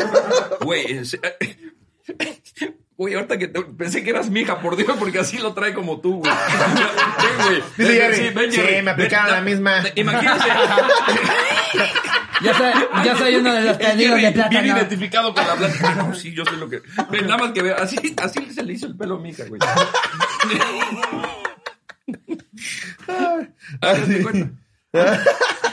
Güey, 0.61 0.91
en 0.91 1.05
se- 1.05 1.19
Güey, 2.97 3.13
ahorita 3.15 3.37
que 3.37 3.47
te- 3.49 3.61
pensé 3.61 4.03
que 4.03 4.09
eras 4.11 4.29
mi 4.29 4.39
hija, 4.41 4.59
por 4.61 4.75
Dios, 4.77 4.95
porque 4.97 5.19
así 5.19 5.37
lo 5.37 5.53
trae 5.53 5.73
como 5.73 5.99
tú, 5.99 6.19
güey. 6.19 6.31
Ven, 6.31 7.45
güey. 7.45 7.63
Dice 7.77 7.99
Ven, 7.99 8.15
sí, 8.15 8.29
ven, 8.33 8.51
sí, 8.51 8.57
Jerry. 8.61 8.81
me 8.83 8.91
aplicaron 8.91 9.25
Ven, 9.27 9.35
la 9.35 9.41
misma. 9.41 9.83
Imagínense. 9.95 10.47
Ya 12.41 12.53
soy, 12.53 12.73
ya 13.05 13.17
soy 13.17 13.35
uno 13.35 13.53
de 13.53 13.61
los 13.61 13.77
pedidos 13.77 13.97
de 13.97 14.05
Bien, 14.05 14.33
bien 14.33 14.33
plátano. 14.33 14.67
identificado 14.67 15.33
con 15.33 15.45
la 15.47 15.55
plática. 15.55 15.95
No, 15.95 16.13
sí, 16.15 16.33
yo 16.33 16.43
sé 16.45 16.51
lo 16.57 16.69
que. 16.69 16.81
Ve, 17.09 17.21
nada 17.21 17.37
más 17.37 17.51
que 17.53 17.61
vea. 17.63 17.75
Así, 17.75 18.15
así 18.21 18.51
se 18.53 18.63
le 18.63 18.73
hizo 18.73 18.85
el 18.87 18.95
pelo 18.95 19.15
a 19.15 19.19
mi 19.19 19.29
hija, 19.29 19.43
güey. 19.47 19.59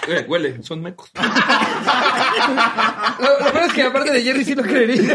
Eh, 0.08 0.24
huele, 0.28 0.60
son 0.64 0.82
mecos. 0.82 1.10
Lo, 1.14 1.22
lo 3.38 3.52
peor 3.52 3.64
es 3.68 3.72
que 3.72 3.82
aparte 3.84 4.10
de 4.12 4.20
Jerry 4.22 4.44
sí 4.44 4.54
lo 4.56 4.62
creería. 4.64 5.14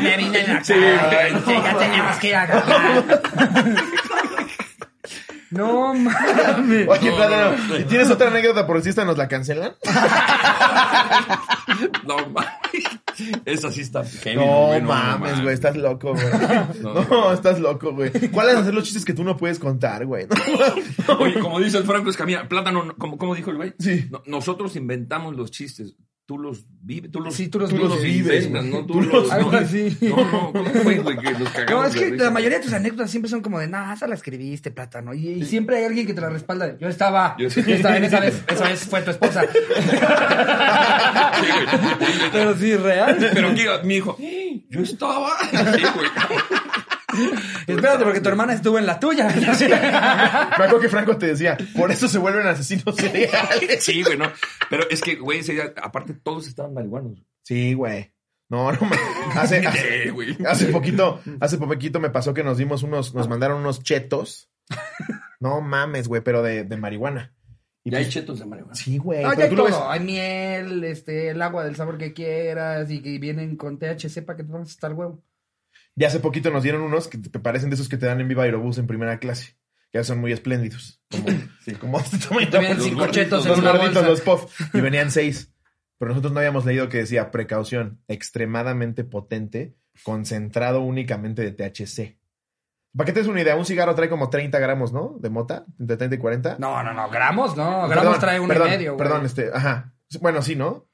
me 0.00 0.16
vine 0.16 0.40
en 0.40 0.54
la 0.54 0.62
Sí, 0.64 0.74
cara, 0.74 1.28
güey. 1.44 1.62
ya 1.62 1.76
tenemos 1.78 2.16
que 2.18 2.28
ir 2.28 2.36
a 2.36 2.46
grabar. 2.46 3.04
No 5.50 5.94
mames. 5.94 6.88
Oye, 6.88 7.10
No, 7.10 7.16
Plátano, 7.16 7.56
no, 7.56 7.64
no. 7.68 7.76
¿y 7.78 7.84
¿tienes 7.84 8.10
otra 8.10 8.28
anécdota 8.28 8.66
por 8.66 8.80
si 8.82 8.88
esta 8.90 9.04
nos 9.04 9.18
la 9.18 9.28
cancelan? 9.28 9.72
No 12.06 12.16
mames. 12.28 12.50
Esa 13.44 13.70
sí 13.70 13.80
está 13.82 14.04
heavy, 14.04 14.36
No 14.36 14.66
güey, 14.68 14.80
mames, 14.82 15.42
güey, 15.42 15.54
estás 15.54 15.76
loco, 15.76 16.14
güey. 16.14 16.24
No. 16.82 17.32
Estás 17.32 17.60
loco, 17.60 17.92
güey. 17.92 18.10
¿Cuáles 18.30 18.54
van 18.54 18.62
a 18.62 18.64
ser 18.66 18.74
los 18.74 18.84
chistes 18.84 19.04
que 19.04 19.12
tú 19.12 19.24
no 19.24 19.36
puedes 19.36 19.58
contar, 19.58 20.06
güey? 20.06 20.26
Oye, 21.18 21.38
como 21.40 21.60
dice 21.60 21.78
el 21.78 21.84
Franco 21.84 22.10
Escamilla, 22.10 22.48
plátano, 22.48 22.84
no- 22.84 22.96
¿cómo, 22.96 23.18
cómo 23.18 23.34
dijo 23.34 23.50
el 23.50 23.56
güey? 23.56 23.74
Sí. 23.78 24.06
No, 24.10 24.22
nosotros 24.26 24.76
inventamos 24.76 25.36
los 25.36 25.50
chistes. 25.50 25.94
Tú 26.30 26.38
los 26.38 26.64
vives, 26.82 27.10
tú 27.10 27.18
los, 27.20 27.34
Sí, 27.34 27.48
tú 27.48 27.58
los 27.58 27.70
tú 27.70 27.74
vives. 27.74 27.88
los 27.90 28.02
vives, 28.04 28.50
¿no? 28.50 28.86
Tú, 28.86 28.92
Tú 28.92 29.00
los, 29.00 29.12
los- 29.12 29.32
Algo 29.32 29.50
no, 29.50 29.58
así. 29.58 29.98
No, 30.00 30.16
no, 30.16 30.52
¿cómo 30.52 30.64
fue, 30.84 30.98
güey? 31.00 31.18
Que 31.18 31.32
nos 31.32 31.48
cagamos 31.48 31.68
No, 31.70 31.84
es 31.84 31.94
que 31.96 32.16
la 32.16 32.30
mayoría 32.30 32.58
de 32.58 32.64
tus 32.64 32.72
anécdotas 32.72 33.10
siempre 33.10 33.28
son 33.28 33.40
como 33.40 33.58
de, 33.58 33.66
nah, 33.66 33.92
esa 33.94 34.06
la 34.06 34.14
escribiste, 34.14 34.70
plátano. 34.70 35.12
Y, 35.12 35.26
y 35.28 35.44
siempre 35.44 35.78
hay 35.78 35.86
alguien 35.86 36.06
que 36.06 36.14
te 36.14 36.20
la 36.20 36.28
respalda. 36.30 36.78
Yo 36.78 36.86
estaba, 36.86 37.34
Yo- 37.36 37.48
yo 37.48 37.74
estaba 37.74 37.96
en 37.96 38.04
esa 38.04 38.20
vez, 38.20 38.44
esa 38.48 38.62
vez 38.68 38.84
fue 38.88 39.02
tu 39.02 39.10
esposa. 39.10 39.42
Sí, 39.42 39.58
güey. 41.52 42.30
Pero 42.32 42.56
sí, 42.56 42.76
real. 42.76 43.16
Pero 43.34 43.52
que 43.56 43.68
mi 43.82 43.96
hijo, 43.96 44.16
"Eh, 44.20 44.60
yo 44.70 44.82
estaba. 44.82 45.30
Sí, 45.50 45.82
güey. 45.96 46.08
Espérate, 47.66 48.04
porque 48.04 48.20
tu 48.20 48.28
hermana 48.28 48.52
estuvo 48.54 48.78
en 48.78 48.86
la 48.86 48.98
tuya. 49.00 49.28
Me 49.34 50.64
acuerdo 50.64 50.80
que 50.80 50.88
Franco 50.88 51.16
te 51.16 51.26
decía, 51.26 51.56
por 51.76 51.90
eso 51.90 52.08
se 52.08 52.18
vuelven 52.18 52.46
asesinos 52.46 52.96
seriales. 52.96 53.82
Sí, 53.84 54.02
güey, 54.02 54.16
no. 54.18 54.30
Pero 54.68 54.84
es 54.90 55.00
que, 55.00 55.16
güey, 55.16 55.40
ese 55.40 55.52
día, 55.52 55.72
aparte 55.82 56.14
todos 56.14 56.46
estaban 56.46 56.74
marihuanos. 56.74 57.22
Sí, 57.42 57.74
güey. 57.74 58.12
No, 58.48 58.72
no 58.72 58.80
me... 58.80 58.96
Hace, 59.38 59.58
hace, 60.46 60.66
poquito, 60.66 61.20
hace 61.40 61.56
poquito 61.58 62.00
me 62.00 62.10
pasó 62.10 62.34
que 62.34 62.42
nos 62.42 62.58
dimos 62.58 62.82
unos, 62.82 63.14
nos 63.14 63.28
mandaron 63.28 63.58
unos 63.60 63.82
chetos. 63.82 64.50
No 65.38 65.60
mames, 65.60 66.08
güey, 66.08 66.20
pero 66.22 66.42
de, 66.42 66.64
de 66.64 66.76
marihuana. 66.76 67.32
Y 67.84 67.94
hay 67.94 68.04
pues- 68.04 68.12
chetos 68.14 68.40
de 68.40 68.46
marihuana. 68.46 68.74
Sí, 68.74 68.98
güey. 68.98 69.22
No, 69.22 69.30
ya 69.30 69.36
pero 69.36 69.44
hay 69.44 69.50
tú 69.50 69.56
lo 69.56 69.64
ves- 69.64 69.72
todo. 69.74 69.90
Hay 69.90 70.00
miel, 70.00 70.84
este, 70.84 71.30
el 71.30 71.40
agua 71.40 71.64
del 71.64 71.76
sabor 71.76 71.96
que 71.96 72.12
quieras 72.12 72.90
y 72.90 73.00
que 73.00 73.18
vienen 73.18 73.56
con 73.56 73.78
THC 73.78 74.22
para 74.24 74.36
que 74.36 74.44
te 74.44 74.52
vayas 74.52 74.70
hasta 74.70 74.88
el 74.88 74.94
huevo. 74.94 75.22
Ya 76.00 76.06
hace 76.06 76.18
poquito 76.18 76.50
nos 76.50 76.62
dieron 76.62 76.80
unos 76.80 77.08
que 77.08 77.18
te 77.18 77.38
parecen 77.40 77.68
de 77.68 77.74
esos 77.74 77.90
que 77.90 77.98
te 77.98 78.06
dan 78.06 78.22
en 78.22 78.26
Viva 78.26 78.44
Aerobús 78.44 78.78
en 78.78 78.86
primera 78.86 79.18
clase. 79.18 79.58
Que 79.92 79.98
ya 79.98 80.04
son 80.04 80.18
muy 80.18 80.32
espléndidos. 80.32 81.02
Como, 81.10 81.26
como 81.80 82.00
este 82.00 82.16
tamaño. 82.16 82.74
Los 82.74 82.84
cinco 82.84 83.06
chetos 83.08 83.44
en 83.44 83.50
Los 83.50 83.60
gorditos, 83.60 84.06
los 84.06 84.20
puff. 84.22 84.60
Y 84.72 84.80
venían 84.80 85.10
seis. 85.10 85.52
Pero 85.98 86.08
nosotros 86.08 86.32
no 86.32 86.38
habíamos 86.38 86.64
leído 86.64 86.88
que 86.88 86.96
decía 86.96 87.30
precaución, 87.30 88.02
extremadamente 88.08 89.04
potente, 89.04 89.76
concentrado 90.02 90.80
únicamente 90.80 91.42
de 91.42 91.52
THC. 91.52 92.18
Para 92.96 93.04
que 93.04 93.12
te 93.12 93.20
des 93.20 93.28
una 93.28 93.42
idea, 93.42 93.54
un 93.56 93.66
cigarro 93.66 93.94
trae 93.94 94.08
como 94.08 94.30
30 94.30 94.58
gramos, 94.58 94.94
¿no? 94.94 95.18
De 95.20 95.28
mota, 95.28 95.66
entre 95.78 95.98
30 95.98 96.16
y 96.16 96.18
40. 96.18 96.56
No, 96.58 96.82
no, 96.82 96.94
no, 96.94 97.10
gramos, 97.10 97.58
no. 97.58 97.86
Gramos 97.86 97.94
Perdón, 97.94 98.20
trae 98.20 98.40
uno 98.40 98.48
perdón, 98.48 98.68
y 98.68 98.70
medio, 98.70 98.94
güey. 98.94 99.06
Perdón, 99.06 99.26
este, 99.26 99.50
ajá. 99.52 99.92
Bueno, 100.22 100.40
sí, 100.40 100.56
¿no? 100.56 100.88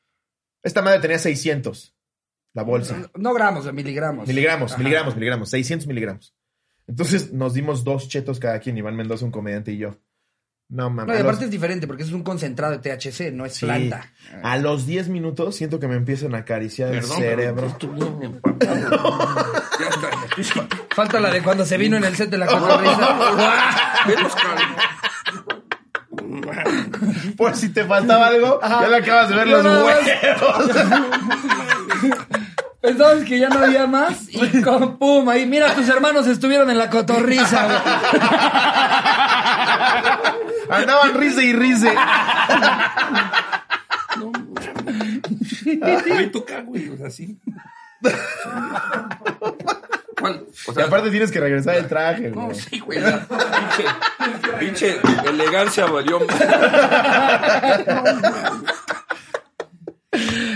Esta 0.64 0.82
madre 0.82 0.98
tenía 0.98 1.20
600, 1.20 1.95
la 2.56 2.62
bolsa. 2.62 3.10
No 3.14 3.34
gramos, 3.34 3.70
miligramos. 3.72 4.26
Miligramos, 4.26 4.72
Ajá. 4.72 4.78
miligramos, 4.82 5.14
miligramos, 5.14 5.50
600 5.50 5.86
miligramos. 5.86 6.34
Entonces 6.88 7.32
nos 7.32 7.52
dimos 7.54 7.84
dos 7.84 8.08
chetos 8.08 8.40
cada 8.40 8.58
quien, 8.60 8.78
Iván 8.78 8.96
Mendoza, 8.96 9.24
un 9.26 9.30
comediante 9.30 9.72
y 9.72 9.76
yo. 9.78 9.98
No 10.68 10.88
mames. 10.90 11.06
No, 11.06 11.12
y 11.14 11.18
los- 11.18 11.26
aparte 11.26 11.44
es 11.44 11.50
diferente 11.50 11.86
porque 11.86 12.02
es 12.02 12.10
un 12.12 12.22
concentrado 12.24 12.72
de 12.76 12.78
THC, 12.78 13.30
no 13.30 13.44
es 13.44 13.54
sí, 13.54 13.66
planta. 13.66 14.10
A 14.42 14.56
los 14.58 14.84
10 14.86 15.08
minutos 15.10 15.54
siento 15.54 15.78
que 15.78 15.86
me 15.86 15.94
empiezan 15.96 16.34
a 16.34 16.38
acariciar 16.38 16.92
el 16.94 17.04
cerebro. 17.04 17.76
Falta 20.90 21.20
la 21.20 21.30
de 21.30 21.42
cuando 21.42 21.64
se 21.66 21.76
vino 21.76 21.96
en 21.98 22.04
el 22.04 22.16
set 22.16 22.30
de 22.30 22.38
la 22.38 22.46
cotorrisa. 22.48 23.16
Por 27.36 27.56
si 27.56 27.68
te 27.70 27.84
faltaba 27.84 28.28
algo, 28.28 28.60
ya 28.62 28.88
le 28.88 28.96
acabas 28.96 29.28
de 29.28 29.36
ver 29.36 29.48
los 29.48 29.64
huevos. 29.64 30.70
Pensabas 32.80 33.24
que 33.24 33.38
ya 33.40 33.48
no 33.48 33.58
había 33.64 33.86
más 33.86 34.28
y 34.30 34.62
con 34.62 34.96
pum, 34.98 35.28
ahí 35.28 35.44
mira, 35.46 35.74
tus 35.74 35.88
hermanos 35.88 36.26
estuvieron 36.28 36.70
en 36.70 36.78
la 36.78 36.88
cotorrisa. 36.88 37.64
güey. 37.66 37.78
Andaban 40.82 41.14
risa 41.14 41.42
y 41.42 41.52
risa. 41.52 41.92
Güey, 45.64 46.30
toca, 46.30 46.60
güey, 46.60 46.88
o 46.90 46.96
sea, 46.96 47.10
sí. 47.10 47.38
O 50.66 50.72
Y 50.72 50.74
sea, 50.74 50.84
aparte 50.86 51.10
tienes 51.10 51.30
que 51.30 51.40
regresar 51.40 51.76
el 51.76 51.86
traje, 51.88 52.30
no, 52.30 52.46
güey. 52.46 52.56
sí, 52.58 52.78
güey. 52.80 53.00
la 53.00 53.26
Pinche, 54.58 54.92
pinche 55.02 55.28
elegancia 55.28 55.86
valió. 55.86 56.18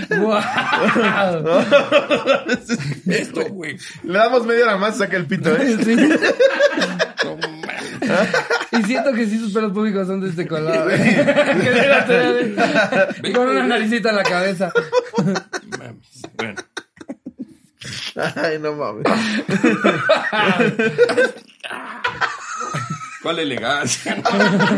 Guau. 0.09 0.41
Esto, 3.07 3.45
güey. 3.49 3.77
Le 4.03 4.17
damos 4.17 4.45
media 4.45 4.63
hora 4.65 4.77
más, 4.77 4.97
saca 4.97 5.17
el 5.17 5.25
pito, 5.27 5.55
¿eh? 5.55 5.77
Sí. 5.83 5.95
No. 7.25 7.37
Y 8.79 8.83
siento 8.83 9.13
que 9.13 9.25
sí 9.27 9.37
sus 9.37 9.53
pelos 9.53 9.71
públicos 9.73 10.07
son 10.07 10.21
de 10.21 10.29
este 10.29 10.47
color. 10.47 10.83
güey. 10.83 11.15
Con 13.33 13.49
una 13.49 13.63
naricita 13.63 14.09
en 14.09 14.15
la 14.15 14.23
cabeza. 14.23 14.71
Ay, 18.35 18.59
no 18.59 18.73
mames. 18.73 19.05
¿Cuál 23.21 23.37
elegancia? 23.37 24.17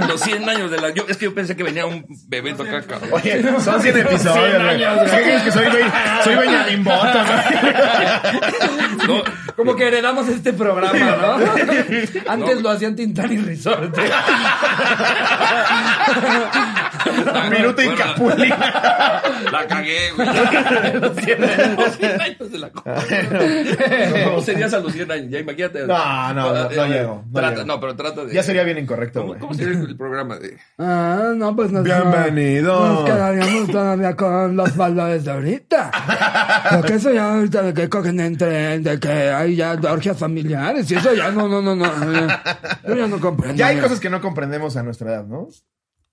Los 0.08 0.20
100 0.20 0.50
años 0.50 0.70
de 0.70 0.82
la... 0.82 0.90
Yo, 0.90 1.06
es 1.08 1.16
que 1.16 1.26
yo 1.26 1.34
pensé 1.34 1.56
que 1.56 1.64
venía 1.64 1.86
un 1.86 2.06
bebé 2.28 2.52
acá, 2.52 2.82
cabrón. 2.82 3.12
Oye, 3.14 3.42
son 3.62 3.82
100 3.82 4.00
episodios, 4.00 4.64
güey. 4.64 4.78
¿Qué 4.78 5.22
crees 5.22 5.44
que 5.44 5.52
soy, 5.52 5.66
güey? 5.68 5.84
Soy 6.24 6.36
Benjamin 6.36 6.84
Button, 6.84 7.26
güey. 9.08 9.24
Como 9.56 9.76
que 9.78 9.88
heredamos 9.88 10.28
este 10.28 10.52
programa, 10.52 11.00
¿no? 11.00 11.38
Antes 12.28 12.62
lo 12.62 12.70
hacían 12.70 12.98
Tintán 12.98 13.32
y 13.32 13.38
Resorte. 13.38 14.02
Minuto 17.52 17.82
y 17.82 17.86
Bueno, 17.86 18.02
Capulina. 18.04 19.22
La 19.52 19.68
cagué, 19.68 20.12
güey. 20.16 20.28
Los 21.00 21.16
100 21.96 22.22
años 22.22 22.52
de 22.52 22.60
la 22.60 22.70
¿Cómo 24.26 24.42
serías 24.42 24.74
a 24.74 24.80
los 24.80 24.94
100 24.94 25.12
años? 25.12 25.28
Ya 25.30 25.40
imagínate. 25.40 25.86
No, 25.88 26.34
no, 26.34 26.54
no, 26.54 26.54
no 26.54 26.70
Eh, 26.72 26.88
llego, 26.90 27.24
no 27.26 27.40
trata- 27.40 27.56
llego. 27.56 27.66
No, 27.68 27.80
pero 27.80 27.96
trata 27.96 28.26
de... 28.26 28.34
Ya 28.34 28.44
sería 28.44 28.64
bien 28.64 28.78
incorrecto, 28.78 29.20
¿Cómo, 29.22 29.30
güey. 29.34 29.40
cómo 29.40 29.54
sería 29.54 29.74
el 29.80 29.96
programa 29.98 30.38
de...? 30.38 30.58
Ah, 30.80 31.32
no, 31.36 31.56
pues 31.56 31.72
nos, 31.72 31.84
Bienvenido. 31.84 32.80
nos 32.80 33.06
quedaríamos 33.06 33.70
todavía 33.72 34.16
con 34.16 34.56
los 34.56 34.76
valores 34.76 35.26
de 35.26 35.32
ahorita. 35.32 35.92
Porque 36.76 36.96
eso 36.96 37.12
ya 37.12 37.34
ahorita 37.34 37.62
de 37.64 37.74
que 37.74 37.90
cogen 37.90 38.20
entre, 38.20 38.80
de 38.80 39.00
que 39.00 39.10
hay 39.12 39.56
ya 39.56 39.74
orgias 39.90 40.18
familiares 40.18 40.90
y 40.92 40.96
eso 40.96 41.14
ya 41.14 41.32
no, 41.32 41.48
no, 41.48 41.62
no, 41.62 41.76
no. 41.76 41.86
ya- 42.14 42.44
Yo 42.88 42.96
ya 42.96 43.08
no 43.08 43.20
comprendo. 43.20 43.56
Ya 43.56 43.68
hay 43.68 43.78
cosas 43.80 44.00
que 44.00 44.10
no 44.10 44.22
comprendemos 44.22 44.76
a 44.78 44.84
nuestra 44.84 45.12
edad, 45.12 45.26
¿no? 45.26 45.48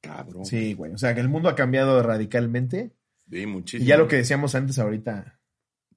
Cabrón. 0.00 0.44
Sí, 0.44 0.74
güey. 0.74 0.92
O 0.92 0.98
sea, 0.98 1.14
que 1.14 1.20
el 1.20 1.28
mundo 1.28 1.48
ha 1.48 1.54
cambiado 1.54 2.02
radicalmente. 2.02 2.92
Sí, 3.30 3.46
muchísimo. 3.46 3.84
Y 3.84 3.86
ya 3.88 3.96
lo 3.96 4.08
que 4.08 4.16
decíamos 4.16 4.54
antes 4.54 4.78
ahorita. 4.78 5.38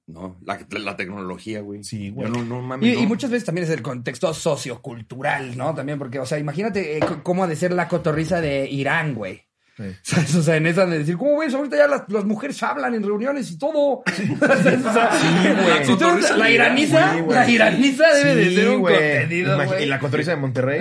No, 0.06 0.38
la, 0.42 0.58
la 0.70 0.96
tecnología, 0.96 1.62
güey. 1.62 1.82
Sí, 1.82 2.10
güey. 2.10 2.30
No, 2.30 2.44
no 2.44 2.76
Y, 2.84 2.92
no. 2.92 3.00
y 3.00 3.06
muchas 3.06 3.30
veces 3.30 3.46
también 3.46 3.64
es 3.66 3.70
el 3.70 3.80
contexto 3.80 4.34
sociocultural, 4.34 5.56
¿no? 5.56 5.74
También 5.74 5.98
porque, 5.98 6.18
o 6.18 6.26
sea, 6.26 6.38
imagínate 6.38 6.98
eh, 6.98 7.00
cómo 7.22 7.42
ha 7.44 7.46
de 7.46 7.56
ser 7.56 7.72
la 7.72 7.88
cotorriza 7.88 8.40
de 8.40 8.68
Irán, 8.68 9.14
güey. 9.14 9.42
Sí. 9.76 10.14
O 10.38 10.42
sea, 10.42 10.56
en 10.56 10.66
esa 10.66 10.86
de 10.86 10.98
decir, 11.00 11.16
¿cómo 11.16 11.38
ves? 11.38 11.52
Ahorita 11.52 11.76
ya 11.76 11.88
las, 11.88 12.02
las 12.08 12.24
mujeres 12.24 12.62
hablan 12.62 12.94
en 12.94 13.02
reuniones 13.02 13.50
y 13.50 13.58
todo. 13.58 14.02
¿Sabes? 14.38 14.84
O 14.86 14.92
sea, 14.92 15.10
güey. 15.64 15.84
si 15.84 15.96
tú 15.96 16.08
eres 16.08 16.36
la 16.36 16.50
iraniza, 16.50 17.12
Sí, 17.14 17.20
güey. 17.20 17.36
la 17.36 17.50
iraniza 17.50 18.08
debe 18.14 18.34
de 18.36 18.48
Sí, 18.50 18.54
ser 18.56 18.68
un 18.68 18.80
güey. 18.80 18.94
contenido, 18.94 19.56
Imagi- 19.58 19.66
güey. 19.66 19.82
Y 19.82 19.86
la 19.86 19.98
cotoriza 19.98 20.30
de 20.30 20.36
Monterrey. 20.36 20.80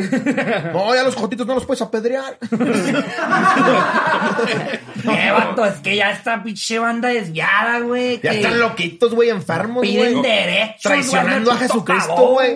No, 0.74 0.94
ya 0.96 1.04
los 1.04 1.16
jotitos 1.16 1.48
no 1.48 1.56
los 1.56 1.66
puedes 1.66 1.82
apedrear. 1.82 2.38
Eh, 5.06 5.32
vato, 5.32 5.66
es 5.66 5.76
que 5.76 5.96
ya 5.96 6.12
está 6.12 6.44
pinche 6.44 6.80
banda 6.80 7.10
desviada, 7.10 7.80
güey. 7.80 8.20
Ya 8.22 8.32
que 8.32 8.38
están 8.38 8.60
loquitos, 8.60 9.14
güey, 9.14 9.30
enfermos, 9.30 9.82
Piden 9.82 10.20
güey. 10.20 10.24
derechos. 10.32 10.82
Traicionando 10.84 11.52
a 11.52 11.58
Jesucristo, 11.58 12.16
güey. 12.16 12.56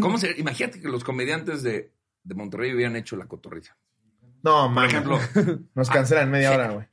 ¿Cómo 0.00 0.18
sería? 0.18 0.38
Imagínate 0.38 0.80
que 0.80 0.88
los 0.88 1.04
comediantes 1.04 1.62
de, 1.62 1.90
de 2.24 2.34
Monterrey 2.34 2.74
hubieran 2.74 2.96
hecho 2.96 3.16
la 3.16 3.26
cotorriza. 3.26 3.76
No, 4.42 4.62
Por 4.62 4.70
mames. 4.70 4.92
ejemplo, 4.92 5.18
Nos 5.74 5.90
cancelan 5.90 6.30
media 6.30 6.52
hora, 6.52 6.70
güey. 6.70 6.86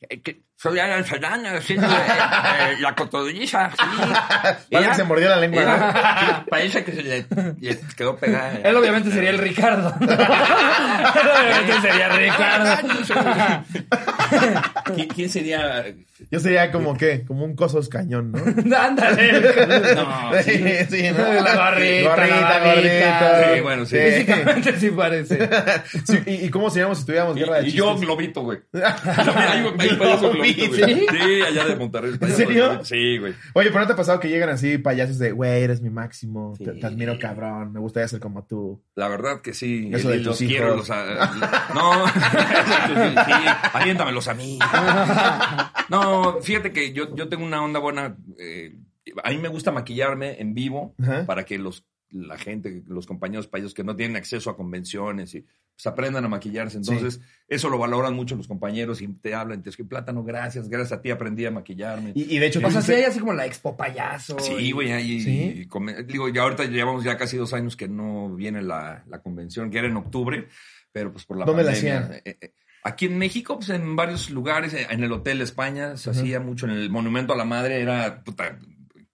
Soy 0.57 0.79
Alan 0.79 1.03
Fernández, 1.05 1.63
sí, 1.67 1.73
eh, 1.73 1.77
eh, 1.79 2.75
la 2.79 2.95
cotodriza, 2.95 3.69
sí. 3.71 3.77
Parece 4.71 4.89
que 4.89 4.95
se 4.95 5.03
mordió 5.03 5.29
la 5.29 5.37
lengua, 5.37 5.63
¿no? 5.63 5.73
Ella- 5.75 5.93
sí, 6.19 6.49
parece 6.49 6.83
que 6.83 6.91
se 6.93 7.03
le, 7.03 7.25
le 7.59 7.79
quedó 7.97 8.15
pegada. 8.17 8.53
Él 8.63 8.75
obviamente 8.75 9.11
sería 9.11 9.29
el 9.31 9.37
Ricardo. 9.37 9.93
Él 10.01 10.09
obviamente 10.09 11.81
sería 11.81 12.09
Ricardo. 12.09 12.87
¿Quién, 14.95 15.07
quién 15.09 15.29
sería? 15.29 15.85
Yo 16.31 16.39
sería 16.39 16.71
como 16.71 16.95
que, 16.97 17.25
como 17.25 17.43
un 17.43 17.55
cosos 17.55 17.89
cañón, 17.89 18.31
¿no? 18.31 18.77
Ándale. 18.77 19.41
No, 19.95 20.31
sí, 20.41 20.63
sí. 20.89 21.11
¿no? 21.11 21.33
La 21.41 21.55
barrita, 21.55 22.09
Gorrita, 22.09 22.39
la 22.39 22.59
barbita. 22.59 23.19
gordito. 23.19 23.55
Sí, 23.55 23.61
bueno, 23.61 23.85
sí. 23.85 23.97
Físicamente 23.97 24.79
sí 24.79 24.89
parece. 24.91 25.49
Sí, 26.05 26.19
¿Y, 26.25 26.45
y 26.45 26.49
cómo 26.49 26.69
seríamos 26.69 26.99
si 26.99 27.05
tuviéramos 27.05 27.35
Y, 27.35 27.39
guerra 27.41 27.57
de 27.61 27.67
y 27.67 27.71
yo 27.73 27.85
chistes? 27.91 28.01
globito, 28.07 28.41
güey. 28.43 28.59
Hay 28.73 29.61
un 29.63 29.79
hay 29.81 29.89
güey. 30.53 30.83
¿Sí? 31.09 31.41
Allá 31.41 31.65
de 31.65 31.75
Monterrey. 31.75 32.17
payaso 32.17 32.37
serio? 32.37 32.83
Sí, 32.85 33.17
güey. 33.17 33.33
Oye, 33.53 33.69
pero 33.69 33.79
¿no 33.81 33.87
te 33.87 33.93
ha 33.93 33.95
pasado 33.95 34.19
que 34.19 34.29
llegan 34.29 34.49
así 34.49 34.77
payasos 34.77 35.17
de, 35.19 35.31
güey, 35.31 35.63
eres 35.63 35.81
mi 35.81 35.89
máximo, 35.89 36.53
te, 36.57 36.73
Sí. 36.73 36.79
te 36.79 36.87
admiro 36.87 37.17
cabrón, 37.19 37.71
me 37.73 37.79
gustaría 37.79 38.07
ser 38.07 38.19
como 38.19 38.45
tú? 38.45 38.81
La 38.95 39.07
verdad 39.07 39.41
que 39.41 39.53
sí. 39.53 39.89
Eso 39.93 40.09
de 40.09 40.17
los 40.17 40.37
tus 40.37 40.47
quiero. 40.47 40.67
hijos. 40.75 40.89
Los, 40.89 40.91
a- 40.91 41.71
no, 41.73 42.05
sí, 43.25 43.31
aviéntamelos 43.73 44.27
a 44.27 44.33
mí. 44.33 44.59
No, 45.89 46.41
fíjate 46.41 46.71
que 46.71 46.93
yo, 46.93 47.15
yo 47.15 47.29
tengo 47.29 47.45
una 47.45 47.63
onda 47.63 47.79
buena. 47.79 48.15
eh, 48.39 48.75
a 49.23 49.29
mí 49.29 49.37
me 49.37 49.49
gusta 49.49 49.71
maquillarme 49.71 50.41
en 50.41 50.55
vivo 50.55 50.95
Ajá. 51.01 51.25
para 51.27 51.45
que 51.45 51.59
los 51.59 51.85
la 52.11 52.37
gente, 52.37 52.83
los 52.87 53.05
compañeros 53.05 53.47
payasos 53.47 53.73
que 53.73 53.83
no 53.83 53.95
tienen 53.95 54.15
acceso 54.15 54.49
a 54.49 54.55
convenciones 54.57 55.33
y 55.35 55.41
pues 55.75 55.87
aprendan 55.87 56.23
a 56.23 56.29
maquillarse. 56.29 56.77
Entonces, 56.77 57.19
eso 57.49 57.69
lo 57.69 57.77
valoran 57.77 58.13
mucho 58.13 58.35
los 58.37 58.47
compañeros 58.47 59.01
y 59.01 59.07
te 59.09 59.35
hablan, 59.35 59.61
te 59.61 59.69
escriben, 59.71 59.89
plátano, 59.89 60.23
gracias, 60.23 60.69
gracias 60.69 60.97
a 60.97 61.01
ti 61.01 61.11
aprendí 61.11 61.45
a 61.45 61.51
maquillarme. 61.51 62.11
Y, 62.15 62.35
y 62.35 62.39
de 62.39 62.47
hecho, 62.47 62.59
O 62.63 62.71
sea, 62.71 62.79
tú 62.79 62.87
sí 62.87 62.93
hay 62.93 63.03
así 63.03 63.19
como 63.19 63.33
la 63.33 63.45
expo 63.45 63.75
payaso. 63.75 64.37
Sí, 64.39 64.71
güey, 64.71 64.91
ahí. 64.93 65.19
¿Sí? 65.19 65.53
y 65.61 65.65
come- 65.67 66.03
digo, 66.03 66.29
ya 66.29 66.43
ahorita 66.43 66.63
llevamos 66.65 67.03
ya 67.03 67.17
casi 67.17 67.35
dos 67.35 67.53
años 67.53 67.75
que 67.75 67.87
no 67.89 68.33
viene 68.33 68.61
la, 68.61 69.03
la 69.07 69.19
convención, 69.21 69.69
que 69.69 69.79
era 69.79 69.87
en 69.87 69.97
octubre, 69.97 70.47
pero 70.93 71.11
pues 71.11 71.25
por 71.25 71.37
la 71.37 71.45
¿Dónde 71.45 71.63
la 71.63 71.71
pandemia. 71.73 71.99
hacían? 71.99 72.21
eh, 72.23 72.37
eh, 72.41 72.53
Aquí 72.83 73.07
en 73.07 73.17
México, 73.17 73.55
pues 73.57 73.69
en 73.71 73.95
varios 73.95 74.29
lugares, 74.29 74.73
en 74.75 75.03
el 75.03 75.11
Hotel 75.11 75.41
España 75.41 75.97
se 75.97 76.11
hacía 76.11 76.39
mucho, 76.39 76.67
en 76.67 76.73
el 76.73 76.91
Monumento 76.91 77.33
a 77.33 77.35
la 77.35 77.43
Madre 77.43 77.81
era 77.81 78.23
puta, 78.23 78.59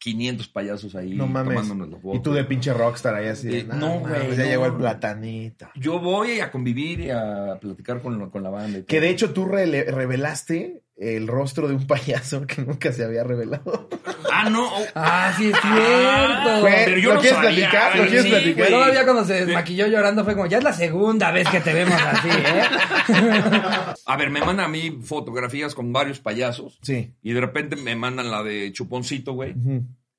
500 0.03 0.47
payasos 0.47 0.95
ahí 0.95 1.13
no 1.13 1.27
mames. 1.27 1.53
tomándonos 1.53 1.89
los 1.89 2.01
votos. 2.01 2.19
Y 2.19 2.23
tú 2.23 2.33
de 2.33 2.43
pinche 2.43 2.73
rockstar 2.73 3.13
ahí 3.13 3.27
así. 3.27 3.55
Eh, 3.55 3.65
"Nah, 3.67 3.75
no, 3.75 3.99
güey, 3.99 4.13
Ya 4.35 4.43
no. 4.45 4.49
llegó 4.49 4.65
el 4.65 4.73
platanito. 4.73 5.67
Yo 5.75 5.99
voy 5.99 6.39
a 6.39 6.49
convivir 6.49 7.01
y 7.01 7.09
a 7.11 7.59
platicar 7.61 8.01
con, 8.01 8.31
con 8.31 8.41
la 8.41 8.49
banda. 8.49 8.79
y 8.79 8.83
Que 8.83 8.99
de 8.99 9.09
hecho 9.11 9.31
tú 9.31 9.45
revelaste 9.45 10.81
el 11.01 11.27
rostro 11.27 11.67
de 11.67 11.73
un 11.75 11.87
payaso 11.87 12.45
que 12.45 12.61
nunca 12.61 12.91
se 12.93 13.03
había 13.03 13.23
revelado. 13.23 13.89
Ah, 14.31 14.49
no. 14.49 14.67
oh, 14.73 14.85
Ah, 14.95 15.33
sí 15.37 15.49
es 15.51 15.57
cierto. 15.59 16.61
Güey, 16.61 16.85
pero 16.85 16.97
yo 16.99 17.09
¿lo 17.09 17.15
no 17.15 17.21
quieres 17.21 17.37
sabía, 17.39 17.69
platicar? 17.69 17.95
¿Lo 17.97 18.03
quieres 18.03 18.23
sí, 18.23 18.29
platicar? 18.29 18.55
güey. 18.57 18.69
Todavía 18.71 19.03
cuando 19.03 19.25
se 19.25 19.45
desmaquilló 19.45 19.87
llorando 19.87 20.23
fue 20.23 20.33
como, 20.35 20.45
ya 20.47 20.59
es 20.59 20.63
la 20.63 20.73
segunda 20.73 21.31
vez 21.31 21.47
que 21.49 21.59
te 21.59 21.73
vemos 21.73 21.99
así, 22.01 22.29
¿eh? 22.29 22.63
A 24.05 24.17
ver, 24.17 24.29
me 24.29 24.39
mandan 24.41 24.65
a 24.65 24.69
mí 24.69 24.99
fotografías 25.03 25.73
con 25.75 25.91
varios 25.91 26.19
payasos. 26.19 26.79
Sí. 26.81 27.13
Y 27.21 27.33
de 27.33 27.41
repente 27.41 27.75
me 27.75 27.95
mandan 27.95 28.29
la 28.31 28.43
de 28.43 28.71
Chuponcito, 28.71 29.33
güey. 29.33 29.55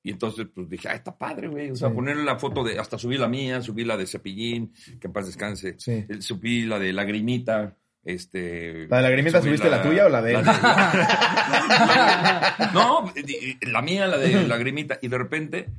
Y 0.05 0.11
entonces, 0.11 0.47
pues 0.53 0.67
dije, 0.69 0.89
ah, 0.89 0.95
está 0.95 1.17
padre, 1.17 1.47
güey. 1.47 1.71
O 1.71 1.75
sea, 1.75 1.87
Sí. 1.89 1.95
ponerle 1.95 2.23
la 2.25 2.37
foto 2.37 2.63
de, 2.63 2.77
hasta 2.77 2.97
subí 2.97 3.17
la 3.17 3.27
mía, 3.29 3.61
subí 3.61 3.85
la 3.85 3.95
de 3.95 4.05
Cepillín, 4.05 4.73
que 4.99 5.07
en 5.07 5.13
paz 5.13 5.27
descanse. 5.27 5.75
Sí. 5.77 6.05
Subí 6.19 6.63
la 6.65 6.77
de 6.77 6.91
Lagrimita, 6.91 7.77
este. 8.05 8.87
¿La 8.89 8.97
de 8.97 9.03
Lagrimita 9.03 9.39
subí 9.39 9.49
subiste 9.49 9.69
la 9.69 9.81
tuya 9.81 10.05
o 10.05 10.09
la 10.09 10.21
de 10.21 10.33
él? 10.35 10.43
no, 12.73 13.11
di- 13.15 13.57
la 13.71 13.81
mía, 13.81 14.07
la 14.07 14.17
de 14.17 14.47
Lagrimita. 14.47 14.99
Y 15.01 15.07
de 15.07 15.17
repente 15.17 15.69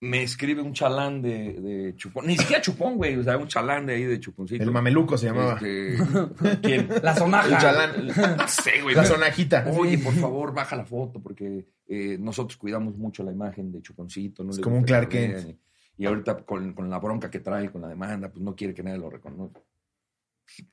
me 0.00 0.22
escribe 0.22 0.62
un 0.62 0.72
chalán 0.72 1.22
de, 1.22 1.52
de 1.60 1.94
Chupón. 1.96 2.26
Ni 2.26 2.36
siquiera 2.36 2.60
Chupón, 2.60 2.96
güey. 2.96 3.16
O 3.16 3.22
sea, 3.22 3.36
un 3.36 3.48
chalán 3.48 3.86
de 3.86 3.94
ahí 3.94 4.04
de 4.04 4.18
Chuponcito. 4.20 4.62
El 4.62 4.70
mameluco 4.72 5.16
se 5.16 5.26
llamaba. 5.26 5.54
Este, 5.54 5.96
¿Quién? 6.62 6.88
La 7.02 7.14
sonaja. 7.16 7.48
El 7.48 7.58
chalán. 7.58 8.06
No 8.36 8.48
sé, 8.48 8.82
güey. 8.82 8.94
La 8.94 9.04
sonajita. 9.04 9.64
Oye, 9.70 9.98
por 9.98 10.14
favor, 10.14 10.52
baja 10.52 10.76
la 10.76 10.84
foto 10.84 11.20
porque 11.22 11.66
eh, 11.88 12.16
nosotros 12.18 12.56
cuidamos 12.56 12.96
mucho 12.96 13.22
la 13.22 13.32
imagen 13.32 13.72
de 13.72 13.80
Chuponcito. 13.80 14.44
No 14.44 14.50
Es 14.50 14.56
le 14.58 14.62
como 14.62 14.76
un 14.76 14.84
Clark 14.84 15.08
Kent. 15.08 15.56
y 15.96 16.06
ahorita 16.06 16.38
con, 16.38 16.72
con 16.74 16.90
la 16.90 16.98
bronca 16.98 17.30
que 17.30 17.38
trae, 17.40 17.70
con 17.70 17.80
la 17.82 17.88
demanda, 17.88 18.28
pues 18.28 18.42
no 18.42 18.54
quiere 18.56 18.74
que 18.74 18.82
nadie 18.82 18.98
lo 18.98 19.08
reconozca. 19.08 19.60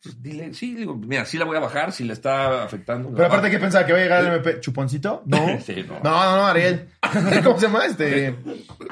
Pues 0.04 0.22
dile, 0.22 0.54
sí, 0.54 0.76
digo, 0.76 0.96
mira, 0.96 1.26
sí 1.26 1.38
la 1.38 1.46
voy 1.46 1.58
a 1.58 1.62
bajar 1.62 1.92
si 1.92 2.04
le 2.04 2.14
está 2.14 2.64
afectando. 2.64 3.12
Pero 3.14 3.28
aparte, 3.28 3.50
¿qué 3.50 3.60
pensaba? 3.60 3.86
¿Que 3.86 3.92
iba 3.92 4.00
a 4.00 4.04
llegar 4.04 4.26
el 4.26 4.34
MP? 4.38 4.60
¿Chuponcito? 4.60 5.24
No. 5.28 5.60
Sí, 5.66 5.86
no. 5.88 5.96
No, 6.04 6.24
no, 6.26 6.36
no, 6.38 6.46
Ariel. 6.48 6.90
¿Cómo 7.44 7.58
se 7.60 7.68
llama? 7.68 7.86
Este. 7.86 8.36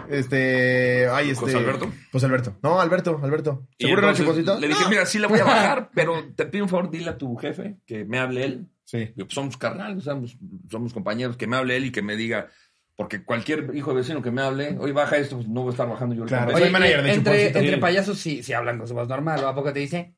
Este. 0.09 1.07
Ay, 1.11 1.31
este. 1.31 1.45
¿José 1.45 1.57
Alberto? 1.57 1.91
José 2.11 2.25
Alberto. 2.25 2.57
No, 2.63 2.79
Alberto, 2.79 3.19
Alberto. 3.21 3.67
¿Seguro 3.79 4.01
no 4.01 4.07
entonces 4.09 4.25
Chuponcito? 4.25 4.59
Le 4.59 4.67
dije, 4.67 4.83
mira, 4.89 5.05
sí 5.05 5.19
la 5.19 5.27
voy 5.27 5.39
a 5.39 5.43
bajar, 5.45 5.89
pero 5.95 6.23
te 6.35 6.45
pido 6.45 6.63
un 6.65 6.69
favor, 6.69 6.89
dile 6.89 7.09
a 7.09 7.17
tu 7.17 7.35
jefe 7.37 7.77
que 7.85 8.05
me 8.05 8.19
hable 8.19 8.45
él. 8.45 8.67
Sí. 8.85 8.99
Digo, 8.99 9.27
pues 9.27 9.33
somos 9.33 9.57
carnales, 9.57 10.03
somos, 10.05 10.37
somos 10.69 10.93
compañeros, 10.93 11.35
que 11.37 11.47
me 11.47 11.57
hable 11.57 11.75
él 11.75 11.85
y 11.85 11.91
que 11.91 12.01
me 12.01 12.15
diga, 12.15 12.47
porque 12.95 13.23
cualquier 13.23 13.71
hijo 13.75 13.91
de 13.91 13.97
vecino 13.97 14.21
que 14.21 14.31
me 14.31 14.41
hable, 14.41 14.77
hoy 14.79 14.91
baja 14.93 15.17
esto, 15.17 15.35
pues 15.35 15.47
no 15.49 15.61
voy 15.61 15.69
a 15.69 15.71
estar 15.71 15.89
bajando 15.89 16.15
yo 16.15 16.23
el 16.23 16.29
Claro. 16.29 16.45
convenio". 16.45 16.65
Soy 16.65 16.71
manager 16.73 17.03
de 17.03 17.13
entre, 17.13 17.33
Chuponcito. 17.33 17.59
entre 17.59 17.77
payasos 17.79 18.17
sí, 18.17 18.41
sí 18.43 18.53
hablan 18.53 18.87
su 18.87 18.93
voz 18.93 19.07
normal. 19.09 19.43
¿O 19.43 19.47
a 19.47 19.53
poco 19.55 19.73
te 19.73 19.79
dice? 19.79 20.15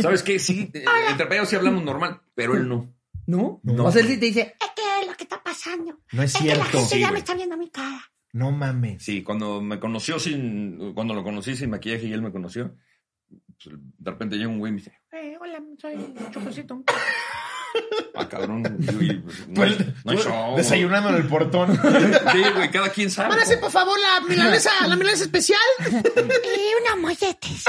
¿Sabes 0.00 0.22
qué? 0.22 0.38
Sí, 0.38 0.70
eh, 0.74 0.84
entre 1.10 1.26
payasos 1.26 1.50
sí 1.50 1.56
hablamos 1.56 1.82
normal, 1.84 2.20
pero 2.34 2.54
él 2.56 2.68
no. 2.68 2.92
¿No? 3.26 3.60
No. 3.62 3.84
O 3.84 3.92
sea, 3.92 4.00
él 4.02 4.08
sí 4.08 4.16
te 4.18 4.26
dice, 4.26 4.54
Es 4.60 4.70
que 4.74 4.82
es 5.02 5.06
lo 5.06 5.14
que 5.14 5.24
está 5.24 5.42
pasando. 5.42 5.98
No 6.12 6.22
es 6.22 6.34
Es 6.34 6.40
que 6.40 6.48
la 6.48 6.54
cierto. 6.54 6.70
gente 6.78 6.94
Sí, 6.94 7.00
ya 7.00 7.06
güey. 7.08 7.12
me 7.12 7.18
está 7.18 7.34
viendo 7.34 7.56
mi 7.56 7.70
cara. 7.70 8.00
No 8.32 8.50
mames. 8.52 9.02
Sí, 9.02 9.22
cuando 9.22 9.60
me 9.60 9.78
conoció 9.80 10.18
sin, 10.18 10.92
cuando 10.94 11.14
lo 11.14 11.22
conocí 11.24 11.54
sin 11.56 11.70
maquillaje 11.70 12.06
y 12.06 12.12
él 12.12 12.22
me 12.22 12.32
conoció, 12.32 12.74
pues, 13.28 13.76
de 13.98 14.10
repente 14.10 14.36
llega 14.36 14.48
un 14.48 14.58
güey 14.58 14.70
y 14.70 14.74
me 14.76 14.78
dice, 14.80 14.98
Eh, 15.12 15.36
hola, 15.40 15.62
soy 15.78 15.96
Chuponcito. 16.30 16.82
Ah, 18.14 18.28
cabrón, 18.28 18.62
pues, 18.62 18.88
hay- 18.96 19.24
no 20.04 20.12
hay 20.12 20.18
show. 20.18 20.56
Desayunando 20.56 21.10
en 21.10 21.16
el 21.16 21.26
portón. 21.28 21.74
Sí, 22.32 22.42
güey, 22.54 22.70
cada 22.70 22.88
quien 22.90 23.10
sabe. 23.10 23.30
¿Van 23.30 23.38
a 23.38 23.42
hacer, 23.42 23.56
¿no? 23.56 23.62
por 23.62 23.70
favor, 23.70 23.98
la 24.00 24.20
milanesa, 24.28 24.70
la 24.86 24.96
milanesa 24.96 25.24
especial? 25.24 25.60
y 25.86 26.92
unos 26.92 27.00
molletes. 27.00 27.64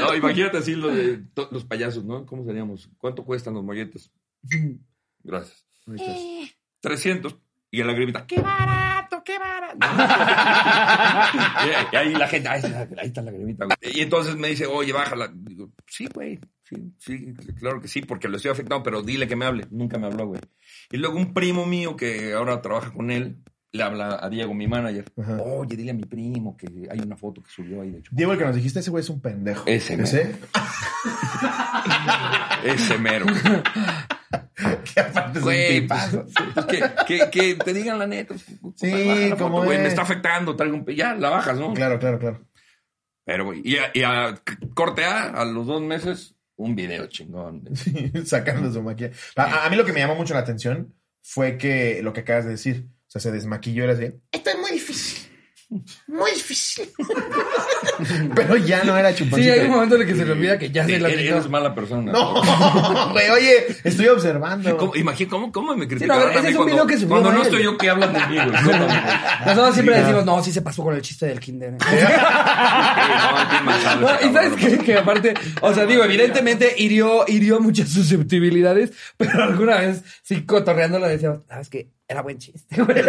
No, 0.00 0.14
imagínate 0.14 0.58
así 0.58 0.74
lo 0.74 0.88
de 0.88 1.18
to- 1.34 1.48
los 1.52 1.64
payasos, 1.64 2.04
¿no? 2.04 2.26
¿Cómo 2.26 2.44
seríamos? 2.44 2.88
¿Cuánto 2.98 3.24
cuestan 3.24 3.54
los 3.54 3.64
molletes? 3.64 4.10
Gracias. 5.22 5.64
Eh, 5.98 6.50
300. 6.80 7.36
Y 7.70 7.78
la 7.80 7.86
lagrimita, 7.88 8.26
qué 8.26 8.40
barato, 8.40 9.22
qué 9.24 9.38
barato. 9.38 9.78
Y 11.92 11.96
ahí 11.96 12.14
la 12.14 12.26
gente, 12.28 12.48
ahí 12.48 12.60
está, 12.60 12.88
ahí 12.98 13.06
está 13.08 13.22
la 13.22 13.30
güey. 13.30 13.56
Y 13.82 14.00
entonces 14.00 14.36
me 14.36 14.48
dice, 14.48 14.66
oye, 14.66 14.92
bájala. 14.92 15.30
Digo, 15.34 15.70
sí, 15.86 16.08
güey. 16.14 16.38
Sí, 16.68 16.92
sí, 16.98 17.34
claro 17.58 17.80
que 17.80 17.88
sí, 17.88 18.02
porque 18.02 18.28
lo 18.28 18.36
estoy 18.36 18.50
afectando, 18.50 18.82
pero 18.82 19.02
dile 19.02 19.26
que 19.26 19.36
me 19.36 19.46
hable. 19.46 19.66
Nunca 19.70 19.98
me 19.98 20.06
habló, 20.06 20.26
güey. 20.26 20.40
Y 20.90 20.96
luego 20.98 21.16
un 21.16 21.32
primo 21.32 21.64
mío 21.66 21.96
que 21.96 22.32
ahora 22.34 22.60
trabaja 22.60 22.92
con 22.92 23.10
él, 23.10 23.38
le 23.72 23.82
habla 23.82 24.18
a 24.20 24.28
Diego, 24.28 24.54
mi 24.54 24.66
manager. 24.66 25.04
Ajá. 25.18 25.36
Oye, 25.42 25.76
dile 25.76 25.90
a 25.92 25.94
mi 25.94 26.04
primo 26.04 26.56
que 26.56 26.88
hay 26.90 27.00
una 27.00 27.16
foto 27.16 27.42
que 27.42 27.50
subió 27.50 27.82
ahí 27.82 27.90
de 27.90 27.98
hecho. 28.00 28.10
Diego, 28.14 28.32
el 28.32 28.38
que 28.38 28.44
nos 28.44 28.54
dijiste, 28.56 28.80
ese 28.80 28.90
güey 28.90 29.02
es 29.02 29.10
un 29.10 29.20
pendejo. 29.20 29.64
Ese, 29.66 29.94
güey. 29.96 30.04
¿Ese? 30.06 30.36
Ese 32.64 32.98
mero. 32.98 33.26
Que 34.92 35.00
aparte 35.00 35.38
Güey, 35.40 35.82
tipazo. 35.82 36.26
pues, 36.54 36.66
que, 36.66 36.82
que, 37.06 37.30
que 37.30 37.54
te 37.54 37.72
digan 37.72 37.98
la 37.98 38.06
neta. 38.08 38.34
pues, 38.60 38.74
Sí, 38.76 39.28
la 39.30 39.36
como 39.36 39.58
foto, 39.58 39.66
güey, 39.66 39.78
me 39.78 39.86
está 39.86 40.02
afectando, 40.02 40.56
traigo 40.56 40.76
un... 40.76 40.86
Ya, 40.86 41.14
la 41.14 41.30
bajas, 41.30 41.58
¿no? 41.58 41.72
Claro, 41.74 41.98
claro, 42.00 42.18
claro. 42.18 42.44
Pero, 43.24 43.44
güey, 43.44 43.60
y 43.64 43.76
a, 43.76 43.90
y 43.94 44.02
a 44.02 44.40
corte 44.74 45.04
A, 45.04 45.28
a 45.30 45.44
los 45.44 45.66
dos 45.66 45.80
meses, 45.80 46.34
un 46.58 46.74
video 46.74 47.06
chingón. 47.06 47.64
Sí, 47.74 48.12
sacando 48.24 48.70
su 48.70 48.82
maquillaje. 48.82 49.14
A, 49.36 49.66
a 49.66 49.70
mí 49.70 49.76
lo 49.76 49.84
que 49.84 49.92
me 49.92 50.00
llamó 50.00 50.14
mucho 50.14 50.34
la 50.34 50.40
atención 50.40 50.94
fue 51.22 51.56
que 51.56 52.02
lo 52.02 52.12
que 52.12 52.20
acabas 52.20 52.44
de 52.44 52.52
decir. 52.52 52.86
O 53.06 53.10
sea, 53.10 53.22
se 53.22 53.32
desmaquilló, 53.32 53.84
era 53.84 53.94
así. 53.94 54.12
Esto 54.30 54.50
es 54.50 54.58
muy 54.58 54.72
difícil. 54.72 55.17
Muy 56.06 56.30
difícil. 56.30 56.88
Pero 58.34 58.56
ya 58.56 58.84
no 58.84 58.96
era 58.96 59.14
chuponcito. 59.14 59.42
Sí, 59.42 59.50
hay 59.50 59.66
un 59.66 59.72
momento 59.72 59.96
en 59.96 60.00
el 60.02 60.06
que 60.08 60.14
se 60.14 60.24
le 60.24 60.32
olvida 60.32 60.58
que 60.58 60.70
ya 60.70 60.86
se 60.86 60.98
la 60.98 61.10
Eres 61.10 61.34
quitó. 61.36 61.50
mala 61.50 61.74
persona. 61.74 62.10
No, 62.10 62.42
güey, 63.12 63.28
oye, 63.28 63.66
estoy 63.84 64.06
observando. 64.08 64.76
¿Cómo, 64.78 64.96
imagina, 64.96 65.28
¿cómo, 65.30 65.52
¿Cómo 65.52 65.74
me 65.76 65.84
no, 65.84 65.88
criticaron 65.88 66.22
a 66.22 66.26
ver, 66.26 66.36
a 66.36 66.40
ese 66.40 66.42
mí 66.42 66.48
es 66.48 66.54
un 66.54 66.56
cuando, 66.56 66.72
video 66.74 66.86
que 66.86 66.94
subió 66.94 67.08
cuando 67.08 67.32
no 67.32 67.40
él. 67.40 67.42
estoy 67.42 67.62
yo 67.64 67.76
que 67.76 67.90
hablan 67.90 68.12
de 68.14 68.18
mí, 68.20 68.34
güey? 68.36 68.46
No, 68.46 68.62
no, 68.62 68.78
no. 68.78 68.86
Nosotros 69.46 69.74
siempre 69.74 69.94
Sí, 69.96 70.00
decimos, 70.00 70.24
no, 70.24 70.42
sí 70.42 70.52
se 70.52 70.62
pasó 70.62 70.82
con 70.82 70.94
el 70.94 71.02
chiste 71.02 71.26
del 71.26 71.38
kinder. 71.40 71.74
¿eh?". 71.74 71.78
Sí, 71.80 71.96
no, 74.00 74.08
y 74.30 74.32
sabes 74.32 74.78
que 74.82 74.96
aparte, 74.96 75.34
o 75.60 75.74
sea, 75.74 75.84
digo, 75.84 76.02
evidentemente 76.02 76.74
hirió, 76.78 77.24
hirió 77.28 77.60
muchas 77.60 77.90
susceptibilidades, 77.90 78.92
pero 79.18 79.44
alguna 79.44 79.76
vez 79.80 80.02
sí 80.22 80.46
cotorreando 80.46 80.98
le 80.98 81.08
decíamos, 81.08 81.40
sabes 81.46 81.68
que 81.68 81.90
era 82.08 82.22
buen 82.22 82.38
chiste, 82.38 82.82
güey. 82.82 83.02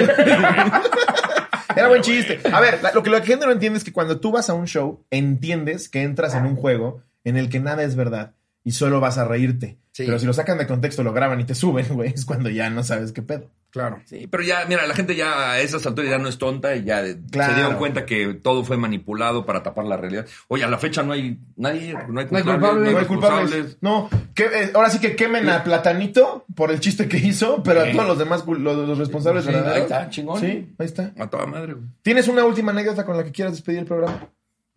Era 1.76 1.88
buen 1.88 2.02
chiste. 2.02 2.40
A 2.52 2.60
ver, 2.60 2.80
lo 2.94 3.04
que 3.04 3.10
la 3.10 3.22
gente 3.22 3.46
no 3.46 3.52
entiende 3.52 3.78
es 3.78 3.84
que 3.84 3.94
cuando 3.94 4.20
tú 4.20 4.32
vas 4.32 4.50
a 4.50 4.54
un 4.54 4.66
show, 4.66 5.06
entiendes 5.12 5.90
que 5.90 6.02
entras 6.02 6.34
en 6.36 6.46
un 6.46 6.56
juego 6.56 7.04
en 7.24 7.38
el 7.38 7.50
que 7.50 7.60
nada 7.60 7.84
es 7.84 7.96
verdad 7.96 8.34
y 8.64 8.72
solo 8.72 9.00
vas 9.00 9.18
a 9.18 9.26
reírte. 9.26 9.78
Sí. 10.00 10.06
Pero 10.06 10.18
si 10.18 10.26
lo 10.26 10.32
sacan 10.34 10.58
de 10.58 10.66
contexto, 10.66 11.04
lo 11.04 11.12
graban 11.12 11.42
y 11.42 11.44
te 11.44 11.54
suben, 11.56 11.86
güey, 11.92 12.12
es 12.14 12.24
cuando 12.26 12.50
ya 12.50 12.70
no 12.70 12.84
sabes 12.84 13.12
qué 13.12 13.22
pedo. 13.22 13.50
Claro. 13.72 14.02
Sí, 14.06 14.28
pero 14.32 14.42
ya, 14.42 14.66
mira, 14.68 14.88
la 14.88 14.96
gente 14.96 15.16
ya 15.16 15.52
a 15.52 15.60
esas 15.60 15.86
alturas 15.86 16.10
ya 16.10 16.18
no 16.18 16.28
es 16.28 16.38
tonta 16.40 16.76
y 16.76 16.86
ya 16.86 17.04
Claro. 17.30 17.54
se 17.54 17.60
dieron 17.60 17.76
cuenta 17.78 18.06
que 18.06 18.34
todo 18.34 18.64
fue 18.64 18.78
manipulado 18.78 19.46
para 19.46 19.62
tapar 19.62 19.86
la 19.86 19.96
realidad. 19.98 20.26
Oye, 20.48 20.64
a 20.64 20.68
la 20.70 20.80
fecha 20.80 21.04
no 21.04 21.14
hay 21.14 21.38
nadie, 21.56 21.94
no 22.08 22.20
hay 22.20 22.28
No 22.32 22.38
hay 22.38 22.44
culpables, 22.44 22.56
culpables. 22.56 22.92
no 22.94 23.00
hay 23.00 23.06
culpables. 23.06 23.78
No, 23.82 24.10
que, 24.34 24.46
eh, 24.46 24.72
ahora 24.74 24.90
sí 24.90 25.00
que 25.00 25.16
quemen 25.16 25.48
a 25.50 25.64
Platanito 25.64 26.46
por 26.56 26.72
el 26.72 26.80
chiste 26.80 27.08
que 27.08 27.18
hizo, 27.18 27.62
pero 27.62 27.82
a 27.82 27.92
todos 27.92 28.08
los 28.08 28.18
demás, 28.18 28.44
los, 28.48 28.60
los 28.88 28.98
responsables 28.98 29.46
Sí, 29.46 29.52
ahí 29.54 29.82
está, 29.82 30.10
chingón. 30.10 30.40
Sí, 30.40 30.74
ahí 30.80 30.86
está. 30.86 31.14
A 31.20 31.30
toda 31.30 31.46
madre, 31.46 31.74
güey. 31.74 31.86
¿Tienes 32.02 32.28
una 32.28 32.46
última 32.46 32.72
anécdota 32.72 33.06
con 33.06 33.18
la 33.18 33.24
que 33.24 33.32
quieras 33.32 33.54
despedir 33.54 33.80
el 33.80 33.86
programa? 33.86 34.30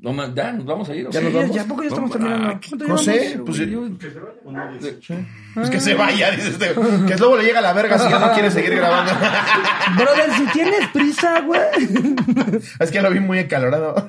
No, 0.03 0.13
ma- 0.13 0.33
ya 0.35 0.53
nos 0.53 0.65
vamos 0.67 0.89
a 0.89 0.95
ir. 0.97 1.07
¿o 1.07 1.11
Ya 1.13 1.21
qué? 1.21 1.25
nos 1.27 1.35
vamos. 1.35 1.55
Ya, 1.57 1.63
¿a 1.63 1.65
poco 1.65 1.83
ya 1.83 1.89
estamos 1.89 2.11
No, 2.11 2.17
terminando? 2.17 2.49
ah, 2.49 2.61
¿Cuánto 2.69 2.89
No 2.89 2.97
llevamos? 2.97 3.05
sé, 3.05 3.41
pues 3.47 3.57
yo- 3.59 3.65
yo- 3.67 3.89
Pues 5.55 5.71
que 5.71 5.81
se 5.81 5.95
vaya, 5.95 6.31
dice 6.33 6.49
este. 6.49 6.75
Que 7.07 7.17
luego 7.19 7.37
le 7.37 7.45
llega 7.45 7.61
la 7.61 7.73
verga 7.73 7.97
si 8.01 8.11
ya 8.11 8.19
no 8.19 8.33
quiere 8.33 8.51
seguir 8.51 8.75
grabando. 8.75 9.13
Brother, 9.97 10.33
si 10.35 10.45
tienes 10.47 10.89
prisa, 10.93 11.41
güey. 11.43 11.61
es 12.81 12.91
que 12.91 13.01
lo 13.01 13.11
vi 13.11 13.21
muy 13.21 13.39
encalorado. 13.39 14.09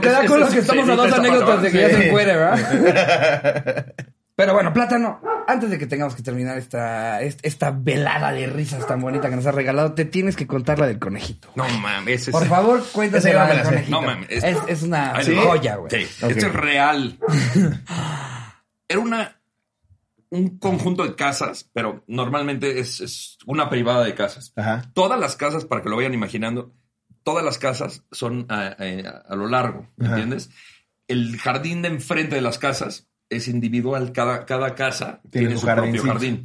Te 0.00 0.08
da 0.10 0.26
con 0.26 0.40
lo 0.40 0.48
que 0.48 0.58
estamos 0.58 0.88
a 0.88 0.94
dos 0.96 1.12
anécdotas 1.12 1.62
de 1.62 1.70
que 1.70 1.78
ya 1.80 1.88
Sí. 1.90 1.94
se 2.02 2.10
puede, 2.10 2.36
¿verdad? 2.36 3.86
Pero 4.36 4.52
bueno, 4.52 4.72
Plátano, 4.72 5.20
antes 5.46 5.70
de 5.70 5.78
que 5.78 5.86
tengamos 5.86 6.16
que 6.16 6.22
terminar 6.22 6.58
esta, 6.58 7.22
est- 7.22 7.38
esta 7.44 7.70
velada 7.70 8.32
de 8.32 8.46
risas 8.48 8.84
tan 8.86 9.00
bonita 9.00 9.30
que 9.30 9.36
nos 9.36 9.46
has 9.46 9.54
regalado, 9.54 9.92
te 9.94 10.04
tienes 10.04 10.34
que 10.34 10.46
contar 10.48 10.78
la 10.80 10.86
del 10.88 10.98
conejito. 10.98 11.50
No 11.54 11.68
mames, 11.68 12.28
Por 12.30 12.44
favor, 12.46 12.82
cuéntase 12.92 13.32
la 13.32 13.46
del 13.46 13.62
conejito. 13.62 13.90
No 13.92 14.02
mames, 14.02 14.28
es- 14.30 14.42
Es, 14.44 14.58
es 14.66 14.82
una 14.82 15.12
va. 15.12 15.22
joya, 15.22 15.76
güey. 15.76 15.90
Sí, 15.90 16.02
esto 16.26 16.46
es 16.46 16.52
real. 16.52 17.18
Era 18.88 19.00
una 19.00 19.40
un 20.30 20.58
conjunto 20.58 21.04
de 21.04 21.14
casas, 21.14 21.70
pero 21.72 22.02
normalmente 22.08 22.80
es, 22.80 23.00
es 23.00 23.38
una 23.46 23.70
privada 23.70 24.04
de 24.04 24.14
casas. 24.16 24.52
Ajá. 24.56 24.90
Todas 24.94 25.20
las 25.20 25.36
casas, 25.36 25.64
para 25.64 25.80
que 25.82 25.88
lo 25.88 25.94
vayan 25.96 26.12
imaginando, 26.12 26.74
todas 27.22 27.44
las 27.44 27.58
casas 27.58 28.02
son 28.10 28.46
a, 28.48 28.62
a- 28.76 29.22
a 29.28 29.36
lo 29.36 29.46
largo, 29.46 29.92
¿me 29.96 30.06
Ajá. 30.06 30.14
¿entiendes? 30.16 30.50
El 31.06 31.38
jardín 31.38 31.82
de 31.82 31.88
enfrente 31.88 32.34
de 32.34 32.40
las 32.40 32.58
casas 32.58 33.06
es 33.30 33.48
individual, 33.48 34.12
cada, 34.12 34.44
cada 34.46 34.74
casa 34.74 35.20
tiene, 35.30 35.56
su, 35.56 35.66
propio 35.66 36.02
jardín. 36.02 36.44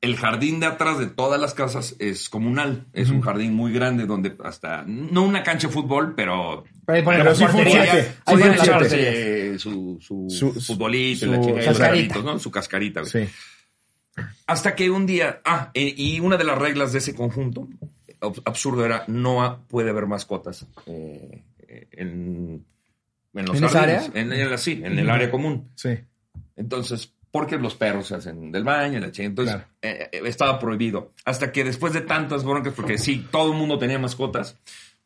El 0.00 0.16
jardín 0.16 0.58
de 0.58 0.66
atrás 0.66 0.98
de 0.98 1.06
todas 1.06 1.40
las 1.40 1.54
casas 1.54 1.94
es 1.98 2.28
comunal, 2.28 2.86
es 2.92 3.10
un 3.10 3.20
jardín 3.20 3.54
muy 3.54 3.72
grande 3.72 4.06
donde 4.06 4.34
hasta, 4.42 4.84
no 4.86 5.22
una 5.22 5.42
cancha 5.42 5.68
de 5.68 5.72
fútbol, 5.74 6.14
pero 6.16 6.64
sí 8.56 9.58
su, 9.58 9.98
su, 10.00 10.26
Su- 10.28 10.52
futbolito, 10.60 11.26
su 11.26 11.32
la 11.32 11.36
los 11.38 11.64
cascarita. 11.64 12.38
Su 12.38 12.50
cascarita. 12.50 13.00
güey. 13.02 13.26
Sí. 13.26 13.32
Hasta 14.46 14.74
que 14.74 14.90
un 14.90 15.06
día, 15.06 15.40
ah, 15.44 15.70
eh, 15.74 15.92
y 15.96 16.20
una 16.20 16.36
de 16.36 16.44
las 16.44 16.58
reglas 16.58 16.92
de 16.92 16.98
ese 16.98 17.14
conjunto, 17.14 17.68
ab- 18.20 18.42
absurdo 18.44 18.84
era, 18.84 19.04
no 19.08 19.64
puede 19.68 19.90
haber 19.90 20.06
mascotas 20.06 20.66
eh, 20.86 21.42
eh, 21.66 21.88
en, 21.92 22.64
en 23.34 23.44
los 23.46 23.56
¿En 23.60 23.68
jardines. 23.68 24.08
área? 24.08 24.20
En, 24.22 24.32
en- 24.32 24.58
sí, 24.58 24.80
en 24.84 24.98
el 24.98 25.10
área 25.10 25.30
común. 25.30 25.68
Sí. 25.74 25.90
Entonces, 26.56 27.12
porque 27.30 27.58
los 27.58 27.74
perros 27.74 28.08
se 28.08 28.14
hacen 28.14 28.52
del 28.52 28.64
baño, 28.64 29.00
la 29.00 29.10
chingada. 29.10 29.28
Entonces, 29.30 29.54
Claro. 29.56 29.70
eh, 29.82 30.08
eh, 30.12 30.20
estaba 30.26 30.58
prohibido. 30.58 31.12
Hasta 31.24 31.50
que 31.52 31.64
después 31.64 31.92
de 31.92 32.00
tantas 32.02 32.44
broncas, 32.44 32.74
porque 32.74 32.96
sí, 32.98 33.26
todo 33.30 33.52
el 33.52 33.58
mundo 33.58 33.78
tenía 33.78 33.98
mascotas, 33.98 34.56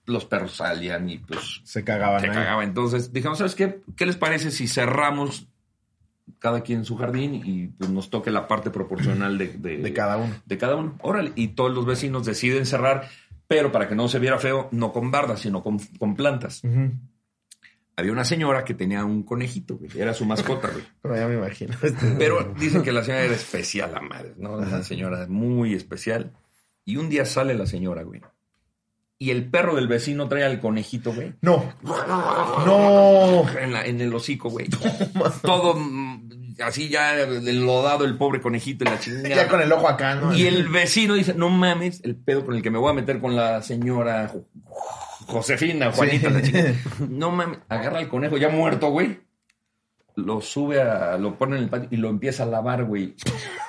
los 0.07 0.25
perros 0.25 0.57
salían 0.57 1.09
y 1.09 1.19
pues 1.19 1.61
Se 1.65 1.85
cagaban. 1.85 2.21
se 2.21 2.27
ahí. 2.29 2.33
cagaba. 2.35 2.65
Entonces 2.65 3.13
dijimos, 3.13 3.39
¿sabes 3.39 3.55
qué? 3.55 3.81
¿Qué 3.97 4.07
les 4.07 4.17
parece 4.17 4.51
si 4.51 4.67
cerramos 4.69 5.49
cada 6.39 6.61
quien 6.63 6.85
su 6.85 6.97
jardín 6.97 7.43
y 7.45 7.69
pues, 7.69 7.91
nos 7.91 8.11
toque 8.11 8.31
la 8.31 8.47
parte 8.47 8.71
proporcional 8.71 9.39
de, 9.39 9.49
de, 9.49 9.79
De 9.79 9.93
cada 9.95 10.19
uno. 10.19 10.35
De 10.45 10.59
cada 10.59 10.77
uno. 10.77 10.97
Órale. 11.01 11.33
Y 11.35 11.49
todos 11.49 11.73
los 11.73 11.87
vecinos 11.87 12.27
deciden 12.27 12.67
cerrar, 12.67 13.09
pero 13.47 13.73
para 13.73 13.89
que 13.89 13.95
no 13.95 14.09
se 14.09 14.19
viera 14.19 14.39
feo, 14.39 14.69
no 14.71 14.93
con 14.93 15.11
bardas, 15.11 15.41
sino 15.41 15.63
con, 15.63 15.79
con 15.99 16.15
plantas. 16.15 16.63
Había 17.99 18.13
una 18.13 18.25
señora 18.25 18.65
que 18.65 18.75
tenía 18.75 19.05
un 19.05 19.25
conejito, 19.25 19.77
güey. 19.77 19.91
Era 19.99 20.15
su 20.15 20.25
mascota, 20.25 20.69
güey. 20.71 20.85
Pero 21.03 21.17
ya 21.17 21.27
me 21.27 21.35
imagino. 21.35 21.75
Pero 22.17 22.55
dicen 22.57 22.83
que 22.83 22.93
la 22.93 23.03
señora 23.03 23.25
era 23.25 23.35
especial, 23.35 23.91
la 23.93 24.01
madre, 24.01 24.35
¿no? 24.37 24.53
Una 24.53 24.85
señora 24.85 25.27
muy 25.29 25.75
especial. 25.75 26.33
Y 26.85 26.97
un 26.97 27.09
día 27.09 27.25
sale 27.25 27.55
la 27.55 27.67
señora, 27.67 28.05
güey. 28.05 28.21
Y 29.19 29.31
el 29.33 29.51
perro 29.51 29.75
del 29.75 29.89
vecino 29.89 30.29
trae 30.29 30.45
al 30.45 30.61
conejito, 30.61 31.13
güey. 31.13 31.35
No. 31.43 31.75
No. 31.83 33.45
En, 33.59 33.73
la- 33.73 33.85
en 33.85 34.01
el 34.01 34.15
hocico, 34.15 34.49
güey. 34.49 34.69
Todo 35.43 35.75
mm, 35.75 36.55
así 36.63 36.89
ya 36.89 37.21
enlodado 37.21 38.05
el 38.05 38.17
pobre 38.17 38.41
conejito 38.41 38.85
y 38.85 38.87
la 38.89 39.01
chingada. 39.01 39.29
Ya 39.29 39.49
con 39.49 39.61
el 39.61 39.73
ojo 39.73 39.89
acá, 39.89 40.15
¿no? 40.15 40.33
Y 40.37 40.47
el 40.47 40.69
vecino 40.69 41.15
dice, 41.15 41.35
no 41.35 41.49
mames, 41.51 42.01
el 42.05 42.15
pedo 42.15 42.47
con 42.47 42.55
el 42.55 42.63
que 42.63 42.71
me 42.71 42.79
voy 42.79 42.91
a 42.91 42.95
meter 42.95 43.21
con 43.21 43.35
la 43.35 43.61
señora 43.61 44.33
Josefina, 45.29 45.93
Juanita, 45.93 46.43
Sí. 46.43 46.53
la. 46.53 46.75
No 47.09 47.31
mames, 47.31 47.59
agarra 47.69 48.01
el 48.01 48.09
conejo 48.09 48.37
ya 48.39 48.49
muerto, 48.49 48.91
güey. 48.91 49.21
Lo 50.17 50.41
sube 50.41 50.83
a, 50.83 51.17
lo 51.17 51.39
pone 51.39 51.57
en 51.57 51.63
el 51.63 51.69
patio 51.69 51.89
y 51.93 51.97
lo 51.97 52.09
empieza 52.09 52.43
a 52.43 52.47
lavar, 52.47 52.83
güey. 52.85 53.15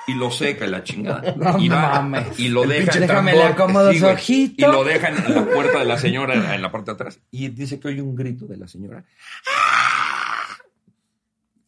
Y 0.08 0.14
lo 0.14 0.32
seca 0.32 0.66
y 0.66 0.70
la 0.70 0.82
chingada. 0.82 1.32
No 1.36 1.56
y 1.60 1.68
va, 1.68 2.00
mames. 2.02 2.40
y 2.40 2.48
lo 2.48 2.62
deja. 2.62 2.80
pinche 2.90 3.00
Déjame 3.00 3.30
tambor. 3.32 3.46
le 3.46 3.52
acomodo 3.52 3.92
Sí, 3.92 3.98
su 3.98 4.04
güey. 4.06 4.14
ojito. 4.16 4.68
Y 4.68 4.72
lo 4.72 4.82
dejan 4.82 5.16
en 5.24 5.34
la 5.36 5.44
puerta 5.46 5.78
de 5.78 5.84
la 5.84 5.96
señora, 5.96 6.34
en 6.34 6.42
la- 6.42 6.54
en 6.56 6.62
la 6.62 6.72
parte 6.72 6.90
de 6.90 6.94
atrás. 6.96 7.20
Y 7.30 7.48
dice 7.50 7.78
que 7.78 7.86
oye 7.88 8.02
un 8.02 8.16
grito 8.16 8.46
de 8.46 8.56
la 8.56 8.66
señora. 8.66 9.04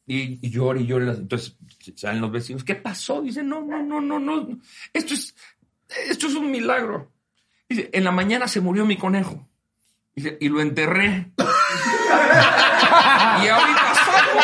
Y, 0.06 0.44
y 0.46 0.50
llora 0.50 0.80
y 0.80 0.86
llora. 0.86 1.12
Entonces 1.12 1.56
salen 1.94 2.20
los 2.20 2.32
vecinos. 2.32 2.64
¿Qué 2.64 2.74
pasó? 2.74 3.22
Dice, 3.22 3.42
no, 3.44 3.62
no, 3.64 3.82
no, 3.82 4.00
no, 4.00 4.18
no. 4.18 4.48
Esto 4.92 5.14
es, 5.14 5.34
esto 6.10 6.26
es 6.26 6.34
un 6.34 6.50
milagro. 6.50 7.12
Dice, 7.68 7.88
en 7.92 8.02
la 8.04 8.10
mañana 8.10 8.48
se 8.48 8.60
murió 8.60 8.84
mi 8.84 8.96
conejo. 8.96 9.48
Y 10.14 10.48
lo 10.48 10.60
enterré. 10.60 11.30
y 13.42 13.48
ahorita 13.48 13.94
salgo. 14.04 14.40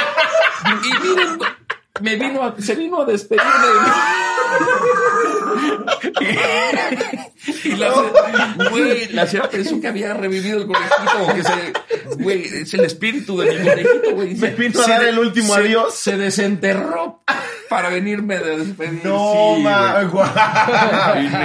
Y 0.82 0.90
miren, 1.06 1.38
me 2.00 2.16
vino 2.16 2.42
a- 2.42 2.54
se 2.60 2.74
vino 2.74 3.02
a 3.02 3.04
despedir 3.04 3.42
de 3.42 3.80
mí. 3.80 3.90
Y 7.72 7.76
la, 7.76 7.92
güey, 8.70 9.08
la 9.12 9.26
señora 9.26 9.48
pensó 9.50 9.80
que 9.80 9.88
había 9.88 10.14
revivido 10.14 10.58
el 10.58 10.66
conejito. 10.66 11.34
que 11.34 11.42
se, 11.42 12.14
güey, 12.22 12.44
es 12.44 12.74
el 12.74 12.80
espíritu 12.84 13.38
de 13.38 13.52
mi 13.52 13.68
conejito, 13.68 14.14
güey. 14.14 14.34
Me 14.34 14.50
vino 14.50 14.80
a 14.82 14.86
dar 14.88 15.04
el 15.04 15.18
último 15.18 15.54
se- 15.54 15.60
adiós. 15.60 15.94
Se 15.94 16.16
desenterró 16.16 17.22
para 17.68 17.90
venirme 17.90 18.38
de 18.38 18.56
despedir. 18.58 19.00
No, 19.04 19.54
Sí, 19.56 19.62
ma. 19.62 20.02
guau. 20.04 20.28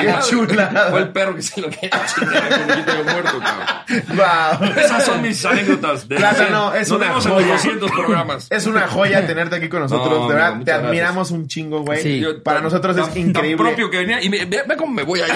Qué 0.02 0.16
chulada. 0.30 0.90
Fue 0.92 1.00
el 1.02 1.10
perro 1.10 1.36
que 1.36 1.42
se 1.42 1.60
lo 1.62 1.70
quería 1.70 1.90
chingar 2.06 2.44
al 2.54 2.62
conejito 2.62 2.92
de 2.96 3.04
muerto, 3.04 3.40
cabrón. 3.40 4.04
Guau. 4.16 4.64
Esas 4.80 5.06
son 5.06 5.22
mis 5.22 5.46
anécdotas. 5.46 6.08
De 6.08 6.16
Plátano, 6.16 6.74
es 6.74 6.90
Nos 6.90 6.98
una 6.98 7.08
vemos 7.10 7.26
en 7.26 7.32
joya. 7.34 7.48
los 7.48 7.56
200 7.64 7.92
programas. 7.92 8.48
Es 8.50 8.66
una 8.66 8.88
joya 8.88 9.28
tenerte 9.28 9.56
aquí 9.58 9.68
con 9.70 9.82
nosotros. 9.82 10.10
No, 10.10 10.28
de 10.30 10.34
verdad, 10.34 10.50
amigo, 10.52 10.66
te 10.66 10.72
admiramos 10.72 11.32
un 11.32 11.48
chingo, 11.48 11.82
güey. 11.82 12.02
Sí. 12.02 12.24
Para 12.44 12.58
tan- 12.58 12.64
nosotros 12.64 12.98
es 12.98 13.08
tan- 13.10 13.18
increíble. 13.18 13.58
Tan 13.58 13.66
propio 13.76 13.90
que 13.90 13.98
venía. 13.98 14.22
Y 14.22 14.30
me- 14.30 14.46
ve, 14.46 14.64
ve 14.66 14.78
cómo 14.78 14.94
me 14.94 15.04
voy 15.04 15.20
a 15.22 15.28
ir. 15.28 15.34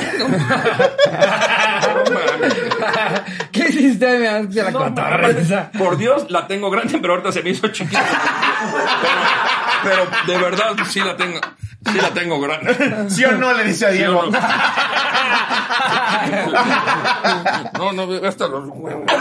¿Qué 3.52 3.68
hiciste? 3.70 4.20
Me 4.20 4.28
hace 4.28 4.64
la 4.64 4.72
No, 4.72 4.80
cotorreza. 4.80 5.72
Por 5.78 5.98
Dios, 5.98 6.30
la 6.30 6.48
tengo 6.48 6.70
grande, 6.70 6.98
pero 7.00 7.14
ahorita 7.14 7.32
se 7.32 7.42
me 7.44 7.52
hizo 7.52 7.68
chiquita. 7.70 8.04
Pero, 9.84 9.84
pero 9.84 10.08
de 10.26 10.38
verdad, 10.38 10.76
sí 10.88 11.00
la 11.00 11.16
tengo. 11.16 11.40
Sí 11.86 11.98
la 12.02 12.14
tengo 12.14 12.40
grande. 12.42 13.10
¿Sí 13.10 13.24
o 13.26 13.32
no? 13.34 13.54
Le 13.54 13.64
dice 13.66 13.86
a 13.86 13.92
¿Sí 13.92 13.98
Diego. 13.98 14.24
no? 14.30 14.38
No, 17.78 17.92
no, 17.94 18.28
hasta 18.28 18.48
los 18.48 18.68
huevos. 18.70 19.04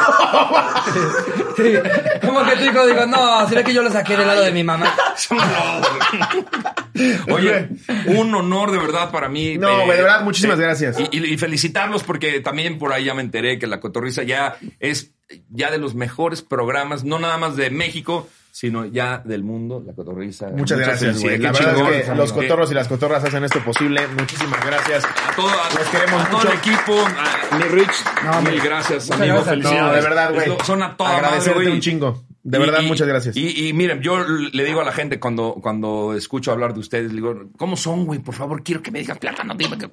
Sí. 1.57 1.73
Como 2.21 2.45
que 2.45 2.57
tu 2.57 2.65
hijo 2.65 2.87
digo, 2.87 3.07
no, 3.07 3.49
será 3.49 3.65
que 3.65 3.73
yo 3.73 3.83
lo 3.83 3.91
saqué 3.91 4.15
del 4.17 4.27
lado 4.27 4.43
de 4.43 4.53
mi 4.53 4.63
mamá. 4.63 4.95
Oye, 7.33 7.69
un 8.07 8.35
honor 8.35 8.71
de 8.73 8.79
verdad 8.79 9.11
para 9.11 9.29
mí. 9.31 9.57
No, 9.57 9.69
eh, 9.83 9.97
de 9.97 10.03
verdad, 10.03 10.21
muchísimas 10.23 10.59
gracias. 10.59 10.99
Y, 11.01 11.09
y- 11.13 11.33
y 11.35 11.39
felicitarlos 11.39 12.03
porque 12.03 12.41
también 12.41 12.79
por 12.79 12.93
ahí 12.93 13.05
ya 13.05 13.15
me 13.15 13.23
enteré 13.23 13.59
que 13.59 13.67
La 13.67 13.81
Cotorrisa 13.81 14.23
ya 14.23 14.57
es 14.81 15.13
ya 15.49 15.71
de 15.71 15.79
los 15.79 15.95
mejores 15.95 16.43
programas, 16.43 17.05
no 17.05 17.19
nada 17.19 17.39
más 17.39 17.57
de 17.57 17.71
México, 17.71 18.29
sino 18.57 18.87
ya 18.87 19.19
del 19.23 19.45
mundo, 19.45 19.83
La 19.87 19.93
Cotorrisa. 19.93 20.49
Muchas 20.49 20.79
gracias, 20.79 21.21
güey. 21.21 21.37
La 21.37 21.53
verdad 21.53 21.75
chingón, 21.75 21.93
es 21.93 22.09
que 22.09 22.15
los 22.15 22.33
cotorros 22.33 22.71
y 22.71 22.75
las 22.75 22.89
cotorras 22.89 23.23
hacen 23.23 23.45
esto 23.45 23.63
posible. 23.63 24.01
Muchísimas 24.19 24.65
gracias. 24.65 25.05
A 25.05 25.37
todo, 25.37 25.51
a, 25.51 25.79
Los 25.79 25.89
queremos 25.91 26.23
a 26.23 26.31
todo 26.31 26.43
el 26.51 26.57
equipo, 26.57 26.95
a 27.07 27.59
mi 27.59 27.65
Rich, 27.65 28.05
No, 28.25 28.41
mil 28.51 28.59
gracias, 28.63 29.11
amigo. 29.11 29.43
Felicidades. 29.43 29.83
No, 29.83 29.93
de 29.93 30.01
verdad, 30.01 30.33
güey. 30.33 30.57
Son 30.65 30.83
a 30.83 30.97
toda 30.97 31.19
Agradecerte 31.19 31.59
madre, 31.59 31.71
un 31.71 31.81
chingo. 31.81 32.25
De 32.45 32.59
verdad, 32.59 32.81
y- 32.81 32.87
muchas 32.87 33.07
gracias. 33.07 33.37
Y, 33.37 33.69
y 33.69 33.73
miren, 33.75 34.01
yo 34.01 34.25
le 34.27 34.65
digo 34.65 34.81
a 34.81 34.85
la 34.85 34.93
gente 34.93 35.21
cuando, 35.21 35.57
cuando 35.61 36.15
escucho 36.15 36.51
hablar 36.51 36.73
de 36.73 36.81
ustedes, 36.81 37.09
le 37.09 37.17
digo, 37.17 37.51
¿cómo 37.59 37.77
son, 37.77 38.07
güey? 38.07 38.21
Por 38.21 38.37
favor, 38.37 38.63
quiero 38.63 38.83
que 38.83 38.91
me 38.91 39.01
digan 39.01 39.19
plátano. 39.19 39.55
Dime 39.55 39.77
que... 39.77 39.91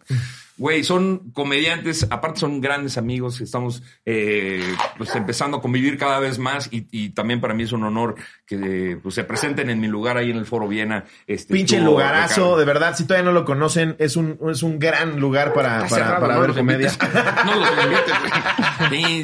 Güey, 0.55 0.83
son 0.83 1.31
comediantes, 1.31 2.05
aparte 2.11 2.39
son 2.39 2.61
grandes 2.61 2.97
amigos, 2.99 3.41
estamos 3.41 3.81
eh, 4.05 4.61
pues 4.99 5.15
empezando 5.15 5.57
a 5.57 5.61
convivir 5.61 5.97
cada 5.97 6.19
vez 6.19 6.37
más 6.37 6.69
y, 6.71 6.85
y 6.91 7.09
también 7.09 7.41
para 7.41 7.55
mí 7.55 7.63
es 7.63 7.71
un 7.71 7.83
honor 7.83 8.15
que 8.45 8.99
pues, 9.01 9.15
se 9.15 9.23
presenten 9.23 9.71
en 9.71 9.79
mi 9.79 9.87
lugar 9.87 10.15
ahí 10.17 10.29
en 10.29 10.37
el 10.37 10.45
Foro 10.45 10.67
Viena. 10.67 11.05
Este, 11.25 11.53
Pinche 11.55 11.79
lugarazo, 11.81 12.55
de 12.55 12.65
verdad, 12.65 12.95
si 12.95 13.05
todavía 13.05 13.25
no 13.25 13.31
lo 13.33 13.45
conocen, 13.45 13.95
es 13.97 14.15
un, 14.15 14.37
es 14.51 14.61
un 14.61 14.77
gran 14.77 15.19
lugar 15.19 15.53
para, 15.53 15.77
Está 15.85 15.89
para, 15.89 16.05
cerrado, 16.05 16.21
para 16.21 16.33
no 16.35 16.41
ver 16.41 16.53
comedia. 16.53 16.91
invites. 16.91 17.09
No 17.45 17.55
los 17.55 17.69
invites, 17.83 18.13
güey. 18.19 18.89
Sí, 18.89 19.23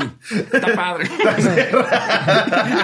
está 0.51 0.73
padre. 0.73 1.05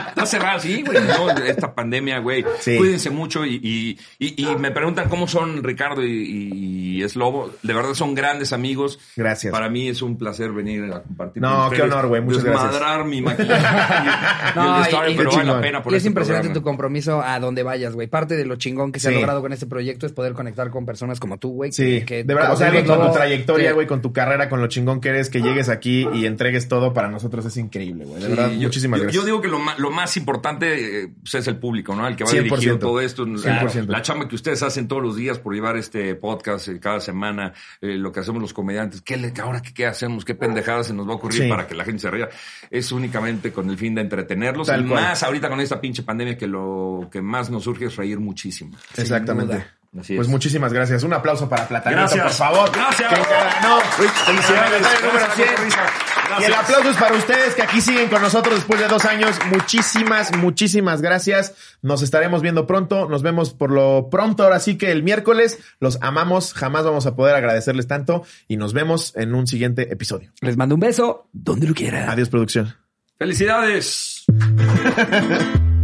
Está 0.09 0.25
cerrado, 0.25 0.59
sí, 0.59 0.83
güey. 0.85 0.97
No, 1.03 1.29
esta 1.31 1.73
pandemia, 1.73 2.19
güey. 2.19 2.45
Sí. 2.59 2.77
Cuídense 2.77 3.09
mucho 3.09 3.45
y, 3.45 3.55
y, 3.55 3.99
y- 4.19 4.45
y 4.45 4.55
me 4.57 4.71
preguntan 4.71 5.09
cómo 5.09 5.27
son 5.27 5.63
Ricardo 5.63 6.03
y, 6.03 7.01
y 7.03 7.09
Slobo. 7.09 7.51
De 7.63 7.73
verdad 7.73 7.93
son 7.93 8.13
grandes 8.15 8.34
amigos. 8.53 8.99
Gracias. 9.15 9.51
Para 9.51 9.69
mí 9.69 9.87
es 9.87 10.01
un 10.01 10.17
placer 10.17 10.51
venir 10.51 10.83
a 10.93 11.01
compartir. 11.03 11.41
No, 11.41 11.67
con 11.67 11.75
qué 11.75 11.81
honor, 11.83 12.07
güey. 12.07 12.21
Muchas 12.21 12.43
gracias. 12.43 12.71
Desmadrar 12.73 13.05
mi 13.05 13.21
maquillaje 13.21 13.63
y, 14.05 14.07
y 14.07 14.55
No, 14.55 15.03
el 15.05 15.13
y- 15.13 15.17
pero 15.17 15.31
vale 15.31 15.45
la 15.45 15.61
pena 15.61 15.83
por 15.83 15.93
y 15.93 15.95
es 15.95 16.01
este 16.01 16.09
impresionante 16.09 16.47
programa. 16.49 16.61
tu 16.61 16.63
compromiso 16.63 17.21
a 17.21 17.39
donde 17.39 17.63
vayas, 17.63 17.93
güey. 17.95 18.07
Parte 18.07 18.35
de 18.35 18.45
lo 18.45 18.55
chingón 18.55 18.91
que 18.91 18.99
se 18.99 19.09
Sí. 19.09 19.13
ha 19.15 19.17
logrado 19.19 19.41
con 19.41 19.53
este 19.53 19.65
proyecto 19.65 20.05
es 20.05 20.11
poder 20.11 20.33
conectar 20.33 20.69
con 20.69 20.85
personas 20.85 21.19
como 21.19 21.37
tú, 21.37 21.51
güey. 21.53 21.71
Sí, 21.71 21.99
que- 21.99 22.05
que- 22.05 22.23
de 22.23 22.33
verdad, 22.33 22.53
o 22.53 22.57
sea, 22.57 22.67
alguien 22.67 22.85
con 22.85 23.01
tu 23.05 23.11
trayectoria, 23.13 23.73
güey, 23.73 23.87
con 23.87 24.01
tu 24.01 24.11
carrera, 24.13 24.49
con 24.49 24.61
lo 24.61 24.67
chingón 24.67 25.01
que 25.01 25.09
eres, 25.09 25.29
que 25.29 25.41
llegues 25.41 25.69
aquí 25.69 26.07
y 26.13 26.25
entregues 26.25 26.67
todo 26.67 26.93
para 26.93 27.07
nosotros 27.09 27.45
es 27.45 27.57
increíble, 27.57 28.05
güey. 28.05 28.21
De 28.21 28.27
Sí, 28.29 28.35
verdad, 28.35 28.51
yo- 28.51 28.61
muchísimas 28.67 28.99
yo, 28.99 29.03
gracias. 29.03 29.21
Yo 29.21 29.25
digo 29.25 29.41
que 29.41 29.47
lo 29.47 29.59
más, 29.59 29.79
lo 29.79 29.91
más 29.91 30.17
importante 30.17 31.03
eh, 31.03 31.07
pues, 31.21 31.35
es 31.35 31.47
el 31.47 31.57
público, 31.57 31.95
¿no? 31.95 32.07
El 32.07 32.15
que 32.15 32.23
va 32.23 32.29
100%. 32.31 32.43
dirigiendo 32.43 32.79
todo 32.79 32.99
esto. 33.01 33.25
La- 33.25 33.37
100%. 33.61 33.87
La, 33.87 34.01
chamba 34.01 34.27
que 34.27 34.35
ustedes 34.35 34.61
hacen 34.63 34.87
todos 34.87 35.01
los 35.01 35.15
días 35.15 35.39
por 35.39 35.53
llevar 35.53 35.77
este 35.77 36.15
podcast 36.15 36.67
eh, 36.67 36.79
cada 36.79 36.99
semana, 36.99 37.53
eh, 37.81 37.95
lo 37.95 38.11
que 38.11 38.19
hacemos 38.25 38.41
los 38.41 38.53
comediantes, 38.53 39.01
¿qué 39.01 39.17
le, 39.17 39.33
ahora 39.41 39.61
qué, 39.61 39.73
qué 39.73 39.85
hacemos? 39.85 40.25
¿Qué 40.25 40.35
pendejadas 40.35 40.87
se 40.87 40.93
nos 40.93 41.07
va 41.07 41.13
a 41.13 41.15
ocurrir 41.15 41.43
Sí. 41.43 41.49
para 41.49 41.65
que 41.67 41.75
la 41.75 41.85
gente 41.85 42.01
se 42.01 42.11
ría? 42.11 42.29
Es 42.69 42.91
únicamente 42.91 43.51
con 43.53 43.69
el 43.69 43.77
fin 43.77 43.95
de 43.95 44.01
entretenerlos. 44.01 44.67
Tal 44.67 44.85
y 44.85 44.89
cual. 44.89 45.03
más 45.03 45.23
ahorita 45.23 45.49
con 45.49 45.59
esta 45.61 45.79
pinche 45.79 46.03
pandemia 46.03 46.37
que 46.37 46.47
lo 46.47 47.07
que 47.11 47.21
más 47.21 47.49
nos 47.49 47.63
surge 47.63 47.85
es 47.85 47.95
reír 47.95 48.19
muchísimo. 48.19 48.75
Exactamente. 48.97 49.65
Pues 49.93 50.09
es. 50.09 50.27
muchísimas 50.27 50.73
gracias. 50.73 51.03
Un 51.03 51.13
aplauso 51.13 51.47
para 51.47 51.67
Platanito, 51.67 52.01
Gracias. 52.01 52.23
por 52.23 52.33
favor. 52.33 52.71
Gracias. 52.73 53.13
Que 53.13 53.21
ganó. 53.21 53.79
Felicidades. 53.79 54.81
Gracias, 54.81 55.01
Número 55.03 55.25
gracias, 55.25 55.47
100. 55.55 56.14
Y 56.39 56.43
el 56.43 56.53
aplauso 56.53 56.89
es 56.89 56.97
para 56.97 57.15
ustedes 57.15 57.55
que 57.55 57.61
aquí 57.61 57.81
siguen 57.81 58.09
con 58.09 58.21
nosotros 58.21 58.55
después 58.55 58.79
de 58.79 58.87
dos 58.87 59.05
años. 59.05 59.37
Muchísimas, 59.51 60.35
muchísimas 60.37 61.01
gracias. 61.01 61.53
Nos 61.81 62.01
estaremos 62.01 62.41
viendo 62.41 62.67
pronto. 62.67 63.07
Nos 63.07 63.21
vemos 63.21 63.53
por 63.53 63.71
lo 63.71 64.09
pronto. 64.09 64.43
Ahora 64.43 64.59
sí 64.59 64.77
que 64.77 64.91
el 64.91 65.03
miércoles 65.03 65.59
los 65.79 65.97
amamos. 66.01 66.53
Jamás 66.53 66.83
vamos 66.85 67.05
a 67.05 67.15
poder 67.15 67.35
agradecerles 67.35 67.87
tanto. 67.87 68.23
Y 68.47 68.57
nos 68.57 68.73
vemos 68.73 69.13
en 69.15 69.35
un 69.35 69.47
siguiente 69.47 69.91
episodio. 69.91 70.31
Les 70.41 70.57
mando 70.57 70.75
un 70.75 70.81
beso 70.81 71.27
donde 71.31 71.67
lo 71.67 71.73
quiera. 71.73 72.11
Adiós, 72.11 72.29
producción. 72.29 72.75
Felicidades. 73.17 74.25